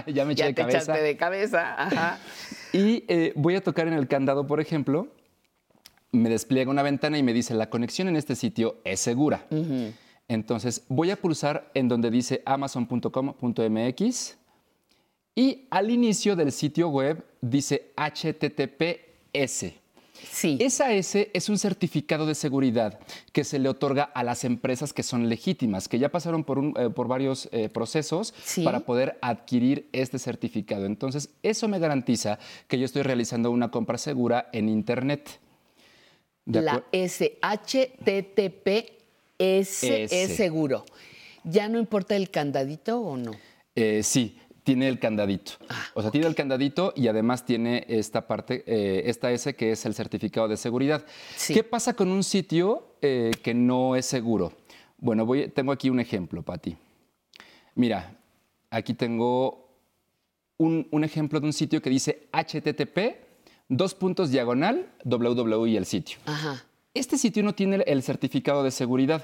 ya 0.07 0.25
me 0.25 0.33
eché 0.33 0.41
Ya 0.41 0.45
de 0.47 0.53
te 0.53 0.61
cabeza. 0.61 0.77
echaste 0.79 1.01
de 1.03 1.17
cabeza. 1.17 1.75
Ajá. 1.83 2.19
Y 2.73 3.03
eh, 3.07 3.33
voy 3.35 3.55
a 3.55 3.61
tocar 3.63 3.87
en 3.87 3.93
el 3.93 4.07
candado, 4.07 4.47
por 4.47 4.59
ejemplo, 4.61 5.07
me 6.11 6.29
despliega 6.29 6.71
una 6.71 6.83
ventana 6.83 7.17
y 7.17 7.23
me 7.23 7.33
dice, 7.33 7.53
la 7.53 7.69
conexión 7.69 8.07
en 8.07 8.15
este 8.15 8.35
sitio 8.35 8.77
es 8.83 8.99
segura. 8.99 9.45
Entonces 10.27 10.83
voy 10.87 11.11
a 11.11 11.15
pulsar 11.17 11.69
en 11.73 11.87
donde 11.87 12.09
dice 12.11 12.41
amazon.com.mx 12.45 14.37
y 15.35 15.67
al 15.69 15.89
inicio 15.89 16.35
del 16.35 16.51
sitio 16.51 16.89
web 16.89 17.25
dice 17.41 17.93
HTTPS. 17.95 19.80
Sí. 20.29 20.57
Esa 20.59 20.91
S 20.93 21.29
es 21.33 21.49
un 21.49 21.57
certificado 21.57 22.25
de 22.25 22.35
seguridad 22.35 22.99
que 23.31 23.43
se 23.43 23.59
le 23.59 23.69
otorga 23.69 24.03
a 24.03 24.23
las 24.23 24.43
empresas 24.43 24.93
que 24.93 25.03
son 25.03 25.29
legítimas, 25.29 25.87
que 25.87 25.99
ya 25.99 26.09
pasaron 26.09 26.43
por, 26.43 26.59
un, 26.59 26.73
eh, 26.77 26.89
por 26.89 27.07
varios 27.07 27.49
eh, 27.51 27.69
procesos 27.69 28.33
Sí. 28.43 28.63
para 28.63 28.81
poder 28.81 29.17
adquirir 29.21 29.87
este 29.93 30.19
certificado. 30.19 30.85
Entonces, 30.85 31.29
eso 31.43 31.67
me 31.67 31.79
garantiza 31.79 32.39
que 32.67 32.79
yo 32.79 32.85
estoy 32.85 33.03
realizando 33.03 33.51
una 33.51 33.71
compra 33.71 33.97
segura 33.97 34.49
en 34.53 34.69
Internet. 34.69 35.39
De 36.45 36.61
La 36.61 36.83
SHTTPS 36.91 38.91
S. 39.37 40.03
es 40.23 40.35
seguro. 40.35 40.85
¿Ya 41.43 41.67
no 41.69 41.79
importa 41.79 42.15
el 42.15 42.29
candadito 42.29 42.99
o 42.99 43.17
no? 43.17 43.31
Eh, 43.75 44.01
sí, 44.03 44.37
tiene 44.63 44.87
el 44.87 44.99
candadito. 44.99 45.53
Ah, 45.69 45.85
o 45.93 46.01
sea, 46.01 46.11
tiene 46.11 46.27
el 46.27 46.35
candadito 46.35 46.93
y 46.95 47.07
además 47.07 47.45
tiene 47.45 47.85
esta 47.87 48.27
parte, 48.27 48.63
eh, 48.67 49.03
esta 49.05 49.31
S 49.31 49.55
que 49.55 49.71
es 49.71 49.85
el 49.85 49.93
certificado 49.93 50.47
de 50.47 50.57
seguridad. 50.57 51.05
¿Qué 51.47 51.63
pasa 51.63 51.93
con 51.93 52.09
un 52.09 52.23
sitio 52.23 52.95
eh, 53.01 53.31
que 53.43 53.53
no 53.53 53.95
es 53.95 54.05
seguro? 54.05 54.53
Bueno, 54.97 55.25
voy, 55.25 55.47
tengo 55.49 55.71
aquí 55.71 55.89
un 55.89 55.99
ejemplo, 55.99 56.43
Pati. 56.43 56.77
Mira, 57.75 58.17
aquí 58.69 58.93
tengo 58.93 59.69
un, 60.57 60.87
un 60.91 61.03
ejemplo 61.03 61.39
de 61.39 61.47
un 61.47 61.53
sitio 61.53 61.81
que 61.81 61.89
dice 61.89 62.27
HTTP, 62.31 63.15
dos 63.67 63.95
puntos 63.95 64.29
diagonal, 64.29 64.91
www 65.03 65.65
y 65.65 65.77
el 65.77 65.85
sitio. 65.85 66.19
Ajá. 66.25 66.63
Este 66.93 67.17
sitio 67.17 67.41
no 67.41 67.55
tiene 67.55 67.83
el 67.87 68.03
certificado 68.03 68.63
de 68.63 68.71
seguridad. 68.71 69.23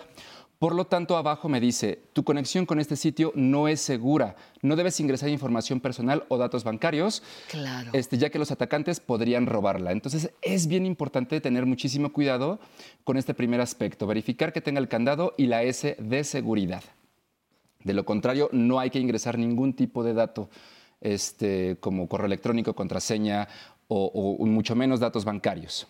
Por 0.59 0.73
lo 0.73 0.85
tanto, 0.85 1.17
abajo 1.17 1.49
me 1.49 1.59
dice, 1.59 1.99
tu 2.13 2.23
conexión 2.23 2.65
con 2.65 2.79
este 2.79 2.95
sitio 2.95 3.31
no 3.35 3.67
es 3.67 3.79
segura. 3.79 4.35
No 4.63 4.75
debes 4.75 4.99
ingresar 4.99 5.29
información 5.29 5.79
personal 5.79 6.23
o 6.29 6.37
datos 6.39 6.63
bancarios, 6.63 7.21
Claro. 7.51 7.91
este, 7.93 8.17
ya 8.17 8.31
que 8.31 8.39
los 8.39 8.49
atacantes 8.49 8.99
podrían 8.99 9.45
robarla. 9.45 9.91
Entonces, 9.91 10.31
es 10.41 10.65
bien 10.67 10.87
importante 10.87 11.39
tener 11.41 11.67
muchísimo 11.67 12.11
cuidado 12.11 12.59
con 13.03 13.17
este 13.17 13.35
primer 13.35 13.61
aspecto, 13.61 14.07
verificar 14.07 14.51
que 14.51 14.61
tenga 14.61 14.79
el 14.79 14.87
candado 14.87 15.35
y 15.37 15.45
la 15.45 15.61
S 15.61 15.95
de 15.99 16.23
seguridad. 16.23 16.83
De 17.83 17.93
lo 17.93 18.03
contrario, 18.03 18.49
no 18.51 18.79
hay 18.79 18.89
que 18.89 18.99
ingresar 18.99 19.37
ningún 19.37 19.73
tipo 19.73 20.03
de 20.03 20.15
dato, 20.15 20.49
este, 21.01 21.77
como 21.79 22.07
correo 22.09 22.25
electrónico, 22.25 22.73
contraseña 22.73 23.47
o, 23.87 24.07
o 24.39 24.45
mucho 24.47 24.75
menos 24.75 24.99
datos 24.99 25.23
bancarios. 25.23 25.87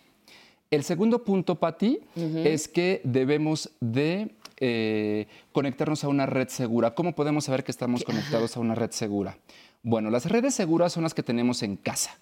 El 0.70 0.84
segundo 0.84 1.24
punto, 1.24 1.54
Patti, 1.54 1.98
es 2.44 2.68
que 2.68 3.00
debemos 3.04 3.70
de 3.80 4.34
eh, 4.58 5.26
conectarnos 5.52 6.04
a 6.04 6.08
una 6.08 6.26
red 6.26 6.48
segura. 6.48 6.94
¿Cómo 6.94 7.14
podemos 7.14 7.44
saber 7.44 7.64
que 7.64 7.70
estamos 7.72 8.04
conectados 8.04 8.56
a 8.56 8.60
una 8.60 8.74
red 8.74 8.90
segura? 8.90 9.38
Bueno, 9.82 10.10
las 10.10 10.26
redes 10.26 10.54
seguras 10.54 10.92
son 10.92 11.04
las 11.04 11.14
que 11.14 11.22
tenemos 11.22 11.62
en 11.62 11.76
casa. 11.76 12.18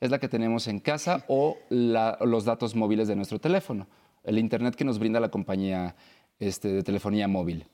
Es 0.00 0.10
la 0.10 0.18
que 0.18 0.28
tenemos 0.28 0.66
en 0.66 0.78
casa 0.80 1.24
o 1.28 1.58
la- 1.68 2.16
los 2.22 2.46
datos 2.46 2.74
móviles 2.74 3.06
de 3.06 3.16
nuestro 3.16 3.38
teléfono, 3.38 3.86
el 4.24 4.38
Internet 4.38 4.76
que 4.76 4.84
nos 4.86 4.98
brinda 4.98 5.20
la 5.20 5.30
compañía 5.30 5.94
este, 6.38 6.68
de 6.72 6.82
telefonía 6.82 7.28
móvil. 7.28 7.66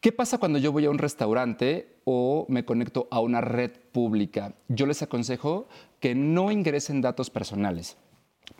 ¿Qué 0.00 0.12
pasa 0.12 0.38
cuando 0.38 0.60
yo 0.60 0.70
voy 0.70 0.84
a 0.84 0.90
un 0.90 0.98
restaurante 0.98 1.96
o 2.04 2.46
me 2.48 2.64
conecto 2.64 3.08
a 3.10 3.18
una 3.18 3.40
red 3.40 3.72
pública? 3.90 4.54
Yo 4.68 4.86
les 4.86 5.02
aconsejo 5.02 5.66
que 5.98 6.14
no 6.14 6.52
ingresen 6.52 7.00
datos 7.00 7.30
personales. 7.30 7.96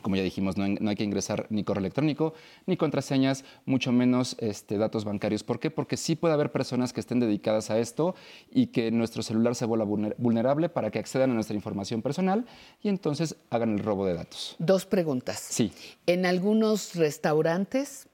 Como 0.03 0.16
ya 0.16 0.23
dijimos, 0.23 0.57
no, 0.57 0.66
no 0.69 0.91
hay 0.91 0.97
que 0.97 1.05
ingresar 1.05 1.47
ni 1.51 1.65
correo 1.65 1.81
electrónico, 1.81 2.35
ni 2.66 2.77
contraseñas, 2.77 3.45
mucho 3.65 3.93
menos 3.93 4.37
este, 4.41 4.77
datos 4.79 5.05
bancarios. 5.05 5.43
¿Por 5.45 5.61
qué? 5.61 5.70
Porque 5.70 5.97
sí 5.97 6.16
puede 6.16 6.35
haber 6.35 6.53
personas 6.53 6.93
que 6.93 7.01
estén 7.01 7.20
dedicadas 7.20 7.70
a 7.70 7.79
esto 7.79 8.15
y 8.51 8.66
que 8.66 8.91
nuestro 8.91 9.23
celular 9.23 9.55
se 9.55 9.65
vuelva 9.65 9.85
vulner- 9.87 10.15
vulnerable 10.19 10.69
para 10.69 10.91
que 10.91 10.99
accedan 10.99 11.31
a 11.31 11.35
nuestra 11.35 11.57
información 11.57 12.03
personal 12.03 12.45
y 12.83 12.89
entonces 12.89 13.37
hagan 13.51 13.73
el 13.74 13.79
robo 13.79 14.05
de 14.07 14.15
datos. 14.15 14.57
Dos 14.59 14.85
preguntas. 14.87 15.39
Sí. 15.39 15.73
En 16.07 16.27
algunos 16.27 16.95
restaurantes, 16.97 18.09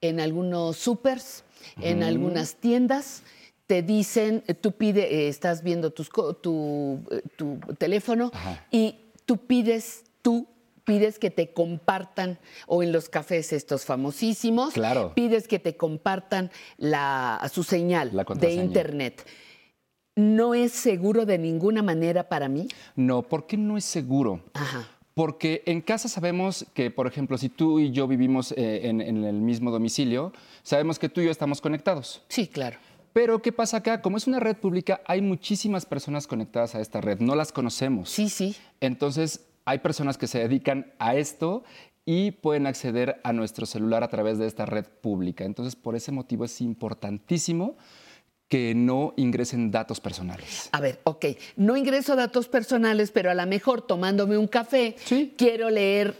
en 0.00 0.20
algunos 0.20 0.76
supers, 0.76 1.44
en 1.80 2.02
algunas 2.02 2.54
tiendas, 2.56 3.22
te 3.66 3.82
dicen, 3.82 4.42
eh, 4.46 4.54
tú 4.54 4.72
pides, 4.72 5.06
estás 5.10 5.62
viendo 5.62 5.90
tus 5.92 6.08
co- 6.10 6.34
tu, 6.34 6.98
eh, 7.10 7.22
tu 7.36 7.58
teléfono 7.78 8.30
y 8.70 8.96
tú 9.24 9.36
pides, 9.38 10.04
tú 10.20 10.46
pides 10.84 11.18
que 11.18 11.30
te 11.30 11.52
compartan, 11.52 12.38
o 12.66 12.82
en 12.82 12.92
los 12.92 13.08
cafés 13.08 13.52
estos 13.52 13.84
famosísimos, 13.84 14.74
Claro. 14.74 15.12
pides 15.14 15.48
que 15.48 15.58
te 15.58 15.76
compartan 15.76 16.50
la, 16.76 17.40
su 17.52 17.62
señal 17.62 18.10
de 18.36 18.52
internet. 18.52 19.26
¿No 20.14 20.54
es 20.54 20.72
seguro 20.72 21.24
de 21.24 21.38
ninguna 21.38 21.82
manera 21.82 22.28
para 22.28 22.48
mí? 22.48 22.68
No, 22.96 23.22
¿por 23.22 23.46
qué 23.46 23.56
no 23.56 23.78
es 23.78 23.84
seguro? 23.84 24.42
Porque 25.14 25.62
en 25.66 25.80
casa 25.80 26.08
sabemos 26.08 26.66
que, 26.74 26.90
por 26.90 27.06
ejemplo, 27.06 27.38
si 27.38 27.48
tú 27.48 27.78
y 27.80 27.92
yo 27.92 28.06
vivimos 28.06 28.52
eh, 28.52 28.88
en, 28.88 29.00
en 29.00 29.24
el 29.24 29.36
mismo 29.40 29.70
domicilio, 29.70 30.32
sabemos 30.62 30.98
que 30.98 31.08
tú 31.08 31.20
y 31.20 31.26
yo 31.26 31.30
estamos 31.30 31.60
conectados. 31.60 32.22
Sí, 32.28 32.46
claro. 32.46 32.78
Pero 33.14 33.42
¿qué 33.42 33.52
pasa 33.52 33.78
acá? 33.78 34.00
Como 34.00 34.16
es 34.16 34.26
una 34.26 34.40
red 34.40 34.56
pública, 34.56 35.02
hay 35.06 35.20
muchísimas 35.20 35.84
personas 35.84 36.26
conectadas 36.26 36.74
a 36.74 36.80
esta 36.80 37.00
red, 37.02 37.20
no 37.20 37.34
las 37.34 37.52
conocemos. 37.52 38.08
Sí, 38.10 38.30
sí. 38.30 38.56
Entonces, 38.80 39.44
hay 39.64 39.78
personas 39.78 40.18
que 40.18 40.26
se 40.26 40.38
dedican 40.38 40.92
a 40.98 41.14
esto 41.16 41.62
y 42.04 42.32
pueden 42.32 42.66
acceder 42.66 43.20
a 43.24 43.32
nuestro 43.32 43.64
celular 43.66 44.02
a 44.02 44.08
través 44.08 44.38
de 44.38 44.46
esta 44.46 44.66
red 44.66 44.86
pública. 44.86 45.44
Entonces, 45.44 45.76
por 45.76 45.94
ese 45.94 46.10
motivo 46.12 46.44
es 46.44 46.60
importantísimo 46.60 47.76
que 48.48 48.74
no 48.74 49.14
ingresen 49.16 49.70
datos 49.70 50.00
personales. 50.00 50.68
A 50.72 50.80
ver, 50.80 51.00
ok, 51.04 51.24
no 51.56 51.76
ingreso 51.76 52.16
datos 52.16 52.48
personales, 52.48 53.10
pero 53.10 53.30
a 53.30 53.34
lo 53.34 53.46
mejor 53.46 53.82
tomándome 53.82 54.36
un 54.36 54.46
café, 54.48 54.94
quiero 55.38 55.70
leer 55.70 56.14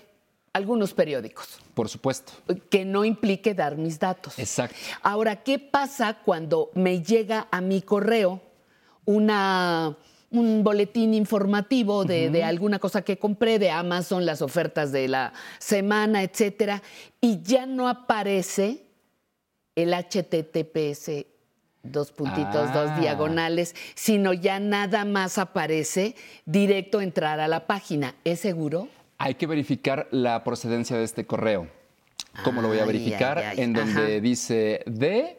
algunos 0.55 0.95
periódicos, 0.95 1.59
Por 1.75 1.89
supuesto. 1.89 2.33
que 2.71 2.85
no 2.85 3.05
implique 3.05 3.55
dar 3.55 3.77
mis 3.77 3.99
datos. 3.99 4.39
Exacto. 4.39 4.77
Ahora, 5.03 5.43
¿qué 5.43 5.59
pasa 5.59 6.19
cuando 6.25 6.71
me 6.75 7.03
llega 7.03 7.49
a 7.51 7.61
mi 7.61 7.83
correo 7.83 8.41
una, 9.05 9.97
un 10.33 10.65
boletín 10.65 11.15
informativo 11.15 12.05
de, 12.05 12.31
de 12.31 12.43
alguna 12.45 12.79
cosa 12.79 13.03
que 13.03 13.19
compré 13.19 13.59
de 13.59 13.71
Amazon, 13.71 14.27
las 14.27 14.43
ofertas 14.43 14.91
de 14.93 15.07
la 15.09 15.33
semana, 15.59 16.23
etcétera, 16.23 16.83
y 17.21 17.41
ya 17.43 17.67
no 17.67 17.89
aparece 17.89 18.85
el 19.77 19.93
HTTPS 19.95 21.27
dos 21.83 22.13
puntitos, 22.13 22.69
Ah. 22.71 22.73
dos 22.73 23.01
diagonales, 23.01 23.75
sino 23.95 24.33
ya 24.33 24.61
nada 24.61 25.05
más 25.05 25.37
aparece 25.39 26.15
directo 26.47 27.01
entrar 27.01 27.41
a 27.41 27.49
la 27.49 27.67
página. 27.67 28.15
¿Es 28.25 28.41
seguro? 28.41 28.89
Hay 29.19 29.35
que 29.35 29.47
verificar 29.47 30.07
la 30.13 30.45
procedencia 30.45 30.97
de 30.97 31.05
este 31.05 31.27
correo. 31.27 31.69
¿Cómo 32.45 32.63
lo 32.63 32.69
voy 32.69 32.79
a 32.79 32.85
verificar? 32.85 33.55
En 33.57 33.73
donde 33.73 33.93
ajá. 34.15 34.21
dice 34.21 34.83
D 34.87 35.39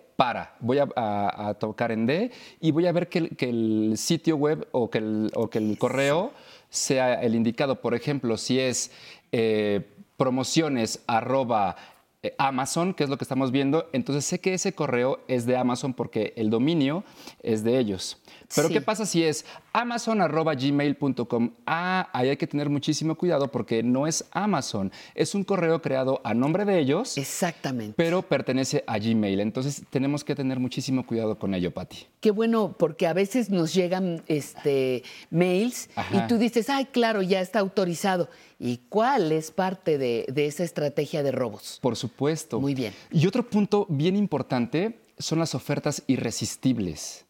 Voy 0.59 0.79
a, 0.79 1.55
tocar 1.59 1.91
en 1.91 2.05
D 2.05 2.31
y 2.61 2.71
voy 2.71 2.87
a 2.87 2.91
ver 2.91 3.09
que 3.09 3.35
el, 3.39 3.93
sitio 3.97 4.37
web 4.37 4.67
o 4.71 4.89
que 4.89 4.99
el, 4.99 5.31
o 5.35 5.49
que 5.49 5.57
el 5.57 5.77
correo 5.77 6.31
sea 6.69 7.21
el 7.21 7.35
indicado. 7.35 7.81
Por 7.81 7.93
ejemplo, 7.93 8.37
si 8.37 8.59
es 8.59 8.91
eh, 9.31 9.81
promociones 10.17 11.03
arroba 11.07 11.75
eh, 12.23 12.33
Amazon, 12.37 12.93
que 12.93 13.03
es 13.03 13.09
lo 13.09 13.17
que 13.17 13.25
estamos 13.25 13.51
viendo, 13.51 13.89
entonces 13.91 14.23
sé 14.23 14.39
que 14.39 14.53
ese 14.53 14.73
correo 14.73 15.19
es 15.27 15.45
de 15.45 15.57
Amazon 15.57 15.93
porque 15.93 16.33
el 16.37 16.49
dominio 16.49 17.03
es 17.41 17.63
de 17.63 17.77
ellos. 17.77 18.17
Pero 18.55 18.67
Sí. 18.67 18.73
¿qué 18.73 18.81
pasa 18.81 19.05
si 19.05 19.23
es 19.23 19.45
amazon.gmail.com? 19.73 21.51
Ah, 21.65 22.09
ahí 22.13 22.29
hay 22.29 22.37
que 22.37 22.47
tener 22.47 22.69
muchísimo 22.69 23.15
cuidado 23.15 23.51
porque 23.51 23.83
no 23.83 24.07
es 24.07 24.25
Amazon, 24.31 24.91
es 25.15 25.35
un 25.35 25.43
correo 25.43 25.81
creado 25.81 26.21
a 26.23 26.33
nombre 26.33 26.65
de 26.65 26.79
ellos. 26.79 27.17
Exactamente. 27.17 27.93
Pero 27.97 28.21
pertenece 28.21 28.83
a 28.87 28.97
Gmail, 28.99 29.39
entonces 29.39 29.83
tenemos 29.89 30.23
que 30.23 30.35
tener 30.35 30.59
muchísimo 30.59 31.05
cuidado 31.05 31.37
con 31.37 31.53
ello, 31.53 31.71
Patti. 31.71 32.05
Qué 32.19 32.31
bueno, 32.31 32.75
porque 32.77 33.07
a 33.07 33.13
veces 33.13 33.49
nos 33.49 33.73
llegan 33.73 34.23
este, 34.27 35.03
mails 35.29 35.89
Ajá. 35.95 36.15
y 36.25 36.27
tú 36.27 36.37
dices, 36.37 36.69
ay, 36.69 36.85
claro, 36.85 37.21
ya 37.21 37.41
está 37.41 37.59
autorizado. 37.59 38.29
¿Y 38.59 38.77
cuál 38.89 39.31
es 39.31 39.51
parte 39.51 39.97
de, 39.97 40.25
de 40.31 40.45
esa 40.45 40.63
estrategia 40.63 41.21
de 41.23 41.31
robos? 41.31 41.79
Por 41.81 41.95
supuesto. 41.95 42.61
Muy 42.61 42.75
bien. 42.75 42.93
Y 43.11 43.27
otro 43.27 43.43
punto 43.49 43.85
bien 43.89 44.15
importante 44.15 44.99
son 45.17 45.39
las 45.39 45.53
ofertas 45.53 46.03
irresistibles. 46.07 47.25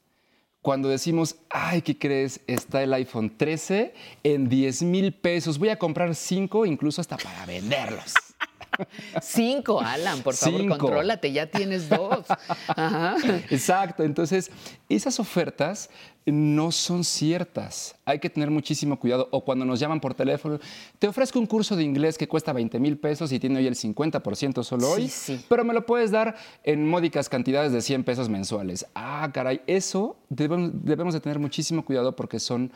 Cuando 0.63 0.87
decimos, 0.87 1.35
ay, 1.49 1.81
¿qué 1.81 1.97
crees? 1.97 2.39
Está 2.47 2.81
el 2.83 2.93
iPhone 2.93 3.35
13 3.35 3.93
en 4.23 4.47
10 4.47 4.83
mil 4.83 5.13
pesos. 5.13 5.59
Voy 5.59 5.67
a 5.67 5.77
comprar 5.77 6.15
cinco, 6.15 6.65
incluso 6.65 7.01
hasta 7.01 7.17
para 7.17 7.45
venderlos. 7.45 8.13
Cinco, 9.21 9.81
Alan, 9.81 10.21
por 10.21 10.33
favor, 10.33 10.61
Cinco. 10.61 10.77
contrólate, 10.79 11.31
ya 11.31 11.45
tienes 11.47 11.89
dos. 11.89 12.25
Ajá. 12.67 13.17
Exacto, 13.51 14.03
entonces 14.03 14.49
esas 14.89 15.19
ofertas 15.19 15.91
no 16.25 16.71
son 16.71 17.03
ciertas. 17.03 17.95
Hay 18.05 18.19
que 18.19 18.29
tener 18.29 18.49
muchísimo 18.49 18.97
cuidado. 18.99 19.27
O 19.31 19.43
cuando 19.43 19.65
nos 19.65 19.79
llaman 19.79 19.99
por 19.99 20.13
teléfono, 20.13 20.59
te 20.99 21.07
ofrezco 21.07 21.39
un 21.39 21.45
curso 21.45 21.75
de 21.75 21.83
inglés 21.83 22.17
que 22.17 22.27
cuesta 22.27 22.53
20 22.53 22.79
mil 22.79 22.97
pesos 22.97 23.31
y 23.31 23.39
tiene 23.39 23.59
hoy 23.59 23.67
el 23.67 23.75
50% 23.75 24.63
solo 24.63 24.91
hoy, 24.91 25.09
Sí, 25.09 25.35
sí. 25.37 25.45
pero 25.49 25.63
me 25.65 25.73
lo 25.73 25.85
puedes 25.85 26.11
dar 26.11 26.35
en 26.63 26.87
módicas 26.87 27.27
cantidades 27.29 27.71
de 27.71 27.81
100 27.81 28.03
pesos 28.03 28.29
mensuales. 28.29 28.85
Ah, 28.95 29.29
caray, 29.33 29.61
eso 29.67 30.15
debemos, 30.29 30.71
debemos 30.83 31.13
de 31.13 31.19
tener 31.19 31.39
muchísimo 31.39 31.83
cuidado 31.83 32.15
porque 32.15 32.39
son 32.39 32.71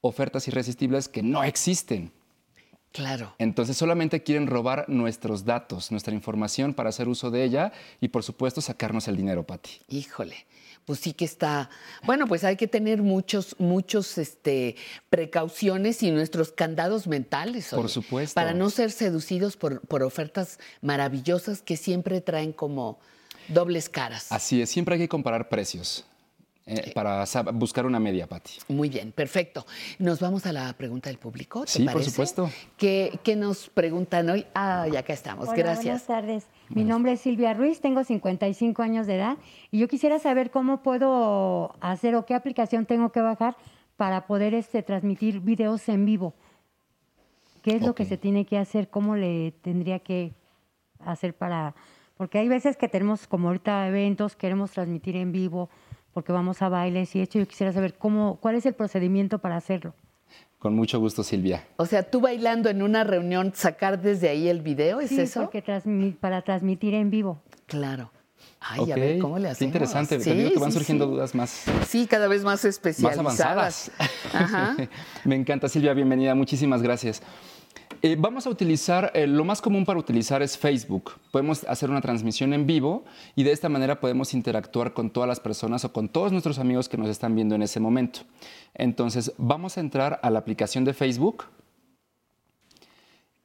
ofertas 0.00 0.46
irresistibles 0.48 1.08
que 1.08 1.22
no 1.22 1.42
existen. 1.44 2.12
Claro. 2.92 3.34
Entonces 3.38 3.76
solamente 3.76 4.22
quieren 4.22 4.46
robar 4.46 4.84
nuestros 4.88 5.44
datos, 5.44 5.90
nuestra 5.90 6.14
información 6.14 6.74
para 6.74 6.90
hacer 6.90 7.08
uso 7.08 7.30
de 7.30 7.44
ella 7.44 7.72
y 8.00 8.08
por 8.08 8.22
supuesto 8.22 8.60
sacarnos 8.60 9.08
el 9.08 9.16
dinero, 9.16 9.44
Pati. 9.46 9.80
Híjole, 9.88 10.46
pues 10.84 11.00
sí 11.00 11.14
que 11.14 11.24
está. 11.24 11.70
Bueno, 12.04 12.26
pues 12.26 12.44
hay 12.44 12.56
que 12.56 12.68
tener 12.68 13.02
muchos, 13.02 13.56
muchos 13.58 14.18
este, 14.18 14.76
precauciones 15.08 16.02
y 16.02 16.10
nuestros 16.10 16.52
candados 16.52 17.06
mentales. 17.06 17.68
Por 17.70 17.88
supuesto. 17.88 18.34
Para 18.34 18.52
no 18.52 18.68
ser 18.68 18.90
seducidos 18.90 19.56
por, 19.56 19.80
por 19.80 20.02
ofertas 20.02 20.58
maravillosas 20.82 21.62
que 21.62 21.76
siempre 21.76 22.20
traen 22.20 22.52
como 22.52 23.00
dobles 23.48 23.88
caras. 23.88 24.30
Así 24.30 24.60
es, 24.60 24.70
siempre 24.70 24.96
hay 24.96 25.00
que 25.00 25.08
comparar 25.08 25.48
precios 25.48 26.04
eh, 26.66 26.92
para 26.94 27.22
sab- 27.24 27.52
buscar 27.52 27.86
una 27.86 27.98
media, 27.98 28.26
Pati. 28.26 28.52
Muy 28.68 28.88
bien, 28.88 29.12
perfecto. 29.12 29.66
Nos 29.98 30.20
vamos 30.20 30.46
a 30.46 30.52
la 30.52 30.72
pregunta 30.74 31.10
del 31.10 31.18
público. 31.18 31.62
¿te 31.64 31.70
Sí, 31.72 31.84
por 31.84 31.94
parece? 31.94 32.10
supuesto. 32.10 32.50
¿Qué, 32.76 33.18
qué 33.24 33.34
nos 33.36 33.68
preguntan 33.68 34.30
hoy? 34.30 34.46
Ah, 34.54 34.86
ya 34.92 35.00
acá 35.00 35.12
estamos. 35.12 35.48
Hola, 35.48 35.56
Gracias. 35.56 35.84
Buenas 35.84 36.06
tardes. 36.06 36.46
Mi 36.68 36.84
nombre 36.84 37.12
es 37.12 37.20
Silvia 37.20 37.52
Ruiz, 37.52 37.80
tengo 37.80 38.02
55 38.04 38.82
años 38.82 39.06
de 39.06 39.16
edad 39.16 39.36
y 39.70 39.78
yo 39.80 39.88
quisiera 39.88 40.18
saber 40.18 40.50
cómo 40.50 40.82
puedo 40.82 41.74
hacer 41.80 42.14
o 42.14 42.24
qué 42.24 42.34
aplicación 42.34 42.86
tengo 42.86 43.12
que 43.12 43.20
bajar 43.20 43.56
para 43.96 44.26
poder 44.26 44.54
este, 44.54 44.82
transmitir 44.82 45.40
videos 45.40 45.88
en 45.88 46.06
vivo. 46.06 46.34
¿Qué 47.62 47.76
es 47.76 47.82
lo 47.82 47.94
que 47.94 48.04
se 48.04 48.16
tiene 48.16 48.44
que 48.46 48.58
hacer? 48.58 48.88
¿Cómo 48.88 49.16
le 49.16 49.52
tendría 49.62 49.98
que 50.00 50.32
hacer 51.04 51.34
para...? 51.34 51.74
Porque 52.16 52.38
hay 52.38 52.48
veces 52.48 52.76
que 52.76 52.88
tenemos 52.88 53.26
como 53.26 53.48
ahorita 53.48 53.86
eventos, 53.88 54.34
queremos 54.36 54.70
transmitir 54.72 55.16
en 55.16 55.30
vivo 55.32 55.68
porque 56.12 56.32
vamos 56.32 56.62
a 56.62 56.68
bailes 56.68 57.14
y 57.16 57.20
esto. 57.20 57.38
Yo 57.38 57.46
quisiera 57.46 57.72
saber 57.72 57.94
cómo, 57.94 58.36
cuál 58.40 58.54
es 58.56 58.66
el 58.66 58.74
procedimiento 58.74 59.38
para 59.38 59.56
hacerlo. 59.56 59.94
Con 60.58 60.74
mucho 60.76 61.00
gusto, 61.00 61.24
Silvia. 61.24 61.64
O 61.76 61.86
sea, 61.86 62.04
tú 62.04 62.20
bailando 62.20 62.68
en 62.70 62.82
una 62.82 63.02
reunión, 63.02 63.52
sacar 63.54 64.00
desde 64.00 64.28
ahí 64.28 64.48
el 64.48 64.60
video, 64.60 65.00
¿es 65.00 65.08
sí, 65.10 65.20
eso? 65.20 65.40
porque 65.40 65.64
transmi- 65.64 66.16
para 66.16 66.42
transmitir 66.42 66.94
en 66.94 67.10
vivo. 67.10 67.42
Claro. 67.66 68.10
Ay, 68.60 68.92
a 68.92 68.94
ver, 68.94 69.18
¿cómo 69.18 69.38
le 69.38 69.48
hacemos? 69.48 69.58
Qué 69.58 69.64
interesante, 69.64 70.18
te 70.18 70.24
Sí, 70.24 70.32
digo 70.34 70.52
que 70.52 70.58
van 70.60 70.70
sí, 70.70 70.78
surgiendo 70.78 71.06
sí. 71.06 71.10
dudas 71.12 71.34
más, 71.34 71.64
Sí, 71.88 72.06
cada 72.06 72.28
vez 72.28 72.42
más 72.44 72.52
más 72.52 72.64
especializadas. 72.64 73.18
avanzadas. 73.18 73.90
Ajá. 74.32 74.76
Me 75.24 75.34
encanta, 75.34 75.68
Silvia, 75.68 75.94
bienvenida, 75.94 76.34
muchísimas 76.36 76.80
gracias. 76.82 77.22
Eh, 78.00 78.16
vamos 78.18 78.46
a 78.46 78.50
utilizar, 78.50 79.10
eh, 79.14 79.26
lo 79.26 79.44
más 79.44 79.60
común 79.60 79.84
para 79.84 79.98
utilizar 79.98 80.42
es 80.42 80.56
Facebook. 80.56 81.12
Podemos 81.30 81.64
hacer 81.64 81.90
una 81.90 82.00
transmisión 82.00 82.54
en 82.54 82.66
vivo 82.66 83.04
y 83.36 83.42
de 83.42 83.52
esta 83.52 83.68
manera 83.68 84.00
podemos 84.00 84.34
interactuar 84.34 84.94
con 84.94 85.10
todas 85.10 85.28
las 85.28 85.40
personas 85.40 85.84
o 85.84 85.92
con 85.92 86.08
todos 86.08 86.32
nuestros 86.32 86.58
amigos 86.58 86.88
que 86.88 86.96
nos 86.96 87.08
están 87.08 87.34
viendo 87.34 87.54
en 87.54 87.62
ese 87.62 87.80
momento. 87.80 88.20
Entonces, 88.74 89.32
vamos 89.36 89.76
a 89.76 89.80
entrar 89.80 90.20
a 90.22 90.30
la 90.30 90.38
aplicación 90.38 90.84
de 90.84 90.94
Facebook 90.94 91.44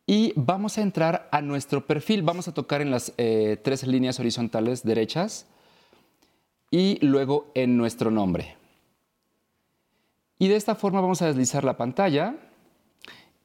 y 0.06 0.32
vamos 0.36 0.78
a 0.78 0.82
entrar 0.82 1.28
a 1.32 1.42
nuestro 1.42 1.86
perfil. 1.86 2.22
Vamos 2.22 2.48
a 2.48 2.54
tocar 2.54 2.82
en 2.82 2.92
las 2.92 3.14
eh, 3.18 3.60
tres 3.62 3.86
líneas 3.86 4.20
horizontales 4.20 4.84
derechas 4.84 5.48
y 6.72 7.06
luego 7.06 7.52
en 7.56 7.76
nuestro 7.76 8.12
nombre. 8.12 8.56
Y 10.40 10.48
de 10.48 10.56
esta 10.56 10.76
forma 10.76 11.02
vamos 11.02 11.22
a 11.22 11.28
deslizar 11.28 11.64
la 11.64 11.78
pantalla 11.78 12.36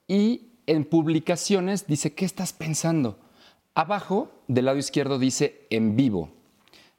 y 0.06 0.51
en 0.66 0.84
publicaciones 0.84 1.86
dice, 1.86 2.14
¿qué 2.14 2.24
estás 2.24 2.52
pensando? 2.52 3.18
Abajo, 3.74 4.30
del 4.48 4.66
lado 4.66 4.78
izquierdo, 4.78 5.18
dice 5.18 5.66
en 5.70 5.96
vivo. 5.96 6.30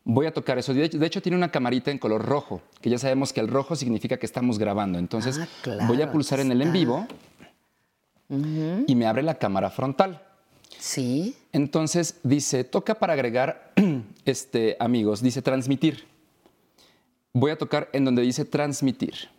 Voy 0.06 0.26
a 0.26 0.34
tocar 0.34 0.58
eso. 0.58 0.74
De 0.74 0.84
hecho, 0.84 0.98
de 0.98 1.06
hecho, 1.06 1.22
tiene 1.22 1.38
una 1.38 1.52
camarita 1.52 1.92
en 1.92 1.98
color 1.98 2.26
rojo, 2.26 2.62
que 2.82 2.90
ya 2.90 2.98
sabemos 2.98 3.32
que 3.32 3.40
el 3.40 3.48
rojo 3.48 3.76
significa 3.76 4.18
que 4.18 4.26
estamos 4.26 4.60
grabando. 4.60 5.00
Entonces, 5.00 5.40
Ah, 5.40 5.48
claro, 5.62 5.86
voy 5.88 6.02
a 6.02 6.12
pulsar 6.12 6.40
en 6.40 6.52
el 6.52 6.62
en 6.62 6.74
vivo 6.74 7.08
y 8.88 8.96
me 8.96 9.06
abre 9.06 9.24
la 9.24 9.36
cámara 9.36 9.70
frontal. 9.70 10.22
Sí. 10.78 11.36
Entonces 11.54 12.20
dice, 12.24 12.64
toca 12.64 12.96
para 12.96 13.14
agregar, 13.14 13.74
este, 14.26 14.76
amigos, 14.80 15.22
dice 15.22 15.42
transmitir. 15.42 16.06
Voy 17.32 17.52
a 17.52 17.58
tocar 17.58 17.90
en 17.94 18.06
donde 18.06 18.22
dice 18.22 18.46
transmitir. 18.46 19.30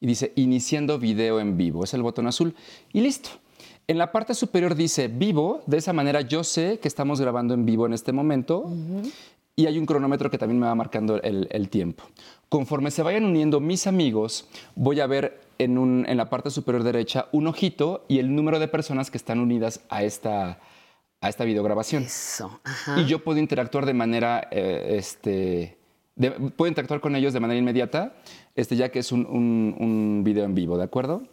Y 0.00 0.06
dice 0.06 0.32
iniciando 0.34 0.98
video 0.98 1.40
en 1.40 1.56
vivo. 1.56 1.84
Es 1.84 1.94
el 1.94 2.02
botón 2.02 2.26
azul. 2.26 2.54
Y 2.92 3.00
listo. 3.00 3.30
En 3.88 3.98
la 3.98 4.12
parte 4.12 4.34
superior 4.34 4.74
dice 4.74 5.08
vivo. 5.08 5.62
De 5.66 5.76
esa 5.78 5.92
manera 5.92 6.20
yo 6.22 6.44
sé 6.44 6.78
que 6.80 6.88
estamos 6.88 7.20
grabando 7.20 7.54
en 7.54 7.66
vivo 7.66 7.86
en 7.86 7.92
este 7.92 8.12
momento. 8.12 8.70
Y 9.54 9.66
hay 9.66 9.78
un 9.78 9.84
cronómetro 9.84 10.30
que 10.30 10.38
también 10.38 10.58
me 10.58 10.66
va 10.66 10.74
marcando 10.74 11.20
el, 11.22 11.46
el 11.50 11.68
tiempo. 11.68 12.04
Conforme 12.48 12.90
se 12.90 13.02
vayan 13.02 13.24
uniendo 13.24 13.60
mis 13.60 13.86
amigos, 13.86 14.48
voy 14.74 15.00
a 15.00 15.06
ver 15.06 15.40
en, 15.58 15.76
un- 15.76 16.06
en 16.08 16.16
la 16.16 16.30
parte 16.30 16.50
superior 16.50 16.82
derecha 16.84 17.26
un 17.32 17.46
ojito 17.46 18.04
y 18.08 18.18
el 18.18 18.34
número 18.34 18.58
de 18.58 18.68
personas 18.68 19.10
que 19.10 19.18
están 19.18 19.40
unidas 19.40 19.80
a 19.90 20.04
esta, 20.04 20.58
a 21.20 21.28
esta 21.28 21.44
videograbación. 21.44 22.04
Eso. 22.04 22.60
Ajá. 22.64 22.98
Y 23.00 23.04
yo 23.04 23.22
puedo 23.22 23.38
interactuar 23.38 23.84
de 23.84 23.92
manera, 23.94 24.48
eh, 24.50 24.94
este, 24.96 25.76
de- 26.16 26.30
puedo 26.30 26.68
interactuar 26.68 27.00
con 27.00 27.14
ellos 27.14 27.34
de 27.34 27.40
manera 27.40 27.58
inmediata, 27.58 28.14
este, 28.56 28.76
ya 28.76 28.90
que 28.90 29.00
es 29.00 29.12
un, 29.12 29.26
un- 29.26 29.76
un 29.78 30.22
video 30.24 30.44
en 30.44 30.54
vivo, 30.54 30.78
¿de 30.78 30.84
acuerdo? 30.84 31.24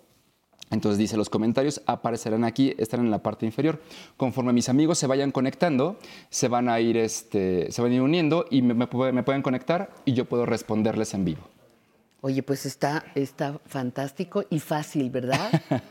Entonces 0.71 0.97
dice, 0.99 1.17
los 1.17 1.29
comentarios 1.29 1.81
aparecerán 1.87 2.43
aquí, 2.43 2.75
están 2.77 2.99
en 2.99 3.09
la 3.09 3.23
parte 3.23 3.45
inferior. 3.45 3.81
Conforme 4.17 4.53
mis 4.53 4.69
amigos 4.69 4.99
se 4.99 5.07
vayan 5.07 5.31
conectando, 5.31 5.97
se 6.29 6.47
van 6.47 6.69
a 6.69 6.79
ir, 6.79 6.95
este, 6.97 7.71
se 7.71 7.81
van 7.81 7.91
a 7.91 7.95
ir 7.95 8.01
uniendo 8.01 8.45
y 8.51 8.61
me, 8.61 8.73
me 8.75 8.87
pu- 8.87 9.11
me 9.11 9.23
pueden 9.23 9.41
conectar 9.41 9.89
y 10.05 10.13
yo 10.13 10.25
puedo 10.25 10.45
responderles 10.45 11.13
en 11.15 11.25
vivo. 11.25 11.41
Oye, 12.21 12.43
pues 12.43 12.65
está, 12.65 13.05
está 13.15 13.59
fantástico 13.65 14.43
y 14.49 14.59
fácil, 14.59 15.09
¿verdad? 15.09 15.49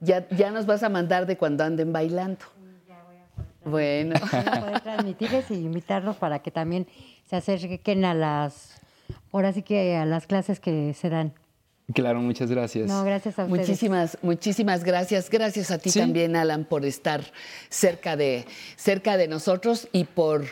Ya, 0.00 0.28
ya 0.28 0.50
nos 0.50 0.66
vas 0.66 0.82
a 0.82 0.90
mandar 0.90 1.24
de 1.26 1.38
cuando 1.38 1.64
anden 1.64 1.90
bailando. 1.92 2.44
Bueno. 3.64 4.14
Poder 4.60 4.80
transmitirles 4.80 5.50
y 5.50 5.54
invitarlos 5.54 6.16
para 6.16 6.40
que 6.40 6.50
también 6.50 6.86
se 7.24 7.36
acerquen 7.36 8.04
a 8.04 8.12
las, 8.12 8.78
ahora 9.32 9.52
sí 9.54 9.62
que 9.62 9.96
a 9.96 10.04
las 10.04 10.26
clases 10.26 10.60
que 10.60 10.92
se 10.94 11.08
dan. 11.08 11.32
Claro, 11.94 12.20
muchas 12.20 12.50
gracias. 12.50 12.88
No, 12.88 13.04
gracias 13.04 13.38
a 13.38 13.44
ustedes. 13.44 13.60
Muchísimas, 13.68 14.18
muchísimas 14.22 14.82
gracias. 14.82 15.30
Gracias 15.30 15.70
a 15.70 15.78
ti 15.78 15.90
Sí. 15.90 16.00
también, 16.00 16.34
Alan, 16.34 16.64
por 16.64 16.84
estar 16.84 17.22
cerca 17.68 18.16
de, 18.16 18.44
cerca 18.76 19.16
de 19.16 19.28
nosotros 19.28 19.88
y 19.92 20.04
por 20.04 20.44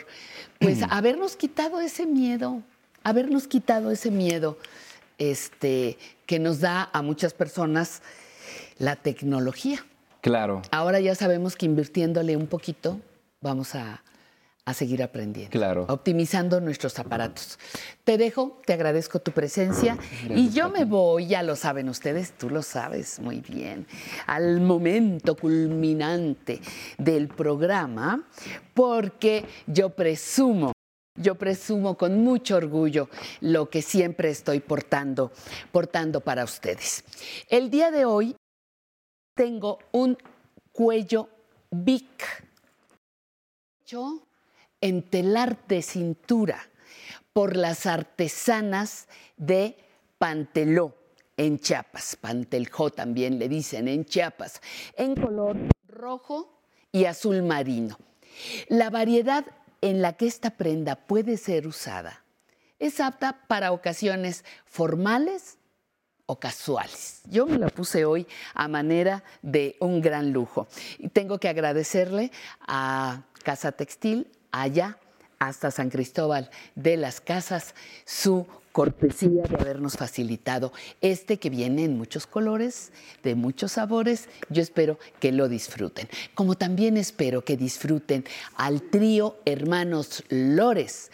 pues 0.59 0.79
habernos 0.89 1.35
quitado 1.35 1.81
ese 1.81 2.05
miedo, 2.05 2.61
habernos 3.03 3.47
quitado 3.47 3.91
ese 3.91 4.11
miedo 4.11 4.57
este, 5.17 5.97
que 6.25 6.39
nos 6.39 6.61
da 6.61 6.89
a 6.93 7.01
muchas 7.01 7.33
personas 7.33 8.01
la 8.77 8.95
tecnología. 8.95 9.85
Claro, 10.21 10.61
Ahora 10.71 10.99
ya 11.01 11.13
sabemos 11.15 11.55
que 11.55 11.65
invirtiéndole 11.65 12.35
un 12.35 12.47
poquito 12.47 12.99
vamos 13.41 13.75
a, 13.75 14.01
a 14.65 14.73
seguir 14.73 15.03
aprendiendo. 15.03 15.51
claro. 15.51 15.85
Optimizando 15.87 16.59
nuestros 16.59 16.97
aparatos. 16.97 17.59
Te 18.03 18.17
dejo, 18.17 18.59
te 18.65 18.73
agradezco 18.73 19.19
tu 19.19 19.31
presencia 19.31 19.97
y 20.29 20.49
yo 20.49 20.69
me 20.69 20.85
voy, 20.85 21.27
ya 21.27 21.43
lo 21.43 21.55
saben 21.55 21.87
ustedes, 21.87 22.33
tú 22.33 22.49
lo 22.49 22.63
sabes 22.63 23.19
muy 23.19 23.41
bien, 23.41 23.85
al 24.25 24.61
momento 24.61 25.35
culminante 25.35 26.59
del 26.97 27.27
programa, 27.27 28.27
porque 28.73 29.45
yo 29.67 29.89
presumo 29.89 30.71
yo 31.17 31.35
presumo 31.35 31.95
con 31.95 32.21
mucho 32.25 32.57
orgullo 32.57 33.07
lo 33.39 33.69
que 33.69 33.81
siempre 33.81 34.29
estoy 34.29 34.59
portando, 34.59 35.31
portando 35.71 36.19
para 36.19 36.43
ustedes. 36.43 37.05
El 37.47 37.69
día 37.69 37.89
de 37.89 38.03
hoy 38.03 38.35
tengo 39.33 39.79
un 39.93 40.17
cuello 40.73 41.29
Vic 41.71 42.43
hecho 43.85 44.27
en 44.81 45.03
telar 45.03 45.57
de 45.67 45.81
cintura 45.81 46.69
por 47.33 47.55
las 47.55 47.85
artesanas 47.85 49.07
de 49.37 49.77
Panteló 50.17 50.95
en 51.37 51.59
Chiapas. 51.59 52.15
Panteljó 52.15 52.89
también 52.89 53.39
le 53.39 53.49
dicen 53.49 53.87
en 53.87 54.05
Chiapas, 54.05 54.61
en 54.95 55.15
color 55.15 55.57
rojo 55.87 56.61
y 56.91 57.05
azul 57.05 57.43
marino. 57.43 57.97
La 58.67 58.89
variedad 58.89 59.45
en 59.81 60.01
la 60.01 60.13
que 60.13 60.27
esta 60.27 60.51
prenda 60.51 60.95
puede 60.95 61.37
ser 61.37 61.67
usada 61.67 62.23
es 62.79 62.99
apta 62.99 63.41
para 63.47 63.71
ocasiones 63.71 64.43
formales 64.65 65.57
o 66.25 66.39
casuales. 66.39 67.21
Yo 67.25 67.45
me 67.45 67.57
la 67.57 67.69
puse 67.69 68.05
hoy 68.05 68.27
a 68.53 68.67
manera 68.67 69.23
de 69.41 69.75
un 69.79 70.01
gran 70.01 70.31
lujo. 70.31 70.67
Y 70.97 71.09
tengo 71.09 71.39
que 71.39 71.49
agradecerle 71.49 72.31
a 72.61 73.23
Casa 73.43 73.71
Textil, 73.71 74.31
allá 74.61 74.97
hasta 75.39 75.71
San 75.71 75.89
Cristóbal 75.89 76.49
de 76.75 76.97
las 76.97 77.21
Casas, 77.21 77.75
su 78.05 78.47
cortesía 78.71 79.43
de 79.43 79.55
habernos 79.55 79.95
facilitado 79.95 80.73
este 80.99 81.39
que 81.39 81.49
viene 81.49 81.85
en 81.85 81.97
muchos 81.97 82.27
colores, 82.27 82.91
de 83.23 83.35
muchos 83.35 83.73
sabores. 83.73 84.27
Yo 84.49 84.61
espero 84.61 84.99
que 85.19 85.31
lo 85.31 85.47
disfruten. 85.47 86.09
Como 86.33 86.55
también 86.55 86.97
espero 86.97 87.43
que 87.43 87.55
disfruten 87.55 88.25
al 88.57 88.81
trío 88.81 89.37
Hermanos 89.45 90.23
Lores, 90.29 91.11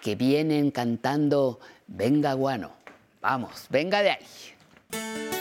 que 0.00 0.14
vienen 0.14 0.70
cantando 0.70 1.60
Venga 1.86 2.32
Guano. 2.32 2.72
Vamos, 3.20 3.66
venga 3.70 4.02
de 4.02 4.10
ahí. 4.10 5.35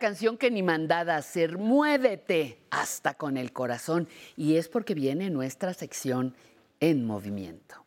Canción 0.00 0.36
que 0.36 0.50
ni 0.50 0.64
mandada 0.64 1.14
a 1.14 1.18
hacer, 1.18 1.58
muévete 1.58 2.58
hasta 2.70 3.14
con 3.14 3.36
el 3.36 3.52
corazón. 3.52 4.08
Y 4.36 4.56
es 4.56 4.68
porque 4.68 4.94
viene 4.94 5.30
nuestra 5.30 5.72
sección 5.74 6.34
en 6.80 7.06
movimiento. 7.06 7.84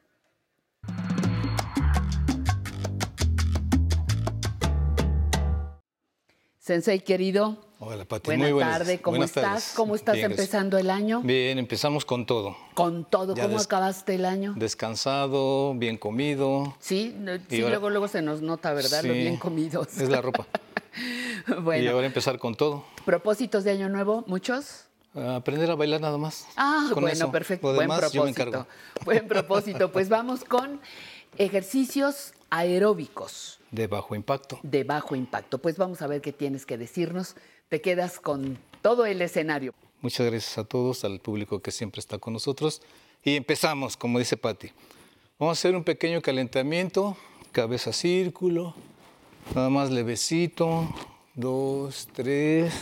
Sensei 6.60 7.02
querido, 7.02 7.57
Hola, 7.80 8.06
Pati. 8.06 8.26
buena 8.27 8.44
Muy 8.45 8.53
buenas, 8.53 8.77
tarde, 8.77 9.02
¿cómo 9.02 9.18
buenas 9.18 9.31
estás? 9.31 9.44
tardes. 9.44 9.73
¿Cómo 9.76 9.95
estás 9.95 10.15
Bien, 10.15 10.31
empezando 10.31 10.77
el 10.77 10.90
año? 10.90 11.19
Bien, 11.22 11.57
empezamos 11.60 12.06
con 12.06 12.26
todo. 12.26 12.56
Con 12.73 13.03
todo, 13.03 13.35
Ya 13.35 13.44
¿cómo 13.44 13.60
acabaste 13.60 14.15
el 14.15 14.23
año? 14.23 14.53
Descansado, 14.56 15.73
bien 15.76 15.98
comido. 15.98 16.73
Sí, 16.80 17.14
sí 17.49 17.57
ahora- 17.57 17.69
luego, 17.72 17.90
luego 17.90 18.07
se 18.07 18.22
nos 18.22 18.41
nota, 18.41 18.72
¿verdad? 18.73 19.03
Lo 19.03 19.14
Sí, 19.14 19.19
bien 19.19 19.35
comidos. 19.35 19.98
Es 19.98 20.07
la 20.10 20.22
ropa. 20.22 20.48
Y 21.48 21.53
bueno, 21.61 21.91
ahora 21.91 22.06
empezar 22.07 22.38
con 22.40 22.56
todo. 22.56 22.86
propósitos 23.06 23.64
de 23.64 23.72
año 23.72 23.90
nuevo, 23.90 24.24
¿muchos? 24.28 24.86
Aprender 25.15 25.70
a 25.70 25.76
bailar 25.76 26.02
nada 26.02 26.18
más. 26.18 26.48
Ah, 26.56 26.88
Con 26.91 27.03
bueno, 27.03 27.15
eso. 27.15 27.32
perfecto. 27.32 27.68
Lo 27.68 27.76
Buen 27.76 27.88
demás 27.88 28.11
yo 28.11 28.24
me 28.26 28.32
propósito. 28.34 28.48
encargo. 28.49 28.68
Buen 29.06 29.28
propósito. 29.28 29.91
Pues 29.91 30.10
vamos 30.10 30.44
con 30.44 30.80
ejercicios 31.38 32.34
aeróbicos 32.49 33.60
De 33.72 33.88
bajo 33.88 34.15
impacto. 34.15 34.60
de 34.64 34.84
bajo 34.84 35.15
impacto. 35.15 35.57
Pues 35.60 35.78
vamos 35.78 36.02
a 36.02 36.07
ver 36.07 36.22
qué 36.22 36.32
tienes 36.34 36.65
que 36.65 36.78
decirnos. 36.78 37.36
Te 37.70 37.82
quedas 37.82 38.20
con 38.20 38.57
todo 38.82 39.06
el 39.06 39.22
escenario. 39.22 39.74
Muchas 40.02 40.26
gracias 40.28 40.57
a 40.57 40.64
todos, 40.64 41.03
al 41.06 41.20
público 41.20 41.61
que 41.61 41.72
siempre 41.72 41.99
está 41.99 42.18
con 42.18 42.34
nosotros. 42.34 42.82
Y 43.24 43.36
empezamos, 43.36 43.95
como 43.98 44.20
dice 44.20 44.36
Patti. 44.36 44.72
Vamos 45.40 45.57
a 45.57 45.60
hacer 45.60 45.76
un 45.76 45.84
pequeño 45.84 46.22
calentamiento, 46.22 47.15
cabeza 47.52 47.94
círculo, 47.94 48.76
nada 49.56 49.70
más 49.70 49.91
levecito, 49.91 50.88
dos, 51.36 52.07
tres. 52.14 52.74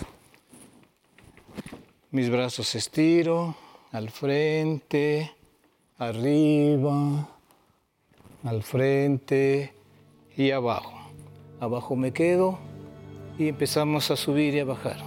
Mis 2.12 2.30
brazos 2.30 2.76
estiro, 2.76 3.56
al 3.92 4.10
frente, 4.10 5.32
arriba, 5.98 7.30
al 8.44 8.64
frente 8.64 9.74
y 10.36 10.52
abajo. 10.52 10.94
Abajo 11.60 11.96
me 11.96 12.12
quedo 12.12 12.60
y 13.38 13.48
empezamos 13.48 14.12
a 14.12 14.16
subir 14.16 14.56
y 14.56 14.60
a 14.60 14.66
bajar. 14.66 14.98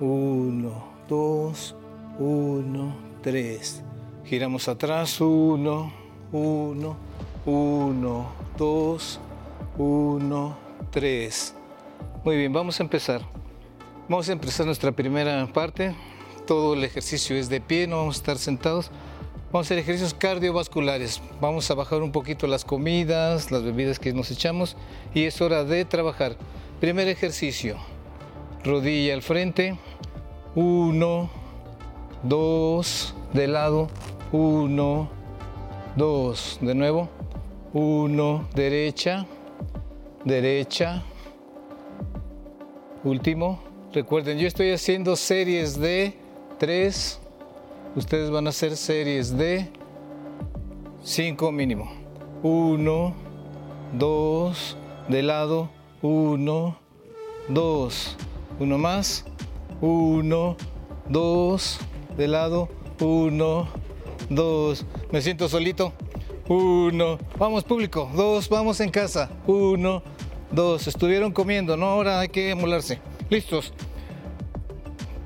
Uno, 0.00 0.84
dos, 1.08 1.74
uno, 2.18 2.96
tres. 3.22 3.82
Giramos 4.24 4.68
atrás, 4.68 5.20
uno, 5.20 5.92
uno, 6.32 6.96
uno, 7.46 8.26
dos, 8.56 9.20
uno, 9.78 10.56
tres. 10.90 11.54
Muy 12.24 12.36
bien, 12.36 12.52
vamos 12.52 12.78
a 12.80 12.82
empezar. 12.82 13.22
Vamos 14.08 14.28
a 14.28 14.32
empezar 14.32 14.66
nuestra 14.66 14.92
primera 14.92 15.46
parte. 15.46 15.94
Todo 16.46 16.74
el 16.74 16.82
ejercicio 16.82 17.36
es 17.36 17.48
de 17.48 17.60
pie, 17.60 17.86
no 17.86 17.98
vamos 17.98 18.16
a 18.16 18.18
estar 18.18 18.38
sentados. 18.38 18.90
Vamos 19.52 19.66
a 19.66 19.68
hacer 19.68 19.78
ejercicios 19.78 20.14
cardiovasculares. 20.14 21.22
Vamos 21.40 21.70
a 21.70 21.74
bajar 21.74 22.02
un 22.02 22.10
poquito 22.10 22.46
las 22.46 22.64
comidas, 22.64 23.50
las 23.50 23.62
bebidas 23.62 23.98
que 23.98 24.12
nos 24.12 24.30
echamos 24.30 24.76
y 25.14 25.24
es 25.24 25.40
hora 25.40 25.64
de 25.64 25.84
trabajar. 25.84 26.36
Primer 26.80 27.08
ejercicio. 27.08 27.76
Rodilla 28.64 29.14
al 29.14 29.22
frente. 29.22 29.78
Uno, 30.54 31.30
dos, 32.24 33.14
de 33.32 33.46
lado. 33.46 33.88
Uno, 34.32 35.08
dos. 35.96 36.58
De 36.60 36.74
nuevo. 36.74 37.08
Uno, 37.72 38.48
derecha, 38.54 39.26
derecha. 40.28 41.02
Último. 43.02 43.60
Recuerden, 43.92 44.38
yo 44.38 44.46
estoy 44.46 44.70
haciendo 44.70 45.16
series 45.16 45.80
de 45.80 46.14
tres. 46.58 47.18
Ustedes 47.96 48.30
van 48.30 48.46
a 48.46 48.50
hacer 48.50 48.76
series 48.76 49.36
de 49.36 49.68
cinco 51.02 51.50
mínimo. 51.50 51.90
Uno, 52.42 53.14
dos, 53.94 54.76
de 55.08 55.22
lado. 55.22 55.70
Uno, 56.02 56.78
dos. 57.48 58.16
Uno 58.60 58.78
más. 58.78 59.24
Uno, 59.80 60.56
dos, 61.08 61.78
de 62.16 62.28
lado. 62.28 62.68
Uno, 63.00 63.68
dos. 64.28 64.84
Me 65.10 65.22
siento 65.22 65.48
solito. 65.48 65.92
Uno. 66.48 67.18
Vamos, 67.38 67.64
público. 67.64 68.10
Dos. 68.14 68.48
Vamos 68.50 68.80
en 68.80 68.90
casa. 68.90 69.30
Uno, 69.46 70.02
dos. 70.50 70.86
Estuvieron 70.86 71.32
comiendo, 71.32 71.76
¿no? 71.76 71.86
Ahora 71.86 72.20
hay 72.20 72.28
que 72.28 72.50
emularse. 72.50 73.00
Listos. 73.30 73.72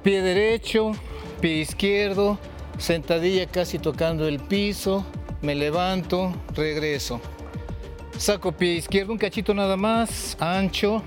Pie 0.03 0.20
derecho, 0.23 0.93
pie 1.40 1.59
izquierdo, 1.59 2.39
sentadilla 2.78 3.47
casi 3.47 3.78
tocando 3.78 4.27
el 4.27 4.40
piso. 4.40 5.07
Me 5.43 5.55
levanto, 5.55 6.35
regreso. 6.55 7.20
Saco 8.19 8.53
pie 8.53 8.74
izquierdo, 8.74 9.12
un 9.12 9.19
cachito 9.19 9.55
nada 9.55 9.77
más, 9.77 10.36
ancho. 10.40 11.03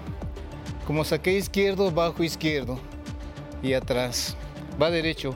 Como 0.88 1.04
saqué 1.04 1.34
izquierdo, 1.34 1.92
bajo 1.92 2.24
izquierdo. 2.24 2.80
Y 3.64 3.74
atrás. 3.74 4.38
Va 4.82 4.92
derecho. 4.92 5.36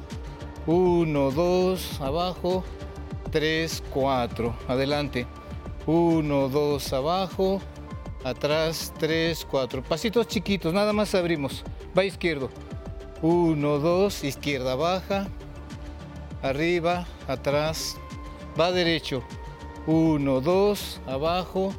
Uno, 0.67 1.31
dos, 1.31 1.99
abajo. 2.01 2.63
Tres, 3.31 3.83
cuatro. 3.89 4.55
Adelante. 4.67 5.25
Uno, 5.85 6.49
dos, 6.49 6.93
abajo. 6.93 7.61
Atrás, 8.23 8.93
tres, 8.99 9.47
cuatro. 9.49 9.81
Pasitos 9.81 10.27
chiquitos, 10.27 10.73
nada 10.73 10.91
más 10.91 11.15
abrimos. 11.15 11.63
Va 11.97 12.03
izquierdo. 12.03 12.49
Uno, 13.21 13.79
dos, 13.79 14.23
izquierda 14.23 14.75
baja. 14.75 15.27
Arriba, 16.41 17.05
atrás. 17.27 17.97
Va 18.59 18.71
derecho. 18.71 19.23
Uno, 19.87 20.41
dos, 20.41 20.99
abajo. 21.07 21.73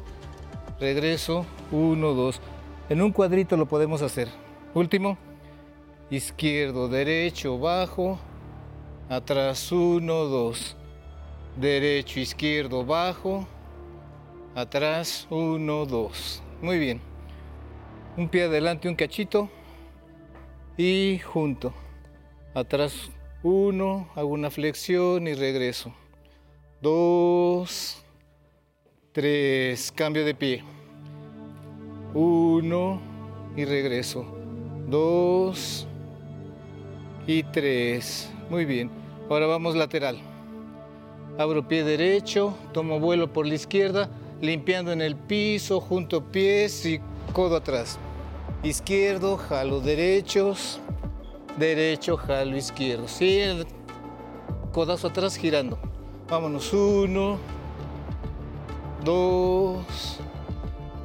Regreso. 0.79 1.45
Uno, 1.71 2.13
dos. 2.13 2.41
En 2.89 3.01
un 3.01 3.11
cuadrito 3.11 3.55
lo 3.55 3.67
podemos 3.67 4.01
hacer. 4.01 4.27
Último. 4.73 5.17
Izquierdo, 6.09 6.89
derecho, 6.89 7.59
bajo. 7.59 8.19
Atrás, 9.09 9.71
uno, 9.71 10.25
dos. 10.25 10.75
Derecho, 11.55 12.19
izquierdo, 12.19 12.83
bajo. 12.83 13.47
Atrás, 14.53 15.27
uno, 15.29 15.85
dos. 15.85 16.43
Muy 16.61 16.77
bien. 16.77 16.99
Un 18.17 18.27
pie 18.27 18.43
adelante, 18.43 18.89
un 18.89 18.95
cachito. 18.95 19.49
Y 20.77 21.19
junto. 21.19 21.73
Atrás, 22.53 23.09
uno. 23.43 24.09
Hago 24.15 24.29
una 24.29 24.49
flexión 24.49 25.27
y 25.27 25.33
regreso. 25.35 25.93
Dos. 26.81 28.03
Tres. 29.13 29.91
Cambio 29.93 30.25
de 30.25 30.35
pie. 30.35 30.63
Uno. 32.13 33.01
Y 33.55 33.63
regreso. 33.63 34.25
Dos. 34.87 35.87
Y 37.25 37.43
tres. 37.43 38.29
Muy 38.49 38.65
bien. 38.65 38.91
Ahora 39.29 39.45
vamos 39.45 39.75
lateral. 39.75 40.19
Abro 41.37 41.65
pie 41.67 41.85
derecho, 41.85 42.53
tomo 42.73 42.99
vuelo 42.99 43.31
por 43.31 43.47
la 43.47 43.55
izquierda, 43.55 44.09
limpiando 44.41 44.91
en 44.91 45.01
el 45.01 45.15
piso, 45.15 45.79
junto 45.79 46.31
pies 46.31 46.85
y 46.85 46.99
codo 47.33 47.57
atrás. 47.57 47.97
Izquierdo, 48.63 49.37
jalo 49.37 49.79
derechos, 49.79 50.79
derecho, 51.57 52.17
jalo 52.17 52.57
izquierdo. 52.57 53.07
Sí, 53.07 53.41
codazo 54.71 55.07
atrás 55.07 55.35
girando. 55.35 55.77
Vámonos, 56.29 56.73
uno, 56.73 57.37
dos, 59.03 60.19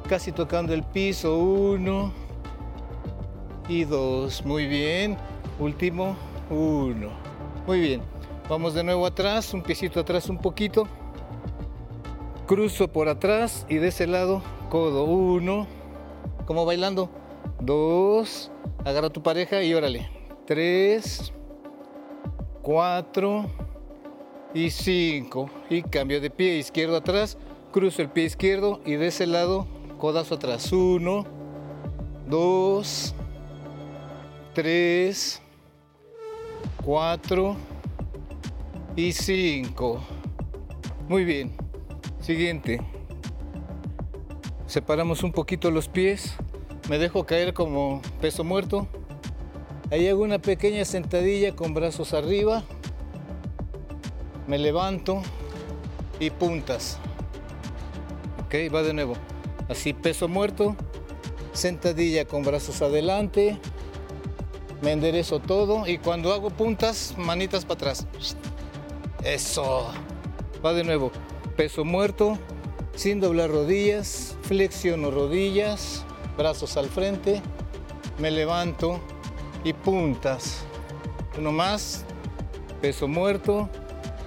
casi 0.07 0.31
tocando 0.31 0.73
el 0.73 0.83
piso, 0.83 1.37
uno 1.37 2.11
y 3.67 3.83
dos. 3.83 4.45
Muy 4.45 4.65
bien. 4.67 5.17
Último, 5.59 6.15
uno. 6.49 7.09
Muy 7.65 7.79
bien. 7.79 8.01
Vamos 8.47 8.73
de 8.73 8.83
nuevo 8.83 9.05
atrás, 9.05 9.53
un 9.53 9.61
piecito 9.61 9.99
atrás 9.99 10.29
un 10.29 10.37
poquito. 10.37 10.87
Cruzo 12.47 12.87
por 12.87 13.09
atrás 13.09 13.65
y 13.67 13.75
de 13.75 13.89
ese 13.89 14.07
lado, 14.07 14.41
codo. 14.69 15.03
Uno, 15.03 15.67
como 16.45 16.63
bailando. 16.63 17.09
Dos, 17.59 18.51
agarra 18.85 19.09
tu 19.09 19.21
pareja 19.21 19.61
y 19.63 19.73
órale. 19.73 20.09
Tres, 20.45 21.33
cuatro 22.61 23.47
y 24.53 24.69
cinco. 24.69 25.49
Y 25.69 25.81
cambio 25.81 26.21
de 26.21 26.29
pie 26.29 26.57
izquierdo 26.57 26.95
atrás. 26.95 27.37
Cruzo 27.73 28.01
el 28.01 28.09
pie 28.09 28.23
izquierdo 28.23 28.79
y 28.85 28.93
de 28.93 29.07
ese 29.07 29.27
lado, 29.27 29.67
codazo 29.99 30.35
atrás. 30.35 30.71
Uno, 30.71 31.25
dos, 32.29 33.13
tres, 34.53 35.41
cuatro 36.81 37.57
y 38.95 39.11
cinco. 39.11 39.99
Muy 41.09 41.25
bien. 41.25 41.66
Siguiente. 42.27 42.81
Separamos 44.65 45.23
un 45.23 45.31
poquito 45.31 45.71
los 45.71 45.87
pies. 45.87 46.33
Me 46.89 46.97
dejo 46.97 47.25
caer 47.25 47.53
como 47.53 48.01
peso 48.19 48.43
muerto. 48.43 48.85
Ahí 49.91 50.09
hago 50.09 50.23
una 50.23 50.37
pequeña 50.37 50.83
sentadilla 50.83 51.55
con 51.55 51.73
brazos 51.73 52.13
arriba. 52.13 52.63
Me 54.45 54.57
levanto 54.57 55.21
y 56.19 56.29
puntas. 56.29 56.99
Ok, 58.45 58.55
va 58.75 58.83
de 58.83 58.91
nuevo. 58.93 59.13
Así 59.69 59.93
peso 59.93 60.27
muerto. 60.27 60.75
Sentadilla 61.53 62.25
con 62.25 62.43
brazos 62.43 62.81
adelante. 62.81 63.57
Me 64.81 64.91
enderezo 64.91 65.39
todo 65.39 65.87
y 65.87 65.97
cuando 65.97 66.33
hago 66.33 66.49
puntas, 66.49 67.15
manitas 67.17 67.63
para 67.63 67.75
atrás. 67.75 68.05
Eso. 69.23 69.87
Va 70.61 70.73
de 70.73 70.83
nuevo. 70.83 71.09
Peso 71.57 71.83
muerto, 71.83 72.37
sin 72.95 73.19
doblar 73.19 73.49
rodillas, 73.49 74.37
flexiono 74.43 75.09
rodillas, 75.09 76.05
brazos 76.37 76.77
al 76.77 76.85
frente, 76.87 77.41
me 78.19 78.29
levanto 78.29 78.99
y 79.63 79.73
puntas. 79.73 80.63
Uno 81.35 81.51
más, 81.51 82.05
peso 82.79 83.07
muerto, 83.07 83.69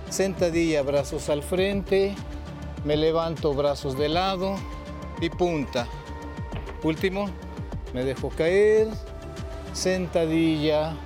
sentadilla, 0.08 0.82
brazos 0.82 1.28
al 1.28 1.44
frente, 1.44 2.16
me 2.84 2.96
levanto, 2.96 3.54
brazos 3.54 3.96
de 3.96 4.08
lado 4.08 4.56
y 5.20 5.30
punta. 5.30 5.86
Último, 6.82 7.30
me 7.94 8.04
dejo 8.04 8.30
caer, 8.30 8.88
sentadilla, 9.72 10.96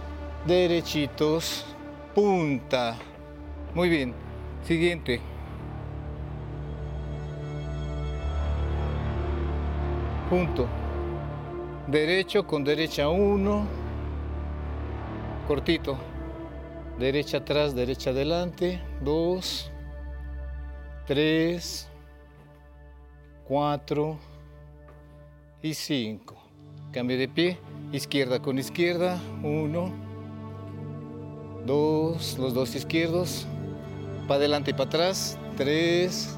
derechitos, 0.46 1.66
punta. 2.14 2.96
Muy 3.74 3.90
bien, 3.90 4.14
siguiente. 4.66 5.33
Punto. 10.34 10.66
Derecho 11.86 12.44
con 12.44 12.64
derecha 12.64 13.08
1. 13.08 13.66
Cortito. 15.46 15.96
Derecha 16.98 17.38
atrás, 17.38 17.72
derecha 17.72 18.10
adelante. 18.10 18.82
2. 19.04 19.70
3. 21.06 21.88
4. 23.44 24.18
Y 25.62 25.72
5. 25.72 26.34
Cambio 26.90 27.16
de 27.16 27.28
pie. 27.28 27.58
Izquierda 27.92 28.42
con 28.42 28.58
izquierda. 28.58 29.20
1. 29.44 29.92
2. 31.64 32.38
Los 32.40 32.54
dos 32.54 32.74
izquierdos. 32.74 33.46
Para 34.26 34.38
adelante 34.38 34.72
y 34.72 34.74
para 34.74 34.88
atrás. 34.88 35.38
3. 35.56 36.36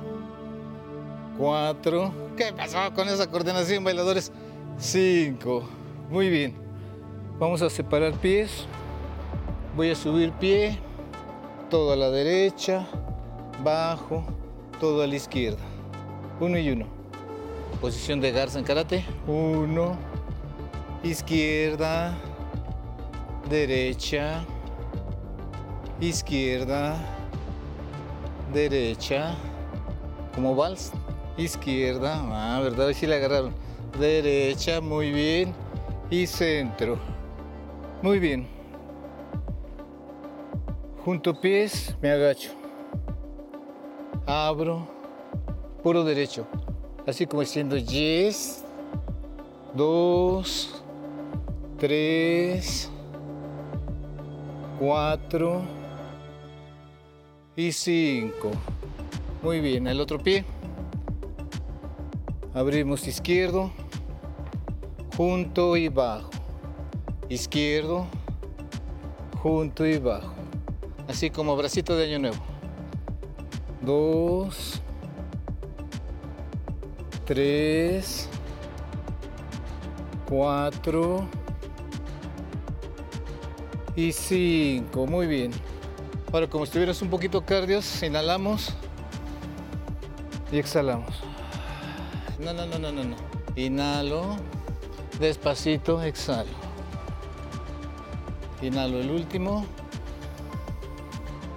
4. 1.38 2.25
¿Qué 2.36 2.52
pasó 2.52 2.92
con 2.94 3.08
esa 3.08 3.30
coordinación, 3.30 3.82
bailadores? 3.82 4.30
5. 4.76 5.62
Muy 6.10 6.28
bien. 6.28 6.54
Vamos 7.38 7.62
a 7.62 7.70
separar 7.70 8.12
pies. 8.12 8.66
Voy 9.74 9.90
a 9.90 9.94
subir 9.94 10.32
pie. 10.32 10.78
Todo 11.70 11.94
a 11.94 11.96
la 11.96 12.10
derecha. 12.10 12.86
Bajo. 13.64 14.22
Todo 14.78 15.02
a 15.02 15.06
la 15.06 15.16
izquierda. 15.16 15.62
Uno 16.38 16.58
y 16.58 16.68
uno. 16.68 16.84
Posición 17.80 18.20
de 18.20 18.32
garza 18.32 18.58
en 18.58 18.66
karate. 18.66 19.02
Uno. 19.26 19.96
Izquierda. 21.02 22.18
Derecha. 23.48 24.44
Izquierda. 26.02 26.98
Derecha. 28.52 29.34
Como 30.34 30.54
vals 30.54 30.92
izquierda, 31.36 32.22
ah, 32.30 32.60
¿verdad? 32.62 32.92
Sí 32.92 33.06
le 33.06 33.16
agarraron. 33.16 33.54
Derecha, 33.98 34.80
muy 34.80 35.10
bien. 35.10 35.54
Y 36.10 36.26
centro. 36.26 36.98
Muy 38.02 38.18
bien. 38.18 38.46
Junto 41.04 41.40
pies, 41.40 41.96
me 42.02 42.10
agacho. 42.10 42.50
Abro. 44.26 44.86
Puro 45.82 46.04
derecho. 46.04 46.46
Así 47.06 47.26
como 47.26 47.42
diciendo 47.42 47.76
yes. 47.76 48.64
Dos. 49.74 50.82
Tres. 51.78 52.90
Cuatro. 54.78 55.62
Y 57.54 57.72
cinco. 57.72 58.50
Muy 59.42 59.60
bien. 59.60 59.86
El 59.86 60.00
otro 60.00 60.18
pie. 60.18 60.44
Abrimos 62.56 63.06
izquierdo, 63.06 63.70
junto 65.14 65.76
y 65.76 65.90
bajo. 65.90 66.30
Izquierdo, 67.28 68.06
junto 69.42 69.84
y 69.84 69.98
bajo. 69.98 70.32
Así 71.06 71.28
como 71.28 71.54
bracito 71.54 71.94
de 71.94 72.06
año 72.06 72.18
nuevo. 72.18 72.38
Dos, 73.82 74.80
tres, 77.26 78.26
cuatro 80.26 81.28
y 83.94 84.12
cinco. 84.12 85.06
Muy 85.06 85.26
bien. 85.26 85.50
Ahora, 86.32 86.48
como 86.48 86.64
estuvieras 86.64 87.02
un 87.02 87.10
poquito 87.10 87.44
cardios, 87.44 88.02
inhalamos 88.02 88.74
y 90.50 90.56
exhalamos. 90.56 91.35
No, 92.38 92.52
no, 92.52 92.66
no, 92.66 92.78
no, 92.78 92.92
no, 92.92 93.04
no. 93.04 93.16
Inhalo. 93.56 94.36
Despacito, 95.18 96.02
exhalo. 96.02 96.50
Inhalo 98.62 99.00
el 99.00 99.10
último. 99.10 99.64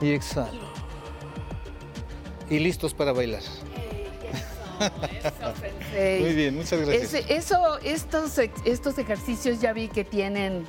Y 0.01 0.11
exhalo. 0.11 0.69
Y 2.49 2.59
listos 2.59 2.93
para 2.93 3.11
bailar. 3.11 3.41
Muy 6.21 6.33
bien, 6.33 6.55
muchas 6.55 6.79
gracias. 6.79 7.13
Ese- 7.13 7.33
eso, 7.35 7.77
estos, 7.79 8.37
estos 8.37 8.97
ejercicios 8.97 9.59
ya 9.59 9.73
vi 9.73 9.89
que 9.89 10.05
tienen 10.05 10.63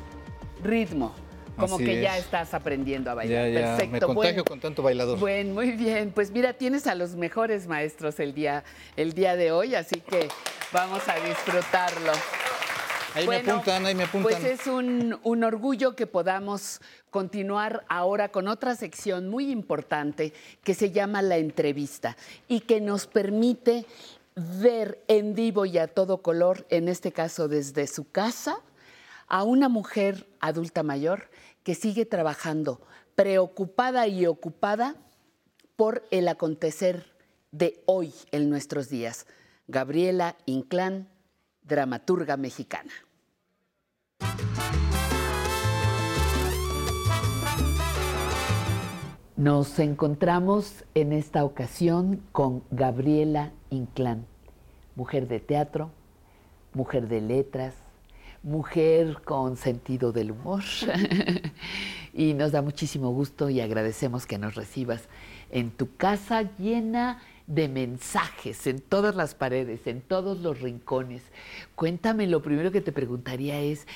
ritmo. 0.64 1.14
Como 1.60 1.76
Así 1.76 1.84
que 1.84 2.00
ya 2.00 2.16
es. 2.16 2.24
estás 2.24 2.54
aprendiendo 2.54 3.10
a 3.10 3.14
bailar. 3.14 3.48
Ya, 3.48 3.60
ya, 3.60 3.66
Perfecto. 3.76 3.92
me 3.92 4.00
contagio 4.00 4.32
bueno. 4.32 4.44
con 4.44 4.60
tanto 4.60 4.82
bailador. 4.82 5.18
Bueno, 5.18 5.54
muy 5.54 5.72
bien. 5.72 6.10
Pues 6.12 6.30
mira, 6.30 6.52
tienes 6.54 6.86
a 6.86 6.94
los 6.94 7.14
mejores 7.14 7.66
maestros 7.66 8.18
el 8.20 8.34
día, 8.34 8.64
el 8.96 9.12
día 9.12 9.36
de 9.36 9.52
hoy, 9.52 9.74
así 9.74 10.00
que 10.00 10.28
vamos 10.72 11.02
a 11.08 11.14
disfrutarlo. 11.16 12.12
Ahí 13.14 13.26
me 13.26 13.36
apuntan, 13.38 13.86
ahí 13.86 13.94
me 13.94 14.04
apuntan. 14.04 14.40
Pues 14.40 14.44
es 14.44 14.66
un, 14.68 15.18
un 15.24 15.44
orgullo 15.44 15.96
que 15.96 16.06
podamos 16.06 16.80
continuar 17.10 17.84
ahora 17.88 18.28
con 18.28 18.46
otra 18.46 18.76
sección 18.76 19.28
muy 19.28 19.50
importante 19.50 20.32
que 20.62 20.74
se 20.74 20.92
llama 20.92 21.20
la 21.20 21.36
entrevista 21.36 22.16
y 22.46 22.60
que 22.60 22.80
nos 22.80 23.08
permite 23.08 23.84
ver 24.36 25.02
en 25.08 25.34
vivo 25.34 25.66
y 25.66 25.78
a 25.78 25.88
todo 25.88 26.18
color, 26.18 26.66
en 26.70 26.88
este 26.88 27.10
caso 27.10 27.48
desde 27.48 27.86
su 27.88 28.08
casa, 28.08 28.56
a 29.26 29.42
una 29.42 29.68
mujer 29.68 30.26
adulta 30.40 30.82
mayor 30.82 31.30
que 31.62 31.74
sigue 31.74 32.06
trabajando 32.06 32.80
preocupada 33.14 34.06
y 34.06 34.26
ocupada 34.26 34.96
por 35.76 36.02
el 36.10 36.28
acontecer 36.28 37.12
de 37.52 37.82
hoy 37.86 38.14
en 38.32 38.48
nuestros 38.48 38.88
días. 38.88 39.26
Gabriela 39.66 40.36
Inclán, 40.46 41.08
dramaturga 41.62 42.36
mexicana. 42.36 42.92
Nos 49.36 49.78
encontramos 49.78 50.84
en 50.94 51.12
esta 51.14 51.44
ocasión 51.44 52.22
con 52.32 52.62
Gabriela 52.70 53.52
Inclán, 53.70 54.26
mujer 54.96 55.28
de 55.28 55.40
teatro, 55.40 55.92
mujer 56.74 57.08
de 57.08 57.22
letras, 57.22 57.74
mujer 58.42 59.18
con 59.24 59.56
sentido 59.56 60.12
del 60.12 60.32
humor. 60.32 60.62
y 62.14 62.34
nos 62.34 62.52
da 62.52 62.62
muchísimo 62.62 63.10
gusto 63.10 63.50
y 63.50 63.60
agradecemos 63.60 64.26
que 64.26 64.38
nos 64.38 64.54
recibas 64.54 65.08
en 65.50 65.70
tu 65.70 65.96
casa 65.96 66.50
llena 66.58 67.22
de 67.46 67.68
mensajes 67.68 68.66
en 68.68 68.80
todas 68.80 69.16
las 69.16 69.34
paredes, 69.34 69.86
en 69.86 70.00
todos 70.00 70.38
los 70.40 70.60
rincones. 70.60 71.22
Cuéntame, 71.74 72.26
lo 72.26 72.42
primero 72.42 72.70
que 72.70 72.80
te 72.80 72.92
preguntaría 72.92 73.60
es, 73.60 73.86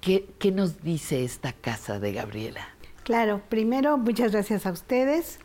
¿qué, 0.00 0.28
qué 0.38 0.50
nos 0.50 0.82
dice 0.82 1.22
esta 1.24 1.52
casa 1.52 2.00
de 2.00 2.12
Gabriela? 2.12 2.68
Claro, 3.04 3.40
primero 3.48 3.96
muchas 3.96 4.32
gracias 4.32 4.66
a 4.66 4.72
ustedes. 4.72 5.38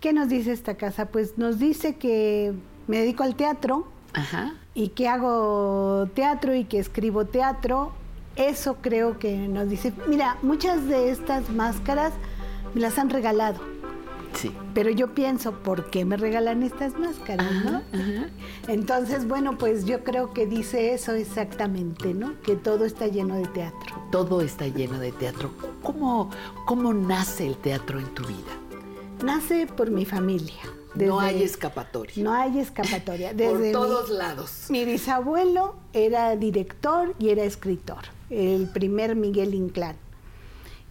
¿Qué 0.00 0.12
nos 0.12 0.30
dice 0.30 0.52
esta 0.52 0.76
casa? 0.76 1.06
Pues 1.06 1.36
nos 1.36 1.58
dice 1.58 1.96
que 1.96 2.54
me 2.86 2.98
dedico 2.98 3.22
al 3.22 3.36
teatro 3.36 3.86
Ajá. 4.14 4.54
Y 4.74 4.88
que 4.88 5.08
hago 5.08 6.08
teatro 6.14 6.54
y 6.54 6.64
que 6.64 6.78
escribo 6.78 7.26
teatro, 7.26 7.92
eso 8.36 8.76
creo 8.80 9.18
que 9.18 9.36
nos 9.36 9.68
dice, 9.68 9.92
mira, 10.06 10.38
muchas 10.42 10.86
de 10.86 11.10
estas 11.10 11.50
máscaras 11.50 12.12
me 12.74 12.80
las 12.80 12.98
han 12.98 13.10
regalado. 13.10 13.60
Sí. 14.34 14.50
Pero 14.72 14.88
yo 14.88 15.14
pienso, 15.14 15.52
¿por 15.52 15.90
qué 15.90 16.06
me 16.06 16.16
regalan 16.16 16.62
estas 16.62 16.98
máscaras, 16.98 17.52
no? 17.64 17.82
Entonces, 18.66 19.28
bueno, 19.28 19.58
pues 19.58 19.84
yo 19.84 20.04
creo 20.04 20.32
que 20.32 20.46
dice 20.46 20.94
eso 20.94 21.12
exactamente, 21.12 22.14
¿no? 22.14 22.40
Que 22.40 22.56
todo 22.56 22.86
está 22.86 23.08
lleno 23.08 23.34
de 23.34 23.46
teatro. 23.48 23.94
Todo 24.10 24.40
está 24.40 24.66
lleno 24.68 24.98
de 24.98 25.12
teatro. 25.12 25.50
¿Cómo, 25.82 26.30
cómo 26.64 26.94
nace 26.94 27.46
el 27.46 27.56
teatro 27.56 27.98
en 27.98 28.06
tu 28.14 28.24
vida? 28.24 28.52
Nace 29.22 29.66
por 29.66 29.90
mi 29.90 30.06
familia. 30.06 30.62
No 30.94 31.20
hay 31.20 31.42
escapatoria. 31.42 32.22
No 32.24 32.32
hay 32.32 32.58
escapatoria. 32.58 33.28
Por 33.30 33.36
Desde 33.36 33.66
mi- 33.66 33.72
todos 33.72 34.10
lados. 34.10 34.66
Mi 34.68 34.84
bisabuelo 34.84 35.74
era 35.92 36.36
director 36.36 37.14
y 37.18 37.30
era 37.30 37.44
escritor, 37.44 38.02
el 38.30 38.68
primer 38.68 39.16
Miguel 39.16 39.54
Inclán. 39.54 39.96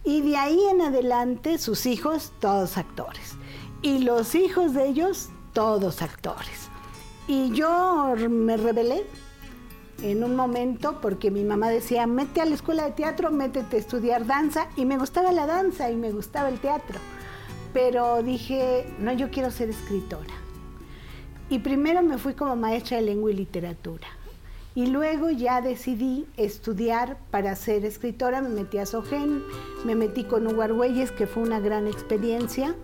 Y 0.04 0.20
de 0.22 0.36
ahí 0.36 0.60
en 0.70 0.80
adelante 0.80 1.58
sus 1.58 1.86
hijos, 1.86 2.32
todos 2.40 2.76
actores. 2.76 3.34
Y 3.82 3.98
los 4.00 4.34
hijos 4.34 4.74
de 4.74 4.88
ellos, 4.88 5.28
todos 5.52 6.02
actores. 6.02 6.68
Y 7.28 7.52
yo 7.52 8.14
me 8.28 8.56
rebelé 8.56 9.04
en 10.02 10.24
un 10.24 10.34
momento 10.34 11.00
porque 11.00 11.30
mi 11.30 11.44
mamá 11.44 11.68
decía, 11.70 12.08
mete 12.08 12.40
a 12.40 12.44
la 12.44 12.56
escuela 12.56 12.84
de 12.84 12.90
teatro, 12.90 13.30
métete 13.30 13.76
a 13.76 13.78
estudiar 13.78 14.26
danza. 14.26 14.66
Y 14.76 14.84
me 14.86 14.98
gustaba 14.98 15.30
la 15.30 15.46
danza 15.46 15.88
y 15.90 15.94
me 15.96 16.10
gustaba 16.10 16.48
el 16.48 16.58
teatro. 16.58 16.98
Pero 17.72 18.22
dije, 18.22 18.86
no, 18.98 19.12
yo 19.12 19.30
quiero 19.30 19.50
ser 19.50 19.70
escritora. 19.70 20.34
Y 21.48 21.58
primero 21.58 22.02
me 22.02 22.18
fui 22.18 22.34
como 22.34 22.56
maestra 22.56 22.96
de 22.98 23.02
lengua 23.02 23.30
y 23.30 23.34
literatura. 23.34 24.06
Y 24.74 24.86
luego 24.86 25.30
ya 25.30 25.60
decidí 25.60 26.26
estudiar 26.36 27.18
para 27.30 27.54
ser 27.56 27.84
escritora. 27.84 28.40
Me 28.40 28.48
metí 28.48 28.78
a 28.78 28.86
Sogen, 28.86 29.42
me 29.84 29.94
metí 29.94 30.24
con 30.24 30.46
Hugo 30.46 30.62
Argüelles, 30.62 31.10
que 31.10 31.26
fue 31.26 31.42
una 31.42 31.60
gran 31.60 31.86
experiencia. 31.86 32.74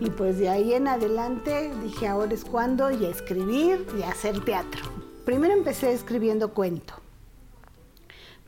Y 0.00 0.10
pues 0.10 0.38
de 0.38 0.48
ahí 0.48 0.74
en 0.74 0.88
adelante 0.88 1.70
dije, 1.82 2.08
ahora 2.08 2.34
es 2.34 2.44
cuando, 2.44 2.90
y 2.90 3.06
a 3.06 3.10
escribir 3.10 3.86
y 3.98 4.02
a 4.02 4.10
hacer 4.10 4.44
teatro. 4.44 4.82
Primero 5.24 5.54
empecé 5.54 5.92
escribiendo 5.92 6.52
cuento. 6.52 6.94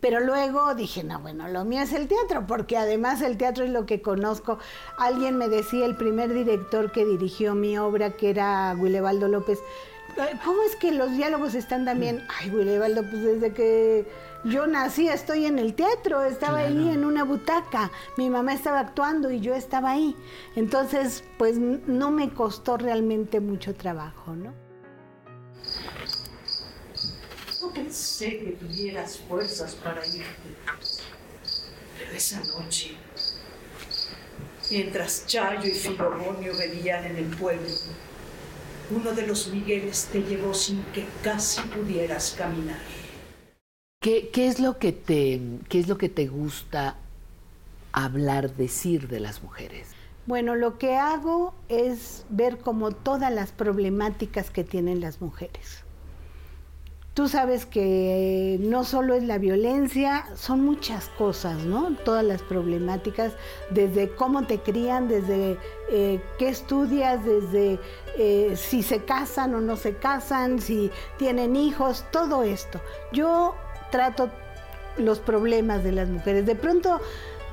Pero 0.02 0.18
luego 0.18 0.74
dije, 0.74 1.04
no, 1.04 1.20
bueno, 1.20 1.46
lo 1.46 1.64
mío 1.64 1.80
es 1.82 1.92
el 1.92 2.08
teatro, 2.08 2.44
porque 2.48 2.76
además 2.76 3.22
el 3.22 3.36
teatro 3.38 3.64
es 3.64 3.70
lo 3.70 3.86
que 3.86 4.02
conozco. 4.02 4.58
Alguien 4.98 5.38
me 5.38 5.48
decía, 5.48 5.86
el 5.86 5.96
primer 5.96 6.34
director 6.34 6.90
que 6.90 7.06
dirigió 7.06 7.54
mi 7.54 7.78
obra, 7.78 8.10
que 8.10 8.30
era 8.30 8.74
Guilevaldo 8.74 9.28
López, 9.28 9.60
"Ay, 10.18 10.36
¿cómo 10.44 10.60
es 10.64 10.74
que 10.74 10.90
los 10.90 11.12
diálogos 11.12 11.54
están 11.54 11.84
también? 11.84 12.26
Ay, 12.40 12.50
Guilevaldo, 12.50 13.02
pues 13.08 13.22
desde 13.22 13.54
que 13.54 14.04
yo 14.44 14.66
nací 14.66 15.06
estoy 15.08 15.46
en 15.46 15.60
el 15.60 15.74
teatro, 15.74 16.24
estaba 16.24 16.58
ahí 16.58 16.88
en 16.90 17.04
una 17.04 17.22
butaca, 17.22 17.92
mi 18.16 18.28
mamá 18.28 18.54
estaba 18.54 18.80
actuando 18.80 19.30
y 19.30 19.38
yo 19.38 19.54
estaba 19.54 19.92
ahí. 19.92 20.16
Entonces, 20.56 21.22
pues 21.38 21.58
no 21.58 22.10
me 22.10 22.34
costó 22.34 22.76
realmente 22.76 23.38
mucho 23.38 23.72
trabajo, 23.76 24.34
¿no? 24.34 24.61
Pensé 27.72 28.38
que 28.38 28.52
tuvieras 28.52 29.18
fuerzas 29.18 29.74
para 29.74 30.06
irte. 30.06 30.26
Pero 31.98 32.12
esa 32.12 32.40
noche, 32.40 32.92
mientras 34.70 35.26
Chayo 35.26 35.68
y 35.68 35.74
Filomonio 35.74 36.56
venían 36.56 37.04
en 37.04 37.16
el 37.16 37.36
pueblo, 37.36 37.68
uno 38.90 39.12
de 39.12 39.26
los 39.26 39.48
Migueles 39.48 40.08
te 40.12 40.22
llevó 40.22 40.54
sin 40.54 40.82
que 40.92 41.06
casi 41.22 41.62
pudieras 41.62 42.34
caminar. 42.36 42.80
¿Qué, 44.00 44.30
qué 44.30 44.48
es 44.48 44.58
lo 44.58 44.78
que 44.78 44.92
te, 44.92 45.40
¿Qué 45.68 45.78
es 45.78 45.88
lo 45.88 45.96
que 45.96 46.08
te 46.08 46.26
gusta 46.26 46.96
hablar, 47.92 48.54
decir 48.56 49.08
de 49.08 49.20
las 49.20 49.42
mujeres? 49.42 49.88
Bueno, 50.26 50.54
lo 50.54 50.78
que 50.78 50.96
hago 50.96 51.54
es 51.68 52.24
ver 52.28 52.58
como 52.58 52.92
todas 52.92 53.32
las 53.32 53.52
problemáticas 53.52 54.50
que 54.50 54.64
tienen 54.64 55.00
las 55.00 55.20
mujeres. 55.20 55.81
Tú 57.14 57.28
sabes 57.28 57.66
que 57.66 58.56
no 58.60 58.84
solo 58.84 59.14
es 59.14 59.22
la 59.22 59.36
violencia, 59.36 60.24
son 60.34 60.64
muchas 60.64 61.10
cosas, 61.10 61.58
¿no? 61.58 61.94
Todas 62.06 62.24
las 62.24 62.40
problemáticas, 62.40 63.34
desde 63.68 64.08
cómo 64.14 64.46
te 64.46 64.60
crían, 64.60 65.08
desde 65.08 65.58
eh, 65.90 66.22
qué 66.38 66.48
estudias, 66.48 67.22
desde 67.22 67.78
eh, 68.16 68.54
si 68.56 68.82
se 68.82 69.04
casan 69.04 69.54
o 69.54 69.60
no 69.60 69.76
se 69.76 69.94
casan, 69.96 70.58
si 70.58 70.90
tienen 71.18 71.54
hijos, 71.54 72.06
todo 72.12 72.44
esto. 72.44 72.80
Yo 73.12 73.56
trato 73.90 74.30
los 74.96 75.20
problemas 75.20 75.84
de 75.84 75.92
las 75.92 76.08
mujeres. 76.08 76.46
De 76.46 76.54
pronto 76.54 76.98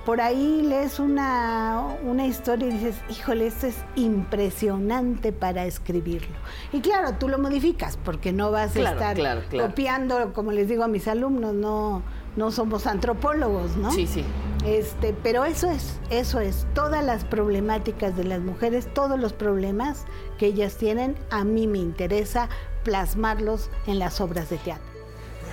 por 0.10 0.22
ahí 0.22 0.64
lees 0.64 1.00
una, 1.00 1.86
una 2.04 2.26
historia 2.26 2.68
y 2.68 2.72
dices, 2.72 2.96
híjole, 3.12 3.46
esto 3.46 3.68
es 3.68 3.76
impresionante 3.96 5.32
para 5.32 5.68
escribirlo. 5.68 6.36
Y 6.74 6.82
claro, 6.82 7.14
tú 7.20 7.30
lo 7.30 7.38
modificas 7.38 7.96
porque 8.04 8.34
no 8.34 8.50
vas 8.50 8.72
Claro, 8.72 8.88
a 8.88 8.92
estar 8.94 9.16
claro, 9.16 9.42
claro. 9.48 9.70
copiando, 9.70 10.34
como 10.34 10.52
les 10.52 10.68
digo 10.68 10.84
a 10.84 10.88
mis 10.88 11.08
alumnos, 11.08 11.54
no, 11.54 12.02
no 12.38 12.50
somos 12.50 12.88
antropólogos, 12.88 13.78
¿no? 13.78 13.92
Sí, 13.92 14.08
sí. 14.08 14.26
Este, 14.66 15.14
pero 15.22 15.46
eso 15.46 15.70
es, 15.70 16.00
eso 16.10 16.40
es, 16.40 16.66
todas 16.74 17.06
las 17.06 17.24
problemáticas 17.24 18.18
de 18.18 18.24
las 18.24 18.40
mujeres, 18.40 18.92
todos 18.92 19.20
los 19.20 19.34
problemas 19.34 20.06
que 20.40 20.48
ellas 20.48 20.76
tienen, 20.78 21.18
a 21.30 21.44
mí 21.44 21.68
me 21.68 21.78
interesa 21.78 22.50
plasmarlos 22.84 23.70
en 23.86 24.00
las 24.00 24.22
obras 24.22 24.50
de 24.50 24.58
teatro. 24.58 24.90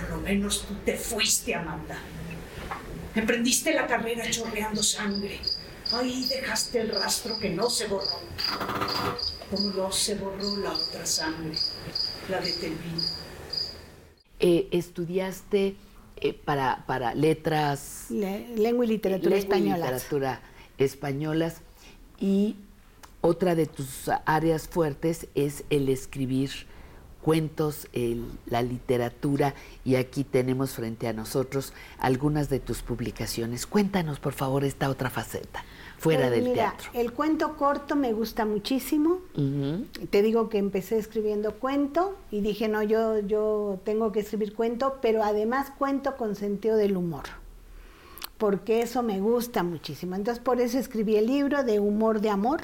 Por 0.01 0.17
lo 0.17 0.23
menos 0.23 0.65
tú 0.67 0.73
te 0.83 0.97
fuiste, 0.97 1.53
Amanda. 1.53 1.99
Emprendiste 3.17 3.73
la 3.73 3.87
carrera 3.87 4.29
chorreando 4.29 4.83
sangre. 4.83 5.39
Ahí 5.91 6.25
dejaste 6.27 6.81
el 6.81 6.89
rastro 6.89 7.39
que 7.39 7.49
no 7.49 7.69
se 7.69 7.87
borró. 7.87 8.19
Como 9.49 9.69
no 9.71 9.91
se 9.91 10.15
borró 10.15 10.57
la 10.57 10.71
otra 10.73 11.05
sangre, 11.05 11.55
la 12.29 12.39
de 12.41 12.51
Telvino. 12.51 13.01
Eh, 14.39 14.67
¿Estudiaste 14.71 15.75
eh, 16.17 16.33
para, 16.33 16.85
para 16.85 17.15
letras? 17.15 18.05
Le- 18.09 18.49
lengua 18.55 18.85
y 18.85 18.89
literatura 18.89 19.35
lengua 19.37 19.57
y 19.57 19.59
españolas. 19.61 19.79
literatura 19.93 20.41
españolas. 20.77 21.55
Y 22.19 22.55
otra 23.21 23.55
de 23.55 23.65
tus 23.65 24.09
áreas 24.25 24.67
fuertes 24.67 25.27
es 25.33 25.63
el 25.69 25.89
escribir 25.89 26.51
cuentos, 27.31 27.87
el- 27.91 28.23
la 28.45 28.61
literatura, 28.61 29.53
y 29.83 29.95
aquí 29.95 30.23
tenemos 30.23 30.69
frente 30.71 31.09
a 31.09 31.11
nosotros 31.13 31.73
algunas 31.99 32.47
de 32.49 32.61
tus 32.61 32.83
publicaciones. 32.83 33.65
Cuéntanos, 33.67 34.17
por 34.21 34.31
favor, 34.31 34.63
esta 34.63 34.89
otra 34.89 35.09
faceta, 35.09 35.65
fuera 35.97 36.29
Pues 36.29 36.31
del 36.31 36.43
mira, 36.45 36.71
teatro. 36.71 36.89
El 36.93 37.11
cuento 37.11 37.57
corto 37.57 37.97
me 37.97 38.13
gusta 38.13 38.45
muchísimo. 38.45 39.19
Te 40.09 40.21
digo 40.21 40.47
que 40.47 40.57
empecé 40.57 40.97
escribiendo 40.97 41.55
cuento 41.55 42.15
y 42.31 42.39
dije, 42.39 42.69
no, 42.69 42.81
yo, 42.81 43.19
yo 43.19 43.77
tengo 43.83 44.13
que 44.13 44.21
escribir 44.21 44.53
cuento, 44.55 44.99
pero 45.01 45.21
además 45.21 45.69
cuento 45.77 46.15
con 46.15 46.33
sentido 46.33 46.77
del 46.77 46.95
humor, 46.95 47.25
porque 48.37 48.81
eso 48.83 49.03
me 49.03 49.19
gusta 49.19 49.63
muchísimo. 49.63 50.15
Entonces 50.15 50.41
por 50.41 50.61
eso 50.61 50.79
escribí 50.79 51.17
el 51.17 51.25
libro 51.27 51.65
de 51.65 51.81
Humor 51.81 52.21
de 52.21 52.29
Amor, 52.29 52.61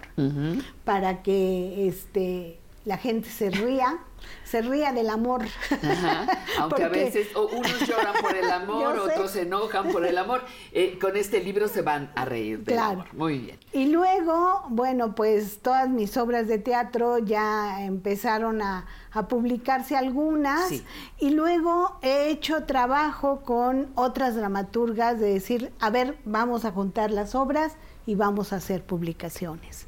para 0.85 1.21
que 1.21 1.85
este, 1.89 2.59
la 2.85 2.97
gente 2.97 3.29
se 3.29 3.49
ría, 3.49 3.97
se 4.43 4.61
ría 4.61 4.91
del 4.91 5.09
amor. 5.09 5.43
Ajá, 5.71 6.27
Aunque 6.59 6.83
a 6.83 6.89
veces 6.89 7.33
o 7.35 7.47
unos 7.47 7.79
lloran 7.87 8.13
por 8.21 8.35
el 8.35 8.49
amor, 8.51 8.97
otros 8.99 9.31
se 9.31 9.41
enojan 9.43 9.89
por 9.89 10.05
el 10.05 10.17
amor. 10.17 10.41
Eh, 10.73 10.97
con 10.99 11.15
este 11.15 11.41
libro 11.41 11.67
se 11.69 11.81
van 11.81 12.11
a 12.15 12.25
reír 12.25 12.57
del 12.59 12.75
Claro. 12.75 12.91
amor. 13.01 13.13
Muy 13.13 13.39
bien. 13.39 13.59
Y 13.71 13.87
luego, 13.87 14.63
bueno, 14.69 15.15
pues 15.15 15.59
todas 15.61 15.89
mis 15.89 16.17
obras 16.17 16.47
de 16.47 16.57
teatro 16.59 17.19
ya 17.19 17.83
empezaron 17.83 18.61
a, 18.61 18.85
a 19.11 19.27
publicarse 19.29 19.95
algunas. 19.95 20.67
Sí. 20.67 20.83
Y 21.19 21.29
luego 21.31 21.97
he 22.01 22.29
hecho 22.29 22.65
trabajo 22.65 23.41
con 23.43 23.91
otras 23.95 24.35
dramaturgas 24.35 25.19
de 25.19 25.33
decir, 25.33 25.71
a 25.79 25.89
ver, 25.89 26.17
vamos 26.25 26.65
a 26.65 26.71
juntar 26.71 27.11
las 27.11 27.33
obras 27.33 27.73
y 28.05 28.15
vamos 28.15 28.51
a 28.51 28.57
hacer 28.57 28.83
publicaciones. 28.85 29.87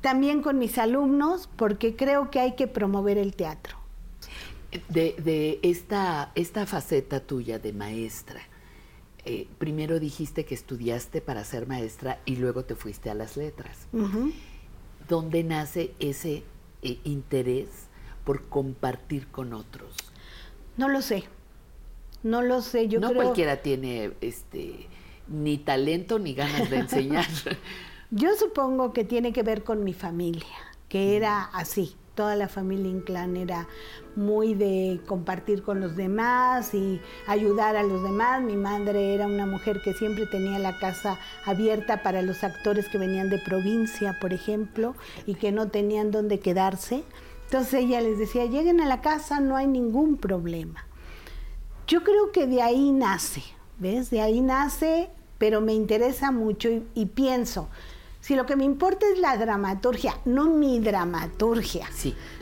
También 0.00 0.42
con 0.42 0.58
mis 0.58 0.78
alumnos, 0.78 1.48
porque 1.56 1.96
creo 1.96 2.30
que 2.30 2.40
hay 2.40 2.54
que 2.54 2.66
promover 2.66 3.18
el 3.18 3.34
teatro. 3.34 3.76
De, 4.88 5.16
de 5.18 5.58
esta, 5.62 6.30
esta 6.34 6.66
faceta 6.66 7.20
tuya 7.20 7.58
de 7.58 7.72
maestra, 7.72 8.40
eh, 9.30 9.46
primero 9.58 10.00
dijiste 10.00 10.46
que 10.46 10.54
estudiaste 10.54 11.20
para 11.20 11.44
ser 11.44 11.66
maestra 11.66 12.18
y 12.24 12.36
luego 12.36 12.64
te 12.64 12.74
fuiste 12.74 13.10
a 13.10 13.14
las 13.14 13.36
letras. 13.36 13.86
¿Dónde 15.06 15.44
nace 15.44 15.92
ese 15.98 16.44
eh, 16.82 16.98
interés 17.04 17.68
por 18.24 18.48
compartir 18.48 19.26
con 19.28 19.52
otros? 19.52 19.94
No 20.78 20.88
lo 20.88 21.02
sé. 21.02 21.24
No 22.22 22.40
lo 22.40 22.62
sé. 22.62 22.88
Yo 22.88 23.00
no 23.00 23.10
creo. 23.10 23.22
cualquiera 23.22 23.60
tiene 23.60 24.12
este 24.22 24.86
ni 25.26 25.58
talento 25.58 26.18
ni 26.18 26.32
ganas 26.32 26.70
de 26.70 26.78
enseñar. 26.78 27.26
Yo 28.10 28.34
supongo 28.36 28.94
que 28.94 29.04
tiene 29.04 29.34
que 29.34 29.42
ver 29.42 29.64
con 29.64 29.84
mi 29.84 29.92
familia, 29.92 30.46
que 30.88 31.14
era 31.16 31.42
así. 31.52 31.94
Toda 32.14 32.36
la 32.36 32.48
familia 32.48 32.90
Inclán 32.90 33.36
era 33.36 33.68
muy 34.16 34.54
de 34.54 34.98
compartir 35.06 35.62
con 35.62 35.80
los 35.80 35.94
demás 35.94 36.72
y 36.72 37.02
ayudar 37.26 37.76
a 37.76 37.82
los 37.82 38.02
demás. 38.02 38.42
Mi 38.42 38.56
madre 38.56 39.14
era 39.14 39.26
una 39.26 39.44
mujer 39.44 39.82
que 39.84 39.92
siempre 39.92 40.24
tenía 40.24 40.58
la 40.58 40.78
casa 40.78 41.18
abierta 41.44 42.02
para 42.02 42.22
los 42.22 42.42
actores 42.44 42.88
que 42.88 42.96
venían 42.96 43.28
de 43.28 43.38
provincia, 43.38 44.16
por 44.20 44.32
ejemplo, 44.32 44.94
y 45.26 45.34
que 45.34 45.52
no 45.52 45.68
tenían 45.68 46.10
dónde 46.10 46.40
quedarse. 46.40 47.04
Entonces 47.44 47.84
ella 47.84 48.00
les 48.00 48.18
decía, 48.18 48.46
lleguen 48.46 48.80
a 48.80 48.86
la 48.86 49.02
casa, 49.02 49.38
no 49.38 49.54
hay 49.54 49.66
ningún 49.66 50.16
problema. 50.16 50.86
Yo 51.86 52.02
creo 52.02 52.32
que 52.32 52.46
de 52.46 52.62
ahí 52.62 52.90
nace, 52.90 53.42
¿ves? 53.78 54.08
De 54.08 54.22
ahí 54.22 54.40
nace, 54.40 55.10
pero 55.36 55.60
me 55.60 55.74
interesa 55.74 56.32
mucho 56.32 56.70
y, 56.70 56.84
y 56.94 57.06
pienso, 57.06 57.68
si 58.28 58.36
lo 58.36 58.44
que 58.44 58.56
me 58.56 58.64
importa 58.64 59.06
es 59.10 59.18
la 59.18 59.38
dramaturgia, 59.38 60.14
no 60.26 60.50
mi 60.50 60.80
dramaturgia, 60.80 61.88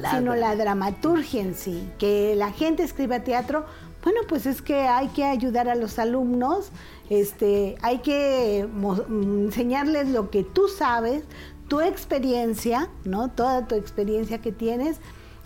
la 0.01 0.11
sino 0.11 0.35
la 0.35 0.57
dramaturgia 0.57 1.41
en 1.41 1.55
sí, 1.55 1.89
que 1.97 2.35
la 2.35 2.51
gente 2.51 2.83
escriba 2.83 3.21
teatro, 3.21 3.65
bueno, 4.03 4.23
pues 4.29 4.47
es 4.47 4.63
que 4.63 4.81
hay 4.81 5.07
que 5.11 5.23
ayudar 5.23 5.69
a 5.69 5.77
los 5.77 6.01
alumnos, 6.01 6.73
este, 7.09 7.77
hay 7.83 7.99
que 7.99 8.69
enseñarles 9.09 10.09
lo 10.09 10.29
que 10.31 10.43
tú 10.43 10.67
sabes, 10.67 11.23
tu 11.69 11.81
experiencia, 11.81 12.91
¿no? 13.05 13.31
Toda 13.31 13.69
tu 13.69 13.77
experiencia 13.77 14.43
que 14.43 14.51
tienes 14.51 14.97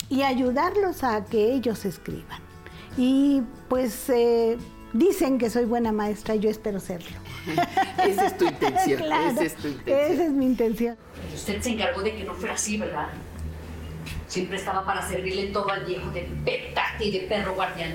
y 0.09 0.23
ayudarlos 0.23 1.05
a 1.05 1.23
que 1.27 1.53
ellos 1.53 1.85
escriban. 1.85 2.41
Y 2.97 3.43
pues 3.69 4.09
eh, 4.09 4.57
dicen 4.93 5.39
que 5.39 5.51
soy 5.51 5.65
buena 5.65 5.93
maestra 5.93 6.35
y 6.35 6.41
yo 6.41 6.51
espero 6.51 6.81
serlo. 6.81 7.09
Esa 8.05 8.27
es 8.27 8.39
tu 8.39 8.47
intención, 8.47 9.03
Claro, 9.03 9.31
esa 9.31 9.45
es 9.45 9.57
tu 9.57 9.69
intención. 9.69 10.13
Esa 10.13 10.25
es 10.25 10.31
mi 10.31 10.47
intención. 10.47 10.97
Usted 11.35 11.63
se 11.63 11.71
encargó 11.71 12.03
de 12.03 12.15
que 12.15 12.25
no 12.25 12.35
fuera 12.35 12.55
así, 12.55 12.77
¿verdad? 12.79 13.09
Siempre 14.27 14.59
estaba 14.59 14.85
para 14.85 15.07
servirle 15.09 15.47
todo 15.49 15.71
al 15.71 15.85
viejo 15.85 16.11
de 16.11 16.29
petate 16.45 17.07
y 17.07 17.11
de 17.11 17.21
perro 17.21 17.55
guardián. 17.55 17.95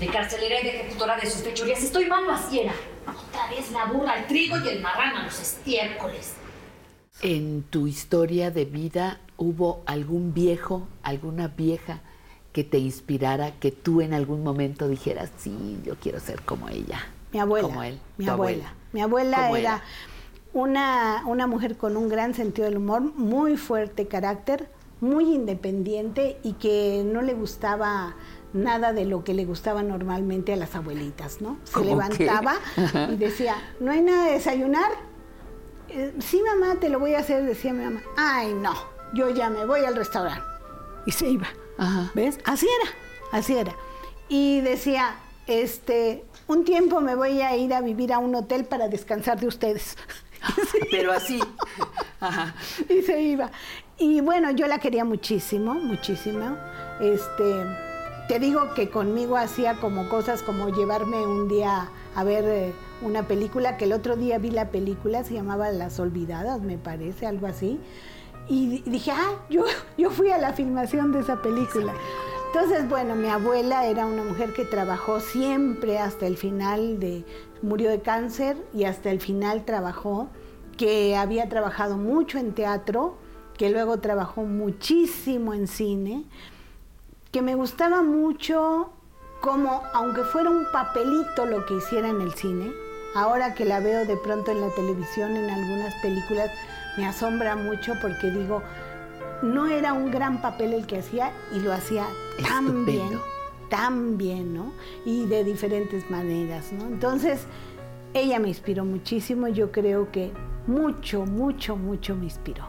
De 0.00 0.06
carcelera 0.08 0.60
y 0.60 0.64
de 0.64 0.80
ejecutora 0.80 1.16
de 1.16 1.30
sus 1.30 1.42
fechorías. 1.42 1.82
Estoy 1.82 2.06
mal, 2.06 2.28
así 2.28 2.60
era. 2.60 2.74
Otra 3.06 3.48
vez 3.48 3.70
la 3.70 3.86
burra, 3.86 4.18
el 4.18 4.26
trigo 4.26 4.56
y 4.58 4.68
el 4.68 4.80
marrano, 4.80 5.22
los 5.22 5.40
estiércoles. 5.40 6.34
En 7.22 7.62
tu 7.62 7.86
historia 7.86 8.50
de 8.50 8.64
vida, 8.64 9.20
¿hubo 9.36 9.82
algún 9.86 10.34
viejo, 10.34 10.88
alguna 11.02 11.48
vieja 11.48 12.02
que 12.54 12.62
te 12.64 12.78
inspirara, 12.78 13.50
que 13.58 13.72
tú 13.72 14.00
en 14.00 14.14
algún 14.14 14.44
momento 14.44 14.86
dijeras, 14.88 15.30
sí, 15.36 15.78
yo 15.84 15.96
quiero 15.96 16.20
ser 16.20 16.40
como 16.42 16.68
ella? 16.68 17.00
Mi 17.32 17.40
abuela. 17.40 17.68
Como 17.68 17.82
él. 17.82 17.98
Mi 18.16 18.28
abuela. 18.28 18.72
Mi 18.92 19.00
abuela 19.02 19.36
¿Cómo 19.42 19.56
era 19.56 19.82
una, 20.52 21.24
una 21.26 21.46
mujer 21.48 21.76
con 21.76 21.96
un 21.96 22.08
gran 22.08 22.32
sentido 22.32 22.66
del 22.68 22.76
humor, 22.76 23.00
muy 23.02 23.56
fuerte 23.56 24.06
carácter, 24.06 24.70
muy 25.00 25.34
independiente 25.34 26.38
y 26.44 26.52
que 26.52 27.02
no 27.04 27.22
le 27.22 27.34
gustaba 27.34 28.14
nada 28.52 28.92
de 28.92 29.04
lo 29.04 29.24
que 29.24 29.34
le 29.34 29.44
gustaba 29.46 29.82
normalmente 29.82 30.52
a 30.52 30.56
las 30.56 30.76
abuelitas, 30.76 31.40
¿no? 31.40 31.56
Se 31.64 31.84
levantaba 31.84 32.54
y 33.10 33.16
decía, 33.16 33.56
¿no 33.80 33.90
hay 33.90 34.00
nada 34.00 34.26
de 34.26 34.32
desayunar? 34.34 34.92
"Eh, 35.88 36.14
sí, 36.20 36.40
mamá, 36.40 36.76
te 36.78 36.88
lo 36.88 37.00
voy 37.00 37.14
a 37.14 37.18
hacer, 37.18 37.42
decía 37.44 37.72
mi 37.72 37.84
mamá. 37.84 38.00
Ay, 38.16 38.54
no, 38.54 38.74
yo 39.12 39.28
ya 39.30 39.50
me 39.50 39.66
voy 39.66 39.80
al 39.84 39.96
restaurante. 39.96 40.40
Y 41.04 41.10
se 41.10 41.28
iba. 41.30 41.48
¿Ves? 42.14 42.38
Así 42.44 42.66
era, 42.80 42.90
así 43.32 43.56
era. 43.56 43.74
Y 44.28 44.60
decía, 44.60 45.16
este, 45.46 46.24
un 46.46 46.64
tiempo 46.64 47.00
me 47.00 47.14
voy 47.14 47.40
a 47.40 47.56
ir 47.56 47.74
a 47.74 47.80
vivir 47.80 48.12
a 48.12 48.18
un 48.18 48.34
hotel 48.34 48.64
para 48.64 48.88
descansar 48.88 49.40
de 49.40 49.46
ustedes. 49.46 49.96
Pero 50.90 51.12
así. 51.12 51.40
y 52.88 53.02
se 53.02 53.20
iba. 53.20 53.50
Y 53.98 54.20
bueno, 54.20 54.50
yo 54.50 54.66
la 54.66 54.78
quería 54.78 55.04
muchísimo, 55.04 55.74
muchísimo. 55.74 56.56
Este, 57.00 57.64
te 58.28 58.38
digo 58.38 58.74
que 58.74 58.90
conmigo 58.90 59.36
hacía 59.36 59.74
como 59.74 60.08
cosas 60.08 60.42
como 60.42 60.68
llevarme 60.70 61.26
un 61.26 61.48
día 61.48 61.88
a 62.14 62.24
ver 62.24 62.44
eh, 62.44 62.72
una 63.02 63.26
película, 63.28 63.76
que 63.76 63.84
el 63.84 63.92
otro 63.92 64.16
día 64.16 64.38
vi 64.38 64.50
la 64.50 64.70
película, 64.70 65.24
se 65.24 65.34
llamaba 65.34 65.70
Las 65.70 65.98
Olvidadas, 66.00 66.60
me 66.60 66.78
parece, 66.78 67.26
algo 67.26 67.46
así. 67.46 67.78
Y 68.48 68.66
di- 68.68 68.82
dije, 68.86 69.10
ah, 69.12 69.32
yo, 69.50 69.64
yo 69.98 70.10
fui 70.10 70.30
a 70.30 70.38
la 70.38 70.52
filmación 70.52 71.12
de 71.12 71.20
esa 71.20 71.40
película. 71.42 71.92
Entonces, 72.52 72.88
bueno, 72.88 73.16
mi 73.16 73.28
abuela 73.28 73.86
era 73.86 74.06
una 74.06 74.22
mujer 74.22 74.52
que 74.52 74.64
trabajó 74.64 75.18
siempre 75.20 75.98
hasta 75.98 76.26
el 76.26 76.36
final 76.36 77.00
de, 77.00 77.24
murió 77.62 77.90
de 77.90 78.00
cáncer 78.00 78.56
y 78.72 78.84
hasta 78.84 79.10
el 79.10 79.20
final 79.20 79.64
trabajó, 79.64 80.28
que 80.76 81.16
había 81.16 81.48
trabajado 81.48 81.96
mucho 81.96 82.38
en 82.38 82.52
teatro, 82.52 83.16
que 83.58 83.70
luego 83.70 83.98
trabajó 83.98 84.42
muchísimo 84.42 85.52
en 85.52 85.66
cine, 85.66 86.24
que 87.32 87.42
me 87.42 87.56
gustaba 87.56 88.02
mucho 88.02 88.90
como, 89.40 89.82
aunque 89.92 90.22
fuera 90.22 90.50
un 90.50 90.64
papelito 90.72 91.46
lo 91.46 91.66
que 91.66 91.74
hiciera 91.74 92.08
en 92.08 92.20
el 92.20 92.34
cine, 92.34 92.72
ahora 93.16 93.54
que 93.54 93.64
la 93.64 93.80
veo 93.80 94.06
de 94.06 94.16
pronto 94.16 94.52
en 94.52 94.60
la 94.60 94.70
televisión, 94.70 95.36
en 95.36 95.50
algunas 95.50 95.92
películas, 96.02 96.50
me 96.96 97.06
asombra 97.06 97.56
mucho 97.56 97.94
porque 98.00 98.30
digo, 98.30 98.62
no 99.42 99.66
era 99.66 99.92
un 99.92 100.10
gran 100.10 100.40
papel 100.40 100.72
el 100.72 100.86
que 100.86 100.98
hacía 100.98 101.32
y 101.54 101.60
lo 101.60 101.72
hacía 101.72 102.06
tan 102.42 102.66
Estupendo. 102.66 102.84
bien, 102.84 103.20
tan 103.68 104.16
bien, 104.16 104.54
¿no? 104.54 104.72
Y 105.04 105.26
de 105.26 105.44
diferentes 105.44 106.10
maneras, 106.10 106.72
¿no? 106.72 106.86
Entonces, 106.86 107.46
ella 108.14 108.38
me 108.38 108.48
inspiró 108.48 108.84
muchísimo, 108.84 109.48
yo 109.48 109.72
creo 109.72 110.10
que 110.12 110.32
mucho, 110.66 111.26
mucho, 111.26 111.76
mucho 111.76 112.16
me 112.16 112.24
inspiró. 112.24 112.64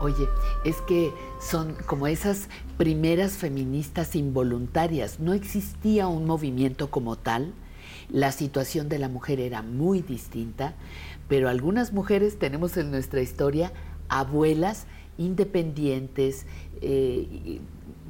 Oye, 0.00 0.28
es 0.64 0.76
que 0.82 1.12
son 1.40 1.74
como 1.86 2.06
esas 2.06 2.48
primeras 2.76 3.32
feministas 3.32 4.16
involuntarias. 4.16 5.20
No 5.20 5.34
existía 5.34 6.08
un 6.08 6.26
movimiento 6.26 6.90
como 6.90 7.16
tal. 7.16 7.52
La 8.10 8.32
situación 8.32 8.88
de 8.88 8.98
la 8.98 9.08
mujer 9.08 9.38
era 9.40 9.62
muy 9.62 10.00
distinta, 10.00 10.74
pero 11.28 11.48
algunas 11.48 11.92
mujeres 11.92 12.38
tenemos 12.38 12.76
en 12.76 12.90
nuestra 12.90 13.20
historia 13.20 13.72
abuelas 14.08 14.86
independientes, 15.18 16.46
eh, 16.80 17.60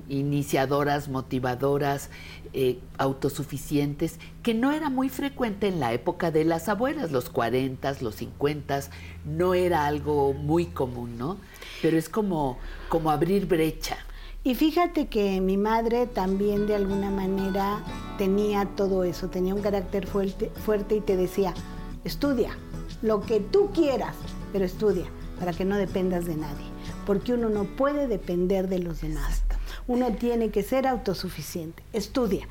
iniciadoras, 0.09 1.09
motivadoras, 1.09 2.11
eh, 2.53 2.79
autosuficientes, 2.97 4.19
que 4.43 4.55
no 4.55 4.73
era 4.73 4.89
muy 4.89 5.09
frecuente 5.09 5.69
en 5.69 5.81
la 5.81 5.93
época 5.93 6.31
de 6.31 6.45
las 6.45 6.69
abuelas, 6.69 7.11
los 7.11 7.29
40, 7.29 7.97
los 8.01 8.15
50, 8.16 8.81
no 9.27 9.55
era 9.55 9.87
algo 9.87 10.33
muy 10.33 10.66
común, 10.66 11.19
¿no? 11.19 11.39
Pero 11.83 11.99
es 11.99 12.09
como, 12.09 12.59
como 12.89 13.11
abrir 13.11 13.47
brecha. 13.47 13.99
Y 14.44 14.55
fíjate 14.55 15.09
que 15.09 15.40
mi 15.40 15.56
madre 15.56 16.06
también 16.06 16.66
de 16.66 16.77
alguna 16.77 17.10
manera 17.10 17.82
tenía 18.19 18.65
todo 18.65 19.05
eso, 19.05 19.28
tenía 19.28 19.55
un 19.55 19.62
carácter 19.62 20.06
fuerte, 20.06 20.51
fuerte 20.65 20.97
y 20.97 21.01
te 21.01 21.16
decía, 21.16 21.55
estudia 22.05 22.56
lo 23.02 23.20
que 23.20 23.40
tú 23.40 23.70
quieras, 23.73 24.15
pero 24.52 24.65
estudia 24.65 25.06
para 25.39 25.52
que 25.52 25.65
no 25.65 25.77
dependas 25.77 26.24
de 26.24 26.36
nadie, 26.36 26.66
porque 27.06 27.35
uno 27.35 27.48
no 27.48 27.65
puede 27.65 28.09
depender 28.09 28.69
de 28.69 28.78
los 28.78 29.01
demás. 29.01 29.43
Uno 29.86 30.12
tiene 30.12 30.51
que 30.51 30.62
ser 30.62 30.86
autosuficiente, 30.86 31.82
estudia. 31.93 32.47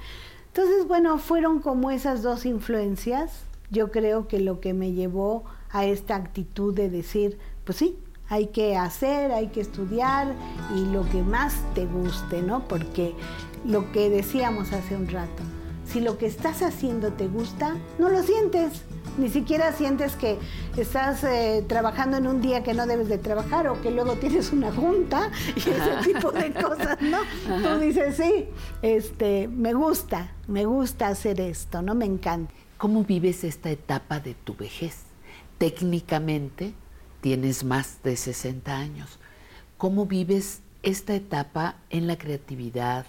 Entonces, 0.47 0.87
bueno, 0.87 1.17
fueron 1.19 1.59
como 1.59 1.91
esas 1.91 2.21
dos 2.21 2.45
influencias, 2.45 3.43
yo 3.69 3.91
creo 3.91 4.27
que 4.27 4.39
lo 4.39 4.59
que 4.59 4.73
me 4.73 4.93
llevó 4.93 5.43
a 5.69 5.85
esta 5.85 6.15
actitud 6.15 6.73
de 6.73 6.89
decir, 6.89 7.37
pues 7.63 7.77
sí, 7.77 7.97
hay 8.29 8.47
que 8.47 8.75
hacer, 8.75 9.31
hay 9.31 9.47
que 9.47 9.61
estudiar 9.61 10.33
y 10.75 10.85
lo 10.85 11.07
que 11.09 11.21
más 11.21 11.55
te 11.73 11.85
guste, 11.85 12.41
¿no? 12.41 12.67
Porque 12.67 13.15
lo 13.65 13.91
que 13.91 14.09
decíamos 14.09 14.73
hace 14.73 14.95
un 14.95 15.07
rato, 15.07 15.43
si 15.85 16.01
lo 16.01 16.17
que 16.17 16.25
estás 16.25 16.61
haciendo 16.61 17.13
te 17.13 17.27
gusta, 17.27 17.75
no 17.97 18.09
lo 18.09 18.21
sientes. 18.23 18.83
Ni 19.17 19.29
siquiera 19.29 19.71
sientes 19.71 20.15
que 20.15 20.37
estás 20.75 21.23
eh, 21.23 21.65
trabajando 21.67 22.17
en 22.17 22.27
un 22.27 22.39
día 22.39 22.61
que 22.61 22.75
no 22.75 22.85
debes 22.85 23.09
de 23.09 23.17
trabajar 23.17 23.67
o 23.67 23.81
que 23.81 23.89
luego 23.89 24.13
tienes 24.13 24.51
una 24.51 24.71
junta 24.71 25.31
y 25.55 25.59
ese 25.59 26.03
tipo 26.13 26.31
de 26.31 26.53
cosas, 26.53 26.99
¿no? 27.01 27.17
Tú 27.63 27.79
dices, 27.79 28.15
sí, 28.15 28.45
este, 28.83 29.47
me 29.47 29.73
gusta, 29.73 30.35
me 30.47 30.65
gusta 30.65 31.07
hacer 31.07 31.41
esto, 31.41 31.81
¿no? 31.81 31.95
Me 31.95 32.05
encanta. 32.05 32.53
¿Cómo 32.77 33.03
vives 33.03 33.43
esta 33.43 33.71
etapa 33.71 34.19
de 34.19 34.35
tu 34.35 34.55
vejez? 34.55 34.97
Técnicamente 35.57 36.75
tienes 37.21 37.63
más 37.63 38.01
de 38.03 38.15
60 38.15 38.75
años. 38.75 39.19
¿Cómo 39.77 40.05
vives 40.05 40.61
esta 40.83 41.15
etapa 41.15 41.75
en 41.89 42.07
la 42.07 42.17
creatividad, 42.17 43.05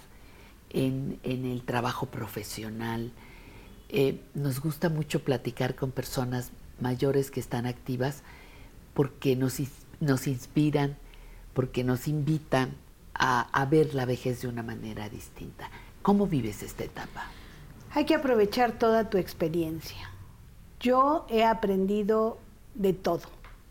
en, 0.69 1.19
en 1.23 1.45
el 1.45 1.63
trabajo 1.63 2.07
profesional? 2.07 3.11
Eh, 3.89 4.21
nos 4.35 4.59
gusta 4.61 4.89
mucho 4.89 5.23
platicar 5.23 5.75
con 5.75 5.91
personas 5.91 6.51
mayores 6.79 7.31
que 7.31 7.39
están 7.39 7.65
activas 7.65 8.23
porque 8.93 9.35
nos, 9.35 9.57
nos 9.99 10.27
inspiran, 10.27 10.97
porque 11.53 11.83
nos 11.83 12.07
invitan 12.07 12.75
a, 13.13 13.41
a 13.41 13.65
ver 13.65 13.95
la 13.95 14.05
vejez 14.05 14.41
de 14.41 14.47
una 14.47 14.63
manera 14.63 15.09
distinta. 15.09 15.69
¿Cómo 16.01 16.27
vives 16.27 16.63
esta 16.63 16.83
etapa? 16.83 17.25
Hay 17.91 18.05
que 18.05 18.15
aprovechar 18.15 18.77
toda 18.77 19.09
tu 19.09 19.17
experiencia. 19.17 20.11
Yo 20.79 21.25
he 21.29 21.43
aprendido 21.43 22.37
de 22.75 22.93
todo, 22.93 23.23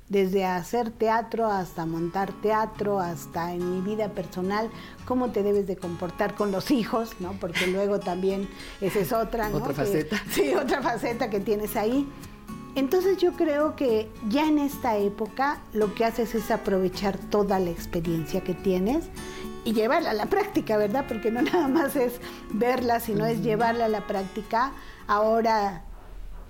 desde 0.09 0.47
hacer 0.47 0.91
teatro 0.91 1.47
hasta 1.47 1.85
montar 1.85 2.33
teatro, 2.41 2.99
hasta 3.01 3.53
en 3.53 3.75
mi 3.75 3.81
vida 3.83 4.09
personal, 4.11 4.71
cómo 5.05 5.31
te 5.33 5.43
debes 5.43 5.67
de 5.67 5.77
comportar 5.77 6.35
con 6.35 6.51
los 6.51 6.71
hijos, 6.71 7.13
¿no? 7.21 7.33
Porque 7.33 7.67
luego 7.73 8.01
también 8.01 8.49
esa 8.81 9.01
es 9.01 9.13
otra, 9.13 9.49
¿no? 9.51 9.59
Otra 9.59 9.69
Que- 9.69 9.75
faceta. 9.75 10.17
sí, 10.31 10.55
otra 10.55 10.81
faceta 10.83 11.29
que 11.31 11.41
tienes 11.41 11.77
ahí. 11.77 12.09
Entonces 12.75 13.19
yo 13.19 13.33
creo 13.33 13.75
que 13.77 14.09
ya 14.29 14.47
en 14.47 14.59
esta 14.59 14.97
época 14.97 15.59
lo 15.73 15.95
que 15.95 16.05
haces 16.05 16.35
es 16.35 16.51
aprovechar 16.51 17.19
toda 17.19 17.59
la 17.59 17.71
experiencia 17.71 18.43
que 18.43 18.55
tienes 18.55 19.07
y 19.65 19.73
llevarla 19.73 20.11
a 20.11 20.15
la 20.15 20.27
práctica, 20.27 20.77
¿verdad? 20.77 21.05
Porque 21.09 21.31
no 21.31 21.43
nada 21.53 21.67
más 21.69 21.97
es 21.97 22.21
verla, 22.51 23.01
sino 23.01 23.27
es 23.27 23.43
llevarla 23.43 23.87
a 23.87 23.89
la 23.89 24.07
práctica. 24.07 24.73
Ahora 25.09 25.83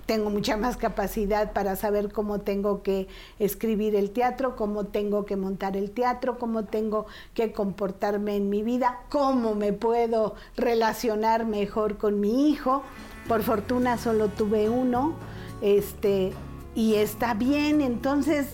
tengo 0.09 0.30
mucha 0.30 0.56
más 0.56 0.78
capacidad 0.78 1.52
para 1.52 1.76
saber 1.76 2.10
cómo 2.10 2.40
tengo 2.40 2.82
que 2.82 3.09
escribir 3.39 3.94
el 3.94 4.10
teatro, 4.10 4.56
cómo 4.56 4.85
tengo 4.85 5.26
que 5.26 5.36
montar 5.36 5.76
el 5.76 5.90
teatro, 5.90 6.39
cómo 6.39 6.64
tengo 6.64 7.05
que 7.35 7.52
comportarme 7.52 8.35
en 8.35 8.48
mi 8.48 8.62
vida, 8.62 9.02
cómo 9.10 9.55
me 9.55 9.74
puedo 9.74 10.35
relacionar 10.56 11.44
mejor 11.44 11.98
con 11.98 12.20
mi 12.20 12.48
hijo. 12.48 12.82
Por 13.28 13.43
fortuna 13.43 13.98
solo 13.98 14.28
tuve 14.28 14.70
uno, 14.70 15.12
este, 15.60 16.32
y 16.74 16.94
está 16.94 17.35
bien, 17.35 17.82
entonces 17.82 18.47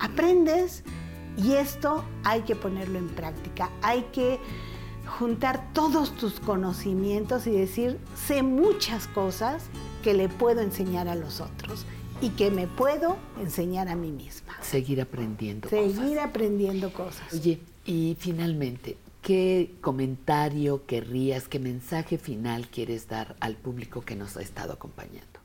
aprendes 0.00 0.84
y 1.36 1.52
esto 1.52 2.02
hay 2.24 2.44
que 2.44 2.56
ponerlo 2.56 2.98
en 2.98 3.10
práctica, 3.10 3.68
hay 3.82 4.04
que 4.04 4.40
juntar 5.18 5.70
todos 5.74 6.12
tus 6.16 6.40
conocimientos 6.40 7.46
y 7.46 7.50
decir, 7.50 8.00
sé 8.14 8.42
muchas 8.42 9.06
cosas 9.08 9.64
que 10.02 10.14
le 10.14 10.28
puedo 10.28 10.60
enseñar 10.60 11.08
a 11.08 11.14
los 11.14 11.40
otros 11.40 11.84
y 12.20 12.30
que 12.30 12.50
me 12.50 12.66
puedo 12.66 13.16
enseñar 13.40 13.88
a 13.88 13.96
mí 13.96 14.12
misma. 14.12 14.54
Seguir 14.60 15.00
aprendiendo. 15.00 15.68
Seguir 15.68 16.18
aprendiendo 16.20 16.92
cosas. 16.92 17.32
Oye, 17.32 17.60
y 17.84 18.16
finalmente, 18.20 18.96
¿qué 19.22 19.74
comentario 19.80 20.84
querrías, 20.86 21.48
qué 21.48 21.58
mensaje 21.58 22.18
final 22.18 22.68
quieres 22.68 23.08
dar 23.08 23.34
al 23.40 23.56
público 23.56 24.02
que 24.02 24.14
nos 24.16 24.36
ha 24.36 24.42
estado 24.42 24.72
acompañando? 24.74 25.40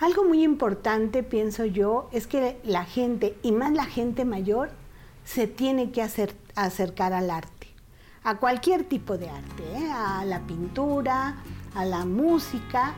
Algo 0.00 0.24
muy 0.24 0.42
importante, 0.42 1.22
pienso 1.22 1.64
yo, 1.64 2.08
es 2.12 2.26
que 2.26 2.58
la 2.64 2.84
gente, 2.84 3.36
y 3.42 3.52
más 3.52 3.72
la 3.72 3.84
gente 3.84 4.24
mayor, 4.24 4.70
se 5.24 5.46
tiene 5.46 5.92
que 5.92 6.02
hacer- 6.02 6.34
acercar 6.56 7.12
al 7.12 7.30
arte, 7.30 7.68
a 8.24 8.38
cualquier 8.38 8.84
tipo 8.84 9.16
de 9.16 9.30
arte, 9.30 9.62
¿eh? 9.74 9.90
a 9.92 10.24
la 10.24 10.40
pintura, 10.40 11.36
a 11.76 11.84
la 11.84 12.04
música, 12.04 12.94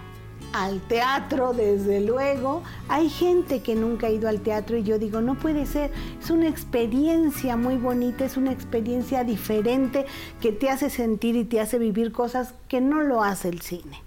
al 0.53 0.81
teatro, 0.81 1.53
desde 1.53 2.01
luego. 2.01 2.63
Hay 2.89 3.09
gente 3.09 3.63
que 3.63 3.75
nunca 3.75 4.07
ha 4.07 4.11
ido 4.11 4.29
al 4.29 4.41
teatro 4.41 4.77
y 4.77 4.83
yo 4.83 4.99
digo, 4.99 5.21
no 5.21 5.35
puede 5.35 5.67
ser, 5.67 5.93
es 6.23 6.31
una 6.31 6.49
experiencia 6.49 7.57
muy 7.57 7.77
bonita, 7.77 8.25
es 8.25 8.37
una 8.37 8.53
experiencia 8.53 9.25
diferente 9.25 10.07
que 10.41 10.53
te 10.53 10.71
hace 10.71 10.91
sentir 10.91 11.37
y 11.37 11.45
te 11.45 11.61
hace 11.61 11.79
vivir 11.79 12.13
cosas 12.13 12.55
que 12.69 12.81
no 12.81 13.03
lo 13.03 13.23
hace 13.23 13.49
el 13.49 13.61
cine. 13.61 14.03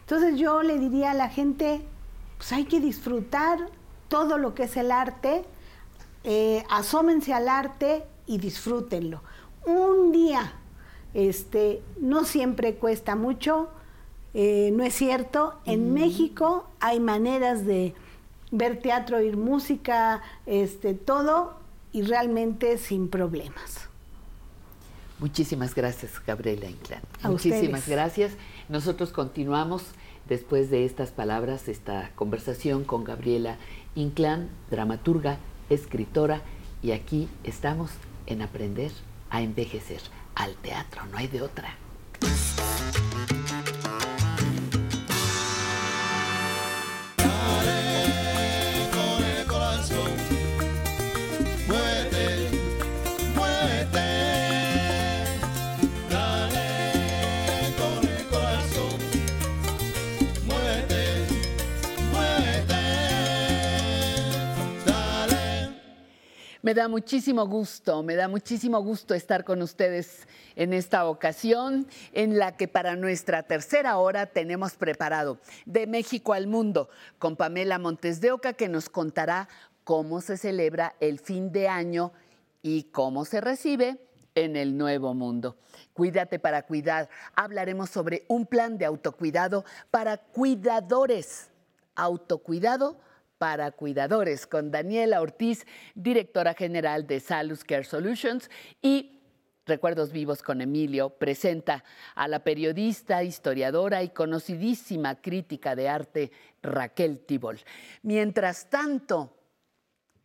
Entonces 0.00 0.38
yo 0.38 0.62
le 0.62 0.78
diría 0.78 1.12
a 1.12 1.14
la 1.14 1.28
gente, 1.28 1.82
pues 2.36 2.52
hay 2.52 2.64
que 2.64 2.80
disfrutar 2.80 3.58
todo 4.08 4.38
lo 4.38 4.54
que 4.54 4.64
es 4.64 4.76
el 4.76 4.90
arte, 4.90 5.44
eh, 6.24 6.64
asómense 6.68 7.32
al 7.32 7.48
arte 7.48 8.04
y 8.26 8.38
disfrútenlo. 8.38 9.22
Un 9.66 10.10
día, 10.10 10.52
este, 11.14 11.82
no 12.00 12.24
siempre 12.24 12.74
cuesta 12.74 13.14
mucho, 13.14 13.68
eh, 14.34 14.70
no 14.72 14.84
es 14.84 14.94
cierto. 14.94 15.60
En 15.64 15.92
México 15.92 16.68
hay 16.80 17.00
maneras 17.00 17.66
de 17.66 17.94
ver 18.50 18.80
teatro, 18.80 19.18
oír 19.18 19.36
música, 19.36 20.22
este, 20.46 20.94
todo, 20.94 21.54
y 21.92 22.02
realmente 22.02 22.78
sin 22.78 23.08
problemas. 23.08 23.88
Muchísimas 25.18 25.74
gracias, 25.74 26.12
Gabriela 26.26 26.66
Inclán. 26.66 27.02
A 27.22 27.28
Muchísimas 27.28 27.80
ustedes. 27.80 27.88
gracias. 27.88 28.32
Nosotros 28.68 29.10
continuamos 29.10 29.82
después 30.28 30.70
de 30.70 30.84
estas 30.84 31.10
palabras, 31.10 31.68
esta 31.68 32.10
conversación 32.14 32.84
con 32.84 33.04
Gabriela 33.04 33.58
Inclán, 33.94 34.48
dramaturga, 34.70 35.38
escritora, 35.68 36.40
y 36.82 36.92
aquí 36.92 37.28
estamos 37.44 37.90
en 38.26 38.40
aprender 38.40 38.92
a 39.28 39.42
envejecer 39.42 40.00
al 40.34 40.54
teatro, 40.54 41.02
no 41.10 41.18
hay 41.18 41.26
de 41.26 41.42
otra. 41.42 41.76
Me 66.62 66.74
da 66.74 66.88
muchísimo 66.88 67.46
gusto, 67.46 68.02
me 68.02 68.16
da 68.16 68.28
muchísimo 68.28 68.82
gusto 68.82 69.14
estar 69.14 69.44
con 69.44 69.62
ustedes 69.62 70.28
en 70.56 70.74
esta 70.74 71.06
ocasión 71.06 71.86
en 72.12 72.36
la 72.36 72.54
que 72.58 72.68
para 72.68 72.96
nuestra 72.96 73.42
tercera 73.44 73.96
hora 73.96 74.26
tenemos 74.26 74.74
preparado 74.74 75.38
De 75.64 75.86
México 75.86 76.34
al 76.34 76.48
Mundo 76.48 76.90
con 77.18 77.36
Pamela 77.36 77.78
Montes 77.78 78.20
de 78.20 78.32
Oca 78.32 78.52
que 78.52 78.68
nos 78.68 78.90
contará 78.90 79.48
cómo 79.84 80.20
se 80.20 80.36
celebra 80.36 80.94
el 81.00 81.18
fin 81.18 81.50
de 81.50 81.66
año 81.66 82.12
y 82.60 82.82
cómo 82.84 83.24
se 83.24 83.40
recibe 83.40 83.98
en 84.34 84.54
el 84.54 84.76
nuevo 84.76 85.14
mundo. 85.14 85.56
Cuídate 85.94 86.38
para 86.38 86.66
cuidar. 86.66 87.08
Hablaremos 87.36 87.88
sobre 87.88 88.26
un 88.28 88.44
plan 88.44 88.76
de 88.76 88.84
autocuidado 88.84 89.64
para 89.90 90.18
cuidadores. 90.18 91.48
Autocuidado 91.94 92.98
para 93.40 93.70
cuidadores 93.70 94.46
con 94.46 94.70
Daniela 94.70 95.22
Ortiz, 95.22 95.66
directora 95.94 96.52
general 96.52 97.06
de 97.06 97.20
Salus 97.20 97.64
Care 97.64 97.84
Solutions 97.84 98.50
y 98.82 99.22
Recuerdos 99.64 100.12
Vivos 100.12 100.42
con 100.42 100.60
Emilio 100.60 101.08
presenta 101.08 101.82
a 102.14 102.28
la 102.28 102.44
periodista, 102.44 103.22
historiadora 103.22 104.02
y 104.02 104.10
conocidísima 104.10 105.22
crítica 105.22 105.74
de 105.74 105.88
arte 105.88 106.32
Raquel 106.60 107.20
Tibol. 107.24 107.58
Mientras 108.02 108.68
tanto, 108.68 109.34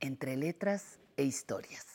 entre 0.02 0.36
letras 0.36 1.00
e 1.16 1.24
historias. 1.24 1.95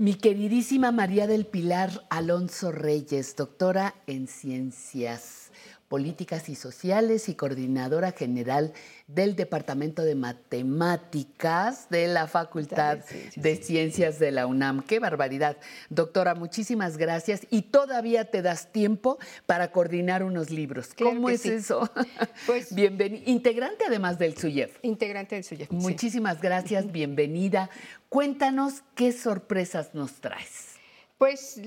Mi 0.00 0.14
queridísima 0.14 0.92
María 0.92 1.26
del 1.26 1.44
Pilar 1.44 1.90
Alonso 2.08 2.72
Reyes, 2.72 3.36
doctora 3.36 3.94
en 4.06 4.28
Ciencias 4.28 5.52
Políticas 5.88 6.48
y 6.48 6.54
Sociales 6.54 7.28
y 7.28 7.34
coordinadora 7.34 8.12
general 8.12 8.72
del 9.08 9.34
Departamento 9.34 10.02
de 10.02 10.14
Matemáticas 10.14 11.90
de 11.90 12.06
la 12.06 12.28
Facultad 12.28 12.98
de 13.34 13.56
Ciencias 13.56 14.18
de 14.20 14.30
la 14.30 14.46
UNAM. 14.46 14.84
¡Qué 14.84 15.00
barbaridad! 15.00 15.56
Doctora, 15.88 16.34
muchísimas 16.36 16.96
gracias. 16.96 17.46
Y 17.50 17.62
todavía 17.62 18.24
te 18.30 18.40
das 18.40 18.70
tiempo 18.72 19.18
para 19.46 19.72
coordinar 19.72 20.22
unos 20.22 20.50
libros. 20.50 20.94
Claro 20.94 21.16
¿Cómo 21.16 21.28
es 21.28 21.42
sí. 21.42 21.50
eso? 21.50 21.90
Pues, 22.46 22.74
Bienvenido. 22.74 23.24
Integrante 23.26 23.84
además 23.86 24.18
del 24.18 24.36
SUYEF. 24.36 24.78
Integrante 24.82 25.34
del 25.34 25.44
SUYEF. 25.44 25.68
sí. 25.68 25.76
Muchísimas 25.76 26.40
gracias, 26.40 26.90
bienvenida. 26.90 27.68
Cuéntanos 28.10 28.82
qué 28.96 29.12
sorpresas 29.12 29.94
nos 29.94 30.14
traes. 30.20 30.74
Pues 31.16 31.60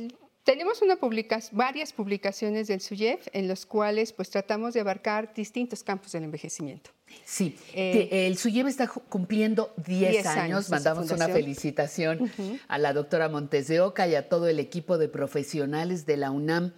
tenemos 0.43 0.81
una 0.81 0.97
publica- 0.97 1.39
varias 1.53 1.93
publicaciones 1.93 2.67
del 2.67 2.81
SUYEF 2.81 3.27
en 3.31 3.47
los 3.47 3.65
cuales 3.65 4.11
pues 4.11 4.29
tratamos 4.29 4.73
de 4.73 4.81
abarcar 4.81 5.33
distintos 5.33 5.83
campos 5.83 6.11
del 6.11 6.25
envejecimiento. 6.25 6.89
Sí, 7.23 7.57
Eh, 7.73 8.27
el 8.27 8.37
SUYEV 8.37 8.67
está 8.67 8.87
cumpliendo 8.89 9.73
10, 9.87 10.11
10 10.11 10.25
años. 10.25 10.69
Mandamos 10.69 11.09
una 11.11 11.29
felicitación 11.29 12.29
a 12.67 12.77
la 12.77 12.91
doctora 12.91 13.29
Montes 13.29 13.69
de 13.69 13.79
Oca 13.79 14.05
y 14.09 14.15
a 14.15 14.27
todo 14.27 14.49
el 14.49 14.59
equipo 14.59 14.97
de 14.97 15.07
profesionales 15.07 16.05
de 16.05 16.17
la 16.17 16.29
UNAM. 16.31 16.73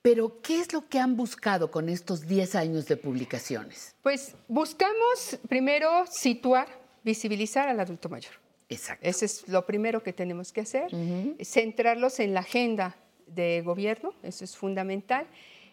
Pero, 0.00 0.40
¿qué 0.42 0.60
es 0.60 0.72
lo 0.72 0.88
que 0.88 1.00
han 1.00 1.16
buscado 1.16 1.72
con 1.72 1.88
estos 1.88 2.28
10 2.28 2.54
años 2.54 2.86
de 2.86 2.96
publicaciones? 2.96 3.96
Pues 4.02 4.36
buscamos 4.46 5.38
primero 5.48 6.04
situar, 6.08 6.68
visibilizar 7.02 7.68
al 7.68 7.80
adulto 7.80 8.08
mayor. 8.08 8.32
Exacto. 8.72 9.08
Eso 9.08 9.24
es 9.24 9.48
lo 9.48 9.64
primero 9.66 10.02
que 10.02 10.12
tenemos 10.12 10.52
que 10.52 10.62
hacer, 10.62 10.90
centrarlos 11.42 12.20
en 12.20 12.34
la 12.34 12.40
agenda 12.40 12.96
de 13.26 13.62
gobierno, 13.62 14.14
eso 14.22 14.44
es 14.44 14.56
fundamental, 14.56 15.26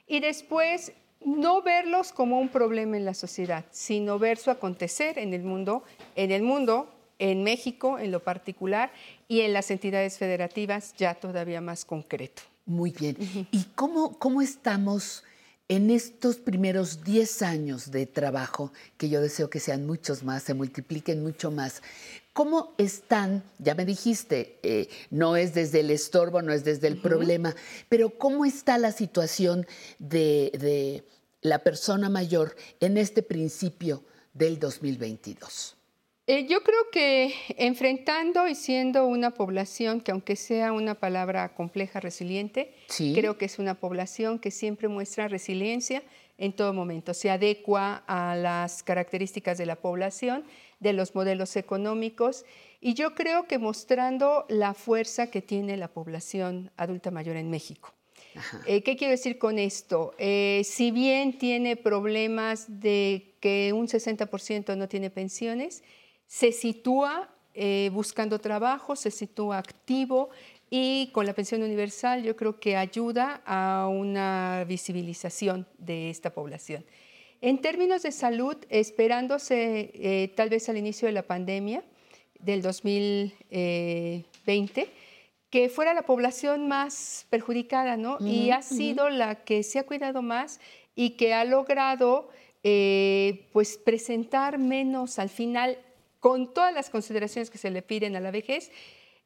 y 0.07 0.19
después 0.19 0.93
no 1.25 1.61
verlos 1.61 2.11
como 2.13 2.39
un 2.39 2.49
problema 2.49 2.97
en 2.97 3.05
la 3.05 3.13
sociedad, 3.13 3.65
sino 3.71 4.19
ver 4.19 4.37
su 4.37 4.51
acontecer 4.51 5.19
en 5.19 5.33
el 5.33 5.43
mundo, 5.43 5.83
en 6.15 6.31
el 6.31 6.43
mundo, 6.43 6.93
en 7.19 7.43
México 7.43 7.99
en 7.99 8.11
lo 8.11 8.21
particular 8.21 8.91
y 9.27 9.41
en 9.41 9.53
las 9.53 9.69
entidades 9.69 10.17
federativas 10.17 10.95
ya 10.97 11.13
todavía 11.15 11.61
más 11.61 11.85
concreto. 11.85 12.41
Muy 12.65 12.91
bien. 12.91 13.17
¿Y 13.51 13.63
cómo, 13.75 14.17
cómo 14.17 14.41
estamos 14.41 15.23
en 15.67 15.91
estos 15.91 16.37
primeros 16.37 17.03
10 17.03 17.41
años 17.43 17.91
de 17.91 18.05
trabajo, 18.07 18.71
que 18.97 19.09
yo 19.09 19.21
deseo 19.21 19.49
que 19.49 19.59
sean 19.59 19.85
muchos 19.85 20.23
más, 20.23 20.43
se 20.43 20.55
multipliquen 20.55 21.21
mucho 21.21 21.51
más, 21.51 21.83
¿cómo 22.33 22.73
están? 22.77 23.43
Ya 23.57 23.75
me 23.75 23.85
dijiste, 23.85 24.59
eh, 24.63 24.87
no 25.09 25.35
es 25.35 25.53
desde 25.53 25.81
el 25.81 25.91
estorbo, 25.91 26.41
no 26.41 26.53
es 26.53 26.63
desde 26.63 26.87
el 26.87 26.97
problema, 26.97 27.55
pero 27.89 28.17
¿cómo 28.17 28.45
está 28.45 28.77
la 28.77 28.91
situación 28.91 29.65
de, 29.99 30.51
de 30.59 31.03
la 31.41 31.59
persona 31.59 32.09
mayor 32.09 32.55
en 32.79 32.97
este 32.97 33.21
principio 33.23 34.03
del 34.33 34.59
2022? 34.59 35.75
Eh, 36.27 36.45
yo 36.47 36.61
creo 36.61 36.91
que 36.91 37.33
enfrentando 37.57 38.47
y 38.47 38.53
siendo 38.53 39.07
una 39.07 39.31
población 39.31 39.99
que 39.99 40.11
aunque 40.11 40.35
sea 40.35 40.73
una 40.73 40.93
palabra 40.93 41.55
compleja, 41.55 41.99
resiliente, 41.99 42.75
Sí. 42.87 43.13
creo 43.15 43.39
que 43.39 43.45
es 43.45 43.57
una 43.57 43.73
población 43.79 44.37
que 44.37 44.51
siempre 44.51 44.87
muestra 44.87 45.27
resiliencia 45.27 46.03
en 46.37 46.53
todo 46.53 46.71
momento, 46.71 47.15
se 47.15 47.31
adecua 47.31 48.03
a 48.05 48.35
las 48.35 48.83
características 48.83 49.57
de 49.57 49.65
la 49.65 49.75
población, 49.75 50.43
de 50.79 50.93
los 50.93 51.15
modelos 51.15 51.55
económicos 51.55 52.45
y 52.81 52.93
yo 52.93 53.13
creo 53.13 53.47
que 53.47 53.57
mostrando 53.57 54.45
la 54.49 54.73
fuerza 54.73 55.29
que 55.29 55.41
tiene 55.41 55.77
la 55.77 55.89
población 55.89 56.71
adulta 56.77 57.11
mayor 57.11 57.35
en 57.35 57.49
México. 57.49 57.93
Eh, 58.65 58.83
¿Qué 58.83 58.95
quiero 58.95 59.11
decir 59.11 59.37
con 59.37 59.59
esto? 59.59 60.13
Eh, 60.17 60.61
si 60.63 60.91
bien 60.91 61.37
tiene 61.37 61.75
problemas 61.75 62.65
de 62.79 63.35
que 63.39 63.73
un 63.73 63.87
60% 63.87 64.77
no 64.77 64.87
tiene 64.87 65.09
pensiones, 65.09 65.83
se 66.27 66.51
sitúa 66.51 67.29
eh, 67.53 67.89
buscando 67.91 68.39
trabajo, 68.39 68.95
se 68.95 69.11
sitúa 69.11 69.57
activo 69.57 70.29
y 70.69 71.09
con 71.11 71.25
la 71.25 71.33
pensión 71.33 71.63
universal 71.63 72.23
yo 72.23 72.35
creo 72.35 72.59
que 72.59 72.77
ayuda 72.77 73.41
a 73.45 73.87
una 73.89 74.63
visibilización 74.67 75.67
de 75.77 76.09
esta 76.09 76.29
población. 76.29 76.85
En 77.41 77.59
términos 77.59 78.03
de 78.03 78.11
salud, 78.11 78.57
esperándose 78.69 79.91
eh, 79.93 80.33
tal 80.35 80.49
vez 80.49 80.67
al 80.67 80.77
inicio 80.77 81.07
de 81.07 81.13
la 81.13 81.23
pandemia 81.23 81.83
del 82.39 82.61
2020, 82.61 84.89
que 85.49 85.69
fuera 85.69 85.93
la 85.93 86.01
población 86.01 86.67
más 86.67 87.25
perjudicada, 87.29 87.95
¿no? 87.95 88.17
y 88.19 88.51
ha 88.51 88.61
sido 88.61 89.09
la 89.09 89.35
que 89.43 89.63
se 89.63 89.79
ha 89.79 89.85
cuidado 89.85 90.21
más 90.21 90.59
y 90.95 91.11
que 91.11 91.33
ha 91.33 91.45
logrado 91.45 92.27
eh, 92.63 93.47
pues 93.53 93.77
presentar 93.77 94.57
menos 94.57 95.17
al 95.17 95.29
final, 95.29 95.77
con 96.19 96.53
todas 96.53 96.73
las 96.73 96.89
consideraciones 96.89 97.49
que 97.49 97.57
se 97.57 97.71
le 97.71 97.81
piden 97.81 98.17
a 98.17 98.19
la 98.19 98.31
vejez, 98.31 98.69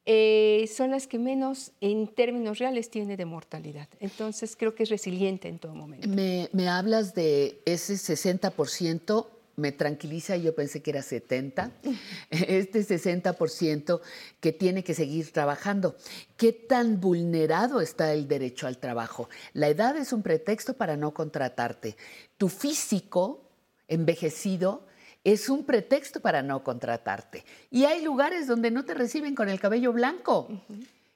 eh, 0.06 0.70
son 0.74 0.90
las 0.90 1.06
que 1.06 1.18
menos 1.18 1.72
en 1.80 2.08
términos 2.08 2.58
reales 2.58 2.90
tiene 2.90 3.16
de 3.16 3.24
mortalidad. 3.24 3.88
Entonces 4.00 4.54
creo 4.56 4.74
que 4.74 4.82
es 4.82 4.90
resiliente 4.90 5.48
en 5.48 5.58
todo 5.58 5.74
momento. 5.74 6.06
Me, 6.08 6.50
me 6.52 6.68
hablas 6.68 7.14
de 7.14 7.60
ese 7.64 7.94
60%, 7.94 9.26
me 9.56 9.72
tranquiliza, 9.72 10.36
yo 10.36 10.54
pensé 10.54 10.82
que 10.82 10.90
era 10.90 11.00
70%, 11.00 11.70
este 12.30 12.80
60% 12.80 14.00
que 14.40 14.52
tiene 14.52 14.84
que 14.84 14.92
seguir 14.92 15.32
trabajando. 15.32 15.96
¿Qué 16.36 16.52
tan 16.52 17.00
vulnerado 17.00 17.80
está 17.80 18.12
el 18.12 18.28
derecho 18.28 18.66
al 18.66 18.76
trabajo? 18.76 19.30
La 19.54 19.68
edad 19.68 19.96
es 19.96 20.12
un 20.12 20.22
pretexto 20.22 20.74
para 20.74 20.98
no 20.98 21.14
contratarte. 21.14 21.96
Tu 22.36 22.50
físico 22.50 23.48
envejecido 23.88 24.86
es 25.24 25.48
un 25.48 25.64
pretexto 25.64 26.20
para 26.20 26.42
no 26.42 26.62
contratarte. 26.62 27.44
Y 27.70 27.86
hay 27.86 28.02
lugares 28.02 28.46
donde 28.46 28.70
no 28.70 28.84
te 28.84 28.94
reciben 28.94 29.34
con 29.34 29.48
el 29.48 29.58
cabello 29.58 29.92
blanco 29.92 30.48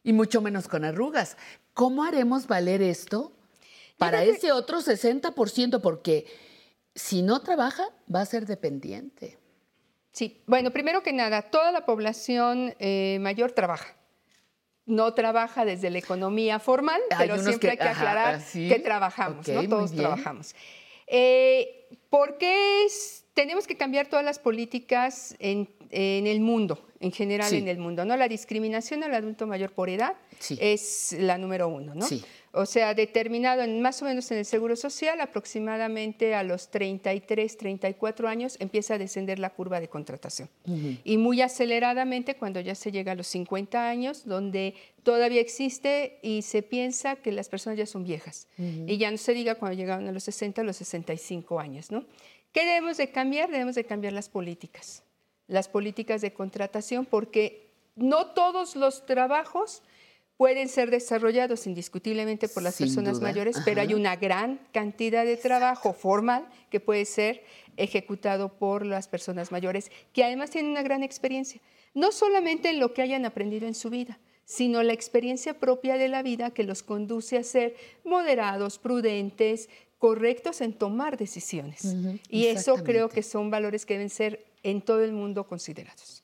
y 0.02 0.12
mucho 0.12 0.40
menos 0.40 0.66
con 0.66 0.84
arrugas. 0.84 1.36
¿Cómo 1.74 2.04
haremos 2.04 2.46
valer 2.46 2.80
esto 2.82 3.32
para 3.98 4.24
ese 4.24 4.50
otro 4.52 4.80
60%? 4.80 5.80
Porque 5.82 6.26
si 6.94 7.22
no 7.22 7.40
trabaja, 7.42 7.84
va 8.12 8.22
a 8.22 8.26
ser 8.26 8.46
dependiente. 8.46 9.38
Sí, 10.12 10.42
bueno, 10.46 10.70
primero 10.72 11.02
que 11.02 11.12
nada, 11.12 11.42
toda 11.42 11.70
la 11.70 11.84
población 11.84 12.74
eh, 12.78 13.18
mayor 13.20 13.52
trabaja. 13.52 13.94
No 14.86 15.12
trabaja 15.12 15.66
desde 15.66 15.90
la 15.90 15.98
economía 15.98 16.58
formal, 16.58 17.00
Hay 17.10 17.28
pero 17.28 17.38
siempre 17.42 17.60
que- 17.60 17.70
hay 17.72 17.76
que 17.76 17.84
aclarar 17.94 18.34
ah, 18.36 18.40
sí. 18.40 18.68
que 18.68 18.78
trabajamos, 18.80 19.46
¿no? 19.46 19.68
Todos 19.68 19.92
trabajamos. 19.94 20.54
Eh, 21.06 21.86
¿Por 22.08 22.38
qué 22.38 22.84
es- 22.86 23.17
tenemos 23.38 23.68
que 23.68 23.76
cambiar 23.76 24.08
todas 24.08 24.24
las 24.24 24.40
políticas 24.40 25.36
en, 25.38 25.68
en 25.92 26.26
el 26.26 26.40
mundo, 26.40 26.84
en 26.98 27.12
general 27.12 27.48
Sí. 27.48 27.58
en 27.58 27.68
el 27.68 27.78
mundo? 27.78 28.04
¿no? 28.04 28.16
La 28.16 28.26
discriminación 28.26 29.04
al 29.04 29.14
adulto 29.14 29.46
mayor 29.46 29.70
por 29.70 29.88
edad 29.88 30.14
Sí. 30.40 30.58
es 30.60 31.14
la 31.20 31.38
número 31.38 31.68
uno, 31.68 31.94
¿no? 31.94 32.04
Sí. 32.04 32.24
O 32.50 32.66
sea, 32.66 32.94
determinado 32.94 33.62
en, 33.62 33.80
más 33.80 34.02
o 34.02 34.06
menos 34.06 34.28
en 34.32 34.38
el 34.38 34.44
Seguro 34.44 34.74
Social, 34.74 35.20
aproximadamente 35.20 36.34
a 36.34 36.42
los 36.42 36.68
33, 36.70 37.56
34 37.56 38.26
años 38.26 38.56
empieza 38.58 38.94
a 38.94 38.98
descender 38.98 39.38
la 39.38 39.50
curva 39.50 39.78
de 39.78 39.86
contratación. 39.88 40.48
Y 41.04 41.16
muy 41.18 41.40
aceleradamente 41.40 42.34
cuando 42.34 42.58
ya 42.60 42.74
se 42.74 42.90
llega 42.90 43.12
a 43.12 43.14
los 43.14 43.28
50 43.28 43.88
años, 43.88 44.26
donde 44.26 44.74
todavía 45.04 45.40
existe 45.40 46.18
y 46.22 46.42
se 46.42 46.62
piensa 46.62 47.16
que 47.16 47.30
las 47.30 47.48
personas 47.48 47.78
ya 47.78 47.86
son 47.86 48.02
viejas. 48.02 48.48
Ujú. 48.58 48.84
Y 48.88 48.96
ya 48.96 49.10
no 49.12 49.18
se 49.18 49.32
diga 49.34 49.54
cuando 49.54 49.76
llegaron 49.76 50.08
a 50.08 50.12
los 50.12 50.24
60, 50.24 50.62
a 50.62 50.64
los 50.64 50.76
65 50.78 51.60
años, 51.60 51.92
¿no? 51.92 52.04
¿Qué 52.58 52.66
debemos 52.66 52.96
de 52.96 53.12
cambiar? 53.12 53.52
Debemos 53.52 53.76
de 53.76 53.84
cambiar 53.84 54.12
las 54.12 54.28
políticas, 54.28 55.04
las 55.46 55.68
políticas 55.68 56.20
de 56.20 56.32
contratación, 56.32 57.06
porque 57.06 57.70
no 57.94 58.32
todos 58.32 58.74
los 58.74 59.06
trabajos 59.06 59.84
pueden 60.36 60.68
ser 60.68 60.90
desarrollados 60.90 61.68
indiscutiblemente 61.68 62.48
por 62.48 62.64
las 62.64 62.74
Sin 62.74 62.88
personas 62.88 63.20
duda, 63.20 63.28
mayores, 63.28 63.58
pero 63.64 63.80
hay 63.80 63.94
una 63.94 64.16
gran 64.16 64.58
cantidad 64.72 65.24
de 65.24 65.36
trabajo 65.36 65.92
formal 65.92 66.48
que 66.68 66.80
puede 66.80 67.04
ser 67.04 67.44
ejecutado 67.76 68.48
por 68.58 68.84
las 68.84 69.06
personas 69.06 69.52
mayores, 69.52 69.92
que 70.12 70.24
además 70.24 70.50
tienen 70.50 70.72
una 70.72 70.82
gran 70.82 71.04
experiencia, 71.04 71.60
no 71.94 72.10
solamente 72.10 72.70
en 72.70 72.80
lo 72.80 72.92
que 72.92 73.02
hayan 73.02 73.24
aprendido 73.24 73.68
en 73.68 73.76
su 73.76 73.88
vida, 73.88 74.18
sino 74.44 74.82
la 74.82 74.94
experiencia 74.94 75.60
propia 75.60 75.96
de 75.96 76.08
la 76.08 76.22
vida 76.22 76.50
que 76.50 76.64
los 76.64 76.82
conduce 76.82 77.36
a 77.36 77.44
ser 77.44 77.76
moderados, 78.02 78.78
prudentes, 78.78 79.68
correctos 79.98 80.60
en 80.60 80.72
tomar 80.72 81.16
decisiones. 81.16 81.82
Y 82.28 82.46
eso 82.46 82.76
creo 82.84 83.08
que 83.08 83.22
son 83.22 83.50
valores 83.50 83.84
que 83.84 83.94
deben 83.94 84.10
ser 84.10 84.44
en 84.62 84.80
todo 84.82 85.02
el 85.02 85.12
mundo 85.12 85.46
considerados. 85.46 86.22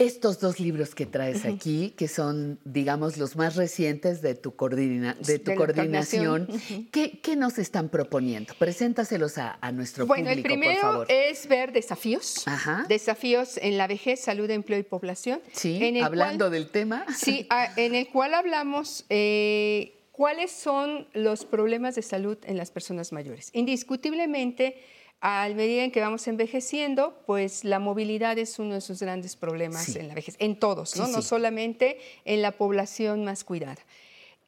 Estos 0.00 0.38
dos 0.38 0.60
libros 0.60 0.94
que 0.94 1.06
traes 1.06 1.44
aquí, 1.44 1.90
que 1.96 2.06
son, 2.06 2.60
digamos, 2.64 3.16
los 3.16 3.34
más 3.34 3.56
recientes 3.56 4.22
de 4.22 4.36
tu, 4.36 4.54
coordina- 4.54 5.14
de 5.14 5.40
tu 5.40 5.50
De 5.50 5.56
coordinación. 5.56 6.46
¿qué, 6.92 7.18
qué 7.20 7.34
nos 7.34 7.58
están 7.58 7.88
proponiendo? 7.88 8.54
Preséntaselos 8.60 9.38
a, 9.38 9.58
a 9.60 9.72
nuestro 9.72 10.06
Bueno, 10.06 10.30
el 10.30 10.36
público, 10.42 10.48
por 10.54 10.58
primero 10.60 10.80
favor. 10.80 11.06
es 11.10 11.48
ver 11.48 11.72
desafíos. 11.72 12.44
Desafíos 12.88 13.56
en 13.60 13.76
la 13.76 13.88
vejez, 13.88 14.20
salud, 14.20 14.48
empleo 14.50 14.78
y 14.78 14.84
población. 14.84 15.40
Sí, 15.52 15.82
en 15.82 15.96
el 15.96 16.04
hablando 16.04 16.44
cual- 16.44 16.52
del 16.52 16.70
tema. 16.70 17.04
Sí, 17.16 17.48
en 17.76 17.96
el 17.96 18.06
cual 18.08 18.34
hablamos 18.34 19.04
eh, 19.08 19.97
cuáles 20.18 20.50
son 20.50 21.06
los 21.12 21.44
problemas 21.44 21.94
de 21.94 22.02
salud 22.02 22.36
en 22.44 22.56
las 22.56 22.72
personas 22.72 23.12
mayores. 23.12 23.50
Indiscutiblemente, 23.52 24.82
a 25.20 25.48
medida 25.54 25.84
en 25.84 25.92
que 25.92 26.00
vamos 26.00 26.26
envejeciendo, 26.26 27.22
pues 27.24 27.62
la 27.62 27.78
movilidad 27.78 28.36
es 28.36 28.58
uno 28.58 28.74
de 28.74 28.80
sus 28.80 28.98
grandes 29.00 29.36
problemas 29.36 29.84
Sí. 29.84 29.96
en 30.00 30.08
la 30.08 30.14
vejez, 30.14 30.34
en 30.40 30.58
todos, 30.58 30.96
¿no? 30.96 31.06
Sí, 31.06 31.12
no 31.12 31.22
sí. 31.22 31.28
solamente 31.28 31.98
en 32.24 32.42
la 32.42 32.50
población 32.50 33.24
más 33.24 33.44
cuidada. 33.44 33.78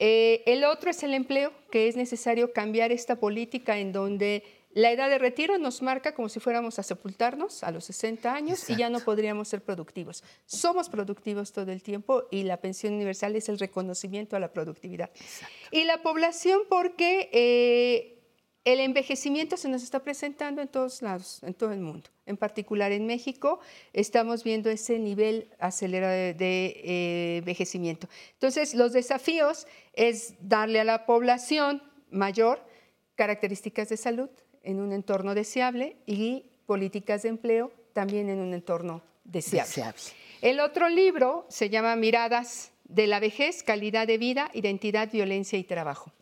Eh, 0.00 0.42
el 0.46 0.64
otro 0.64 0.90
es 0.90 1.04
el 1.04 1.14
empleo, 1.14 1.52
que 1.70 1.86
es 1.86 1.94
necesario 1.94 2.52
cambiar 2.52 2.90
esta 2.90 3.14
política 3.14 3.78
en 3.78 3.92
donde 3.92 4.42
la 4.72 4.92
edad 4.92 5.10
de 5.10 5.18
retiro 5.18 5.58
nos 5.58 5.82
marca 5.82 6.14
como 6.14 6.28
si 6.28 6.38
fuéramos 6.38 6.78
a 6.78 6.84
sepultarnos 6.84 7.64
a 7.64 7.72
los 7.72 7.84
60 7.86 8.32
años 8.32 8.70
y 8.70 8.76
ya 8.76 8.88
no 8.88 9.00
podríamos 9.00 9.48
ser 9.48 9.62
productivos. 9.62 10.22
Somos 10.46 10.88
productivos 10.88 11.52
todo 11.52 11.72
el 11.72 11.82
tiempo 11.82 12.24
y 12.30 12.44
la 12.44 12.58
pensión 12.58 12.94
universal 12.94 13.34
es 13.34 13.48
el 13.48 13.58
reconocimiento 13.58 14.36
a 14.36 14.40
la 14.40 14.52
productividad. 14.52 15.10
Y 15.72 15.84
la 15.84 16.02
población 16.02 16.60
porque 16.68 17.30
eh, 17.32 18.22
el 18.64 18.78
envejecimiento 18.78 19.56
se 19.56 19.68
nos 19.68 19.82
está 19.82 20.04
presentando 20.04 20.62
en 20.62 20.68
todos 20.68 21.02
lados, 21.02 21.42
en 21.42 21.54
todo 21.54 21.72
el 21.72 21.80
mundo. 21.80 22.08
En 22.26 22.36
particular 22.36 22.92
en 22.92 23.06
México 23.06 23.58
estamos 23.92 24.44
viendo 24.44 24.70
ese 24.70 25.00
nivel 25.00 25.48
acelerado 25.58 26.12
de, 26.12 26.34
de, 26.34 26.66
eh, 26.84 27.36
envejecimiento. 27.38 28.08
Entonces, 28.34 28.76
los 28.76 28.92
desafíos 28.92 29.66
es 29.94 30.34
darle 30.40 30.78
a 30.78 30.84
la 30.84 31.06
población 31.06 31.82
mayor 32.08 32.64
características 33.16 33.88
de 33.88 33.96
salud 33.96 34.30
en 34.62 34.80
un 34.80 34.92
entorno 34.92 35.34
deseable 35.34 35.96
y 36.06 36.44
políticas 36.66 37.22
de 37.22 37.30
empleo 37.30 37.72
también 37.92 38.28
en 38.28 38.38
un 38.38 38.54
entorno 38.54 39.02
deseable. 39.24 39.66
Deseable. 39.66 40.02
El 40.42 40.60
otro 40.60 40.88
libro 40.88 41.46
se 41.48 41.68
llama 41.68 41.94
Miradas 41.96 42.72
de 42.84 43.06
la 43.06 43.20
vejez, 43.20 43.62
calidad 43.62 44.06
de 44.06 44.18
vida, 44.18 44.50
identidad, 44.54 45.10
violencia 45.10 45.58
y 45.58 45.64
trabajo. 45.64 46.12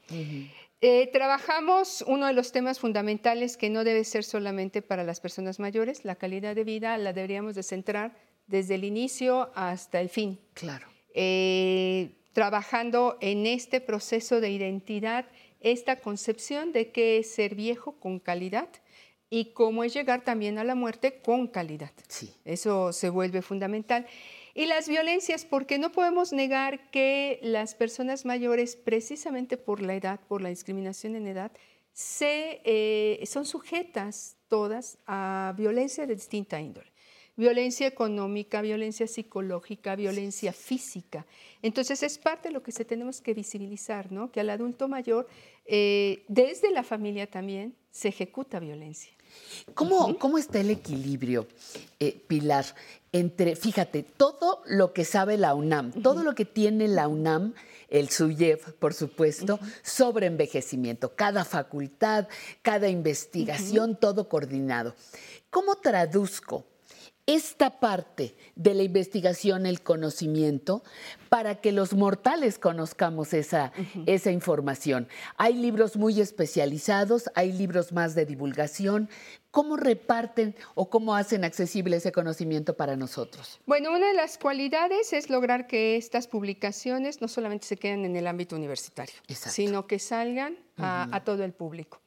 Eh, 0.80 1.10
trabajamos 1.12 2.04
uno 2.06 2.26
de 2.26 2.32
los 2.32 2.52
temas 2.52 2.78
fundamentales 2.78 3.56
que 3.56 3.70
no 3.70 3.84
debe 3.84 4.04
ser 4.04 4.24
solamente 4.24 4.82
para 4.82 5.02
las 5.02 5.20
personas 5.20 5.58
mayores, 5.58 6.04
la 6.04 6.14
calidad 6.14 6.54
de 6.54 6.64
vida 6.64 6.96
la 6.98 7.12
deberíamos 7.12 7.54
de 7.54 7.62
centrar 7.62 8.16
desde 8.46 8.76
el 8.76 8.84
inicio 8.84 9.50
hasta 9.54 10.00
el 10.00 10.08
fin. 10.08 10.38
Claro. 10.54 10.86
Eh, 11.14 12.10
trabajando 12.32 13.18
en 13.20 13.46
este 13.46 13.80
proceso 13.80 14.40
de 14.40 14.50
identidad 14.50 15.26
esta 15.60 15.96
concepción 15.96 16.72
de 16.72 16.90
qué 16.90 17.18
es 17.18 17.30
ser 17.30 17.54
viejo 17.54 17.92
con 18.00 18.18
calidad 18.18 18.68
y 19.30 19.52
cómo 19.52 19.84
es 19.84 19.92
llegar 19.94 20.24
también 20.24 20.58
a 20.58 20.64
la 20.64 20.74
muerte 20.74 21.20
con 21.20 21.48
calidad. 21.48 21.92
Eso 22.44 22.92
se 22.92 23.10
vuelve 23.10 23.42
fundamental. 23.42 24.06
Y 24.54 24.66
las 24.66 24.88
violencias, 24.88 25.44
porque 25.44 25.78
no 25.78 25.92
podemos 25.92 26.32
negar 26.32 26.90
que 26.90 27.38
las 27.42 27.74
personas 27.74 28.24
mayores, 28.24 28.74
precisamente 28.74 29.56
por 29.56 29.82
la 29.82 29.94
edad, 29.94 30.20
por 30.26 30.42
la 30.42 30.48
discriminación 30.48 31.14
en 31.14 31.26
edad, 31.26 31.52
se, 31.92 32.60
eh, 32.64 33.24
son 33.26 33.44
sujetas 33.44 34.36
todas 34.48 34.98
a 35.06 35.54
violencia 35.56 36.06
de 36.06 36.14
distinta 36.14 36.60
índole. 36.60 36.87
Violencia 37.38 37.86
económica, 37.86 38.60
violencia 38.62 39.06
psicológica, 39.06 39.94
violencia 39.94 40.52
física. 40.52 41.24
Entonces 41.62 42.02
es 42.02 42.18
parte 42.18 42.48
de 42.48 42.52
lo 42.52 42.64
que 42.64 42.72
se 42.72 42.84
tenemos 42.84 43.20
que 43.20 43.32
visibilizar, 43.32 44.10
¿no? 44.10 44.32
que 44.32 44.40
al 44.40 44.50
adulto 44.50 44.88
mayor, 44.88 45.28
eh, 45.64 46.24
desde 46.26 46.72
la 46.72 46.82
familia 46.82 47.30
también, 47.30 47.76
se 47.92 48.08
ejecuta 48.08 48.58
violencia. 48.58 49.12
¿Cómo, 49.74 50.18
¿Cómo, 50.18 50.36
está 50.36 50.58
el 50.58 50.70
equilibrio, 50.70 51.46
eh, 52.00 52.20
Pilar, 52.26 52.64
entre, 53.12 53.54
fíjate, 53.54 54.02
todo 54.02 54.62
lo 54.66 54.92
que 54.92 55.04
sabe 55.04 55.36
la 55.36 55.54
UNAM, 55.54 55.92
todo 56.02 56.24
lo 56.24 56.34
que 56.34 56.44
tiene 56.44 56.88
la 56.88 57.06
UNAM, 57.06 57.54
el 57.88 58.08
SUYEF, 58.08 58.72
por 58.80 58.94
supuesto, 58.94 59.60
sobre 59.82 60.26
envejecimiento, 60.26 61.14
cada 61.14 61.44
facultad, 61.44 62.26
cada 62.62 62.88
investigación, 62.88 63.94
todo 63.94 64.28
coordinado. 64.28 64.96
¿Cómo 65.50 65.76
traduzco 65.76 66.66
esta 67.28 67.78
parte 67.78 68.34
de 68.56 68.72
la 68.72 68.82
investigación, 68.82 69.66
el 69.66 69.82
conocimiento, 69.82 70.82
para 71.28 71.56
que 71.60 71.72
los 71.72 71.92
mortales 71.92 72.58
conozcamos 72.58 73.34
esa, 73.34 73.70
esa 74.06 74.30
información. 74.30 75.08
Hay 75.36 75.52
libros 75.52 75.98
muy 75.98 76.22
especializados, 76.22 77.30
hay 77.34 77.52
libros 77.52 77.92
más 77.92 78.14
de 78.14 78.24
divulgación. 78.24 79.10
¿Cómo 79.50 79.76
reparten 79.76 80.56
o 80.74 80.88
cómo 80.88 81.14
hacen 81.14 81.44
accesible 81.44 81.98
ese 81.98 82.12
conocimiento 82.12 82.78
para 82.78 82.96
nosotros? 82.96 83.60
Bueno, 83.66 83.90
una 83.90 84.06
de 84.06 84.14
las 84.14 84.38
cualidades 84.38 85.12
es 85.12 85.28
lograr 85.28 85.66
que 85.66 85.96
estas 85.96 86.28
publicaciones 86.28 87.20
no 87.20 87.28
solamente 87.28 87.66
se 87.66 87.76
queden 87.76 88.06
en 88.06 88.16
el 88.16 88.26
ámbito 88.26 88.56
universitario, 88.56 89.14
sino 89.28 89.86
que 89.86 89.98
salgan 89.98 90.56
a, 90.78 91.14
a 91.14 91.24
todo 91.24 91.44
el 91.44 91.52
público. 91.52 92.00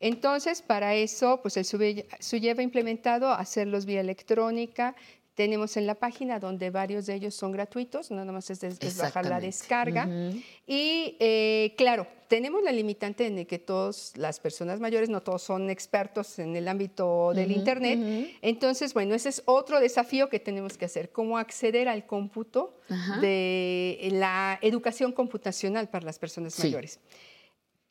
Entonces, 0.00 0.62
para 0.62 0.94
eso, 0.94 1.40
pues 1.42 1.58
el 1.58 1.66
SUYEV 1.66 2.58
ha 2.58 2.62
implementado 2.62 3.30
hacerlos 3.30 3.84
vía 3.84 4.00
electrónica. 4.00 4.96
Tenemos 5.34 5.76
en 5.76 5.86
la 5.86 5.94
página 5.94 6.40
donde 6.40 6.70
varios 6.70 7.06
de 7.06 7.14
ellos 7.14 7.34
son 7.34 7.52
gratuitos, 7.52 8.10
nada 8.10 8.32
más 8.32 8.50
es, 8.50 8.96
bajar 8.96 9.26
la 9.26 9.40
descarga. 9.40 10.08
Y 10.66 11.16
eh, 11.20 11.74
claro, 11.76 12.06
tenemos 12.28 12.62
la 12.62 12.72
limitante 12.72 13.26
en 13.26 13.44
que 13.44 13.58
todas 13.58 14.16
las 14.16 14.40
personas 14.40 14.80
mayores, 14.80 15.10
no 15.10 15.22
todos 15.22 15.42
son 15.42 15.68
expertos 15.68 16.38
en 16.38 16.56
el 16.56 16.66
ámbito 16.68 17.32
del 17.34 17.52
Internet. 17.52 18.38
Entonces, 18.40 18.94
bueno, 18.94 19.14
ese 19.14 19.28
es 19.28 19.42
otro 19.44 19.80
desafío 19.80 20.30
que 20.30 20.40
tenemos 20.40 20.78
que 20.78 20.86
hacer, 20.86 21.10
cómo 21.10 21.36
acceder 21.36 21.88
al 21.88 22.06
cómputo 22.06 22.80
de 23.20 24.08
la 24.12 24.58
educación 24.62 25.12
computacional 25.12 25.90
para 25.90 26.06
las 26.06 26.18
personas 26.18 26.58
mayores. 26.58 27.00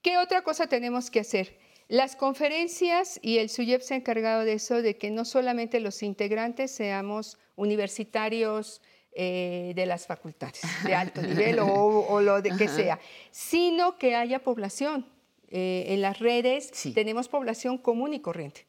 ¿Qué 0.02 0.18
otra 0.18 0.44
cosa 0.44 0.66
tenemos 0.68 1.12
que 1.12 1.20
hacer? 1.20 1.69
Las 1.90 2.16
conferencias 2.16 3.20
y 3.24 3.40
el 3.40 3.50
SUYEP 3.50 3.82
se 3.82 3.96
ha 3.96 3.98
encargado 3.98 4.46
de 4.46 4.54
eso, 4.54 4.84
de 4.84 4.96
que 4.96 5.10
no 5.10 5.26
solamente 5.26 5.80
los 5.80 6.04
integrantes 6.04 6.70
seamos 6.70 7.40
universitarios 7.56 8.80
eh, 9.12 9.74
de 9.76 9.88
las 9.88 10.06
facultades 10.06 10.62
de 10.86 10.94
alto 10.94 11.20
nivel 11.24 11.58
o, 11.60 12.22
lo 12.22 12.44
de 12.44 12.52
que 12.56 12.68
sea, 12.68 13.00
sino 13.32 13.98
que 13.98 14.16
haya 14.16 14.38
población. 14.44 15.08
Eh, 15.50 15.86
en 15.88 16.02
las 16.04 16.20
redes 16.20 16.72
tenemos 16.94 17.28
población 17.28 17.80
común 17.80 18.14
y 18.14 18.20
corriente 18.20 18.68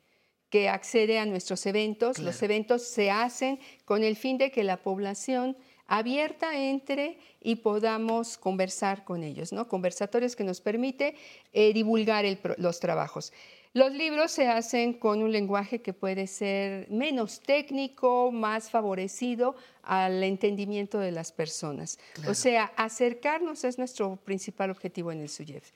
que 0.48 0.70
accede 0.70 1.18
a 1.18 1.26
nuestros 1.26 1.66
eventos. 1.66 2.18
Los 2.20 2.42
eventos 2.42 2.84
se 2.84 3.10
hacen 3.10 3.60
con 3.84 4.02
el 4.02 4.16
fin 4.16 4.38
de 4.38 4.51
que 4.51 4.64
la 4.64 4.78
población 4.78 5.59
abierta 5.91 6.57
entre 6.57 7.19
y 7.43 7.57
podamos 7.57 8.39
conversar 8.39 9.05
con 9.05 9.25
ellos, 9.25 9.53
¿no? 9.53 9.67
Conversatorios 9.67 10.37
que 10.37 10.45
nos 10.45 10.61
permite 10.61 11.17
eh, 11.53 11.75
divulgar 11.75 12.25
los 12.59 12.79
trabajos. 12.79 13.33
Los 13.73 13.93
libros 13.93 14.31
se 14.31 14.47
hacen 14.47 14.95
con 14.95 15.21
un 15.21 15.33
lenguaje 15.33 15.83
que 15.83 15.93
puede 15.93 16.29
ser 16.29 16.89
menos 16.91 17.41
técnico, 17.41 18.31
más 18.31 18.71
favorecido 18.71 19.57
al 19.83 20.23
entendimiento 20.23 21.01
de 21.01 21.11
las 21.11 21.33
personas. 21.33 21.99
O 22.29 22.35
sea, 22.35 22.73
acercarnos 22.77 23.65
es 23.65 23.77
nuestro 23.77 24.17
principal 24.17 24.71
objetivo 24.71 25.11
en 25.11 25.21
el 25.21 25.29
SUYEF. 25.29 25.73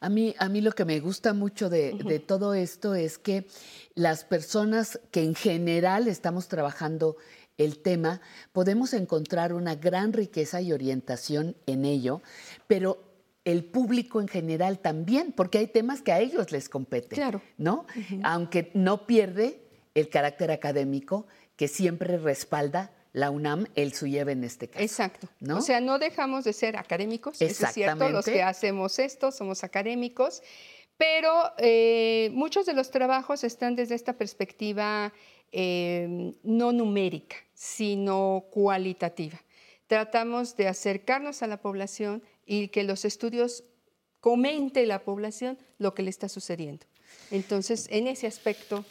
A 0.00 0.08
mí, 0.08 0.34
a 0.38 0.48
mí 0.48 0.60
lo 0.60 0.72
que 0.72 0.84
me 0.84 0.98
gusta 1.00 1.34
mucho 1.34 1.68
de, 1.68 1.92
de, 1.92 2.18
todo 2.18 2.54
esto 2.54 2.94
es 2.94 3.18
que 3.18 3.44
las 3.94 4.24
personas 4.24 4.98
que 5.10 5.22
en 5.22 5.34
general 5.34 6.08
estamos 6.08 6.48
trabajando 6.48 7.16
el 7.64 7.78
tema, 7.78 8.20
podemos 8.52 8.92
encontrar 8.94 9.52
una 9.52 9.74
gran 9.74 10.12
riqueza 10.12 10.60
y 10.60 10.72
orientación 10.72 11.56
en 11.66 11.84
ello, 11.84 12.22
pero 12.66 13.12
el 13.44 13.64
público 13.64 14.20
en 14.20 14.28
general 14.28 14.78
también, 14.78 15.32
porque 15.32 15.58
hay 15.58 15.66
temas 15.66 16.02
que 16.02 16.12
a 16.12 16.20
ellos 16.20 16.52
les 16.52 16.68
competen, 16.68 17.16
claro. 17.16 17.42
¿no? 17.58 17.86
Aunque 18.22 18.70
no 18.74 19.06
pierde 19.06 19.60
el 19.94 20.08
carácter 20.08 20.50
académico 20.50 21.26
que 21.56 21.68
siempre 21.68 22.16
respalda 22.18 22.92
la 23.12 23.30
UNAM, 23.30 23.66
el 23.74 23.92
SUYEV 23.92 24.30
en 24.30 24.44
este 24.44 24.68
caso. 24.68 24.82
Exacto. 24.82 25.28
¿no? 25.40 25.58
O 25.58 25.60
sea, 25.60 25.80
no 25.80 25.98
dejamos 25.98 26.44
de 26.44 26.52
ser 26.52 26.76
académicos, 26.76 27.42
es 27.42 27.58
cierto, 27.72 28.08
los 28.08 28.24
que 28.24 28.42
hacemos 28.42 28.98
esto 28.98 29.32
somos 29.32 29.64
académicos, 29.64 30.42
pero 30.96 31.52
eh, 31.58 32.30
muchos 32.32 32.64
de 32.64 32.74
los 32.74 32.90
trabajos 32.90 33.44
están 33.44 33.76
desde 33.76 33.96
esta 33.96 34.14
perspectiva 34.14 35.12
Em, 35.54 36.32
no 36.42 36.72
numérica, 36.72 37.36
sino 37.62 38.46
cualitativa. 38.50 39.40
Tratamos 39.86 40.56
de 40.56 40.66
acercarnos 40.66 41.44
a 41.44 41.46
la 41.46 41.58
población 41.58 42.20
y 42.44 42.68
que 42.68 42.82
los 42.82 43.04
estudios 43.04 43.62
comente 44.18 44.84
la 44.84 45.04
población 45.04 45.56
lo 45.78 45.94
que 45.94 46.02
le 46.02 46.10
está 46.10 46.28
sucediendo. 46.28 46.86
Entonces, 47.30 47.86
en 47.90 48.08
ese 48.08 48.26
aspecto 48.26 48.84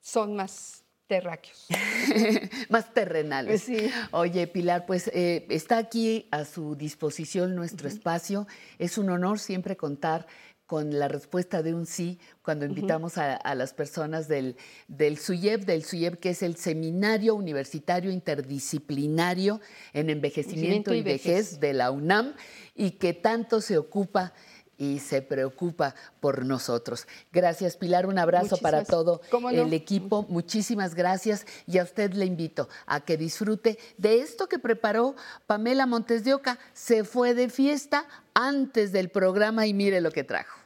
son 0.00 0.34
más 0.34 0.82
terráqueos. 1.06 1.66
más 2.70 2.94
terrenales. 2.94 3.66
Oye, 4.12 4.46
Pilar, 4.46 4.86
pues 4.86 5.08
eh, 5.08 5.46
está 5.50 5.76
aquí 5.76 6.26
a 6.30 6.46
su 6.46 6.74
disposición 6.74 7.54
nuestro 7.54 7.86
espacio. 7.86 8.46
Es 8.78 8.96
un 8.96 9.10
honor 9.10 9.38
siempre 9.38 9.76
contar 9.76 10.26
con 10.66 10.98
la 10.98 11.08
respuesta 11.08 11.62
de 11.62 11.74
un 11.74 11.86
sí 11.86 12.18
cuando 12.42 12.64
invitamos 12.66 13.18
a, 13.18 13.54
las 13.54 13.72
personas 13.72 14.28
del, 14.28 14.56
del 14.88 15.16
SUYEP, 15.16 15.64
del 15.64 15.84
SUYEP 15.84 16.18
que 16.18 16.30
es 16.30 16.42
el 16.42 16.56
Seminario 16.56 17.34
Universitario 17.34 18.10
Interdisciplinario 18.10 19.60
en 19.92 20.10
Envejecimiento 20.10 20.92
y, 20.92 21.02
vejez. 21.02 21.60
de 21.60 21.72
la 21.72 21.90
UNAM 21.90 22.34
y 22.74 22.92
que 22.92 23.12
tanto 23.12 23.60
se 23.60 23.78
ocupa 23.78 24.32
y 24.78 24.98
se 24.98 25.22
preocupa 25.22 25.94
por 26.20 26.44
nosotros. 26.44 27.06
Gracias, 27.32 27.76
Pilar. 27.76 28.06
Un 28.06 28.18
abrazo 28.18 28.56
para 28.58 28.84
todo 28.84 29.20
el 29.52 29.72
equipo. 29.72 30.26
Muchísimas 30.28 30.94
gracias. 30.94 31.46
Y 31.66 31.78
a 31.78 31.84
usted 31.84 32.12
le 32.12 32.26
invito 32.26 32.68
a 32.86 33.00
que 33.00 33.16
disfrute 33.16 33.78
de 33.96 34.20
esto 34.20 34.48
que 34.48 34.58
preparó 34.58 35.14
Pamela 35.46 35.86
Montes 35.86 36.24
de 36.24 36.34
Oca. 36.34 36.58
Se 36.72 37.04
fue 37.04 37.34
de 37.34 37.48
fiesta 37.48 38.06
antes 38.34 38.92
del 38.92 39.08
programa 39.10 39.66
y 39.66 39.74
mire 39.74 40.00
lo 40.00 40.10
que 40.10 40.24
trajo. 40.24 40.65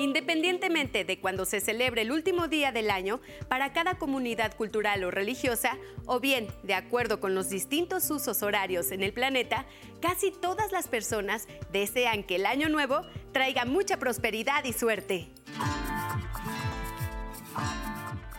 Independientemente 0.00 1.04
de 1.04 1.18
cuando 1.18 1.44
se 1.44 1.60
celebre 1.60 2.00
el 2.00 2.10
último 2.10 2.48
día 2.48 2.72
del 2.72 2.90
año, 2.90 3.20
para 3.48 3.74
cada 3.74 3.98
comunidad 3.98 4.56
cultural 4.56 5.04
o 5.04 5.10
religiosa, 5.10 5.76
o 6.06 6.20
bien 6.20 6.48
de 6.62 6.72
acuerdo 6.72 7.20
con 7.20 7.34
los 7.34 7.50
distintos 7.50 8.10
usos 8.10 8.42
horarios 8.42 8.92
en 8.92 9.02
el 9.02 9.12
planeta, 9.12 9.66
casi 10.00 10.30
todas 10.30 10.72
las 10.72 10.88
personas 10.88 11.48
desean 11.70 12.22
que 12.22 12.36
el 12.36 12.46
año 12.46 12.70
nuevo 12.70 13.02
traiga 13.32 13.66
mucha 13.66 13.98
prosperidad 13.98 14.64
y 14.64 14.72
suerte. 14.72 15.28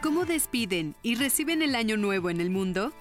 ¿Cómo 0.02 0.26
despiden 0.26 0.96
y 1.04 1.14
reciben 1.14 1.62
el 1.62 1.76
año 1.76 1.96
nuevo 1.96 2.32
en 2.32 2.42
el 2.42 2.50
mundo? 2.50 2.92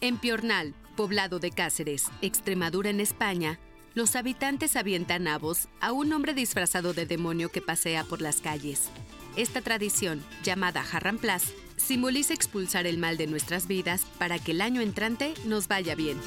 En 0.00 0.16
Piornal, 0.16 0.76
poblado 0.96 1.40
de 1.40 1.50
Cáceres, 1.50 2.06
Extremadura 2.20 2.90
en 2.90 3.00
España, 3.00 3.58
los 3.94 4.16
habitantes 4.16 4.76
avientan 4.76 5.24
nabos 5.24 5.68
a 5.80 5.92
un 5.92 6.12
hombre 6.12 6.34
disfrazado 6.34 6.94
de 6.94 7.06
demonio 7.06 7.50
que 7.50 7.60
pasea 7.60 8.04
por 8.04 8.20
las 8.20 8.40
calles. 8.40 8.88
Esta 9.36 9.60
tradición, 9.60 10.22
llamada 10.42 10.82
Jarramplas, 10.82 11.52
simboliza 11.76 12.34
expulsar 12.34 12.86
el 12.86 12.98
mal 12.98 13.16
de 13.16 13.26
nuestras 13.26 13.66
vidas 13.66 14.04
para 14.18 14.38
que 14.38 14.52
el 14.52 14.60
año 14.60 14.80
entrante 14.80 15.34
nos 15.44 15.68
vaya 15.68 15.94
bien. 15.94 16.18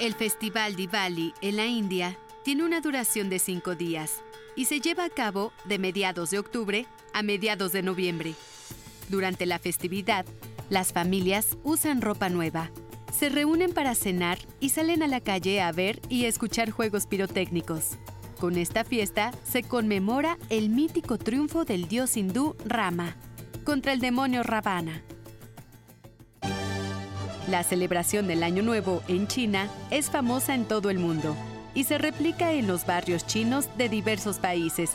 El 0.00 0.14
Festival 0.14 0.74
Diwali 0.74 1.32
en 1.42 1.56
la 1.56 1.66
India 1.66 2.18
tiene 2.44 2.64
una 2.64 2.80
duración 2.80 3.30
de 3.30 3.38
cinco 3.38 3.76
días 3.76 4.20
y 4.56 4.64
se 4.64 4.80
lleva 4.80 5.04
a 5.04 5.10
cabo 5.10 5.52
de 5.64 5.78
mediados 5.78 6.30
de 6.30 6.38
octubre 6.38 6.86
a 7.12 7.22
mediados 7.22 7.72
de 7.72 7.82
noviembre. 7.82 8.34
Durante 9.08 9.46
la 9.46 9.58
festividad, 9.58 10.26
las 10.70 10.92
familias 10.92 11.56
usan 11.62 12.00
ropa 12.00 12.30
nueva, 12.30 12.70
se 13.12 13.28
reúnen 13.28 13.72
para 13.72 13.94
cenar 13.94 14.38
y 14.58 14.70
salen 14.70 15.02
a 15.02 15.06
la 15.06 15.20
calle 15.20 15.60
a 15.60 15.70
ver 15.70 16.00
y 16.08 16.24
escuchar 16.24 16.70
juegos 16.70 17.06
pirotécnicos. 17.06 17.98
Con 18.40 18.56
esta 18.56 18.82
fiesta 18.82 19.30
se 19.44 19.62
conmemora 19.62 20.38
el 20.48 20.68
mítico 20.68 21.18
triunfo 21.18 21.64
del 21.64 21.86
dios 21.86 22.16
hindú 22.16 22.56
Rama 22.64 23.16
contra 23.64 23.92
el 23.92 24.00
demonio 24.00 24.42
Ravana. 24.42 25.02
La 27.48 27.62
celebración 27.62 28.26
del 28.26 28.42
Año 28.42 28.62
Nuevo 28.62 29.02
en 29.08 29.28
China 29.28 29.68
es 29.90 30.10
famosa 30.10 30.54
en 30.54 30.64
todo 30.64 30.90
el 30.90 30.98
mundo 30.98 31.36
y 31.74 31.84
se 31.84 31.98
replica 31.98 32.52
en 32.52 32.66
los 32.66 32.86
barrios 32.86 33.26
chinos 33.26 33.68
de 33.76 33.88
diversos 33.88 34.38
países, 34.38 34.92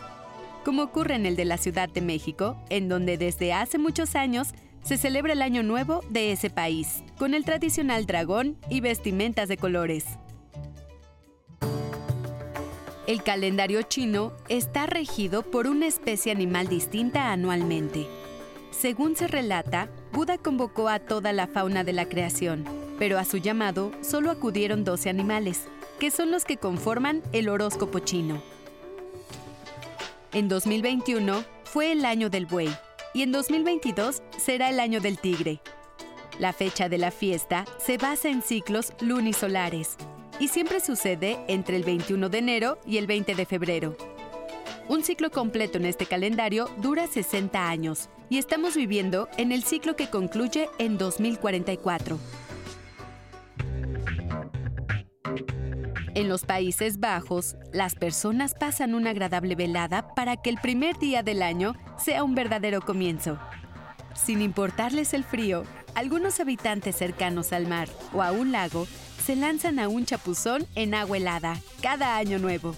como 0.65 0.83
ocurre 0.83 1.15
en 1.15 1.25
el 1.25 1.35
de 1.35 1.45
la 1.45 1.57
Ciudad 1.57 1.87
de 1.87 2.01
México, 2.01 2.57
en 2.69 2.89
donde 2.89 3.17
desde 3.17 3.53
hace 3.53 3.77
muchos 3.77 4.15
años 4.15 4.49
se 4.87 4.95
celebra 4.95 5.33
el 5.33 5.41
Año 5.41 5.63
Nuevo 5.63 6.01
de 6.09 6.31
ese 6.31 6.49
país, 6.49 7.03
con 7.19 7.33
el 7.33 7.43
tradicional 7.43 8.05
dragón 8.05 8.57
y 8.69 8.79
vestimentas 8.79 9.49
de 9.49 9.57
colores. 9.57 10.05
El 13.05 13.21
calendario 13.21 13.81
chino 13.81 14.31
está 14.47 14.85
regido 14.85 15.43
por 15.43 15.67
una 15.67 15.87
especie 15.87 16.31
animal 16.31 16.69
distinta 16.69 17.33
anualmente. 17.33 18.07
Según 18.71 19.17
se 19.17 19.27
relata, 19.27 19.89
Buda 20.13 20.37
convocó 20.37 20.87
a 20.87 20.99
toda 20.99 21.33
la 21.33 21.47
fauna 21.47 21.83
de 21.83 21.91
la 21.91 22.05
creación, 22.05 22.63
pero 22.97 23.19
a 23.19 23.25
su 23.25 23.39
llamado 23.39 23.91
solo 24.01 24.31
acudieron 24.31 24.85
12 24.85 25.09
animales, 25.09 25.65
que 25.99 26.11
son 26.11 26.31
los 26.31 26.45
que 26.45 26.55
conforman 26.55 27.23
el 27.33 27.49
horóscopo 27.49 27.99
chino. 27.99 28.41
En 30.31 30.47
2021 30.47 31.43
fue 31.65 31.91
el 31.91 32.05
año 32.05 32.29
del 32.29 32.45
buey 32.45 32.69
y 33.13 33.21
en 33.21 33.31
2022 33.31 34.21
será 34.37 34.69
el 34.69 34.79
año 34.79 35.01
del 35.01 35.19
tigre. 35.19 35.61
La 36.39 36.53
fecha 36.53 36.87
de 36.89 36.97
la 36.97 37.11
fiesta 37.11 37.65
se 37.77 37.97
basa 37.97 38.29
en 38.29 38.41
ciclos 38.41 38.93
lunisolares 39.01 39.97
y 40.39 40.49
siempre 40.49 40.79
sucede 40.79 41.39
entre 41.47 41.77
el 41.77 41.83
21 41.83 42.29
de 42.29 42.37
enero 42.37 42.79
y 42.85 42.97
el 42.97 43.07
20 43.07 43.35
de 43.35 43.45
febrero. 43.45 43.97
Un 44.87 45.03
ciclo 45.03 45.31
completo 45.31 45.77
en 45.77 45.85
este 45.85 46.05
calendario 46.05 46.69
dura 46.77 47.07
60 47.07 47.67
años 47.67 48.09
y 48.29 48.37
estamos 48.37 48.75
viviendo 48.75 49.27
en 49.37 49.51
el 49.51 49.63
ciclo 49.63 49.95
que 49.95 50.09
concluye 50.09 50.69
en 50.77 50.97
2044. 50.97 52.19
En 56.17 56.29
los 56.29 56.45
Países 56.45 56.99
Bajos, 56.99 57.57
las 57.71 57.93
personas 57.93 58.55
pasan 58.55 58.95
una 58.95 59.11
agradable 59.11 59.53
velada 59.53 60.15
para 60.15 60.35
que 60.35 60.49
el 60.49 60.57
primer 60.57 60.97
día 60.97 61.21
del 61.21 61.43
año 61.43 61.75
sea 62.03 62.23
un 62.23 62.33
verdadero 62.33 62.81
comienzo. 62.81 63.37
Sin 64.15 64.41
importarles 64.41 65.13
el 65.13 65.23
frío, 65.23 65.63
algunos 65.93 66.39
habitantes 66.39 66.95
cercanos 66.95 67.53
al 67.53 67.67
mar 67.67 67.87
o 68.13 68.23
a 68.23 68.31
un 68.31 68.51
lago 68.51 68.87
se 69.23 69.35
lanzan 69.35 69.77
a 69.77 69.89
un 69.89 70.07
chapuzón 70.07 70.65
en 70.73 70.95
agua 70.95 71.17
helada 71.17 71.55
cada 71.83 72.17
año 72.17 72.39
nuevo. 72.39 72.75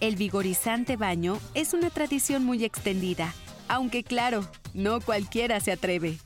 El 0.00 0.16
vigorizante 0.16 0.96
baño 0.96 1.38
es 1.54 1.72
una 1.72 1.90
tradición 1.90 2.44
muy 2.44 2.64
extendida, 2.64 3.32
aunque 3.68 4.02
claro, 4.02 4.44
no 4.74 5.00
cualquiera 5.00 5.60
se 5.60 5.70
atreve. 5.70 6.18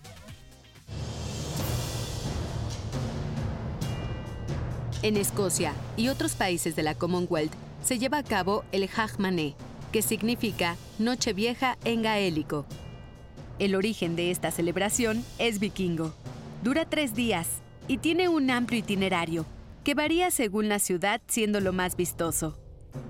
En 5.03 5.17
Escocia 5.17 5.73
y 5.97 6.09
otros 6.09 6.35
países 6.35 6.77
de 6.77 6.83
la 6.83 6.95
Commonwealth 6.95 7.55
se 7.83 7.99
lleva 7.99 8.19
a 8.19 8.23
cabo 8.23 8.65
el 8.71 8.87
Hagmané, 8.95 9.55
que 9.93 10.03
significa 10.03 10.77
Nochevieja 10.99 11.79
en 11.87 12.03
gaélico. 12.03 12.67
El 13.59 13.77
origen 13.77 14.15
de 14.15 14.31
esta 14.31 14.51
celebración 14.51 15.25
es 15.39 15.59
vikingo. 15.59 16.13
Dura 16.63 16.85
tres 16.85 17.15
días 17.15 17.49
y 17.89 17.97
tiene 17.97 18.29
un 18.29 18.51
amplio 18.51 18.81
itinerario 18.81 19.47
que 19.85 19.95
varía 19.95 20.31
según 20.31 20.69
la 20.69 20.79
ciudad 20.79 21.23
siendo 21.29 21.61
lo 21.61 21.73
más 21.73 21.97
vistoso. 21.97 22.59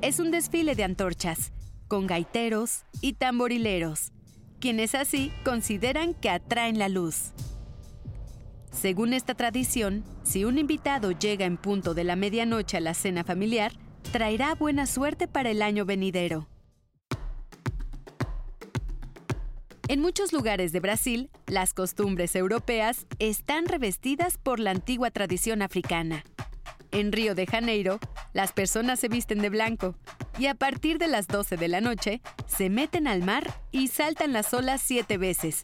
Es 0.00 0.20
un 0.20 0.30
desfile 0.30 0.76
de 0.76 0.84
antorchas, 0.84 1.50
con 1.88 2.06
gaiteros 2.06 2.84
y 3.00 3.14
tamborileros, 3.14 4.12
quienes 4.60 4.94
así 4.94 5.32
consideran 5.44 6.14
que 6.14 6.30
atraen 6.30 6.78
la 6.78 6.88
luz. 6.88 7.32
Según 8.70 9.12
esta 9.12 9.34
tradición, 9.34 10.04
si 10.22 10.44
un 10.44 10.58
invitado 10.58 11.10
llega 11.12 11.44
en 11.44 11.56
punto 11.56 11.92
de 11.94 12.04
la 12.04 12.16
medianoche 12.16 12.76
a 12.76 12.80
la 12.80 12.94
cena 12.94 13.24
familiar, 13.24 13.72
traerá 14.12 14.54
buena 14.54 14.86
suerte 14.86 15.28
para 15.28 15.50
el 15.50 15.62
año 15.62 15.84
venidero. 15.84 16.48
En 19.88 20.00
muchos 20.00 20.32
lugares 20.32 20.70
de 20.70 20.78
Brasil, 20.78 21.30
las 21.48 21.74
costumbres 21.74 22.36
europeas 22.36 23.06
están 23.18 23.66
revestidas 23.66 24.38
por 24.38 24.60
la 24.60 24.70
antigua 24.70 25.10
tradición 25.10 25.62
africana. 25.62 26.24
En 26.92 27.12
Río 27.12 27.34
de 27.34 27.46
Janeiro, 27.46 27.98
las 28.32 28.52
personas 28.52 29.00
se 29.00 29.08
visten 29.08 29.40
de 29.40 29.48
blanco 29.48 29.94
y 30.38 30.46
a 30.46 30.54
partir 30.54 30.98
de 30.98 31.08
las 31.08 31.26
12 31.28 31.56
de 31.56 31.68
la 31.68 31.80
noche 31.80 32.20
se 32.46 32.70
meten 32.70 33.06
al 33.06 33.22
mar 33.22 33.52
y 33.70 33.88
saltan 33.88 34.32
las 34.32 34.52
olas 34.54 34.82
siete 34.82 35.18
veces, 35.18 35.62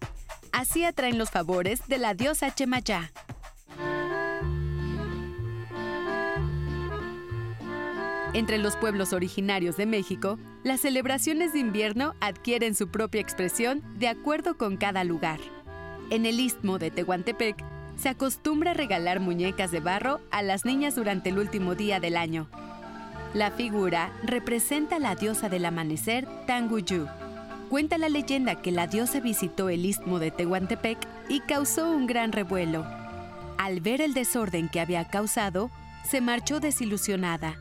Así 0.57 0.85
atraen 0.85 1.19
los 1.19 1.31
favores 1.31 1.87
de 1.87 1.99
la 1.99 2.15
diosa 2.15 2.55
Chemayá. 2.55 3.13
Entre 8.33 8.57
los 8.57 8.77
pueblos 8.77 9.13
originarios 9.13 9.77
de 9.77 9.85
México, 9.85 10.39
las 10.65 10.81
celebraciones 10.81 11.53
de 11.53 11.59
invierno 11.59 12.15
adquieren 12.21 12.75
su 12.75 12.89
propia 12.89 13.21
expresión 13.21 13.83
de 13.99 14.09
acuerdo 14.09 14.57
con 14.57 14.79
cada 14.79 15.05
lugar. 15.05 15.41
En 16.09 16.25
el 16.25 16.41
istmo 16.41 16.79
de 16.79 16.91
Tehuantepec, 16.91 17.63
se 17.97 18.09
acostumbra 18.09 18.73
a 18.73 18.75
regalar 18.75 19.21
muñecas 19.21 19.71
de 19.71 19.81
barro 19.81 20.21
a 20.31 20.43
las 20.43 20.65
niñas 20.65 20.95
durante 20.95 21.31
el 21.31 21.39
último 21.39 21.75
día 21.75 22.01
del 22.01 22.17
año. 22.17 22.49
La 23.35 23.51
figura 23.51 24.13
representa 24.23 24.97
a 24.97 25.01
la 25.01 25.15
diosa 25.15 25.49
del 25.49 25.65
amanecer, 25.65 26.27
Tanguyu, 26.47 27.07
Cuenta 27.69 27.99
la 27.99 28.09
leyenda 28.09 28.63
que 28.63 28.71
la 28.71 28.87
diosa 28.87 29.19
visitó 29.19 29.69
el 29.69 29.85
istmo 29.85 30.21
de 30.21 30.31
Tehuantepec 30.31 30.99
y 31.29 31.41
causó 31.41 31.91
un 31.91 32.07
gran 32.07 32.31
revuelo. 32.31 32.87
Al 33.59 33.81
ver 33.81 34.01
el 34.01 34.15
desorden 34.15 34.69
que 34.69 34.81
había 34.81 35.09
causado, 35.09 35.71
se 36.09 36.21
marchó 36.21 36.61
desilusionada. 36.61 37.57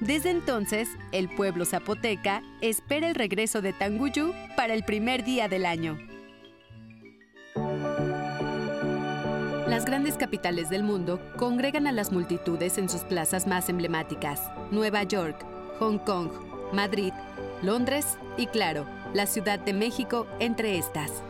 Desde 0.00 0.30
entonces, 0.30 0.88
el 1.12 1.28
pueblo 1.28 1.64
zapoteca 1.64 2.42
espera 2.62 3.08
el 3.08 3.14
regreso 3.14 3.62
de 3.62 3.72
Tanguyú 3.72 4.32
para 4.56 4.74
el 4.74 4.82
primer 4.82 5.24
día 5.24 5.46
del 5.48 5.66
año. 5.66 5.98
Las 9.68 9.84
grandes 9.84 10.16
capitales 10.16 10.70
del 10.70 10.82
mundo 10.82 11.20
congregan 11.36 11.86
a 11.86 11.92
las 11.92 12.10
multitudes 12.10 12.78
en 12.78 12.88
sus 12.88 13.02
plazas 13.02 13.46
más 13.46 13.68
emblemáticas, 13.68 14.40
Nueva 14.70 15.02
York, 15.02 15.44
Hong 15.78 15.98
Kong, 15.98 16.30
Madrid, 16.72 17.12
Londres 17.62 18.16
y 18.38 18.46
claro, 18.46 18.86
la 19.12 19.26
Ciudad 19.26 19.58
de 19.58 19.74
México 19.74 20.26
entre 20.40 20.78
estas. 20.78 21.22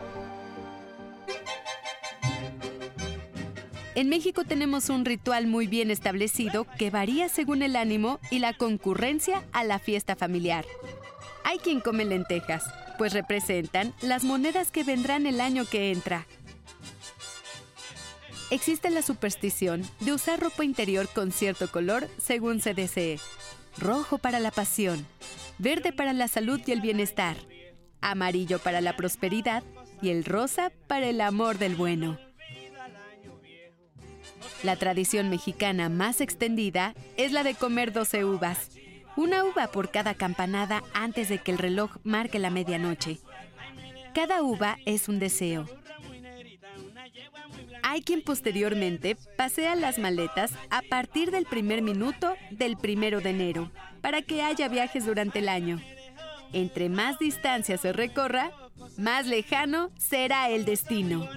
En 3.95 4.07
México 4.07 4.45
tenemos 4.45 4.87
un 4.89 5.03
ritual 5.03 5.45
muy 5.45 5.67
bien 5.67 5.91
establecido 5.91 6.65
que 6.77 6.91
varía 6.91 7.27
según 7.27 7.61
el 7.61 7.75
ánimo 7.75 8.21
y 8.31 8.39
la 8.39 8.53
concurrencia 8.53 9.43
a 9.51 9.65
la 9.65 9.79
fiesta 9.79 10.15
familiar. 10.15 10.63
Hay 11.43 11.57
quien 11.57 11.81
come 11.81 12.05
lentejas, 12.05 12.63
pues 12.97 13.11
representan 13.11 13.93
las 14.01 14.23
monedas 14.23 14.71
que 14.71 14.85
vendrán 14.85 15.27
el 15.27 15.41
año 15.41 15.65
que 15.65 15.91
entra. 15.91 16.25
Existe 18.51 18.89
la 18.89 19.03
superstición 19.03 19.83
de 19.99 20.13
usar 20.13 20.39
ropa 20.39 20.63
interior 20.63 21.07
con 21.07 21.31
cierto 21.31 21.69
color 21.71 22.07
según 22.17 22.61
se 22.61 22.73
desee. 22.73 23.19
Rojo 23.77 24.17
para 24.17 24.39
la 24.39 24.49
pasión, 24.49 25.05
verde 25.59 25.93
para 25.93 26.13
la 26.13 26.27
salud 26.27 26.59
y 26.65 26.71
el 26.71 26.81
bienestar, 26.81 27.37
amarillo 28.01 28.57
para 28.57 28.81
la 28.81 28.95
prosperidad 28.95 29.63
y 30.01 30.09
el 30.09 30.25
rosa 30.25 30.71
para 30.87 31.07
el 31.07 31.21
amor 31.21 31.59
del 31.59 31.75
bueno. 31.75 32.17
La 34.63 34.75
tradición 34.75 35.29
mexicana 35.29 35.87
más 35.87 36.19
extendida 36.19 36.95
es 37.17 37.31
la 37.31 37.43
de 37.43 37.53
comer 37.53 37.93
12 37.93 38.25
uvas, 38.25 38.71
una 39.15 39.43
uva 39.43 39.67
por 39.67 39.91
cada 39.91 40.15
campanada 40.15 40.83
antes 40.93 41.29
de 41.29 41.37
que 41.37 41.51
el 41.51 41.59
reloj 41.59 41.97
marque 42.03 42.39
la 42.39 42.49
medianoche. 42.49 43.19
Cada 44.15 44.41
uva 44.41 44.77
es 44.85 45.07
un 45.07 45.19
deseo. 45.19 45.65
Hay 47.91 48.03
quien 48.03 48.21
posteriormente 48.21 49.17
pasea 49.35 49.73
las 49.73 49.97
maletas 49.97 50.51
a 50.69 50.83
partir 50.83 51.31
del 51.31 51.47
primer 51.47 51.81
minuto 51.81 52.35
del 52.51 52.77
primero 52.77 53.19
de 53.19 53.31
enero, 53.31 53.71
para 54.01 54.21
que 54.21 54.43
haya 54.43 54.67
viajes 54.67 55.07
durante 55.07 55.39
el 55.39 55.49
año. 55.49 55.81
Entre 56.53 56.87
más 56.87 57.17
distancia 57.17 57.79
se 57.79 57.91
recorra, 57.91 58.51
más 58.99 59.25
lejano 59.25 59.89
será 59.97 60.51
el 60.51 60.65
destino. 60.65 61.27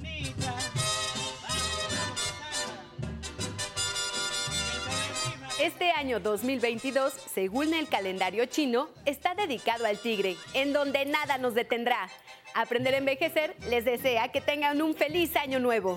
Este 5.58 5.90
año 5.92 6.20
2022, 6.20 7.14
según 7.32 7.72
el 7.72 7.88
calendario 7.88 8.44
chino, 8.44 8.90
está 9.06 9.34
dedicado 9.34 9.86
al 9.86 9.96
tigre, 9.96 10.36
en 10.52 10.74
donde 10.74 11.06
nada 11.06 11.38
nos 11.38 11.54
detendrá. 11.54 12.10
Aprender 12.52 12.92
a 12.92 12.98
envejecer 12.98 13.56
les 13.70 13.86
desea 13.86 14.28
que 14.28 14.42
tengan 14.42 14.82
un 14.82 14.94
feliz 14.94 15.34
año 15.36 15.58
nuevo. 15.58 15.96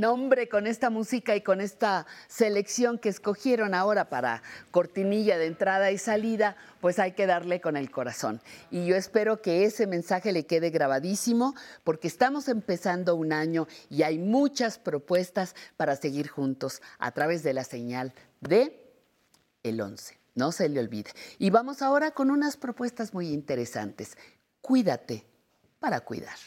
No, 0.00 0.14
hombre, 0.14 0.48
con 0.48 0.66
esta 0.66 0.88
música 0.88 1.36
y 1.36 1.42
con 1.42 1.60
esta 1.60 2.06
selección 2.26 2.98
que 2.98 3.10
escogieron 3.10 3.74
ahora 3.74 4.08
para 4.08 4.42
cortinilla 4.70 5.36
de 5.36 5.44
entrada 5.44 5.90
y 5.90 5.98
salida, 5.98 6.56
pues 6.80 6.98
hay 6.98 7.12
que 7.12 7.26
darle 7.26 7.60
con 7.60 7.76
el 7.76 7.90
corazón. 7.90 8.40
Y 8.70 8.86
yo 8.86 8.96
espero 8.96 9.42
que 9.42 9.66
ese 9.66 9.86
mensaje 9.86 10.32
le 10.32 10.46
quede 10.46 10.70
grabadísimo, 10.70 11.54
porque 11.84 12.08
estamos 12.08 12.48
empezando 12.48 13.14
un 13.14 13.34
año 13.34 13.68
y 13.90 14.02
hay 14.02 14.18
muchas 14.18 14.78
propuestas 14.78 15.54
para 15.76 15.96
seguir 15.96 16.28
juntos 16.28 16.80
a 16.98 17.10
través 17.12 17.42
de 17.42 17.52
la 17.52 17.64
señal 17.64 18.14
de 18.40 18.94
el 19.62 19.82
11. 19.82 20.18
No 20.34 20.50
se 20.50 20.70
le 20.70 20.80
olvide. 20.80 21.10
Y 21.38 21.50
vamos 21.50 21.82
ahora 21.82 22.12
con 22.12 22.30
unas 22.30 22.56
propuestas 22.56 23.12
muy 23.12 23.34
interesantes. 23.34 24.16
Cuídate 24.62 25.26
para 25.78 26.00
cuidar. 26.00 26.38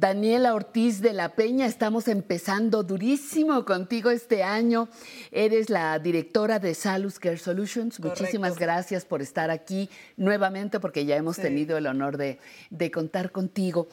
Daniela 0.00 0.54
Ortiz 0.54 1.02
de 1.02 1.12
la 1.12 1.34
Peña, 1.34 1.66
estamos 1.66 2.08
empezando 2.08 2.82
durísimo 2.82 3.66
contigo 3.66 4.08
este 4.08 4.42
año. 4.42 4.88
Eres 5.30 5.68
la 5.68 5.98
directora 5.98 6.58
de 6.58 6.74
Salus 6.74 7.18
Care 7.18 7.36
Solutions. 7.36 8.00
Muchísimas 8.00 8.56
gracias 8.58 9.04
por 9.04 9.20
estar 9.20 9.50
aquí 9.50 9.90
nuevamente 10.16 10.80
porque 10.80 11.04
ya 11.04 11.16
hemos 11.16 11.36
Sí. 11.36 11.42
tenido 11.42 11.76
el 11.76 11.86
honor 11.86 12.16
de, 12.16 12.38
de 12.70 12.90
contar 12.90 13.30
contigo. 13.30 13.88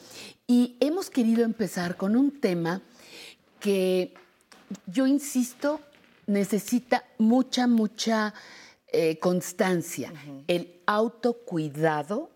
Y 0.46 0.78
hemos 0.80 1.10
querido 1.10 1.44
empezar 1.44 1.98
con 1.98 2.16
un 2.16 2.40
tema 2.40 2.80
que 3.60 4.14
yo 4.86 5.06
insisto, 5.06 5.78
necesita 6.26 7.04
mucha, 7.18 7.66
mucha 7.66 8.32
eh, 8.90 9.18
constancia. 9.18 10.10
El 10.46 10.80
autocuidado 10.86 12.30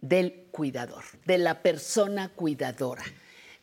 del 0.00 0.46
cuidador, 0.50 1.04
de 1.24 1.38
la 1.38 1.62
persona 1.62 2.28
cuidadora. 2.34 3.04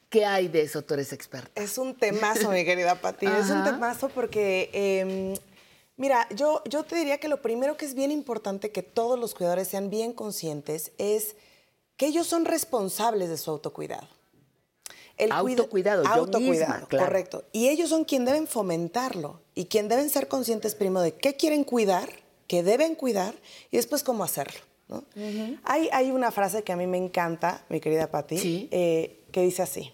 ¿Qué 0.10 0.26
hay 0.26 0.48
de 0.48 0.62
eso? 0.62 0.82
Tú 0.82 0.94
eres 0.94 1.12
experta. 1.14 1.62
Es 1.62 1.78
un 1.78 1.95
temazo, 1.95 2.52
mi 2.52 2.64
querida 2.66 2.95
Pati. 3.02 3.26
Es 3.26 3.49
un 3.49 3.64
temazo 3.64 4.10
porque, 4.10 4.70
eh, 4.74 5.34
mira, 5.98 6.28
yo, 6.36 6.62
yo 6.70 6.84
te 6.84 6.95
diría 6.95 7.18
que 7.18 7.28
lo 7.28 7.41
primero 7.41 7.76
que 7.78 7.86
es 7.86 7.95
bien 7.95 8.12
importante 8.12 8.72
que 8.72 8.84
todos 8.84 9.20
los 9.20 9.34
cuidadores 9.34 9.68
sean 9.68 9.90
bien 9.90 10.14
conscientes 10.14 10.91
es 10.98 11.36
que 11.98 12.06
ellos 12.07 12.28
son 12.28 12.45
responsables 12.45 13.30
de 13.30 13.38
su 13.38 13.52
autocuidado. 13.52 14.07
cuida- 15.18 15.36
Autocuidado, 15.38 16.03
yo 16.03 16.10
autocuidado, 16.10 16.74
misma, 16.74 16.88
claro. 16.88 17.06
correcto. 17.07 17.44
Y 17.52 17.70
ellos 17.70 17.90
son 17.90 18.03
quien 18.06 18.26
deben 18.26 18.48
fomentarlo 18.48 19.41
y 19.53 19.66
quien 19.66 19.88
deben 19.88 20.10
ser 20.10 20.28
conscientes 20.28 20.76
primero 20.76 21.02
de 21.02 21.14
qué 21.16 21.36
quieren 21.36 21.64
cuidar, 21.64 22.10
qué 22.48 22.64
deben 22.64 22.95
cuidar 22.95 23.34
y 23.72 23.78
después 23.78 24.03
cómo 24.03 24.24
hacerlo. 24.24 24.60
¿No? 24.88 25.03
hay, 25.64 25.90
hay 25.91 26.12
una 26.12 26.32
frase 26.32 26.64
que 26.64 26.72
a 26.72 26.76
mí 26.76 26.88
me 26.88 26.98
encanta, 26.98 27.64
mi 27.70 27.80
querida 27.80 28.07
Patti, 28.07 28.68
eh, 28.72 29.24
que 29.32 29.41
dice 29.41 29.62
así. 29.64 29.91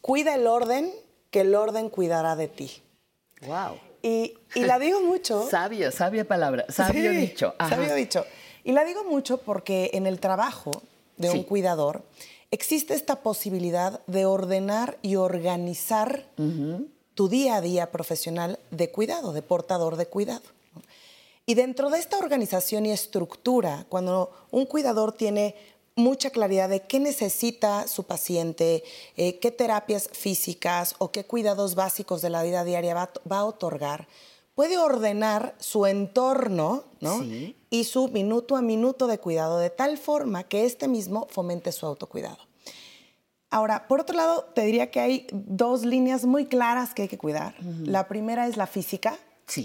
Cuida 0.00 0.34
el 0.34 0.46
orden, 0.46 0.90
que 1.30 1.40
el 1.42 1.54
orden 1.54 1.90
cuidará 1.90 2.36
de 2.36 2.48
ti. 2.48 2.70
Wow. 3.46 3.78
Y, 4.02 4.34
y 4.54 4.60
la 4.64 4.78
digo 4.78 5.00
mucho. 5.02 5.46
Sabio, 5.50 5.90
sabia 5.92 6.26
palabra, 6.26 6.64
sabio 6.68 7.10
Sí, 7.10 7.16
dicho. 7.16 7.54
Ajá. 7.58 7.76
Sabio 7.76 7.94
dicho. 7.94 8.24
Y 8.64 8.72
la 8.72 8.84
digo 8.84 9.04
mucho 9.04 9.38
porque 9.38 9.90
en 9.94 10.06
el 10.06 10.20
trabajo 10.20 10.70
de 11.16 11.30
Sí. 11.30 11.38
un 11.38 11.44
cuidador 11.44 12.02
existe 12.50 12.94
esta 12.94 13.16
posibilidad 13.22 14.00
de 14.06 14.24
ordenar 14.26 14.98
y 15.02 15.16
organizar 15.16 16.24
tu 17.14 17.28
día 17.28 17.56
a 17.56 17.60
día 17.60 17.90
profesional 17.90 18.58
de 18.70 18.90
cuidado, 18.90 19.32
de 19.32 19.42
portador 19.42 19.96
de 19.96 20.06
cuidado. 20.06 20.42
Y 21.50 21.54
dentro 21.54 21.90
de 21.90 21.98
esta 21.98 22.16
organización 22.16 22.86
y 22.86 22.92
estructura, 22.92 23.84
cuando 23.88 24.30
un 24.52 24.66
cuidador 24.66 25.10
tiene 25.10 25.56
mucha 25.96 26.30
claridad 26.30 26.68
de 26.68 26.82
qué 26.82 27.00
necesita 27.00 27.88
su 27.88 28.04
paciente, 28.04 28.84
eh, 29.16 29.40
qué 29.40 29.50
terapias 29.50 30.08
físicas 30.12 30.94
o 30.98 31.10
qué 31.10 31.24
cuidados 31.24 31.74
básicos 31.74 32.22
de 32.22 32.30
la 32.30 32.44
vida 32.44 32.62
diaria 32.62 32.94
va, 32.94 33.02
a 33.02 33.06
to- 33.08 33.20
va 33.28 33.38
a 33.38 33.44
otorgar, 33.46 34.06
puede 34.54 34.78
ordenar 34.78 35.56
su 35.58 35.86
entorno 35.86 36.84
¿no? 37.00 37.18
Sí. 37.18 37.56
y 37.68 37.82
su 37.82 38.06
minuto 38.06 38.54
a 38.54 38.62
minuto 38.62 39.08
de 39.08 39.18
cuidado 39.18 39.58
de 39.58 39.70
tal 39.70 39.98
forma 39.98 40.44
que 40.44 40.64
este 40.66 40.86
mismo 40.86 41.26
fomente 41.30 41.72
su 41.72 41.84
autocuidado. 41.84 42.38
Ahora, 43.50 43.88
por 43.88 43.98
otro 43.98 44.16
lado, 44.16 44.44
te 44.54 44.62
diría 44.62 44.92
que 44.92 45.00
hay 45.00 45.26
dos 45.32 45.84
líneas 45.84 46.24
muy 46.26 46.46
claras 46.46 46.94
que 46.94 47.02
hay 47.02 47.08
que 47.08 47.18
cuidar. 47.18 47.56
La 47.82 48.06
primera 48.06 48.46
es 48.46 48.56
la 48.56 48.68
física, 48.68 49.18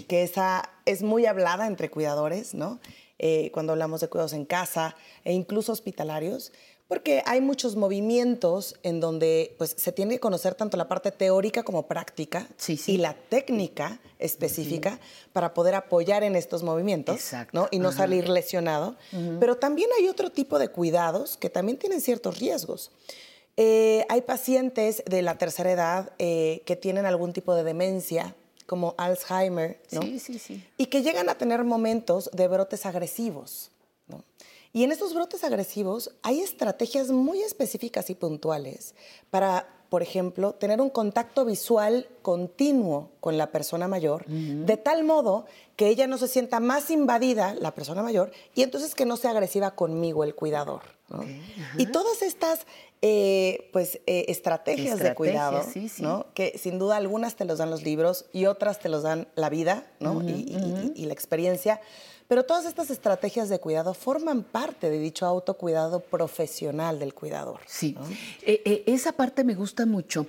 que 0.08 0.22
esa 0.22 0.70
es 0.84 1.02
muy 1.02 1.26
hablada 1.26 1.66
entre 1.66 1.90
cuidadores, 1.90 2.54
¿no? 2.54 2.80
Eh, 3.18 3.50
cuando 3.52 3.72
hablamos 3.72 4.00
de 4.00 4.08
cuidados 4.08 4.34
en 4.34 4.44
casa 4.44 4.94
e 5.24 5.32
incluso 5.32 5.72
hospitalarios, 5.72 6.52
porque 6.88 7.22
hay 7.26 7.40
muchos 7.40 7.74
movimientos 7.74 8.76
en 8.82 9.00
donde 9.00 9.54
pues, 9.58 9.74
se 9.76 9.90
tiene 9.90 10.14
que 10.14 10.20
conocer 10.20 10.54
tanto 10.54 10.76
la 10.76 10.86
parte 10.86 11.10
teórica 11.10 11.64
como 11.64 11.86
práctica 11.88 12.46
y 12.86 12.98
la 12.98 13.14
técnica 13.14 14.00
específica 14.18 15.00
para 15.32 15.52
poder 15.52 15.74
apoyar 15.74 16.22
en 16.22 16.36
estos 16.36 16.62
movimientos 16.62 17.32
¿no? 17.52 17.68
y 17.70 17.80
no 17.80 17.88
Ajá. 17.88 17.98
salir 17.98 18.28
lesionado. 18.28 18.96
Ujú. 19.12 19.38
Pero 19.40 19.56
también 19.56 19.90
hay 19.98 20.08
otro 20.08 20.30
tipo 20.30 20.58
de 20.58 20.68
cuidados 20.68 21.36
que 21.36 21.50
también 21.50 21.78
tienen 21.78 22.00
ciertos 22.00 22.38
riesgos. 22.38 22.92
Eh, 23.56 24.04
hay 24.08 24.20
pacientes 24.20 25.02
de 25.06 25.22
la 25.22 25.38
tercera 25.38 25.72
edad 25.72 26.12
eh, 26.18 26.62
que 26.66 26.76
tienen 26.76 27.06
algún 27.06 27.32
tipo 27.32 27.54
de 27.54 27.64
demencia, 27.64 28.36
como 28.66 28.94
Alzheimer, 28.98 29.80
¿no? 29.92 30.02
Sí, 30.02 30.18
sí, 30.18 30.38
sí. 30.38 30.64
y 30.76 30.86
que 30.86 31.02
llegan 31.02 31.28
a 31.28 31.38
tener 31.38 31.64
momentos 31.64 32.30
de 32.32 32.48
brotes 32.48 32.84
agresivos. 32.84 33.70
¿no? 34.08 34.22
Y 34.72 34.84
en 34.84 34.92
estos 34.92 35.14
brotes 35.14 35.42
agresivos 35.44 36.10
hay 36.22 36.40
estrategias 36.40 37.10
muy 37.10 37.40
específicas 37.40 38.10
y 38.10 38.14
puntuales 38.14 38.94
para, 39.30 39.66
por 39.88 40.02
ejemplo, 40.02 40.52
tener 40.52 40.80
un 40.80 40.90
contacto 40.90 41.44
visual 41.44 42.08
continuo 42.22 43.10
con 43.20 43.38
la 43.38 43.50
persona 43.50 43.88
mayor, 43.88 44.26
de 44.26 44.76
tal 44.76 45.04
modo 45.04 45.46
que 45.76 45.88
ella 45.88 46.06
no 46.06 46.18
se 46.18 46.28
sienta 46.28 46.60
más 46.60 46.90
invadida, 46.90 47.54
la 47.54 47.74
persona 47.74 48.02
mayor, 48.02 48.32
y 48.54 48.62
entonces 48.62 48.94
que 48.94 49.06
no 49.06 49.16
sea 49.16 49.30
agresiva 49.30 49.70
conmigo, 49.70 50.24
el 50.24 50.34
cuidador. 50.34 50.82
¿no? 51.08 51.24
Y 51.78 51.86
todas 51.86 52.20
estas 52.20 52.66
eh, 53.02 53.68
pues, 53.72 54.00
eh, 54.06 54.24
estrategias, 54.28 54.98
de 54.98 55.14
cuidado, 55.14 55.62
sí, 55.72 55.88
sí. 55.88 56.02
¿no? 56.02 56.26
que 56.34 56.56
sin 56.58 56.78
duda 56.78 56.96
algunas 56.96 57.36
te 57.36 57.44
los 57.44 57.58
dan 57.58 57.70
los 57.70 57.82
libros 57.82 58.24
y 58.32 58.46
otras 58.46 58.80
te 58.80 58.88
los 58.88 59.02
dan 59.02 59.28
la 59.34 59.48
vida 59.50 59.86
¿no? 60.00 60.22
Y, 60.22 60.30
y- 60.32 60.92
y 60.94 61.06
la 61.06 61.12
experiencia. 61.12 61.80
Pero 62.28 62.44
todas 62.44 62.64
estas 62.66 62.90
estrategias 62.90 63.48
de 63.48 63.60
cuidado 63.60 63.94
forman 63.94 64.42
parte 64.42 64.90
de 64.90 64.98
dicho 64.98 65.26
autocuidado 65.26 66.00
profesional 66.00 66.98
del 66.98 67.14
cuidador. 67.14 67.60
Sí, 67.66 67.96
Eh, 68.42 68.62
eh, 68.64 68.82
esa 68.86 69.12
parte 69.12 69.44
me 69.44 69.54
gusta 69.54 69.86
mucho, 69.86 70.26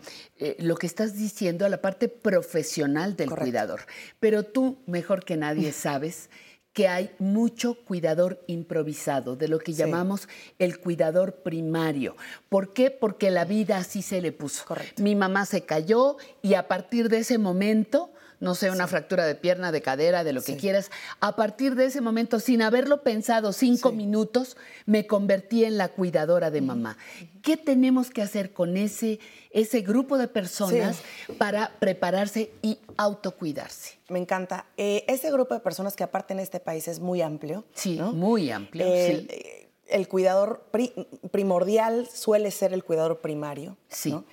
lo 0.60 0.76
que 0.76 0.86
estás 0.86 1.16
diciendo, 1.16 1.68
la 1.70 1.82
parte 1.82 2.08
profesional 2.08 3.16
del 3.16 3.32
cuidador. 3.32 3.82
Pero 4.20 4.44
tú, 4.44 4.78
mejor 4.86 5.26
que 5.26 5.38
nadie, 5.38 5.72
sabes 5.72 6.30
que 6.78 6.88
hay 6.88 7.10
mucho 7.18 7.74
cuidador 7.74 8.44
improvisado, 8.46 9.36
de 9.36 9.48
lo 9.48 9.58
que 9.58 9.74
llamamos 9.74 10.30
el 10.60 10.80
cuidador 10.80 11.38
primario. 11.38 12.16
¿Por 12.50 12.72
qué? 12.72 12.92
Porque 12.92 13.32
la 13.32 13.46
vida 13.46 13.78
así 13.78 14.04
se 14.04 14.22
le 14.22 14.32
puso. 14.32 14.64
Mi 14.98 15.16
mamá 15.16 15.48
se 15.48 15.66
cayó 15.66 16.18
y 16.44 16.54
a 16.54 16.68
partir 16.68 17.10
de 17.10 17.18
ese 17.18 17.40
momento 17.40 18.12
no 18.40 18.54
sé, 18.56 18.70
una 18.70 18.86
fractura 18.88 19.26
de 19.26 19.34
pierna, 19.36 19.72
de 19.72 19.82
cadera, 19.82 20.24
de 20.24 20.32
lo 20.34 20.42
que 20.44 20.58
quieras. 20.58 20.92
A 21.20 21.36
partir 21.36 21.76
de 21.76 21.86
ese 21.86 22.02
momento, 22.02 22.40
sin 22.40 22.62
haberlo 22.62 23.02
pensado 23.02 23.52
cinco 23.54 23.92
minutos, 23.92 24.58
me 24.86 25.08
convertí 25.08 25.66
en 25.66 25.78
la 25.78 25.88
cuidadora 25.90 26.52
de 26.52 26.62
mamá. 26.62 26.98
¿Qué 27.42 27.58
tenemos 27.58 28.10
que 28.12 28.22
hacer 28.22 28.54
con 28.54 28.78
ese, 28.78 29.20
ese 29.52 29.82
grupo 29.82 30.18
de 30.18 30.28
personas 30.28 31.00
para 31.38 31.72
prepararse 31.80 32.52
y 32.62 32.78
autocuidarse? 32.98 33.98
Me 34.10 34.20
encanta. 34.20 34.66
Eh, 34.78 35.04
ese 35.08 35.32
grupo 35.32 35.54
de 35.54 35.60
personas 35.60 35.96
que 35.96 36.04
aparte 36.04 36.34
en 36.34 36.40
este 36.40 36.60
país 36.60 36.88
es 36.88 37.00
muy 37.00 37.22
amplio. 37.22 37.66
Sí, 37.74 38.00
muy 38.14 38.52
amplio. 38.52 38.86
El, 38.86 39.22
sí. 39.22 39.28
eh, 39.30 39.70
el 39.88 40.08
cuidador 40.08 40.68
pri- 40.72 40.94
primordial 41.32 42.08
suele 42.14 42.52
ser 42.52 42.74
el 42.74 42.84
cuidador 42.84 43.20
primario. 43.22 43.78
Sí. 43.90 44.12
¿no? 44.12 44.26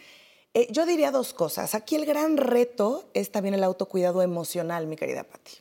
Eh, 0.55 0.69
yo 0.71 0.87
diría 0.87 1.11
dos 1.11 1.35
cosas. 1.35 1.75
Aquí 1.75 1.97
el 1.97 2.07
gran 2.07 2.37
reto 2.37 3.05
es 3.13 3.31
también 3.31 3.55
el 3.55 3.65
autocuidado 3.65 4.23
emocional, 4.23 4.87
mi 4.87 4.97
querida 4.97 5.25
Patti. 5.25 5.53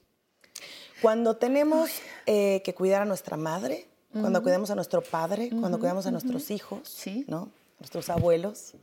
Cuando 1.01 1.35
tenemos 1.35 1.89
eh, 2.25 2.61
que 2.63 2.73
cuidar 2.73 3.01
a 3.01 3.05
nuestra 3.05 3.35
madre, 3.35 3.87
cuando 4.13 4.43
cuidamos 4.43 4.69
a 4.69 4.75
nuestro 4.75 5.01
padre, 5.01 5.49
cuando 5.49 5.79
cuidamos 5.79 6.05
a 6.05 6.11
nuestros 6.11 6.51
hijos, 6.51 7.03
¿no? 7.27 7.49
nuestros 7.79 8.09
abuelos, 8.09 8.73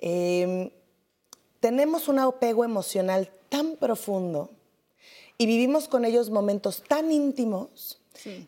eh, 0.00 0.72
tenemos 1.60 2.08
un 2.08 2.18
apego 2.18 2.64
emocional 2.64 3.30
tan 3.48 3.76
profundo 3.76 4.50
y 5.38 5.46
vivimos 5.46 5.88
con 5.88 6.04
ellos 6.04 6.30
momentos 6.30 6.82
tan 6.86 7.12
íntimos 7.12 8.00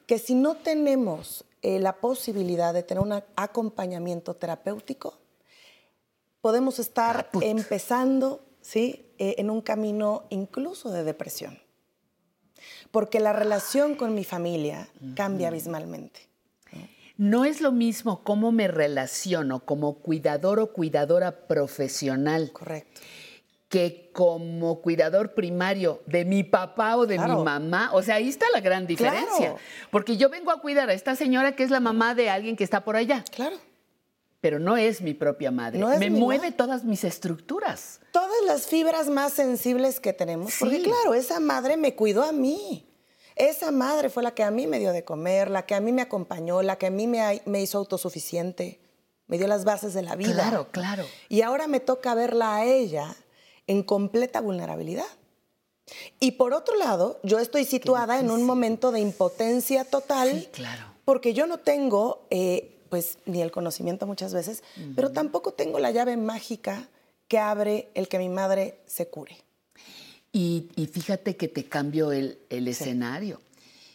que 0.07 0.18
si 0.18 0.35
no 0.35 0.55
tenemos 0.55 1.44
eh, 1.62 1.78
la 1.78 1.97
posibilidad 1.97 2.73
de 2.73 2.83
tener 2.83 3.02
un 3.02 3.12
acompañamiento 3.36 4.35
terapéutico, 4.35 5.15
podemos 6.47 6.78
estar 6.78 7.28
empezando 7.41 8.41
¿sí? 8.60 9.10
Eh, 9.18 9.34
en 9.39 9.50
un 9.50 9.60
camino 9.62 10.26
incluso 10.31 10.92
de 10.92 11.02
depresión. 11.02 11.58
Porque 12.92 13.18
la 13.18 13.33
relación 13.33 13.97
con 13.97 14.15
mi 14.15 14.23
familia 14.23 14.89
cambia 15.16 15.49
abismalmente. 15.49 16.28
No 17.16 17.44
es 17.44 17.60
lo 17.60 17.73
mismo 17.73 18.23
cómo 18.23 18.52
me 18.52 18.68
relaciono 18.68 19.65
como 19.65 19.94
cuidador 19.94 20.60
o 20.60 20.73
cuidadora 20.73 21.49
profesional. 21.49 22.52
Correcto. 22.52 23.00
Que 23.68 24.10
como 24.12 24.81
cuidador 24.83 25.34
primario 25.34 26.00
de 26.07 26.25
mi 26.25 26.44
papá 26.44 26.97
o 26.97 27.07
de 27.07 27.16
Claro. 27.16 27.39
mi 27.39 27.42
mamá. 27.44 27.91
O 27.92 28.02
sea, 28.02 28.15
ahí 28.16 28.28
está 28.28 28.47
la 28.52 28.60
gran 28.60 28.86
diferencia. 28.86 29.36
Claro. 29.36 29.57
Porque 29.91 30.16
yo 30.16 30.28
vengo 30.28 30.52
a 30.52 30.60
cuidar 30.60 30.91
a 30.91 30.92
esta 30.92 31.16
señora 31.16 31.57
que 31.57 31.65
es 31.65 31.70
la 31.70 31.81
mamá 31.81 32.15
de 32.15 32.31
alguien 32.31 32.55
que 32.55 32.62
está 32.62 32.84
por 32.84 32.94
allá. 32.94 33.25
Claro. 33.34 33.57
Pero 34.40 34.58
no 34.58 34.76
es 34.76 35.00
mi 35.00 35.15
propia 35.15 35.50
madre. 35.50 35.78
No 35.78 35.90
es 35.90 35.98
me 35.98 36.10
mueve 36.10 36.52
todas 36.52 36.84
mis 36.84 37.05
estructuras. 37.05 38.00
Todas 38.12 38.36
las 38.47 38.66
fibras 38.66 39.08
más 39.08 39.32
sensibles 39.32 39.98
que 39.98 40.12
tenemos. 40.12 40.55
Porque 40.58 40.76
Sí. 40.76 40.82
claro, 40.82 41.15
esa 41.15 41.40
madre 41.40 41.76
me 41.76 41.94
cuidó 41.94 42.23
a 42.23 42.32
mí. 42.32 42.86
Esa 43.34 43.70
madre 43.70 44.08
fue 44.08 44.23
la 44.23 44.32
que 44.32 44.42
a 44.44 44.50
mí 44.50 44.66
me 44.66 44.78
dio 44.78 44.92
de 44.92 45.05
comer, 45.05 45.50
la 45.50 45.66
que 45.66 45.74
a 45.74 45.81
mí 45.81 45.92
me 45.92 46.02
acompañó, 46.02 46.62
la 46.62 46.76
que 46.76 46.86
a 46.86 46.90
mí 46.90 47.06
me, 47.06 47.42
me 47.44 47.60
hizo 47.60 47.78
autosuficiente, 47.78 48.81
me 49.26 49.36
dio 49.39 49.47
las 49.47 49.65
bases 49.65 49.92
de 49.94 50.02
la 50.02 50.16
vida. 50.16 50.32
Claro, 50.34 50.68
claro. 50.70 51.05
Y 51.28 51.42
ahora 51.42 51.66
me 51.66 51.81
toca 51.81 52.15
verla 52.15 52.56
a 52.56 52.65
ella 52.65 53.15
en 53.66 53.82
completa 53.82 54.40
vulnerabilidad. 54.40 55.05
Y 56.18 56.32
por 56.32 56.52
otro 56.55 56.76
lado, 56.76 57.20
yo 57.23 57.39
estoy 57.39 57.65
situada 57.65 58.18
en 58.20 58.31
un 58.31 58.42
momento 58.42 58.90
de 58.90 59.00
impotencia 59.00 59.84
total. 59.84 60.48
claro. 60.52 60.84
Porque 61.05 61.34
yo 61.34 61.47
no 61.47 61.58
tengo, 61.58 62.26
eh, 62.31 62.76
pues, 62.89 63.18
ni 63.26 63.42
el 63.42 63.50
conocimiento 63.50 64.06
muchas 64.06 64.32
veces, 64.34 64.62
pero 64.94 65.10
tampoco 65.12 65.52
tengo 65.52 65.78
la 65.78 65.90
llave 65.90 66.16
mágica 66.16 66.89
que 67.28 67.39
abre 67.39 67.89
el 67.94 68.08
que 68.08 68.18
mi 68.18 68.28
madre 68.28 68.81
se 68.86 69.08
cure. 69.08 69.36
Y, 70.32 70.68
y 70.76 70.86
fíjate 70.86 71.36
que 71.36 71.48
te 71.48 71.65
cambio 71.65 72.12
el, 72.12 72.39
el 72.50 72.68
escenario. 72.68 73.40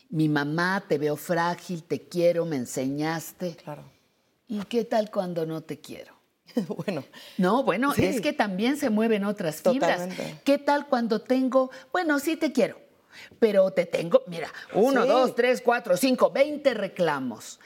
Mi 0.09 0.27
mamá, 0.27 0.83
te 0.87 0.97
veo 0.97 1.15
frágil, 1.15 1.83
te 1.83 2.01
quiero, 2.01 2.45
me 2.45 2.57
enseñaste. 2.57 3.55
Claro. 3.63 3.83
¿Y 4.47 4.59
qué 4.65 4.83
tal 4.83 5.09
cuando 5.11 5.45
no 5.45 5.61
te 5.61 5.79
quiero? 5.79 6.13
bueno. 6.85 7.03
No, 7.37 7.63
bueno, 7.63 7.93
Sí. 7.93 8.03
es 8.05 8.19
que 8.21 8.33
también 8.33 8.75
se 8.77 8.89
mueven 8.89 9.23
otras 9.23 9.61
fibras. 9.61 9.99
Totalmente. 10.09 10.41
¿Qué 10.43 10.57
tal 10.57 10.87
cuando 10.87 11.21
tengo, 11.21 11.69
bueno, 11.93 12.19
sí 12.19 12.35
te 12.35 12.51
quiero, 12.51 12.77
pero 13.39 13.71
te 13.71 13.85
tengo, 13.85 14.23
mira, 14.27 14.51
uno, 14.73 15.03
Sí. 15.03 15.07
dos, 15.07 15.35
tres, 15.35 15.61
cuatro, 15.61 15.95
cinco, 15.95 16.31
veinte 16.31 16.73
reclamos. 16.73 17.59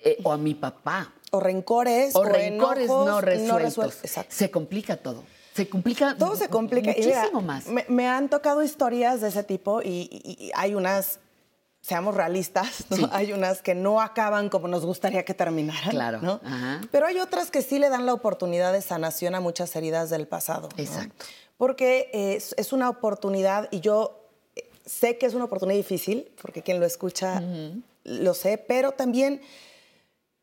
Eh, 0.00 0.18
o 0.22 0.32
a 0.32 0.36
mi 0.38 0.54
papá. 0.54 1.12
O 1.30 1.40
rencores, 1.40 2.14
o, 2.16 2.24
rencores 2.24 2.84
enojos 2.86 3.06
no 3.06 3.12
no 3.14 3.20
resueltos. 3.20 3.94
resuel- 3.96 4.04
Exacto. 4.04 4.34
Se 4.34 4.50
complica 4.50 4.96
todo. 4.96 5.24
Se 5.54 5.68
complica 5.68 6.14
Todo 6.16 6.36
se 6.36 6.48
complica. 6.48 6.94
Mira, 6.96 7.16
muchísimo 7.18 7.42
más. 7.42 7.66
Me, 7.66 7.84
me 7.88 8.06
han 8.08 8.28
tocado 8.28 8.62
historias 8.62 9.20
de 9.20 9.28
ese 9.28 9.42
tipo 9.42 9.82
y, 9.82 10.08
y- 10.10 10.44
y 10.46 10.50
hay 10.54 10.74
unas, 10.76 11.18
seamos 11.80 12.14
realistas, 12.14 12.84
¿no? 12.90 12.96
Sí. 12.96 13.06
hay 13.10 13.32
unas 13.32 13.60
que 13.60 13.74
no 13.74 14.00
acaban 14.00 14.48
como 14.50 14.68
nos 14.68 14.86
gustaría 14.86 15.24
que 15.24 15.34
terminaran. 15.34 15.90
Claro. 15.90 16.20
¿no? 16.22 16.40
Ajá. 16.44 16.80
Pero 16.92 17.06
hay 17.06 17.18
otras 17.18 17.50
que 17.50 17.62
sí 17.62 17.78
le 17.80 17.88
dan 17.90 18.06
la 18.06 18.14
oportunidad 18.14 18.72
de 18.72 18.80
sanación 18.82 19.34
a 19.34 19.40
muchas 19.40 19.74
heridas 19.74 20.10
del 20.10 20.28
pasado. 20.28 20.68
¿no? 20.76 20.82
Exacto. 20.82 21.24
Porque 21.56 22.08
es, 22.12 22.54
es 22.56 22.72
una 22.72 22.88
oportunidad 22.88 23.68
y 23.72 23.80
yo 23.80 24.28
eh, 24.54 24.70
sé 24.86 25.18
que 25.18 25.26
es 25.26 25.34
una 25.34 25.44
oportunidad 25.46 25.76
difícil, 25.76 26.30
porque 26.40 26.62
quien 26.62 26.78
lo 26.78 26.86
escucha 26.86 27.42
lo 28.04 28.32
sé, 28.32 28.56
pero 28.58 28.92
también 28.92 29.42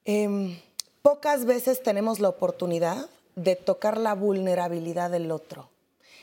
em, 0.06 0.59
pocas 1.01 1.45
veces 1.45 1.84
tenemos 1.84 2.19
la 2.19 2.30
oportunidad 2.30 3.09
de 3.35 3.56
tocar 3.56 3.98
la 3.98 4.16
vulnerabilidad 4.16 5.11
del 5.11 5.32
otro. 5.32 5.69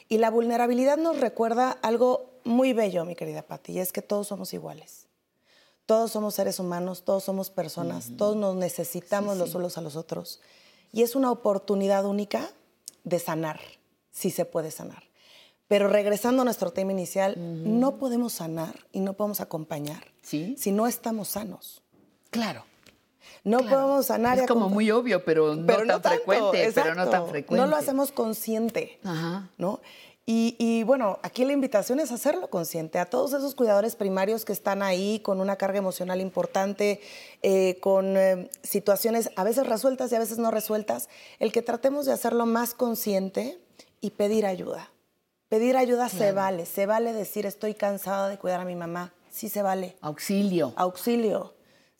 Y 0.09 0.19
la 0.19 0.31
vulnerabilidad 0.31 0.97
nos 0.97 1.21
recuerda 1.21 1.71
algo 1.83 2.31
muy 2.45 2.73
bello, 2.73 3.05
mi 3.05 3.15
querida 3.15 3.43
Patti, 3.43 3.73
y 3.73 3.79
es 3.79 3.93
que 3.93 4.03
todos 4.03 4.29
somos 4.29 4.53
iguales. 4.53 5.07
Todos 5.87 6.13
somos 6.13 6.35
seres 6.35 6.59
humanos, 6.59 7.03
todos 7.05 7.25
somos 7.25 7.51
personas, 7.51 8.11
todos 8.17 8.37
nos 8.37 8.57
necesitamos 8.57 9.37
los 9.37 9.55
unos 9.55 9.79
a 9.79 9.81
los 9.81 9.97
otros. 9.97 10.41
Y 10.93 11.03
es 11.03 11.17
una 11.17 11.31
oportunidad 11.31 12.05
única 12.05 12.51
de 13.05 13.19
sanar, 13.19 13.61
si 14.11 14.31
se 14.31 14.45
puede 14.45 14.71
sanar. 14.71 15.05
Pero 15.67 15.89
regresando 15.89 16.43
a 16.43 16.45
nuestro 16.45 16.71
tema 16.71 16.93
inicial, 16.93 17.35
no 17.37 17.97
podemos 17.97 18.35
sanar 18.35 18.87
y 18.93 19.01
no 19.01 19.15
podemos 19.15 19.41
acompañar 19.41 20.05
si 20.23 20.71
no 20.71 20.87
estamos 20.87 21.29
sanos. 21.29 21.83
Claro. 22.31 22.65
No 23.45 23.59
Claro. 23.59 23.77
podemos 23.77 24.07
sanar 24.07 24.39
Es 24.39 24.47
como 24.47 24.69
muy 24.69 24.91
obvio, 24.91 25.25
pero 25.25 25.55
no 25.55 25.67
pero 25.67 25.79
tan 25.81 25.89
tanto, 25.89 26.09
frecuente. 26.11 26.73
Pero 26.75 26.91
no 26.95 27.05
tan 27.05 27.07
exacto. 27.09 27.27
frecuente. 27.29 27.65
No 27.65 27.71
lo 27.71 27.77
hacemos 27.77 28.13
consciente, 28.13 28.99
Ajá. 29.05 29.51
¿no? 29.59 29.81
Y, 30.25 30.55
y, 30.61 30.85
bueno, 30.85 31.19
aquí 31.25 31.45
la 31.45 31.53
invitación 31.53 31.99
es 31.99 32.13
hacerlo 32.13 32.49
consciente 32.49 33.01
a 33.01 33.07
todos 33.07 33.33
esos 33.33 33.57
cuidadores 33.57 33.97
primarios 33.97 34.45
que 34.45 34.53
están 34.53 34.81
ahí 34.81 35.19
con 35.19 35.41
una 35.41 35.57
carga 35.57 35.79
emocional 35.79 36.21
importante, 36.21 37.01
eh, 37.43 37.79
con 37.81 38.17
eh, 38.17 38.49
situaciones 38.63 39.31
a 39.35 39.43
veces 39.43 39.67
resueltas 39.67 40.13
y 40.13 40.15
a 40.15 40.21
veces 40.21 40.39
no 40.39 40.53
resueltas, 40.53 41.09
el 41.41 41.51
que 41.51 41.61
tratemos 41.61 42.07
de 42.07 42.13
hacerlo 42.13 42.47
más 42.47 42.73
consciente 42.75 43.59
y 44.01 44.11
pedir 44.11 44.47
ayuda. 44.47 44.91
Pedir 45.49 45.77
ayuda 45.77 46.09
se 46.09 46.31
vale, 46.31 46.67
se 46.67 46.87
vale 46.87 47.13
decir 47.13 47.45
estoy 47.45 47.75
cansada 47.75 48.29
de 48.29 48.39
cuidar 48.39 48.61
a 48.61 48.65
mi 48.65 48.77
mamá, 48.77 49.13
sí 49.29 49.49
se 49.49 49.61
vale. 49.61 49.97
Auxilio. 50.01 50.73
Auxilio. 50.77 51.53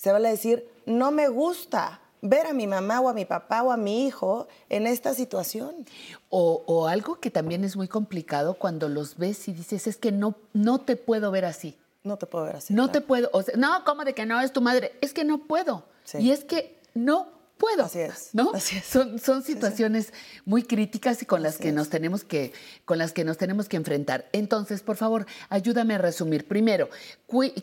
Se 0.03 0.11
vale 0.11 0.31
decir 0.31 0.69
no 0.85 1.13
me 1.13 1.29
gusta 1.29 2.01
ver 2.23 2.49
a 2.49 2.53
mi 2.53 2.67
mamá 2.67 3.01
o 3.01 3.09
a 3.09 3.15
mi 3.15 3.25
papá 3.25 3.63
o 3.63 3.71
a 3.71 3.77
mi 3.77 4.05
hijo 4.05 4.49
en 4.69 4.89
esta 4.89 5.15
situación. 5.15 5.87
O, 6.29 6.65
o 6.67 6.89
algo 6.89 7.21
que 7.21 7.31
también 7.31 7.63
es 7.63 7.77
muy 7.77 7.87
complicado 7.87 8.55
cuando 8.55 8.89
los 8.89 9.17
ves 9.17 9.47
y 9.47 9.53
dices, 9.53 9.87
es 9.87 9.97
que 9.99 10.11
no, 10.11 10.35
no 10.55 10.81
te 10.81 10.97
puedo 10.97 11.31
ver 11.31 11.45
así. 11.45 11.79
No 12.03 12.17
te 12.17 12.27
puedo 12.27 12.47
ver 12.47 12.57
así. 12.57 12.75
No 12.75 12.91
te 12.91 13.01
puedo. 13.01 13.31
o 13.33 13.45
sea, 13.45 13.55
no, 13.57 13.85
¿cómo 13.85 14.05
de 14.05 14.13
que 14.13 14.27
no 14.27 14.41
es 14.41 14.53
tu 14.53 14.61
madre? 14.61 14.91
Es 15.01 15.13
que 15.13 15.23
no 15.23 15.39
puedo. 15.39 15.85
Sí. 16.03 16.19
Y 16.19 16.33
es 16.33 16.43
que 16.43 16.81
no 16.95 17.29
puedo. 17.59 17.85
Así 17.85 18.01
es. 18.01 18.31
¿No? 18.33 18.53
Son, 18.85 19.19
son 19.19 19.43
situaciones 19.43 20.13
muy 20.45 20.63
críticas 20.65 21.23
y 21.23 21.27
con 21.27 21.43
las 21.43 21.59
que 21.59 21.73
nos 21.73 21.89
tenemos 21.91 22.25
que, 22.25 22.53
con 22.85 22.99
las 22.99 23.13
que 23.13 23.25
nos 23.25 23.39
tenemos 23.39 23.69
que 23.69 23.77
enfrentar. 23.77 24.27
Entonces, 24.33 24.83
por 24.83 24.97
favor, 24.97 25.27
ayúdame 25.49 25.95
a 25.95 25.99
resumir. 25.99 26.47
Primero, 26.49 26.89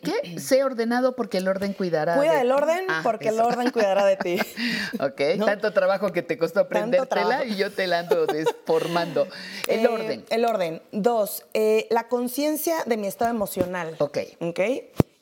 ¿qué? 0.01 0.37
Sé 0.39 0.63
ordenado 0.63 1.15
porque 1.15 1.37
el 1.39 1.47
orden 1.47 1.73
cuidará. 1.73 2.15
Cuida 2.15 2.35
de 2.37 2.43
ti. 2.43 2.51
orden 2.51 2.85
Ah, 2.87 3.01
porque 3.03 3.29
el 3.29 3.39
orden 3.39 3.71
cuidará 3.71 4.05
de 4.05 4.17
ti. 4.17 4.39
Ok, 4.99 5.21
tanto 5.45 5.71
trabajo 5.71 6.11
que 6.11 6.21
te 6.21 6.37
costó 6.37 6.61
aprendértela 6.61 7.45
y 7.45 7.55
yo 7.55 7.71
te 7.71 7.87
la 7.87 7.99
ando 7.99 8.25
desformando. 8.27 9.27
El 9.67 9.81
Eh, 9.81 9.87
orden. 9.87 10.25
El 10.29 10.45
orden. 10.45 10.81
Dos, 10.91 11.45
eh, 11.53 11.87
la 11.89 12.07
conciencia 12.07 12.83
de 12.85 12.97
mi 12.97 13.07
estado 13.07 13.31
emocional. 13.31 13.95
Ok. 13.99 14.17
Ok. 14.39 14.59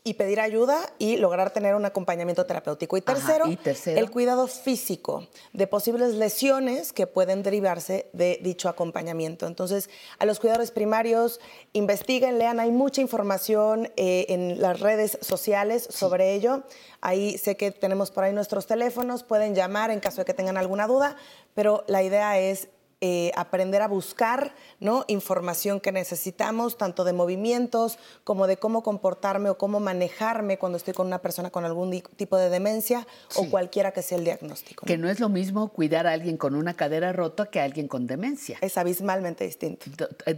Y 0.07 0.13
pedir 0.13 0.39
ayuda 0.39 0.77
y 0.99 1.17
lograr 1.17 1.51
tener 1.51 1.75
un 1.75 1.83
acompañamiento 1.85 2.45
terapéutico. 2.45 2.95
Y 2.95 3.03
Ajá, 3.05 3.15
tercero, 3.15 3.47
y 3.47 3.57
tercero. 3.57 3.99
el 3.99 4.09
cuidado 4.09 4.47
físico 4.47 5.27
de 5.51 5.67
posibles 5.67 6.13
lesiones 6.13 6.93
que 6.93 7.07
pueden 7.07 7.43
derivarse 7.43 8.09
de 8.13 8.39
dicho 8.41 8.69
acompañamiento. 8.69 9.47
Entonces, 9.47 9.89
a 10.19 10.25
los 10.25 10.39
cuidadores 10.39 10.71
primarios, 10.71 11.41
investiguen, 11.73 12.39
lean, 12.39 12.59
hay 12.59 12.71
mucha 12.71 13.01
información 13.01 13.91
eh, 13.97 14.25
en 14.29 14.61
las 14.61 14.79
redes 14.79 15.17
sociales 15.21 15.87
sobre 15.89 16.33
ello. 16.35 16.63
Ahí 17.01 17.37
sé 17.37 17.57
que 17.57 17.71
tenemos 17.71 18.11
por 18.11 18.23
ahí 18.23 18.33
nuestros 18.33 18.65
teléfonos, 18.65 19.23
pueden 19.23 19.55
llamar 19.55 19.91
en 19.91 19.99
caso 19.99 20.21
de 20.21 20.25
que 20.25 20.33
tengan 20.33 20.57
alguna 20.57 20.87
duda, 20.87 21.17
pero 21.53 21.83
la 21.87 22.01
idea 22.01 22.39
es 22.39 22.69
eh, 22.99 23.31
aprender 23.35 23.83
a 23.83 23.87
buscar 23.87 24.55
¿no? 24.79 25.05
información 25.07 25.79
que 25.79 25.91
necesitamos, 25.91 26.77
tanto 26.77 27.03
de 27.03 27.13
movimientos 27.13 27.99
como 28.23 28.47
de 28.47 28.57
cómo 28.57 28.81
comportarme 28.81 29.51
o 29.51 29.57
cómo 29.57 29.79
manejarme 29.79 30.57
cuando 30.57 30.77
estoy 30.77 30.95
con 30.95 31.05
una 31.05 31.21
persona 31.21 31.51
con 31.51 31.63
algún 31.63 32.01
tipo 32.15 32.37
de 32.37 32.49
demencia 32.49 33.05
Sí. 33.29 33.41
o 33.41 33.49
cualquiera 33.51 33.91
que 33.91 34.01
sea 34.01 34.17
el 34.17 34.23
diagnóstico. 34.23 34.85
Que 34.85 34.97
no 34.97 35.09
es 35.09 35.19
lo 35.19 35.29
mismo 35.29 35.69
cuidar 35.69 36.07
a 36.07 36.11
alguien 36.13 36.37
con 36.37 36.55
una 36.55 36.73
cadera 36.73 37.13
rota 37.13 37.45
que 37.47 37.59
a 37.59 37.65
alguien 37.65 37.87
con 37.87 38.07
demencia. 38.07 38.57
Es 38.61 38.77
abismalmente 38.77 39.43
distinto. 39.45 39.85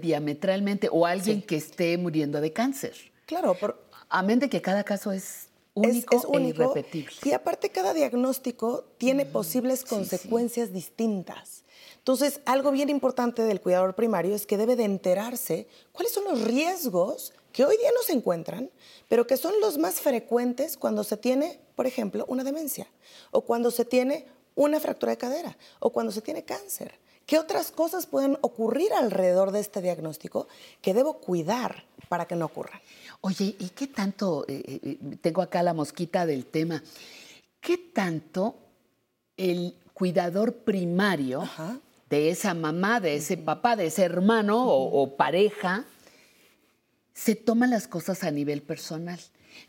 Diametralmente. 0.01 0.89
O 0.91 1.05
alguien 1.05 1.41
que 1.41 1.55
esté 1.55 1.97
muriendo 1.97 2.41
de 2.41 2.51
cáncer. 2.51 2.93
Claro, 3.25 3.53
por, 3.55 3.81
de 4.25 4.49
que 4.49 4.61
cada 4.61 4.83
caso 4.83 5.11
es 5.11 5.47
único, 5.75 6.17
es 6.17 6.25
único 6.25 6.63
e 6.63 6.65
irrepetible. 6.65 7.15
y 7.23 7.31
aparte 7.31 7.69
cada 7.69 7.93
diagnóstico 7.93 8.85
tiene 8.97 9.25
posibles 9.25 9.85
consecuencias 9.85 10.73
distintas. 10.73 11.63
Entonces, 11.99 12.41
algo 12.45 12.71
bien 12.71 12.89
importante 12.89 13.43
del 13.43 13.61
cuidador 13.61 13.93
primario 13.93 14.33
es 14.33 14.45
que 14.47 14.57
debe 14.57 14.75
de 14.75 14.85
enterarse 14.85 15.67
cuáles 15.91 16.11
son 16.11 16.23
los 16.23 16.41
riesgos 16.41 17.33
que 17.53 17.65
hoy 17.65 17.77
día 17.77 17.89
no 17.93 18.01
se 18.03 18.13
encuentran, 18.13 18.69
pero 19.07 19.27
que 19.27 19.37
son 19.37 19.53
los 19.59 19.77
más 19.77 20.01
frecuentes 20.01 20.77
cuando 20.77 21.03
se 21.03 21.17
tiene, 21.17 21.59
por 21.75 21.87
ejemplo, 21.87 22.25
una 22.27 22.43
demencia, 22.43 22.87
o 23.31 23.41
cuando 23.41 23.71
se 23.71 23.85
tiene 23.85 24.25
una 24.55 24.79
fractura 24.79 25.11
de 25.11 25.17
cadera, 25.17 25.57
o 25.79 25.91
cuando 25.91 26.11
se 26.11 26.21
tiene 26.21 26.43
cáncer. 26.43 26.93
¿Qué 27.25 27.37
otras 27.37 27.71
cosas 27.71 28.07
pueden 28.07 28.37
ocurrir 28.41 28.91
alrededor 28.93 29.51
de 29.51 29.59
este 29.59 29.81
diagnóstico 29.81 30.47
que 30.81 30.95
debo 30.95 31.19
cuidar 31.19 31.85
para 32.07 32.25
que 32.25 32.35
no 32.35 32.45
ocurran? 32.45 32.81
Oye, 33.21 33.55
¿y 33.59 33.69
qué 33.69 33.87
tanto, 33.87 34.45
eh, 34.47 34.63
eh, 34.65 34.97
tengo 35.21 35.41
acá 35.41 35.61
la 35.61 35.75
mosquita 35.75 36.25
del 36.25 36.45
tema, 36.45 36.81
qué 37.61 37.77
tanto 37.77 38.55
el 39.37 39.75
cuidador 39.93 40.53
primario 40.53 41.43
de 42.09 42.29
esa 42.29 42.53
mamá, 42.53 42.99
de 42.99 43.15
ese 43.15 43.38
papá, 43.38 43.75
de 43.75 43.88
ese 43.88 44.03
hermano 44.03 44.65
o, 44.65 45.01
o 45.01 45.15
pareja, 45.15 45.85
se 47.13 47.35
toma 47.35 47.67
las 47.67 47.88
cosas 47.88 48.23
a 48.23 48.31
nivel 48.31 48.61
personal? 48.61 49.19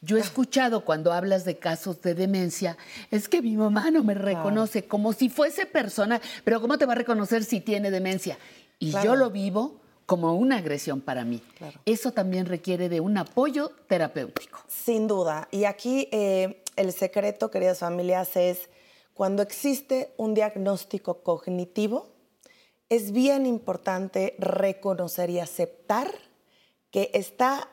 Yo 0.03 0.17
he 0.17 0.21
escuchado 0.21 0.85
cuando 0.85 1.13
hablas 1.13 1.45
de 1.45 1.59
casos 1.59 2.01
de 2.03 2.15
demencia, 2.15 2.77
es 3.11 3.29
que 3.29 3.43
mi 3.43 3.57
mamá 3.57 3.91
no 3.91 4.05
me 4.05 4.15
reconoce 4.15 4.85
como 4.87 5.13
si 5.13 5.29
fuese 5.29 5.67
persona, 5.67 6.21
pero 6.45 6.61
¿cómo 6.61 6.79
te 6.79 6.87
va 6.87 6.93
a 6.93 6.97
reconocer 6.97 7.45
si 7.45 7.61
tiene 7.61 7.91
demencia? 7.91 8.39
Y 8.79 8.93
Claro. 8.93 9.05
yo 9.05 9.17
lo 9.17 9.31
vivo 9.31 9.81
como 10.07 10.35
una 10.35 10.59
agresión 10.59 11.01
para 11.01 11.25
mí. 11.25 11.43
Eso 11.87 12.13
también 12.13 12.47
requiere 12.47 12.89
de 12.89 13.01
un 13.01 13.17
apoyo 13.19 13.73
terapéutico. 13.89 14.61
Sin 14.69 15.07
duda. 15.07 15.49
Y 15.51 15.65
aquí 15.65 16.09
eh, 16.13 16.63
el 16.77 16.93
secreto, 16.93 17.51
queridas 17.51 17.79
familias, 17.81 18.37
es 18.37 18.69
cuando 19.15 19.43
existe 19.43 20.13
un 20.17 20.35
diagnóstico 20.35 21.23
cognitivo, 21.23 22.09
es 22.91 23.13
bien 23.13 23.47
importante 23.47 24.35
reconocer 24.39 25.31
y 25.31 25.39
aceptar 25.41 26.13
que 26.91 27.11
está 27.15 27.69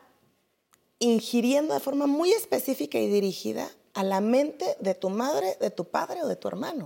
ingiriendo 0.99 1.73
de 1.73 1.79
forma 1.79 2.07
muy 2.07 2.31
específica 2.31 2.97
y 2.99 3.07
dirigida 3.07 3.69
a 3.93 4.03
la 4.03 4.21
mente 4.21 4.77
de 4.79 4.93
tu 4.95 5.09
madre, 5.09 5.57
de 5.59 5.71
tu 5.71 5.85
padre 5.85 6.23
o 6.23 6.27
de 6.27 6.35
tu 6.35 6.47
hermano. 6.47 6.85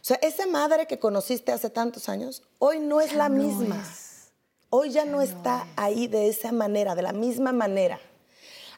O 0.00 0.06
sea, 0.06 0.18
esa 0.22 0.46
madre 0.46 0.86
que 0.86 0.98
conociste 0.98 1.50
hace 1.52 1.70
tantos 1.70 2.08
años, 2.08 2.42
hoy 2.58 2.78
no 2.78 3.00
es 3.00 3.12
la 3.14 3.28
misma. 3.28 3.82
Hoy 4.70 4.90
ya, 4.90 5.04
no 5.04 5.20
está 5.22 5.66
ahí 5.76 6.08
de 6.08 6.28
esa 6.28 6.52
manera, 6.52 6.94
de 6.94 7.02
la 7.02 7.12
misma 7.12 7.52
manera. 7.52 8.00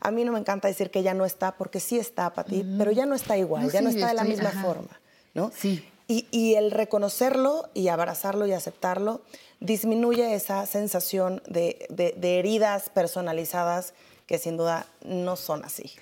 A 0.01 0.11
mí 0.11 0.25
no 0.25 0.33
me 0.33 0.39
encanta 0.39 0.69
decir 0.69 0.91
que 0.91 1.03
ya 1.03 1.15
no 1.15 1.25
está, 1.25 1.57
porque 1.57 1.81
sí 1.81 1.99
está 1.99 2.33
para 2.35 2.49
ti, 2.49 2.65
pero 2.79 2.93
ya 2.93 3.07
no 3.07 3.15
está 3.15 3.37
igual, 3.39 3.65
No, 3.65 3.71
ya 3.71 3.81
no 3.81 3.89
está 3.89 4.09
de 4.09 4.15
la 4.15 4.23
estoy- 4.23 4.29
misma 4.37 4.51
ajá. 4.51 4.63
forma, 4.63 5.01
¿no? 5.35 5.51
Sí. 5.57 5.87
Y, 6.09 6.27
y 6.31 6.55
el 6.55 6.71
reconocerlo 6.71 7.69
y 7.75 7.89
abrazarlo 7.89 8.47
y 8.47 8.53
aceptarlo 8.53 9.23
disminuye 9.61 10.35
esa 10.35 10.65
sensación 10.67 11.43
de, 11.49 11.87
de- 11.91 12.15
de 12.17 12.39
heridas 12.39 12.91
personalizadas 12.91 13.95
que 14.27 14.39
sin 14.39 14.57
duda 14.57 14.87
no 15.05 15.37
son 15.37 15.65
así. 15.65 15.93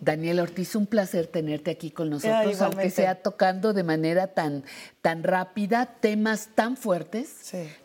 Daniela 0.00 0.42
Ortiz, 0.42 0.74
un 0.76 0.86
placer 0.86 1.26
tenerte 1.26 1.70
aquí 1.70 1.90
con 1.90 2.08
nosotros, 2.08 2.32
Ah, 2.62 2.64
aunque 2.64 2.90
sea 2.90 3.22
tocando 3.22 3.74
de 3.74 3.82
manera 3.82 4.28
tan, 4.28 4.64
tan 5.02 5.22
rápida 5.22 5.84
temas 6.00 6.48
tan 6.54 6.76
fuertes, 6.78 7.28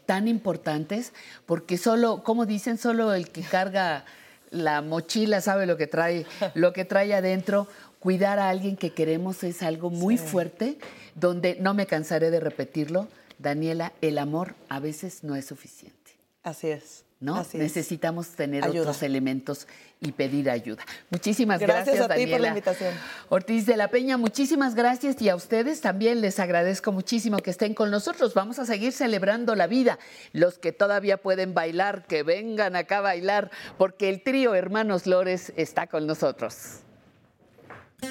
tan 0.06 0.30
importantes, 0.30 1.12
porque 1.46 1.78
solo, 1.78 2.24
como 2.24 2.46
dicen, 2.46 2.78
solo 2.78 3.14
el 3.14 3.30
que 3.30 3.42
carga 3.42 4.06
la 4.50 4.82
mochila 4.82 5.40
sabe 5.42 5.66
lo 5.66 5.76
que 5.78 5.88
trae, 5.88 6.26
lo 6.54 6.72
que 6.74 6.86
trae 6.86 7.14
adentro. 7.14 7.68
Cuidar 8.02 8.40
a 8.40 8.50
alguien 8.50 8.76
que 8.76 8.90
queremos 8.94 9.44
es 9.44 9.62
algo 9.64 9.90
muy 9.92 10.18
Sí. 10.18 10.26
fuerte, 10.28 10.78
donde 11.16 11.56
no 11.62 11.74
me 11.74 11.86
cansaré 11.86 12.32
de 12.32 12.40
repetirlo, 12.42 13.08
Daniela, 13.38 13.94
el 14.02 14.18
amor 14.18 14.56
a 14.70 14.80
veces 14.80 15.24
no 15.24 15.36
es 15.36 15.46
suficiente. 15.46 16.12
Así 16.44 16.68
es. 16.68 17.06
¿no? 17.20 17.36
Así. 17.36 17.60
Necesitamos 17.60 18.30
tener 18.30 18.64
Ayuda. 18.64 18.82
otros 18.82 19.04
elementos 19.04 19.68
y 20.00 20.12
pedir 20.14 20.50
ayuda. 20.50 20.84
Muchísimas 21.12 21.60
Gracias 21.60 21.96
gracias, 21.96 22.10
a 22.10 22.16
ti 22.16 22.22
por 22.22 22.30
la 22.32 22.32
Daniela. 22.32 22.48
invitación. 22.50 22.96
Ortiz 23.30 23.68
de 23.68 23.78
la 23.78 23.90
Peña, 23.90 24.18
muchísimas 24.18 24.74
gracias 24.74 25.22
y 25.22 25.30
a 25.30 25.36
ustedes 25.36 25.82
también 25.82 26.22
les 26.22 26.40
agradezco 26.40 26.92
muchísimo 26.92 27.38
que 27.38 27.52
estén 27.52 27.76
con 27.76 27.92
nosotros. 27.92 28.34
Vamos 28.34 28.58
a 28.58 28.66
seguir 28.66 28.92
celebrando 28.92 29.54
la 29.54 29.68
vida. 29.68 30.00
Los 30.34 30.58
que 30.58 30.72
todavía 30.72 31.18
pueden 31.18 31.54
bailar, 31.54 32.08
que 32.08 32.24
vengan 32.24 32.76
acá 32.76 32.98
a 32.98 33.02
bailar, 33.02 33.52
porque 33.78 34.10
el 34.10 34.24
trío 34.24 34.56
Hermanos 34.56 35.06
Lores 35.06 35.54
está 35.58 35.86
con 35.86 36.08
nosotros. 36.08 36.80
Yo 38.02 38.10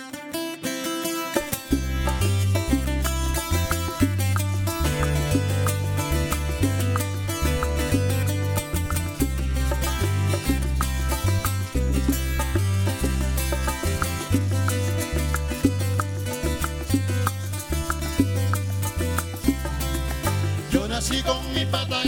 nací 20.87 21.21
con 21.23 21.53
mi 21.53 21.67
pata 21.67 22.01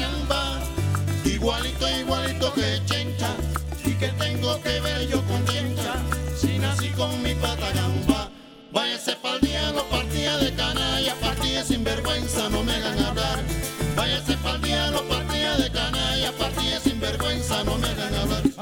igualito, 1.25 1.89
igualito 1.91 2.55
que 2.55 2.81
Chencha. 2.87 3.35
¿Y 3.85 3.95
que 3.95 4.09
tengo 4.11 4.61
que 4.63 4.79
ver 4.79 5.02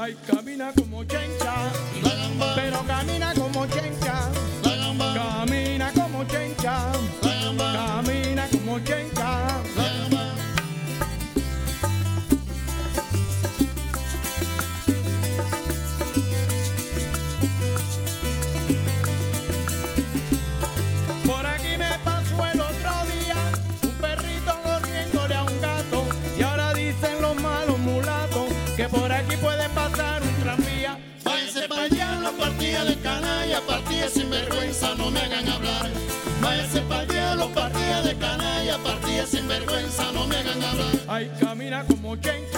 Ay, 0.01 0.17
camina 0.25 0.73
como 0.73 1.03
chencha, 1.03 1.40
canalla, 34.01 34.07
partida 34.07 34.09
sin 34.09 34.29
vergüenza, 34.29 34.95
no 34.95 35.11
me 35.11 35.19
hagan 35.19 35.47
hablar. 35.47 35.89
Váyase 36.41 36.81
pa'l 36.81 37.07
diablo, 37.07 37.49
partida 37.53 38.01
de 38.01 38.15
canalla, 38.17 38.77
partida 38.77 39.25
sin 39.27 39.47
vergüenza, 39.47 40.11
no 40.13 40.27
me 40.27 40.35
hagan 40.37 40.63
hablar. 40.63 40.95
Ay, 41.07 41.31
camina 41.39 41.85
como 41.85 42.15
chencha, 42.15 42.50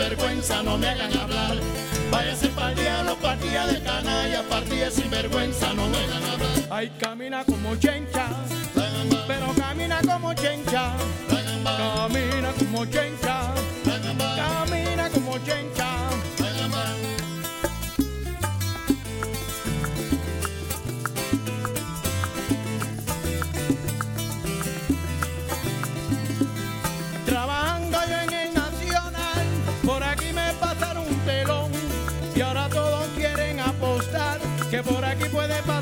partida 0.00 0.08
sin 0.08 0.08
vergüenza, 0.08 0.62
no 0.62 0.78
me 0.78 0.88
hagan 0.88 1.12
hablar. 1.18 1.56
Váyase 2.10 2.48
pa'l 2.48 2.74
diablo, 2.74 3.16
partida 3.16 3.66
de 3.66 3.82
canalla, 3.82 4.42
partida 4.48 4.90
sin 4.90 5.10
vergüenza, 5.10 5.72
no 5.74 5.88
me 5.88 5.98
hagan 5.98 6.24
hablar. 6.24 6.48
Ay, 6.70 6.90
camina 6.98 7.44
como 7.44 7.76
chencha, 7.76 8.28
pero 9.26 9.52
camina 9.54 10.00
como 10.00 10.32
chencha. 10.34 10.94
Camina 11.28 12.52
como 12.58 12.84
chencha, 12.86 13.54
camina 14.36 15.10
como 15.10 15.38
chencha. 15.38 15.79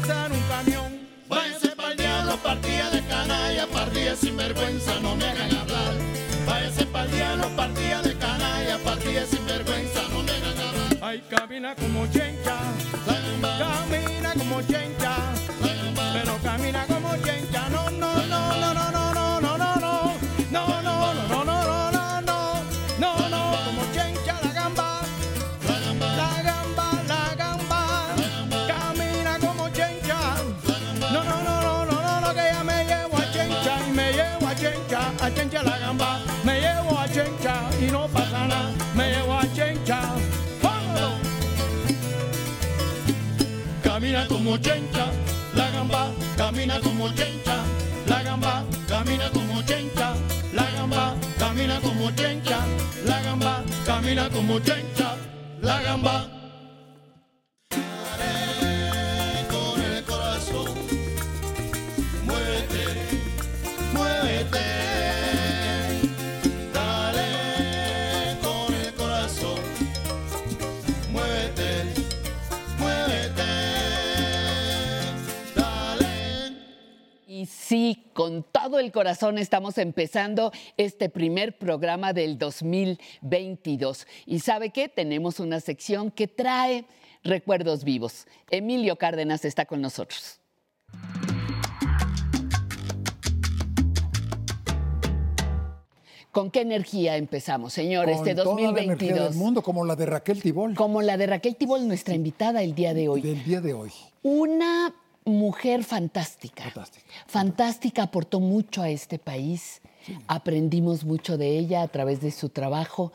pisar 0.09 0.33
un 0.33 0.41
camión. 0.49 0.99
Váyase 1.29 1.77
pa'l 1.77 1.97
diablo, 1.97 2.37
partida 2.39 2.91
de 2.91 3.03
canalla, 3.07 3.67
partida 3.67 4.17
sin 4.17 4.37
vergüenza, 4.37 4.99
no 5.01 5.15
me 5.15 5.25
hagan 5.25 5.55
hablar. 5.55 5.95
Váyase 6.47 6.87
pa'l 6.87 7.11
diablo, 7.11 7.49
partida 7.55 8.01
de 8.03 8.17
canalla, 8.17 8.79
partida 8.79 9.27
sin 9.27 9.45
vergüenza, 9.47 10.01
no 10.11 10.23
me 10.23 10.33
hagan 10.33 10.59
hablar. 10.59 10.99
Ay, 11.03 11.23
camina 11.29 11.75
como 11.75 12.07
chencha, 12.07 12.57
camina 13.59 14.33
como 14.35 14.63
chencha. 14.63 15.28
La 45.55 45.71
gamba, 45.71 46.11
camina 46.37 46.81
como 46.81 47.09
chencha, 47.13 47.65
la 48.07 48.23
gamba, 48.23 48.65
camina 48.89 49.29
como 49.31 49.61
chencha, 49.63 50.15
la 50.55 50.71
gamba, 50.71 51.15
camina 51.39 51.79
como 51.81 52.11
chencha, 52.13 52.65
la 53.05 53.21
gamba, 53.23 53.63
camina 53.85 54.31
como 54.31 54.59
chencha, 54.61 55.17
la 55.61 55.83
gamba. 55.83 56.38
Y 77.39 77.47
sí, 77.47 78.11
con 78.15 78.43
todo 78.43 78.81
el 78.81 78.91
corazón 78.91 79.39
estamos 79.39 79.79
empezando 79.79 80.51
este 80.77 81.09
primer 81.09 81.57
programa 81.57 82.13
del 82.13 82.37
2022. 82.37 84.09
Y 84.27 84.41
sabe 84.41 84.71
qué? 84.71 84.89
Tenemos 84.89 85.39
una 85.39 85.61
sección 85.61 86.11
que 86.11 86.27
trae 86.27 86.85
recuerdos 87.23 87.85
vivos. 87.85 88.27
Emilio 88.51 88.97
Cárdenas 88.97 89.45
está 89.45 89.67
con 89.67 89.81
nosotros. 89.81 90.41
¿Con 96.33 96.51
qué 96.51 96.63
energía 96.63 97.17
empezamos, 97.17 97.73
señor, 97.73 98.07
Con 98.07 98.15
este 98.15 98.35
toda 98.35 98.61
la 98.73 98.81
energía 98.81 99.15
2022? 99.15 99.31
del 99.31 99.39
mundo, 99.39 99.63
como 99.63 99.85
la 99.85 99.95
de 99.95 100.07
Raquel 100.07 100.43
Tibol. 100.43 100.75
Como 100.75 101.03
la 101.03 101.17
de 101.17 101.29
Raquel 101.29 101.55
Tibol, 101.55 101.87
nuestra 101.87 102.17
invitada 102.17 102.65
el 102.65 102.75
día 102.75 102.95
de 102.95 103.09
hoy. 103.09 103.23
Del 103.23 103.45
día 103.45 103.61
de 103.61 103.75
hoy. 103.75 103.93
Una 104.25 104.93
mujer 105.29 105.85
fantástica. 105.85 106.65
Fantástica. 107.27 108.03
aportó 108.03 108.41
mucho 108.41 108.83
a 108.83 108.91
este 108.91 109.19
país. 109.19 109.81
Aprendimos 110.27 111.05
mucho 111.05 111.37
de 111.37 111.59
ella 111.59 111.83
a 111.83 111.89
través 111.89 112.21
de 112.21 112.31
su 112.31 112.49
trabajo. 112.49 113.13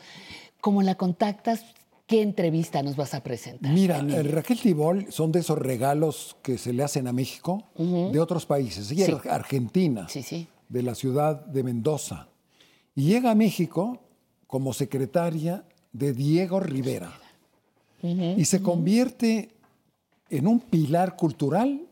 ¿Cómo 0.61 0.81
la 0.81 0.95
contactas? 0.95 1.65
¿Qué 2.05 2.21
entrevista 2.21 2.83
nos 2.83 2.95
vas 2.95 3.13
a 3.13 3.23
presentar? 3.23 3.71
Mira, 3.73 3.99
Emilio? 3.99 4.19
el 4.19 4.29
Raquel 4.31 4.59
Tibol 4.59 5.07
son 5.11 5.31
de 5.31 5.39
esos 5.39 5.57
regalos 5.57 6.35
que 6.43 6.57
se 6.57 6.73
le 6.73 6.83
hacen 6.83 7.07
a 7.07 7.13
México 7.13 7.63
de 7.77 8.19
otros 8.19 8.45
países. 8.45 8.91
Ella 8.91 9.05
Sí. 9.05 9.11
es 9.13 9.25
argentina, 9.31 10.07
de 10.69 10.83
la 10.83 10.95
ciudad 10.95 11.45
de 11.45 11.63
Mendoza. 11.63 12.27
Y 12.95 13.05
llega 13.05 13.31
a 13.31 13.35
México 13.35 13.99
como 14.47 14.73
secretaria 14.73 15.65
de 15.91 16.13
Diego 16.13 16.59
Rivera. 16.59 17.13
Y 18.01 18.45
se 18.45 18.61
convierte 18.61 19.49
en 20.29 20.47
un 20.47 20.59
pilar 20.59 21.15
cultural 21.15 21.87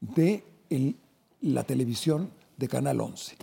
de 0.00 0.44
el- 0.70 0.96
la 1.40 1.64
televisión 1.64 2.30
de 2.56 2.68
Canal 2.68 3.00
11. 3.00 3.36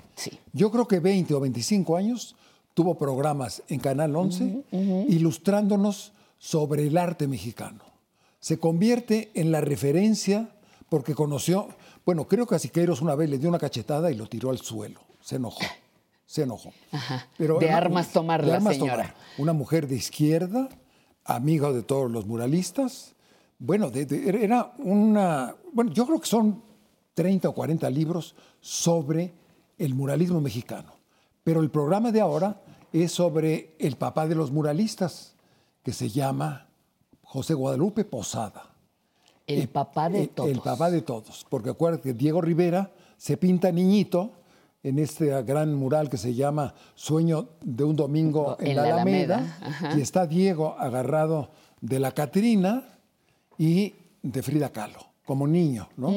Yo 0.54 0.72
creo 0.72 0.88
que 0.88 1.00
20 1.00 1.34
o 1.34 1.40
25 1.40 1.96
años 1.96 2.36
tuvo 2.74 2.96
programas 2.98 3.62
en 3.70 3.80
Canal 3.80 4.16
11 4.16 4.64
ilustrándonos 5.10 6.12
sobre 6.40 6.88
el 6.88 6.98
arte 6.98 7.28
mexicano. 7.28 7.84
Se 8.40 8.60
convierte 8.60 9.32
en 9.36 9.52
la 9.52 9.62
referencia 9.62 10.50
porque 10.90 11.16
conoció, 11.16 11.70
bueno, 12.06 12.28
creo 12.28 12.46
que 12.46 12.56
a 12.56 12.60
Siqueiros 12.60 13.02
una 13.02 13.16
vez 13.16 13.30
le 13.30 13.38
dio 13.38 13.48
una 13.50 13.60
cachetada 13.60 14.12
y 14.12 14.16
lo 14.16 14.28
tiró 14.28 14.50
al 14.50 14.58
suelo. 14.60 15.00
Se 15.22 15.38
enojó, 15.38 15.62
se 16.26 16.44
enojó. 16.44 16.72
Pero 17.38 17.58
de 17.60 17.68
una- 17.68 17.78
armas 17.78 18.12
tomar 18.12 18.42
de 18.42 18.50
la 18.50 18.56
armas 18.58 18.76
señora. 18.76 19.04
tomar. 19.04 19.16
Una 19.38 19.54
mujer 19.54 19.88
de 19.88 19.96
izquierda, 19.96 20.68
amiga 21.24 21.72
de 21.72 21.84
todos 21.84 22.12
los 22.12 22.26
muralistas. 22.26 23.13
Bueno, 23.66 23.90
de- 23.90 24.06
de- 24.06 24.44
era 24.44 24.74
una. 24.80 25.56
Bueno, 25.72 25.90
yo 25.94 26.06
creo 26.06 26.20
que 26.20 26.28
son 26.28 26.62
30 27.14 27.48
o 27.48 27.54
40 27.54 27.90
libros 27.90 28.36
sobre 28.60 29.34
el 29.78 29.96
muralismo 29.96 30.42
mexicano. 30.42 30.92
Pero 31.46 31.62
el 31.62 31.70
programa 31.72 32.12
de 32.12 32.20
ahora 32.20 32.62
es 32.92 33.14
sobre 33.14 33.76
el 33.80 33.96
papá 33.96 34.28
de 34.28 34.36
los 34.36 34.52
muralistas, 34.52 35.36
que 35.82 35.94
se 35.94 36.10
llama 36.10 36.68
José 37.22 37.54
Guadalupe 37.54 38.04
Posada. 38.04 38.70
El 39.48 39.70
papá 39.70 40.10
de 40.10 40.24
el- 40.24 40.30
todos. 40.30 40.50
El 40.50 40.60
papá 40.60 40.92
de 40.92 41.02
todos. 41.02 41.46
Porque 41.50 41.70
acuérdate 41.70 42.04
que 42.10 42.14
Diego 42.14 42.42
Rivera 42.42 42.92
se 43.18 43.38
pinta 43.38 43.72
niñito 43.72 44.32
en 44.84 45.00
este 45.00 45.42
gran 45.44 45.74
mural 45.74 46.10
que 46.10 46.18
se 46.18 46.34
llama 46.34 46.74
Sueño 46.96 47.48
de 47.62 47.86
un 47.86 47.96
domingo 47.96 48.58
en, 48.60 48.68
En 48.68 48.76
la 48.76 48.82
la 48.84 48.94
Alameda. 48.96 49.58
Alameda. 49.62 49.98
Y 49.98 50.02
está 50.02 50.28
Diego 50.28 50.76
agarrado 50.78 51.52
de 51.80 52.00
la 52.00 52.12
Catrina 52.12 52.93
y 53.64 53.96
de 54.22 54.44
Frida 54.44 54.74
Kahlo, 54.74 55.00
como 55.26 55.48
niño, 55.48 55.88
¿no? 55.96 56.12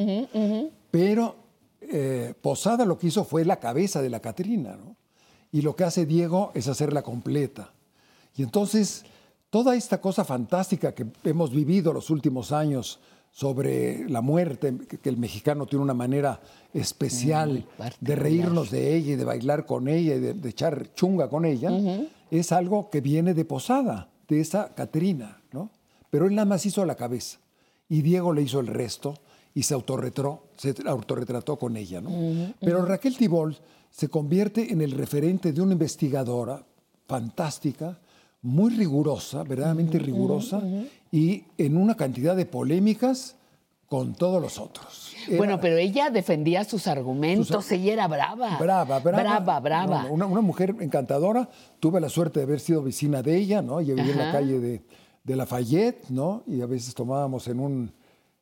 Pero 0.90 1.36
eh, 1.80 2.34
Posada 2.42 2.84
lo 2.84 2.98
que 2.98 3.06
hizo 3.06 3.22
fue 3.24 3.44
la 3.44 3.60
cabeza 3.60 4.02
de 4.02 4.10
la 4.10 4.18
Catrina, 4.18 4.76
¿no? 4.76 4.96
Y 5.52 5.62
lo 5.62 5.76
que 5.76 5.84
hace 5.84 6.06
Diego 6.06 6.50
es 6.54 6.66
hacerla 6.66 7.02
completa. 7.02 7.72
Y 8.36 8.42
entonces, 8.42 9.04
toda 9.48 9.76
esta 9.76 10.00
cosa 10.00 10.24
fantástica 10.24 10.92
que 10.92 11.06
hemos 11.22 11.52
vivido 11.52 11.92
los 11.92 12.10
últimos 12.10 12.50
años 12.50 12.98
sobre 13.30 14.08
la 14.08 14.22
muerte, 14.22 14.76
que, 15.00 15.08
el 15.08 15.16
mexicano 15.16 15.66
tiene 15.66 15.84
una 15.84 15.94
manera 15.94 16.40
especial 16.74 17.64
de 18.00 18.16
reírnos 18.16 18.72
de 18.72 18.96
ella 18.96 19.12
y 19.12 19.16
de 19.16 19.24
bailar 19.24 19.66
con 19.66 19.86
ella 19.86 20.16
y 20.16 20.18
de, 20.18 20.34
de 20.34 20.48
echar 20.48 20.92
chunga 20.94 21.28
con 21.28 21.44
ella, 21.44 21.70
es 22.28 22.50
algo 22.50 22.90
que 22.90 23.00
viene 23.00 23.34
de 23.34 23.44
Posada, 23.44 24.08
de 24.26 24.40
esa 24.40 24.74
Catrina. 24.74 25.35
Pero 26.16 26.28
él 26.28 26.34
nada 26.34 26.46
más 26.46 26.64
hizo 26.64 26.82
la 26.86 26.94
cabeza 26.94 27.36
y 27.90 28.00
Diego 28.00 28.32
le 28.32 28.40
hizo 28.40 28.58
el 28.60 28.68
resto 28.68 29.18
y 29.52 29.64
se 29.64 29.74
autorretrató, 29.74 30.44
se 30.56 30.74
autorretrató 30.86 31.58
con 31.58 31.76
ella, 31.76 32.00
¿no? 32.00 32.10
Pero 32.58 32.86
Raquel 32.86 33.18
Tibol 33.18 33.54
se 33.90 34.08
convierte 34.08 34.72
en 34.72 34.80
el 34.80 34.92
referente 34.92 35.52
de 35.52 35.60
una 35.60 35.74
investigadora 35.74 36.64
fantástica, 37.06 37.98
muy 38.40 38.74
rigurosa, 38.74 39.42
verdaderamente 39.42 39.98
rigurosa, 39.98 40.62
y 41.12 41.44
en 41.58 41.76
una 41.76 41.94
cantidad 41.94 42.34
de 42.34 42.46
polémicas 42.46 43.36
con 43.86 44.14
todos 44.14 44.40
los 44.40 44.58
otros. 44.58 45.12
Era 45.28 45.36
Bueno, 45.36 45.60
pero 45.60 45.76
ella 45.76 46.08
defendía 46.08 46.64
sus 46.64 46.86
argumentos, 46.86 47.70
ella 47.72 47.92
era 47.92 48.08
brava. 48.08 48.56
Brava, 48.56 49.00
brava. 49.00 49.22
Brava, 49.22 49.60
brava. 49.60 50.02
No, 50.04 50.08
no, 50.08 50.14
una, 50.14 50.26
una 50.26 50.40
mujer 50.40 50.74
encantadora. 50.80 51.46
Tuve 51.78 52.00
la 52.00 52.08
suerte 52.08 52.40
de 52.40 52.44
haber 52.44 52.60
sido 52.60 52.82
vecina 52.82 53.22
de 53.22 53.36
ella, 53.36 53.60
¿no? 53.60 53.82
Yo 53.82 53.94
vivía 53.94 54.12
en 54.12 54.18
la 54.18 54.32
calle 54.32 54.58
de, 54.58 54.82
de 55.26 55.34
Lafayette, 55.34 56.08
¿no? 56.08 56.44
Y 56.46 56.60
a 56.60 56.66
veces 56.66 56.94
tomábamos 56.94 57.48
en 57.48 57.58
un, 57.58 57.92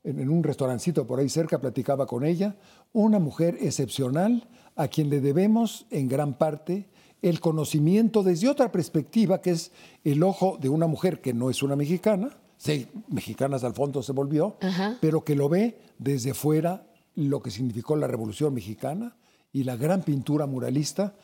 en, 0.05 0.29
un 0.29 0.45
restaurancito 0.45 1.07
por 1.07 1.19
ahí 1.19 1.31
cerca, 1.31 1.59
platicaba 1.59 2.07
con 2.07 2.25
ella. 2.25 2.57
Una 2.93 3.19
mujer 3.19 3.57
excepcional 3.61 4.47
a 4.77 4.89
quien 4.89 5.09
le 5.09 5.21
debemos 5.21 5.87
en 5.91 6.09
gran 6.09 6.35
parte 6.35 6.91
el 7.23 7.41
conocimiento 7.41 8.23
desde 8.23 8.51
otra 8.51 8.71
perspectiva, 8.71 9.41
que 9.41 9.53
es 9.53 9.73
el 10.05 10.23
ojo 10.23 10.59
de 10.61 10.69
una 10.69 10.87
mujer 10.87 11.23
que 11.23 11.33
no 11.33 11.49
es 11.49 11.63
una 11.63 11.75
mexicana, 11.75 12.37
sí, 12.59 12.87
mexicanas 13.09 13.65
al 13.65 13.73
fondo 13.73 14.03
se 14.03 14.13
volvió, 14.13 14.59
pero 15.01 15.25
que 15.25 15.35
lo 15.35 15.49
ve 15.49 15.79
desde 15.99 16.35
fuera 16.35 16.87
lo 17.15 17.41
que 17.41 17.51
significó 17.51 17.97
la 17.97 18.09
Revolución 18.09 18.53
Mexicana 18.53 19.17
y 19.55 19.65
la 19.65 19.77
gran 19.77 20.03
pintura 20.03 20.45
muralista, 20.47 21.15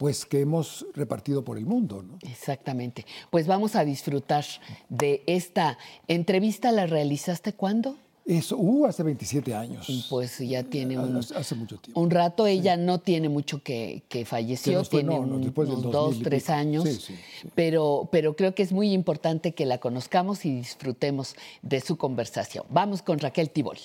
pues 0.00 0.24
que 0.24 0.40
hemos 0.40 0.86
repartido 0.94 1.44
por 1.44 1.58
el 1.58 1.66
mundo. 1.66 2.02
¿no? 2.02 2.18
Exactamente. 2.22 3.04
Pues 3.28 3.46
vamos 3.46 3.76
a 3.76 3.84
disfrutar 3.84 4.46
de 4.88 5.22
esta 5.26 5.76
entrevista. 6.08 6.72
¿La 6.72 6.86
realizaste 6.86 7.52
cuándo? 7.52 7.98
Eso, 8.24 8.56
uh, 8.56 8.86
hace 8.86 9.02
27 9.02 9.54
años. 9.54 10.06
Pues 10.08 10.38
ya 10.38 10.62
tiene 10.62 10.98
un, 10.98 11.18
Hace, 11.18 11.34
hace 11.36 11.54
mucho 11.54 11.76
tiempo. 11.78 12.00
un 12.00 12.10
rato. 12.10 12.46
Ella 12.46 12.78
no 12.78 12.98
tiene 13.00 13.28
mucho 13.28 13.62
que, 13.62 14.02
que 14.08 14.24
falleció, 14.24 14.78
Que 14.78 14.84
fue- 14.88 15.00
tiene 15.02 15.18
no, 15.18 15.26
no, 15.26 15.34
un- 15.36 15.42
después 15.42 15.68
del 15.68 15.78
unos 15.78 15.92
2000 15.92 16.18
dos, 16.22 16.24
tres 16.30 16.48
años. 16.48 16.84
Sí, 16.84 16.94
sí, 16.94 17.14
Pero, 17.54 18.08
pero 18.10 18.34
creo 18.36 18.54
que 18.54 18.62
es 18.62 18.72
muy 18.72 18.94
importante 18.94 19.52
que 19.52 19.66
la 19.66 19.78
conozcamos 19.78 20.46
y 20.46 20.54
disfrutemos 20.54 21.34
de 21.60 21.80
su 21.82 21.98
conversación. 21.98 22.64
Vamos 22.70 23.02
con 23.02 23.18
Raquel 23.18 23.50
Tibol. 23.50 23.76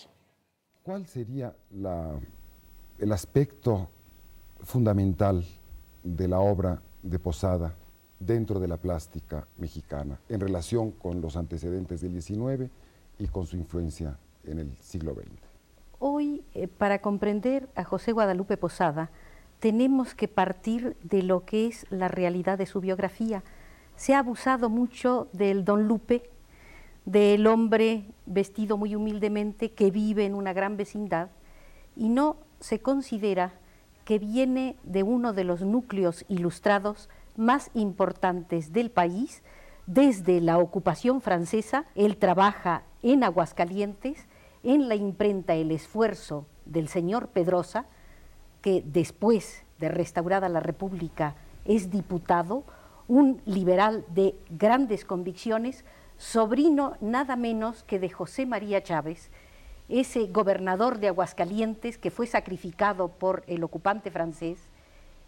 ¿Cuál 0.84 1.06
sería 1.08 1.54
la- 1.72 2.18
el 3.00 3.12
aspecto 3.12 3.90
fundamental 4.62 5.44
de 6.06 6.28
la 6.28 6.40
obra 6.40 6.82
de 7.02 7.18
Posada 7.18 7.74
dentro 8.20 8.60
de 8.60 8.68
la 8.68 8.78
plástica 8.78 9.48
mexicana 9.58 10.20
en 10.30 10.40
relación 10.40 10.92
con 10.92 11.20
los 11.20 11.36
antecedentes 11.36 12.00
del 12.02 12.22
XIX 12.22 12.72
y 13.20 13.28
con 13.28 13.46
su 13.48 13.58
influencia 13.58 14.18
en 14.46 14.60
el 14.60 14.78
siglo 14.78 15.16
XX. 15.16 15.26
Hoy, 16.00 16.44
eh, 16.54 16.68
para 16.68 17.00
comprender 17.00 17.68
a 17.76 17.84
José 17.84 18.12
Guadalupe 18.12 18.56
Posada, 18.56 19.10
tenemos 19.60 20.14
que 20.14 20.28
partir 20.28 20.96
de 21.02 21.24
lo 21.24 21.44
que 21.44 21.68
es 21.68 21.88
la 21.90 22.08
realidad 22.08 22.58
de 22.58 22.68
su 22.68 22.82
biografía. 22.82 23.44
Se 23.96 24.14
ha 24.14 24.20
abusado 24.20 24.70
mucho 24.70 25.28
del 25.34 25.66
Don 25.66 25.88
Lupe, 25.88 26.30
del 27.06 27.48
hombre 27.48 28.12
vestido 28.28 28.78
muy 28.78 28.96
humildemente 28.96 29.72
que 29.72 29.90
vive 29.90 30.26
en 30.26 30.36
una 30.36 30.54
gran 30.54 30.78
vecindad, 30.78 31.30
y 31.96 32.10
no 32.10 32.38
se 32.60 32.80
considera 32.80 33.54
que 34.06 34.20
viene 34.20 34.78
de 34.84 35.04
uno 35.04 35.34
de 35.34 35.44
los 35.44 35.62
núcleos 35.62 36.24
ilustrados 36.30 37.10
más 37.36 37.72
importantes 37.74 38.72
del 38.72 38.92
país. 38.92 39.44
Desde 39.88 40.40
la 40.40 40.58
ocupación 40.60 41.22
francesa, 41.22 41.86
él 41.96 42.18
trabaja 42.18 42.84
en 43.04 43.24
Aguascalientes, 43.24 44.28
en 44.64 44.88
la 44.88 44.96
imprenta 44.96 45.56
El 45.56 45.72
Esfuerzo 45.72 46.46
del 46.66 46.88
señor 46.88 47.28
Pedrosa, 47.30 47.86
que 48.62 48.84
después 48.86 49.64
de 49.80 49.90
restaurada 49.90 50.50
la 50.50 50.60
República 50.60 51.36
es 51.66 51.92
diputado, 51.92 52.64
un 53.08 53.42
liberal 53.46 54.06
de 54.10 54.36
grandes 54.50 55.06
convicciones, 55.06 55.86
sobrino 56.18 56.96
nada 57.02 57.36
menos 57.36 57.84
que 57.84 58.00
de 58.00 58.10
José 58.10 58.46
María 58.46 58.82
Chávez, 58.82 59.30
ese 59.90 60.28
gobernador 60.28 61.00
de 61.00 61.08
Aguascalientes 61.10 61.98
que 61.98 62.12
fue 62.12 62.28
sacrificado 62.28 63.10
por 63.10 63.44
el 63.48 63.64
ocupante 63.64 64.12
francés, 64.12 64.60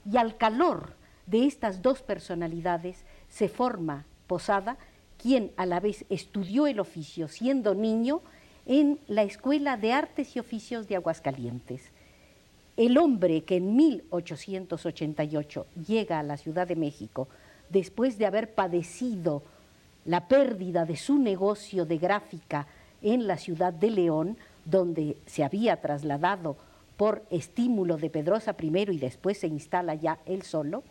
y 0.10 0.18
al 0.18 0.38
calor 0.38 0.94
de 1.26 1.46
estas 1.46 1.82
dos 1.82 2.02
personalidades 2.02 3.06
se 3.30 3.50
forma 3.50 4.06
Posada, 4.28 4.78
quien 5.18 5.52
a 5.58 5.66
la 5.66 5.80
vez 5.80 6.06
estudió 6.10 6.68
el 6.68 6.80
oficio 6.80 7.28
siendo 7.28 7.74
niño 7.74 8.22
en 8.66 9.00
la 9.08 9.24
Escuela 9.24 9.78
de 9.78 9.94
Artes 9.94 10.36
y 10.36 10.40
Oficios 10.40 10.88
de 10.88 10.98
Aguascalientes. 10.98 11.92
El 12.76 12.98
hombre 12.98 13.44
que 13.44 13.56
en 13.56 13.76
1888 13.76 15.66
llega 15.88 16.20
a 16.20 16.24
la 16.24 16.38
Ciudad 16.38 16.68
de 16.68 16.76
México 16.76 17.30
después 17.70 18.18
de 18.18 18.26
haber 18.26 18.54
padecido 18.54 19.44
la 20.06 20.28
pérdida 20.28 20.86
de 20.86 20.96
su 20.96 21.18
negocio 21.18 21.86
de 21.86 21.98
gráfica 21.98 22.68
en 23.02 23.28
la 23.28 23.38
ciudad 23.38 23.74
de 23.74 23.92
León, 23.92 24.38
donde 24.70 25.18
se 25.26 25.44
había 25.44 25.80
trasladado 25.82 26.58
por 26.98 27.24
estímulo 27.30 27.98
de 27.98 28.10
Pedrosa 28.10 28.56
I 28.60 28.92
y 28.92 28.98
después 28.98 29.38
se 29.38 29.48
instala 29.48 29.96
ya 29.96 30.20
él 30.26 30.42
solo, 30.42 30.84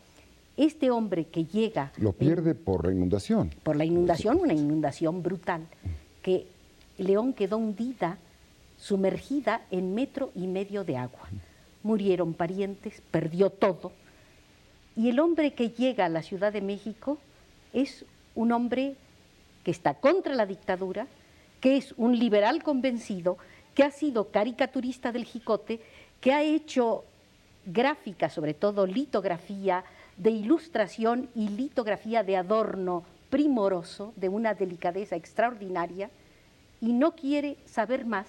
este 0.56 0.90
hombre 0.90 1.26
que 1.26 1.44
llega... 1.44 1.92
Lo 1.98 2.12
pierde 2.12 2.54
por 2.54 2.86
la 2.86 2.92
inundación. 2.92 3.50
Por 3.62 3.76
la 3.76 3.84
inundación, 3.84 4.38
una 4.40 4.54
inundación 4.54 5.22
brutal, 5.22 5.66
que 6.22 6.46
León 6.96 7.34
quedó 7.34 7.58
hundida, 7.58 8.18
sumergida 8.78 9.62
en 9.70 9.94
metro 9.94 10.30
y 10.34 10.46
medio 10.46 10.84
de 10.84 10.96
agua. 10.96 11.28
Murieron 11.82 12.32
parientes, 12.32 13.02
perdió 13.10 13.50
todo. 13.50 13.92
Y 14.96 15.10
el 15.10 15.20
hombre 15.20 15.52
que 15.52 15.70
llega 15.70 16.06
a 16.06 16.08
la 16.08 16.22
Ciudad 16.22 16.52
de 16.52 16.62
México 16.62 17.18
es 17.74 18.06
un 18.34 18.52
hombre 18.52 18.96
que 19.64 19.70
está 19.70 19.94
contra 19.94 20.34
la 20.34 20.46
dictadura, 20.46 21.06
que 21.60 21.76
es 21.76 21.92
un 21.98 22.18
liberal 22.18 22.62
convencido, 22.62 23.36
que 23.76 23.84
ha 23.84 23.90
sido 23.90 24.30
caricaturista 24.30 25.12
del 25.12 25.26
jicote, 25.26 25.80
que 26.20 26.32
ha 26.32 26.42
hecho 26.42 27.04
gráfica, 27.66 28.30
sobre 28.30 28.54
todo 28.54 28.86
litografía, 28.86 29.84
de 30.16 30.30
ilustración 30.30 31.28
y 31.34 31.50
litografía 31.50 32.22
de 32.22 32.38
adorno 32.38 33.04
primoroso, 33.28 34.14
de 34.16 34.30
una 34.30 34.54
delicadeza 34.54 35.14
extraordinaria, 35.14 36.10
y 36.80 36.94
no 36.94 37.12
quiere 37.12 37.58
saber 37.66 38.06
más 38.06 38.26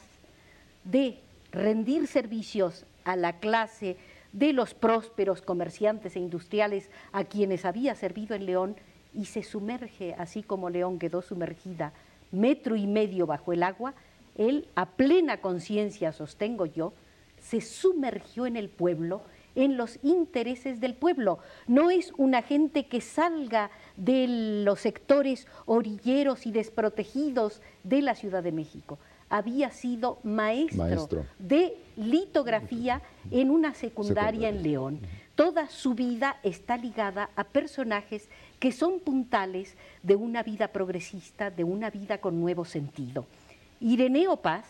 de 0.84 1.18
rendir 1.54 2.08
servicios 2.08 2.86
a 3.06 3.16
la 3.16 3.40
clase 3.40 3.96
de 4.34 4.52
los 4.52 4.74
prósperos 4.74 5.42
comerciantes 5.42 6.18
e 6.18 6.20
industriales 6.20 6.90
a 7.14 7.24
quienes 7.24 7.64
había 7.64 7.96
servido 7.96 8.36
en 8.36 8.46
León 8.46 8.76
y 9.14 9.26
se 9.26 9.44
sumerge, 9.44 10.14
así 10.18 10.44
como 10.44 10.70
León 10.70 11.00
quedó 11.00 11.22
sumergida 11.22 11.94
metro 12.34 12.76
y 12.76 12.86
medio 12.86 13.26
bajo 13.26 13.54
el 13.54 13.64
agua, 13.64 13.94
él 14.38 14.68
a 14.76 14.92
plena 14.92 15.42
conciencia, 15.42 16.12
sostengo 16.12 16.66
yo, 16.66 16.94
se 17.40 17.62
sumergió 17.62 18.46
en 18.46 18.56
el 18.56 18.70
pueblo, 18.70 19.22
en 19.56 19.78
los 19.78 20.00
intereses 20.04 20.80
del 20.80 20.94
pueblo. 20.94 21.40
No 21.66 21.90
es 21.90 22.14
una 22.18 22.42
gente 22.42 22.86
que 22.86 23.02
salga 23.02 23.72
de 23.96 24.64
los 24.64 24.80
sectores 24.80 25.48
orilleros 25.66 26.46
y 26.46 26.52
desprotegidos 26.52 27.62
de 27.84 28.02
la 28.02 28.16
Ciudad 28.16 28.44
de 28.44 28.52
México. 28.52 29.00
Había 29.30 29.72
sido 29.72 30.20
maestro, 30.24 30.78
Maestro. 30.78 31.26
de 31.38 31.76
litografía 31.98 33.02
en 33.30 33.50
una 33.50 33.74
secundaria 33.74 34.48
en 34.48 34.64
León. 34.64 35.00
Toda 35.36 35.70
su 35.70 35.96
vida 35.96 36.38
está 36.44 36.78
ligada 36.78 37.30
a 37.36 37.44
personajes 37.44 38.30
que 38.60 38.72
son 38.72 39.00
puntales 39.00 39.76
de 40.02 40.16
una 40.16 40.44
vida 40.44 40.70
progresista, 40.70 41.52
de 41.52 41.64
una 41.64 41.90
vida 41.90 42.20
con 42.20 42.40
nuevo 42.40 42.64
sentido. 42.64 43.26
Ireneo 43.80 44.38
Paz 44.38 44.66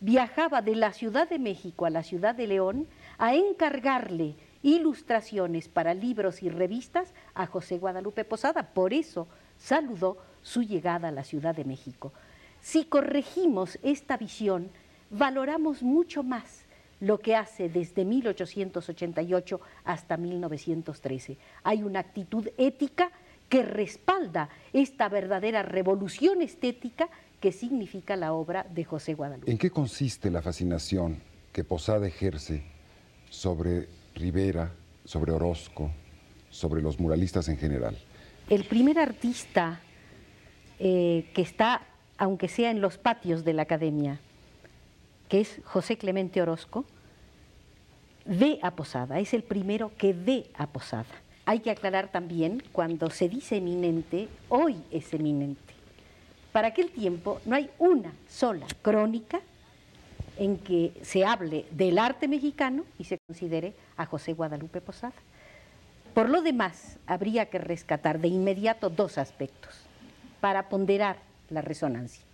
viajaba 0.00 0.62
de 0.62 0.74
la 0.76 0.92
Ciudad 0.92 1.28
de 1.28 1.38
México 1.38 1.86
a 1.86 1.90
la 1.90 2.02
Ciudad 2.02 2.34
de 2.34 2.46
León 2.46 2.86
a 3.18 3.34
encargarle 3.34 4.34
ilustraciones 4.62 5.68
para 5.68 5.94
libros 5.94 6.42
y 6.42 6.48
revistas 6.48 7.14
a 7.34 7.46
José 7.46 7.78
Guadalupe 7.78 8.24
Posada. 8.24 8.62
Por 8.62 8.92
eso 8.92 9.26
saludó 9.58 10.18
su 10.42 10.62
llegada 10.62 11.08
a 11.08 11.12
la 11.12 11.24
Ciudad 11.24 11.54
de 11.54 11.64
México. 11.64 12.12
Si 12.60 12.84
corregimos 12.84 13.78
esta 13.82 14.16
visión, 14.16 14.70
valoramos 15.10 15.82
mucho 15.82 16.22
más 16.22 16.64
lo 17.00 17.18
que 17.18 17.36
hace 17.36 17.68
desde 17.68 18.04
1888 18.04 19.60
hasta 19.84 20.16
1913. 20.16 21.36
Hay 21.62 21.82
una 21.82 22.00
actitud 22.00 22.48
ética 22.56 23.10
que 23.48 23.62
respalda 23.62 24.48
esta 24.72 25.08
verdadera 25.08 25.62
revolución 25.62 26.42
estética 26.42 27.08
que 27.46 27.52
significa 27.52 28.16
la 28.16 28.32
obra 28.32 28.66
de 28.74 28.82
José 28.82 29.14
Guadalupe. 29.14 29.48
¿En 29.48 29.56
qué 29.56 29.70
consiste 29.70 30.32
la 30.32 30.42
fascinación 30.42 31.22
que 31.52 31.62
Posada 31.62 32.04
ejerce 32.08 32.64
sobre 33.30 33.88
Rivera, 34.16 34.72
sobre 35.04 35.30
Orozco, 35.30 35.92
sobre 36.50 36.82
los 36.82 36.98
muralistas 36.98 37.48
en 37.48 37.56
general? 37.56 37.96
El 38.50 38.64
primer 38.64 38.98
artista 38.98 39.80
eh, 40.80 41.30
que 41.34 41.42
está, 41.42 41.82
aunque 42.18 42.48
sea 42.48 42.72
en 42.72 42.80
los 42.80 42.98
patios 42.98 43.44
de 43.44 43.52
la 43.52 43.62
academia, 43.62 44.18
que 45.28 45.42
es 45.42 45.60
José 45.62 45.98
Clemente 45.98 46.42
Orozco, 46.42 46.84
ve 48.24 48.58
a 48.60 48.72
Posada, 48.72 49.20
es 49.20 49.34
el 49.34 49.44
primero 49.44 49.92
que 49.96 50.14
ve 50.14 50.50
a 50.54 50.66
Posada. 50.66 51.22
Hay 51.44 51.60
que 51.60 51.70
aclarar 51.70 52.10
también, 52.10 52.64
cuando 52.72 53.08
se 53.08 53.28
dice 53.28 53.58
eminente, 53.58 54.26
hoy 54.48 54.82
es 54.90 55.14
eminente. 55.14 55.65
Para 56.56 56.68
aquel 56.68 56.88
tiempo 56.90 57.42
no 57.44 57.54
hay 57.54 57.68
una 57.78 58.14
sola 58.30 58.66
crónica 58.80 59.40
en 60.38 60.56
que 60.56 60.94
se 61.02 61.22
hable 61.22 61.66
del 61.70 61.98
arte 61.98 62.28
mexicano 62.28 62.86
y 62.98 63.04
se 63.04 63.18
considere 63.28 63.74
a 63.98 64.06
José 64.06 64.32
Guadalupe 64.32 64.80
Posada. 64.80 65.12
Por 66.14 66.30
lo 66.30 66.40
demás, 66.40 66.96
habría 67.06 67.50
que 67.50 67.58
rescatar 67.58 68.20
de 68.20 68.28
inmediato 68.28 68.88
dos 68.88 69.18
aspectos 69.18 69.74
para 70.40 70.70
ponderar 70.70 71.18
la 71.50 71.60
resonancia. 71.60 72.24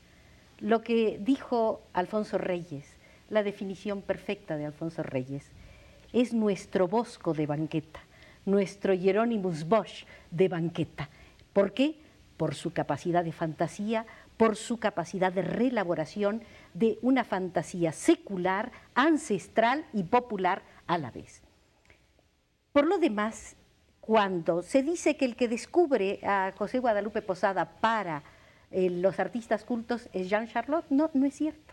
Lo 0.61 0.83
que 0.83 1.19
dijo 1.21 1.83
Alfonso 1.93 2.39
Reyes, 2.39 2.87
la 3.29 3.43
definición 3.43 4.03
perfecta 4.03 4.57
de 4.57 4.67
Alfonso 4.67 5.03
Reyes, 5.03 5.47
es 6.13 6.33
nuestro 6.33 6.87
Bosco 6.87 7.35
de 7.35 7.47
banqueta, 7.47 7.99
nuestro 8.47 8.95
Hieronymus 8.95 9.65
Bosch 9.67 10.05
de 10.31 10.47
banqueta. 10.47 11.09
¿Por 11.53 11.73
qué? 11.75 11.97
Por 12.43 12.57
su 12.57 12.73
capacidad 12.73 13.23
de 13.23 13.31
fantasía, 13.31 14.05
por 14.37 14.57
su 14.57 14.81
capacidad 14.81 15.33
de 15.33 15.43
reelaboración 15.43 16.43
de 16.75 16.99
una 17.01 17.23
fantasía 17.23 17.93
secular, 17.93 18.73
ancestral 18.97 19.87
y 19.93 20.03
popular 20.03 20.63
a 20.89 20.99
la 20.99 21.13
vez. 21.13 21.41
Por 22.73 22.89
lo 22.89 22.99
demás, 22.99 23.55
cuando 24.01 24.63
se 24.63 24.83
dice 24.83 25.17
que 25.17 25.25
el 25.25 25.37
que 25.37 25.47
descubre 25.47 26.19
a 26.25 26.53
José 26.59 26.81
Guadalupe 26.81 27.23
Posada 27.23 27.77
para 27.81 28.25
eh, 28.73 28.91
los 28.91 29.21
artistas 29.21 29.63
cultos 29.63 30.09
es 30.13 30.29
Jean 30.29 30.49
Charlotte, 30.49 30.87
no, 30.91 31.11
no 31.15 31.27
es 31.27 31.37
cierto. 31.37 31.73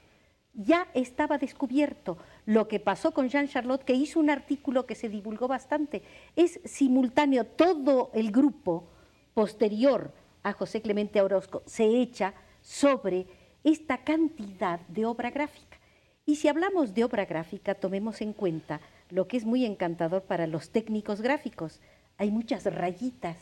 Ya 0.53 0.85
estaba 0.93 1.39
descubierto 1.39 2.19
lo 2.45 2.67
que 2.67 2.80
pasó 2.80 3.11
con 3.11 3.27
Jean 3.27 3.48
Charlotte, 3.48 3.85
que 3.85 3.93
hizo 3.93 4.19
un 4.19 4.30
artículo 4.30 4.85
que 4.85 4.93
se 4.93 5.09
divulgó 5.09 5.48
bastante. 5.48 6.03
Es 6.35 6.59
simultáneo, 6.64 7.45
todo 7.45 8.11
el 8.14 8.31
grupo 8.31 8.88
posterior 9.33 10.14
a 10.43 10.53
José 10.53 10.82
Clemente 10.82 11.22
Orozco 11.22 11.64
se 11.66 11.85
echa 12.01 12.34
sobre 12.61 13.27
esta 13.64 14.03
cantidad 14.03 14.80
de 14.88 15.06
obra 15.06 15.30
gráfica. 15.32 15.77
Y 16.26 16.35
si 16.35 16.48
hablamos 16.48 16.93
de 16.93 17.03
obra 17.03 17.26
gráfica, 17.26 17.76
tomemos 17.76 18.22
en 18.22 18.34
cuenta 18.34 18.82
lo 19.09 19.27
que 19.27 19.38
es 19.38 19.45
muy 19.45 19.66
encantador 19.66 20.24
para 20.24 20.48
los 20.48 20.69
técnicos 20.69 21.22
gráficos. 21.22 21.82
Hay 22.18 22.32
muchas 22.32 22.66
rayitas. 22.66 23.38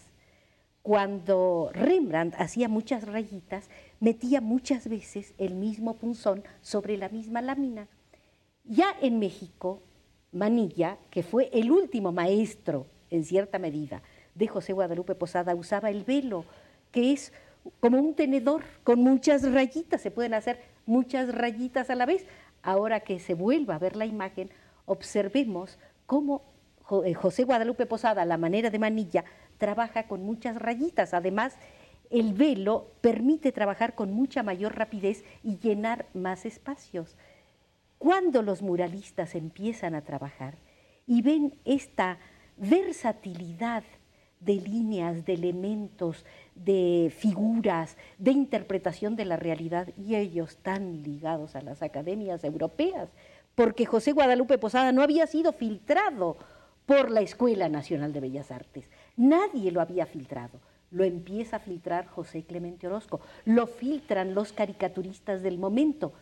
cuando 0.82 1.70
Rembrandt 1.74 2.36
hacía 2.40 2.70
muchas 2.70 3.06
rayitas, 3.06 3.70
metía 4.00 4.40
muchas 4.40 4.88
veces 4.88 5.34
el 5.38 5.54
mismo 5.54 5.98
punzón 5.98 6.46
sobre 6.62 6.96
la 6.96 7.10
misma 7.10 7.42
lámina. 7.42 7.90
Ya 8.64 8.96
en 9.02 9.20
México, 9.20 9.82
Manilla, 10.32 10.98
que 11.10 11.24
fue 11.24 11.50
el 11.52 11.72
último 11.72 12.14
maestro, 12.14 12.86
en 13.10 13.26
cierta 13.26 13.60
medida, 13.60 14.02
de 14.34 14.48
José 14.48 14.72
Guadalupe 14.72 15.14
Posada, 15.14 15.56
usaba 15.56 15.90
el 15.90 16.06
velo, 16.06 16.46
que 16.92 17.14
es 17.14 17.34
como 17.80 18.00
un 18.00 18.16
tenedor 18.16 18.64
con 18.84 19.00
muchas 19.00 19.50
rayitas, 19.52 20.02
se 20.02 20.12
pueden 20.12 20.34
hacer 20.34 20.60
muchas 20.86 21.34
rayitas 21.34 21.90
a 21.90 21.96
la 21.96 22.06
vez. 22.06 22.26
Ahora 22.64 23.02
que 23.02 23.20
se 23.20 23.34
vuelva 23.34 23.76
a 23.76 23.80
ver 23.80 23.96
la 23.96 24.06
imagen, 24.06 24.50
observemos 24.86 25.78
cómo 26.06 26.44
eh, 27.06 27.14
José 27.14 27.44
Guadalupe 27.44 27.86
Posada, 27.86 28.26
la 28.26 28.38
manera 28.38 28.70
de 28.70 28.80
manilla, 28.80 29.26
trabaja 29.58 30.08
con 30.08 30.24
muchas 30.24 30.56
rayitas. 30.56 31.14
Además, 31.14 31.56
el 32.10 32.34
velo 32.34 32.92
permite 33.02 33.52
trabajar 33.52 33.96
con 33.96 34.14
mucha 34.14 34.44
mayor 34.44 34.76
rapidez 34.76 35.24
y 35.44 35.58
llenar 35.60 36.08
más 36.14 36.46
espacios. 36.46 37.18
Cuando 37.98 38.42
los 38.42 38.62
muralistas 38.62 39.36
empiezan 39.36 39.96
a 39.96 40.04
trabajar 40.04 40.58
y 41.06 41.22
ven 41.22 41.56
esta 41.66 42.20
versatilidad 42.58 43.84
de 44.40 44.56
líneas, 44.56 45.26
de 45.26 45.34
elementos, 45.34 46.26
de 46.56 47.12
figuras, 47.16 47.98
de 48.18 48.32
interpretación 48.32 49.16
de 49.16 49.26
la 49.26 49.38
realidad, 49.38 49.90
y 49.98 50.16
ellos 50.16 50.58
tan 50.58 51.04
ligados 51.04 51.56
a 51.56 51.62
las 51.62 51.82
academias 51.82 52.44
europeas, 52.44 53.10
porque 53.56 53.86
José 53.86 54.12
Guadalupe 54.12 54.58
Posada 54.58 54.92
no 54.92 55.02
había 55.02 55.28
sido 55.28 55.52
filtrado 55.52 56.38
por 56.86 57.12
la 57.12 57.22
Escuela 57.22 57.68
Nacional 57.70 58.14
de 58.14 58.22
Bellas 58.22 58.52
Artes. 58.52 58.90
Nadie 59.16 59.72
lo 59.72 59.82
había 59.82 60.06
filtrado. 60.06 60.60
Lo 60.90 61.04
empieza 61.04 61.58
a 61.58 61.60
filtrar 61.60 62.08
José 62.08 62.44
Clemente 62.44 62.88
Orozco. 62.88 63.20
Lo 63.44 63.68
filtran 63.68 64.34
los 64.34 64.54
caricaturistas 64.54 65.42
del 65.42 65.58
momento. 65.58 66.14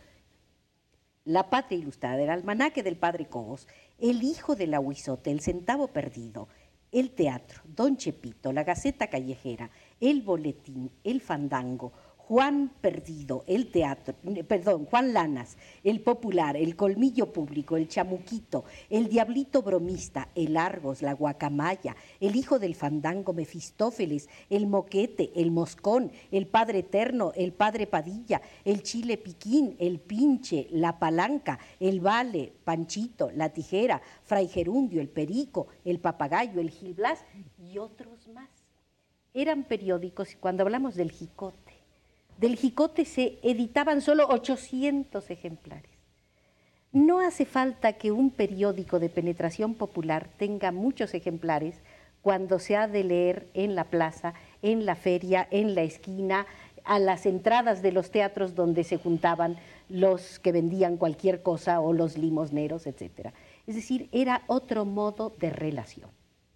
La 1.24 1.50
Patria 1.50 1.80
Ilustrada, 1.80 2.22
el 2.22 2.30
almanaque 2.30 2.84
del 2.84 2.98
padre 2.98 3.28
Cobos, 3.28 3.68
El 4.00 4.24
hijo 4.24 4.56
del 4.56 4.74
aguizote, 4.74 5.32
El 5.32 5.42
centavo 5.42 5.88
perdido, 5.88 6.48
El 6.96 7.12
teatro, 7.12 7.60
Don 7.66 7.98
Chepito, 7.98 8.54
La 8.54 8.64
Gaceta 8.64 9.08
Callejera, 9.08 9.70
El 10.00 10.22
boletín, 10.22 10.90
El 11.04 11.20
fandango, 11.20 11.92
Juan 12.28 12.72
Perdido, 12.82 13.44
El 13.46 13.70
teatro, 13.70 14.16
perdón, 14.48 14.86
Juan 14.86 15.14
Lanas, 15.14 15.58
El 15.84 16.02
popular, 16.02 16.58
El 16.58 16.76
colmillo 16.76 17.32
público, 17.32 17.78
El 17.78 17.88
chamuquito, 17.88 18.66
El 18.90 19.10
diablito 19.10 19.62
bromista, 19.62 20.30
El 20.34 20.58
Argos, 20.58 21.04
La 21.04 21.14
guacamaya, 21.14 21.96
El 22.20 22.36
hijo 22.36 22.58
del 22.58 22.74
fandango 22.74 23.32
Mefistófeles, 23.34 24.28
El 24.50 24.66
moquete, 24.66 25.34
El 25.36 25.52
moscón, 25.52 26.12
El 26.32 26.48
padre 26.48 26.80
eterno, 26.80 27.32
El 27.36 27.54
padre 27.54 27.86
Padilla, 27.86 28.42
El 28.64 28.82
chile 28.82 29.18
piquín, 29.18 29.76
El 29.78 30.00
pinche, 30.00 30.68
La 30.72 30.98
palanca, 30.98 31.60
El 31.80 32.00
vale, 32.00 32.54
Panchito, 32.64 33.30
La 33.36 33.50
tijera, 33.50 34.02
Fray 34.24 34.48
Gerundio, 34.48 35.00
El 35.00 35.10
perico, 35.10 35.68
El 35.86 36.00
papagayo, 36.00 36.60
El 36.60 36.72
Gil 36.72 36.96
Blas 36.96 37.24
y 37.60 37.78
otros 37.78 38.28
más. 38.30 38.50
Eran 39.36 39.64
periódicos, 39.66 40.34
y 40.34 40.38
cuando 40.38 40.64
hablamos 40.64 40.96
del 40.96 41.12
jicote, 41.12 41.65
del 42.38 42.58
jicote 42.58 43.06
se 43.06 43.40
editaban 43.44 44.02
solo 44.02 44.28
800 44.28 45.30
ejemplares. 45.30 45.92
No 46.92 47.20
hace 47.20 47.46
falta 47.46 47.94
que 47.94 48.12
un 48.12 48.30
periódico 48.30 49.00
de 49.00 49.10
penetración 49.10 49.74
popular 49.74 50.30
tenga 50.38 50.72
muchos 50.72 51.14
ejemplares 51.14 51.76
cuando 52.22 52.58
se 52.58 52.76
ha 52.76 52.88
de 52.88 53.04
leer 53.04 53.48
en 53.54 53.76
la 53.76 53.84
plaza, 53.86 54.34
en 54.62 54.86
la 54.86 54.96
feria, 54.96 55.48
en 55.52 55.76
la 55.76 55.82
esquina, 55.82 56.48
a 56.86 57.00
las 57.00 57.26
entradas 57.26 57.82
de 57.82 57.92
los 57.92 58.12
teatros 58.12 58.56
donde 58.56 58.84
se 58.84 58.98
juntaban 58.98 59.58
los 59.90 60.40
que 60.40 60.52
vendían 60.52 60.98
cualquier 60.98 61.44
cosa 61.44 61.80
o 61.82 61.94
los 61.94 62.18
limosneros, 62.18 62.88
etc. 62.88 63.32
Es 63.68 63.76
decir, 63.76 64.08
era 64.12 64.44
otro 64.48 64.86
modo 64.86 65.34
de 65.40 65.50
relación. 65.50 66.10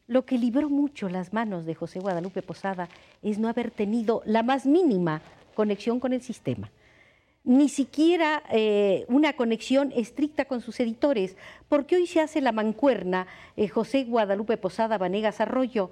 Lo 0.08 0.26
que 0.26 0.40
libró 0.40 0.70
mucho 0.70 1.08
las 1.10 1.34
manos 1.34 1.66
de 1.66 1.76
José 1.76 2.00
Guadalupe 2.00 2.42
Posada 2.42 2.90
es 3.22 3.38
no 3.38 3.48
haber 3.48 3.70
tenido 3.70 4.24
la 4.26 4.42
más 4.42 4.66
mínima 4.66 5.22
conexión 5.60 6.00
con 6.00 6.14
el 6.14 6.22
sistema, 6.22 6.72
ni 7.44 7.68
siquiera 7.68 8.44
eh, 8.50 9.04
una 9.10 9.34
conexión 9.34 9.92
estricta 9.94 10.46
con 10.46 10.62
sus 10.62 10.80
editores, 10.80 11.36
porque 11.68 11.98
hoy 11.98 12.08
se 12.08 12.22
hace 12.22 12.40
la 12.40 12.54
mancuerna 12.54 13.28
eh, 13.58 13.68
José 13.68 14.06
Guadalupe 14.06 14.56
Posada 14.56 14.98
Vanegas 14.98 15.42
Arroyo 15.42 15.92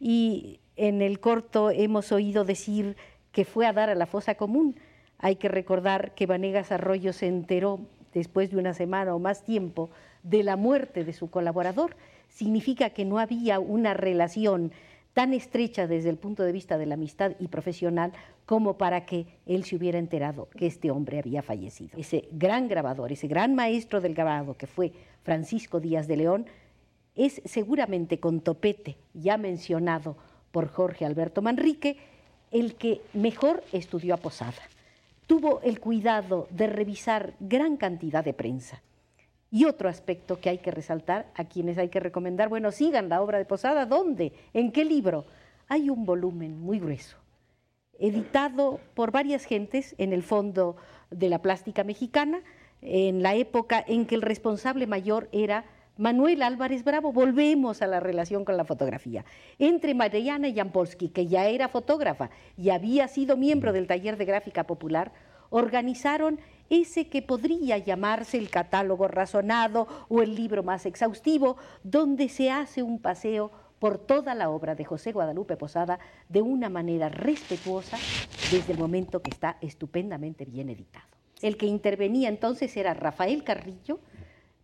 y 0.00 0.58
en 0.74 1.00
el 1.00 1.20
corto 1.20 1.70
hemos 1.70 2.10
oído 2.10 2.44
decir 2.44 2.96
que 3.30 3.44
fue 3.44 3.68
a 3.68 3.72
dar 3.72 3.88
a 3.88 3.94
la 3.94 4.06
fosa 4.06 4.34
común. 4.34 4.74
Hay 5.18 5.36
que 5.36 5.46
recordar 5.46 6.16
que 6.16 6.26
Vanegas 6.26 6.72
Arroyo 6.72 7.12
se 7.12 7.28
enteró 7.28 7.78
después 8.14 8.50
de 8.50 8.56
una 8.56 8.74
semana 8.74 9.14
o 9.14 9.20
más 9.20 9.44
tiempo 9.44 9.90
de 10.24 10.42
la 10.42 10.56
muerte 10.56 11.04
de 11.04 11.12
su 11.12 11.30
colaborador. 11.30 11.94
Significa 12.30 12.90
que 12.90 13.04
no 13.04 13.20
había 13.20 13.60
una 13.60 13.94
relación 13.94 14.72
tan 15.14 15.32
estrecha 15.32 15.86
desde 15.86 16.10
el 16.10 16.18
punto 16.18 16.42
de 16.42 16.52
vista 16.52 16.76
de 16.76 16.86
la 16.86 16.94
amistad 16.94 17.32
y 17.38 17.48
profesional 17.48 18.12
como 18.46 18.76
para 18.76 19.06
que 19.06 19.26
él 19.46 19.64
se 19.64 19.76
hubiera 19.76 19.98
enterado 19.98 20.48
que 20.50 20.66
este 20.66 20.90
hombre 20.90 21.20
había 21.20 21.42
fallecido. 21.42 21.96
Ese 21.96 22.28
gran 22.32 22.68
grabador, 22.68 23.12
ese 23.12 23.28
gran 23.28 23.54
maestro 23.54 24.00
del 24.00 24.14
grabado 24.14 24.54
que 24.54 24.66
fue 24.66 24.92
Francisco 25.22 25.80
Díaz 25.80 26.08
de 26.08 26.16
León, 26.16 26.46
es 27.14 27.40
seguramente 27.44 28.18
con 28.18 28.40
topete, 28.40 28.96
ya 29.14 29.38
mencionado 29.38 30.16
por 30.50 30.68
Jorge 30.68 31.04
Alberto 31.04 31.42
Manrique, 31.42 31.96
el 32.50 32.74
que 32.74 33.00
mejor 33.12 33.62
estudió 33.72 34.14
a 34.14 34.18
Posada. 34.18 34.62
Tuvo 35.26 35.60
el 35.62 35.80
cuidado 35.80 36.48
de 36.50 36.66
revisar 36.66 37.34
gran 37.40 37.76
cantidad 37.76 38.24
de 38.24 38.34
prensa. 38.34 38.82
Y 39.54 39.66
otro 39.66 39.88
aspecto 39.88 40.40
que 40.40 40.48
hay 40.48 40.58
que 40.58 40.72
resaltar, 40.72 41.30
a 41.36 41.44
quienes 41.44 41.78
hay 41.78 41.88
que 41.88 42.00
recomendar, 42.00 42.48
bueno, 42.48 42.72
sigan 42.72 43.08
la 43.08 43.22
obra 43.22 43.38
de 43.38 43.44
Posada, 43.44 43.86
¿dónde? 43.86 44.32
¿En 44.52 44.72
qué 44.72 44.84
libro? 44.84 45.26
Hay 45.68 45.90
un 45.90 46.04
volumen 46.04 46.58
muy 46.58 46.80
grueso, 46.80 47.18
editado 48.00 48.80
por 48.94 49.12
varias 49.12 49.44
gentes 49.44 49.94
en 49.96 50.12
el 50.12 50.24
Fondo 50.24 50.74
de 51.12 51.28
la 51.28 51.40
Plástica 51.40 51.84
Mexicana, 51.84 52.42
en 52.82 53.22
la 53.22 53.36
época 53.36 53.84
en 53.86 54.06
que 54.06 54.16
el 54.16 54.22
responsable 54.22 54.88
mayor 54.88 55.28
era 55.30 55.66
Manuel 55.96 56.42
Álvarez 56.42 56.82
Bravo. 56.82 57.12
Volvemos 57.12 57.80
a 57.80 57.86
la 57.86 58.00
relación 58.00 58.44
con 58.44 58.56
la 58.56 58.64
fotografía. 58.64 59.24
Entre 59.60 59.94
Mariana 59.94 60.52
Jampolsky, 60.52 61.10
que 61.10 61.28
ya 61.28 61.46
era 61.46 61.68
fotógrafa 61.68 62.28
y 62.58 62.70
había 62.70 63.06
sido 63.06 63.36
miembro 63.36 63.72
del 63.72 63.86
taller 63.86 64.16
de 64.16 64.24
gráfica 64.24 64.64
popular, 64.64 65.12
organizaron 65.50 66.40
ese 66.74 67.08
que 67.08 67.22
podría 67.22 67.78
llamarse 67.78 68.38
el 68.38 68.50
catálogo 68.50 69.08
razonado 69.08 69.86
o 70.08 70.22
el 70.22 70.34
libro 70.34 70.62
más 70.62 70.86
exhaustivo, 70.86 71.56
donde 71.82 72.28
se 72.28 72.50
hace 72.50 72.82
un 72.82 72.98
paseo 72.98 73.50
por 73.78 73.98
toda 73.98 74.34
la 74.34 74.50
obra 74.50 74.74
de 74.74 74.84
José 74.84 75.12
Guadalupe 75.12 75.56
Posada 75.56 75.98
de 76.28 76.42
una 76.42 76.68
manera 76.68 77.08
respetuosa 77.08 77.98
desde 78.50 78.72
el 78.72 78.78
momento 78.78 79.20
que 79.20 79.30
está 79.30 79.58
estupendamente 79.60 80.44
bien 80.44 80.70
editado. 80.70 81.06
El 81.42 81.56
que 81.56 81.66
intervenía 81.66 82.28
entonces 82.28 82.76
era 82.76 82.94
Rafael 82.94 83.44
Carrillo, 83.44 83.98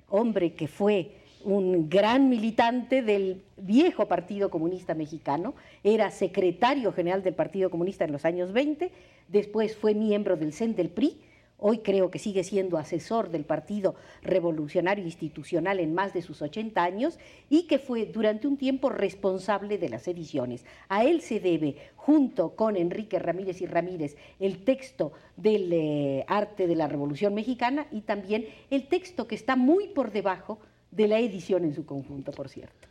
hombre 0.09 0.55
que 0.55 0.69
fue 0.69 1.17
un 1.45 1.89
gran 1.89 2.29
militante 2.29 3.03
del 3.03 3.43
viejo 3.57 4.07
Partido 4.07 4.51
Comunista 4.51 4.95
Mexicano, 4.95 5.55
era 5.83 6.11
secretario 6.11 6.93
general 6.93 7.23
del 7.23 7.35
Partido 7.35 7.71
Comunista 7.71 8.05
en 8.05 8.13
los 8.13 8.25
años 8.25 8.53
20, 8.53 8.91
después 9.29 9.77
fue 9.77 9.95
miembro 9.95 10.37
del 10.37 10.53
CEN 10.53 10.75
del 10.75 10.91
PRI, 10.91 11.19
hoy 11.61 11.79
creo 11.79 12.11
que 12.11 12.19
sigue 12.19 12.45
siendo 12.45 12.79
asesor 12.79 13.31
del 13.31 13.45
Partido 13.45 13.95
Revolucionario 14.23 15.05
Institucional 15.05 15.81
en 15.81 15.95
más 15.95 16.13
de 16.13 16.23
sus 16.23 16.43
80 16.43 16.83
años 16.83 17.19
y 17.49 17.67
que 17.67 17.79
fue 17.79 18.07
durante 18.07 18.47
un 18.47 18.57
tiempo 18.57 18.89
responsable 18.89 19.79
de 19.79 19.89
las 19.89 20.09
ediciones. 20.09 20.65
A 20.89 21.05
él 21.05 21.21
se 21.21 21.41
debe, 21.41 21.77
junto 21.97 22.57
con 22.57 22.77
Enrique 22.77 23.19
Ramírez 23.19 23.61
y 23.61 23.67
Ramírez, 23.67 24.17
el 24.39 24.65
texto 24.65 25.13
del 25.37 25.73
eh, 25.73 26.25
arte 26.27 26.67
de 26.67 26.75
la 26.75 26.89
Revolución 26.89 27.35
Mexicana 27.35 27.87
y 27.91 28.03
también 28.03 28.47
el 28.71 28.89
texto 28.89 29.27
que 29.27 29.35
está 29.35 29.57
muy 29.57 29.89
por 29.89 30.11
debajo 30.13 30.59
de 30.91 31.09
la 31.09 31.19
edición 31.19 31.65
en 31.65 31.75
su 31.75 31.87
conjunto, 31.87 32.33
por 32.33 32.49
cierto. 32.49 32.90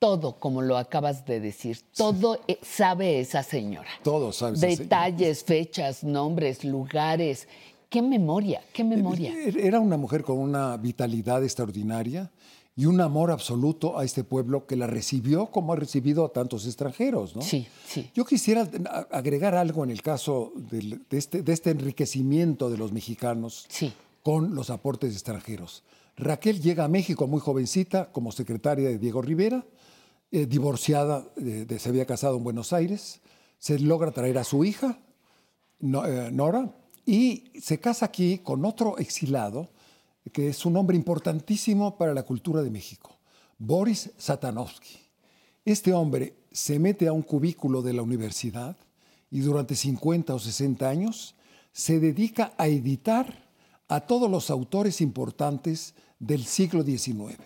Todo, 0.00 0.36
como 0.40 0.62
lo 0.62 0.78
acabas 0.78 1.26
de 1.26 1.40
decir, 1.40 1.78
todo 1.94 2.40
eh, 2.48 2.58
sabe 2.62 3.20
esa 3.20 3.42
señora. 3.42 3.90
Todo 4.02 4.32
sabe 4.32 4.56
esa 4.56 4.66
señora. 4.66 4.82
Detalles, 4.82 5.44
fechas, 5.44 6.02
nombres, 6.02 6.64
lugares. 6.64 7.46
Qué 7.90 8.00
memoria, 8.00 8.62
qué 8.72 8.82
memoria. 8.82 9.30
Era 9.44 9.78
una 9.78 9.98
mujer 9.98 10.22
con 10.24 10.38
una 10.38 10.74
vitalidad 10.78 11.44
extraordinaria 11.44 12.30
y 12.74 12.86
un 12.86 12.98
amor 13.02 13.30
absoluto 13.30 13.98
a 13.98 14.04
este 14.06 14.24
pueblo 14.24 14.66
que 14.66 14.74
la 14.74 14.86
recibió 14.86 15.50
como 15.50 15.74
ha 15.74 15.76
recibido 15.76 16.24
a 16.24 16.32
tantos 16.32 16.64
extranjeros, 16.64 17.36
¿no? 17.36 17.42
Sí, 17.42 17.66
sí. 17.86 18.10
Yo 18.14 18.24
quisiera 18.24 18.66
agregar 19.10 19.54
algo 19.54 19.84
en 19.84 19.90
el 19.90 20.00
caso 20.00 20.54
de, 20.54 20.98
este, 21.10 21.42
de 21.42 21.52
este 21.52 21.72
enriquecimiento 21.72 22.70
de 22.70 22.78
los 22.78 22.90
mexicanos 22.90 23.66
con 24.22 24.54
los 24.54 24.70
aportes 24.70 25.12
extranjeros. 25.12 25.82
Raquel 26.16 26.62
llega 26.62 26.84
a 26.84 26.88
México 26.88 27.26
muy 27.26 27.40
jovencita 27.40 28.10
como 28.12 28.32
secretaria 28.32 28.88
de 28.88 28.98
Diego 28.98 29.20
Rivera 29.20 29.62
eh, 30.30 30.46
divorciada, 30.46 31.26
se 31.36 31.88
había 31.88 32.06
casado 32.06 32.36
en 32.36 32.44
Buenos 32.44 32.72
Aires, 32.72 33.20
se 33.58 33.78
logra 33.78 34.10
traer 34.12 34.38
a 34.38 34.44
su 34.44 34.64
hija, 34.64 34.98
eh, 35.80 36.30
Nora, 36.32 36.74
y 37.04 37.52
se 37.60 37.80
casa 37.80 38.06
aquí 38.06 38.38
con 38.38 38.64
otro 38.64 38.98
exilado, 38.98 39.68
que 40.32 40.48
es 40.48 40.64
un 40.64 40.76
hombre 40.76 40.96
importantísimo 40.96 41.96
para 41.96 42.14
la 42.14 42.22
cultura 42.22 42.62
de 42.62 42.70
México, 42.70 43.18
Boris 43.58 44.10
Satanovsky. 44.16 44.98
Este 45.64 45.92
hombre 45.92 46.34
se 46.52 46.78
mete 46.78 47.08
a 47.08 47.12
un 47.12 47.22
cubículo 47.22 47.82
de 47.82 47.92
la 47.92 48.02
universidad 48.02 48.76
y 49.30 49.40
durante 49.40 49.74
50 49.74 50.34
o 50.34 50.38
60 50.38 50.88
años 50.88 51.34
se 51.72 52.00
dedica 52.00 52.52
a 52.58 52.66
editar 52.68 53.48
a 53.88 54.00
todos 54.00 54.30
los 54.30 54.50
autores 54.50 55.00
importantes 55.00 55.94
del 56.18 56.44
siglo 56.44 56.82
XIX. 56.82 57.38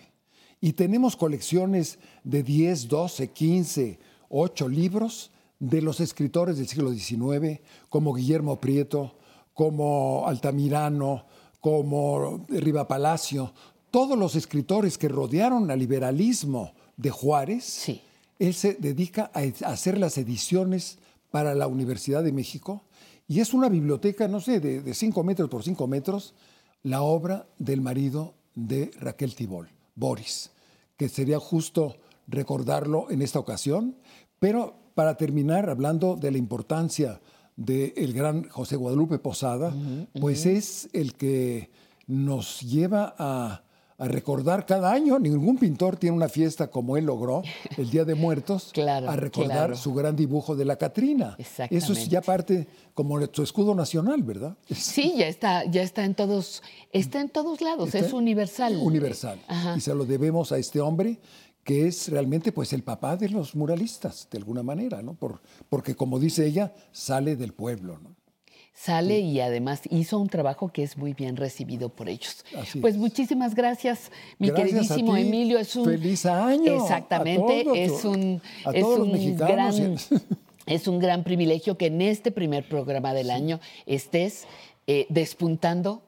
Y 0.64 0.72
tenemos 0.72 1.14
colecciones 1.14 1.98
de 2.24 2.42
10, 2.42 2.88
12, 2.88 3.28
15, 3.28 3.98
8 4.30 4.66
libros 4.70 5.30
de 5.60 5.82
los 5.82 6.00
escritores 6.00 6.56
del 6.56 6.66
siglo 6.66 6.90
XIX, 6.90 7.60
como 7.90 8.14
Guillermo 8.14 8.58
Prieto, 8.58 9.14
como 9.52 10.26
Altamirano, 10.26 11.26
como 11.60 12.46
Riva 12.48 12.88
Palacio, 12.88 13.52
todos 13.90 14.16
los 14.18 14.36
escritores 14.36 14.96
que 14.96 15.08
rodearon 15.08 15.70
al 15.70 15.78
liberalismo 15.80 16.72
de 16.96 17.10
Juárez, 17.10 18.00
él 18.38 18.54
se 18.54 18.72
dedica 18.72 19.30
a 19.34 19.42
ed- 19.42 19.62
a 19.64 19.68
hacer 19.72 19.98
las 19.98 20.16
ediciones 20.16 20.96
para 21.30 21.54
la 21.54 21.66
Universidad 21.66 22.24
de 22.24 22.32
México. 22.32 22.84
Y 23.28 23.40
es 23.40 23.52
una 23.52 23.68
biblioteca, 23.68 24.28
no 24.28 24.40
sé, 24.40 24.60
de 24.60 24.94
5 24.94 25.22
metros 25.24 25.50
por 25.50 25.62
5 25.62 25.86
metros, 25.86 26.32
la 26.82 27.02
obra 27.02 27.46
del 27.58 27.82
marido 27.82 28.32
de 28.54 28.90
Raquel 28.98 29.34
Tibol, 29.34 29.68
Boris, 29.94 30.50
que 30.96 31.08
sería 31.08 31.38
justo 31.38 31.96
recordarlo 32.26 33.10
en 33.10 33.22
esta 33.22 33.38
ocasión, 33.38 33.96
pero 34.38 34.74
para 34.94 35.16
terminar 35.16 35.68
hablando 35.68 36.16
de 36.16 36.30
la 36.30 36.38
importancia 36.38 37.20
del 37.56 38.12
gran 38.12 38.48
José 38.48 38.76
Guadalupe 38.76 39.18
Posada, 39.18 39.74
pues 40.20 40.46
es 40.46 40.88
el 40.92 41.14
que 41.14 41.70
nos 42.06 42.60
lleva 42.60 43.14
a, 43.18 43.63
a 43.96 44.08
recordar 44.08 44.66
cada 44.66 44.92
año, 44.92 45.18
ningún 45.18 45.56
pintor 45.56 45.96
tiene 45.96 46.16
una 46.16 46.28
fiesta 46.28 46.68
como 46.68 46.96
él 46.96 47.06
logró, 47.06 47.42
el 47.76 47.90
Día 47.90 48.04
de 48.04 48.14
Muertos, 48.14 48.72
a 48.88 49.16
recordar 49.16 49.56
claro. 49.68 49.76
su 49.76 49.94
gran 49.94 50.16
dibujo 50.16 50.56
de 50.56 50.64
la 50.64 50.76
Catrina. 50.76 51.36
Eso 51.70 51.92
es 51.92 52.08
ya 52.08 52.20
parte 52.20 52.66
como 52.94 53.18
su 53.32 53.42
escudo 53.42 53.74
nacional, 53.74 54.22
¿verdad? 54.22 54.56
Sí, 54.74 55.14
ya 55.16 55.28
está, 55.28 55.64
ya 55.64 55.82
está 55.82 56.04
en 56.04 56.14
todos, 56.14 56.62
está 56.92 57.20
en 57.20 57.28
todos 57.28 57.60
lados, 57.60 57.86
Está 57.94 58.00
es 58.06 58.12
universal. 58.12 58.76
Universal. 58.80 59.40
Ajá. 59.48 59.76
Y 59.76 59.80
se 59.80 59.94
lo 59.94 60.04
debemos 60.04 60.50
a 60.52 60.58
este 60.58 60.80
hombre 60.80 61.18
que 61.62 61.86
es 61.86 62.08
realmente 62.08 62.52
pues 62.52 62.72
el 62.74 62.82
papá 62.82 63.16
de 63.16 63.30
los 63.30 63.54
muralistas, 63.54 64.28
de 64.30 64.36
alguna 64.38 64.62
manera, 64.62 65.00
¿no? 65.02 65.14
Por- 65.14 65.40
porque 65.70 65.94
como 65.94 66.18
dice 66.18 66.44
ella, 66.46 66.74
sale 66.92 67.36
del 67.36 67.54
pueblo, 67.54 67.98
¿no? 68.02 68.14
Sale 68.76 69.20
y 69.20 69.40
además 69.40 69.82
hizo 69.88 70.18
un 70.18 70.28
trabajo 70.28 70.68
que 70.68 70.82
es 70.82 70.96
muy 70.98 71.14
bien 71.14 71.36
recibido 71.36 71.88
por 71.90 72.08
ellos. 72.08 72.44
Así 72.58 72.80
pues 72.80 72.96
muchísimas 72.96 73.54
gracias, 73.54 74.10
mi 74.38 74.48
Gracias 74.48 74.66
a 74.68 74.72
queridísimo 74.72 75.14
ti. 75.14 75.20
Emilio. 75.22 75.58
Es 75.58 75.76
un 75.76 75.84
Feliz 75.86 76.26
año 76.26 76.72
a 76.72 76.76
Exactamente, 76.82 77.64
todos, 77.64 77.78
es 77.78 78.04
un, 78.04 78.42
a 78.64 78.70
es 78.72 78.80
todos 78.82 78.98
los 78.98 79.06
un 79.06 79.12
mexicanos. 79.12 79.76
gran, 79.78 79.96
es 80.66 80.88
un 80.88 80.98
gran 80.98 81.22
privilegio 81.24 81.78
que 81.78 81.86
en 81.86 82.02
este 82.02 82.32
primer 82.32 82.68
programa 82.68 83.14
del 83.14 83.30
año 83.30 83.60
estés 83.86 84.44
eh, 84.86 85.06
despuntando 85.08 86.02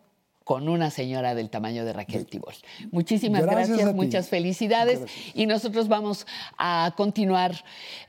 con 0.46 0.68
una 0.68 0.90
señora 0.90 1.34
del 1.34 1.50
tamaño 1.50 1.84
de 1.84 1.92
Raquel 1.92 2.24
Tibol. 2.24 2.54
Muchísimas 2.92 3.42
Gracias 3.42 3.92
muchas 3.96 4.28
felicidades. 4.28 5.00
Y 5.34 5.46
nosotros 5.46 5.88
vamos 5.88 6.24
a 6.56 6.94
continuar 6.96 7.64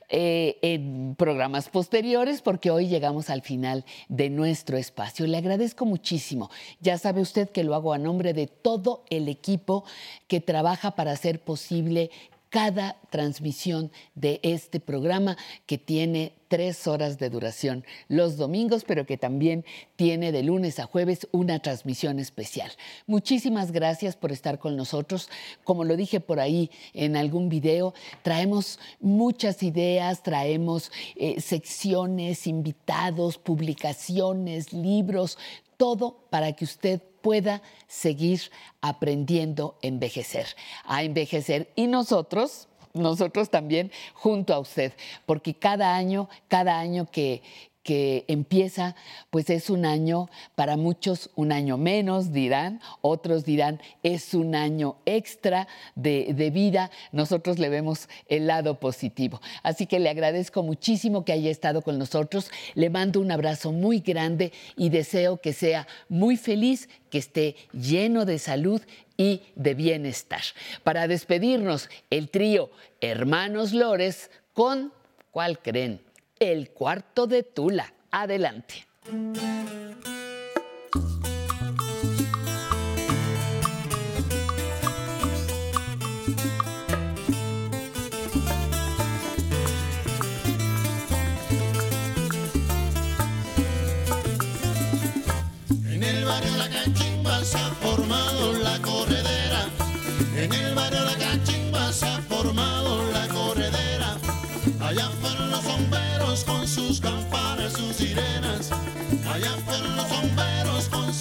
eh, 0.08 0.56
en 0.62 1.16
programas 1.16 1.68
posteriores 1.68 2.40
porque 2.40 2.70
hoy 2.70 2.86
llegamos 2.86 3.28
al 3.28 3.42
final 3.42 3.84
de 4.08 4.30
nuestro 4.30 4.78
espacio. 4.78 5.26
Le 5.26 5.36
agradezco 5.36 5.84
muchísimo. 5.84 6.48
Ya 6.78 6.96
sabe 6.96 7.22
usted 7.22 7.50
que 7.50 7.64
lo 7.64 7.74
hago 7.74 7.92
a 7.92 7.98
nombre 7.98 8.32
de 8.34 8.46
todo 8.46 9.02
el 9.10 9.26
equipo 9.28 9.82
que 10.28 10.40
trabaja 10.40 10.92
para 10.92 11.10
hacer 11.10 11.40
posible 11.40 12.12
cada 12.50 12.98
transmisión 13.10 13.90
de 14.14 14.38
este 14.44 14.78
programa 14.78 15.36
que 15.66 15.76
tiene 15.76 16.37
tres 16.48 16.86
horas 16.86 17.18
de 17.18 17.30
duración 17.30 17.84
los 18.08 18.36
domingos, 18.36 18.84
pero 18.84 19.06
que 19.06 19.16
también 19.16 19.64
tiene 19.96 20.32
de 20.32 20.42
lunes 20.42 20.78
a 20.78 20.86
jueves 20.86 21.28
una 21.30 21.60
transmisión 21.60 22.18
especial. 22.18 22.72
Muchísimas 23.06 23.72
gracias 23.72 24.16
por 24.16 24.32
estar 24.32 24.58
con 24.58 24.76
nosotros. 24.76 25.28
Como 25.64 25.84
lo 25.84 25.96
dije 25.96 26.20
por 26.20 26.40
ahí 26.40 26.70
en 26.94 27.16
algún 27.16 27.48
video, 27.48 27.94
traemos 28.22 28.78
muchas 29.00 29.62
ideas, 29.62 30.22
traemos 30.22 30.90
eh, 31.16 31.40
secciones, 31.40 32.46
invitados, 32.46 33.38
publicaciones, 33.38 34.72
libros, 34.72 35.38
todo 35.76 36.24
para 36.30 36.52
que 36.52 36.64
usted 36.64 37.00
pueda 37.22 37.62
seguir 37.86 38.40
aprendiendo 38.80 39.76
a 39.82 39.86
envejecer, 39.86 40.46
a 40.84 41.02
envejecer. 41.02 41.70
Y 41.76 41.86
nosotros, 41.86 42.68
nosotros 42.98 43.50
también 43.50 43.90
junto 44.14 44.54
a 44.54 44.58
usted, 44.58 44.92
porque 45.26 45.54
cada 45.54 45.96
año, 45.96 46.28
cada 46.48 46.78
año 46.78 47.06
que, 47.10 47.42
que 47.88 48.26
empieza, 48.28 48.94
pues 49.30 49.48
es 49.48 49.70
un 49.70 49.86
año, 49.86 50.28
para 50.54 50.76
muchos 50.76 51.30
un 51.36 51.52
año 51.52 51.78
menos, 51.78 52.32
dirán, 52.32 52.82
otros 53.00 53.46
dirán, 53.46 53.80
es 54.02 54.34
un 54.34 54.54
año 54.54 54.96
extra 55.06 55.68
de, 55.94 56.34
de 56.34 56.50
vida. 56.50 56.90
Nosotros 57.12 57.58
le 57.58 57.70
vemos 57.70 58.10
el 58.28 58.46
lado 58.46 58.78
positivo. 58.78 59.40
Así 59.62 59.86
que 59.86 60.00
le 60.00 60.10
agradezco 60.10 60.62
muchísimo 60.62 61.24
que 61.24 61.32
haya 61.32 61.50
estado 61.50 61.80
con 61.80 61.98
nosotros. 61.98 62.50
Le 62.74 62.90
mando 62.90 63.20
un 63.20 63.30
abrazo 63.30 63.72
muy 63.72 64.00
grande 64.00 64.52
y 64.76 64.90
deseo 64.90 65.38
que 65.38 65.54
sea 65.54 65.86
muy 66.10 66.36
feliz, 66.36 66.90
que 67.08 67.16
esté 67.16 67.56
lleno 67.72 68.26
de 68.26 68.38
salud 68.38 68.82
y 69.18 69.42
de 69.56 69.74
bienestar. 69.74 70.40
Para 70.82 71.06
despedirnos, 71.06 71.90
el 72.08 72.30
trío 72.30 72.70
Hermanos 73.02 73.74
Lores 73.74 74.30
con, 74.54 74.94
¿cuál 75.30 75.58
creen? 75.58 76.00
El 76.38 76.70
cuarto 76.70 77.26
de 77.26 77.42
Tula. 77.42 77.92
Adelante. 78.10 78.86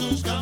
busca 0.10 0.37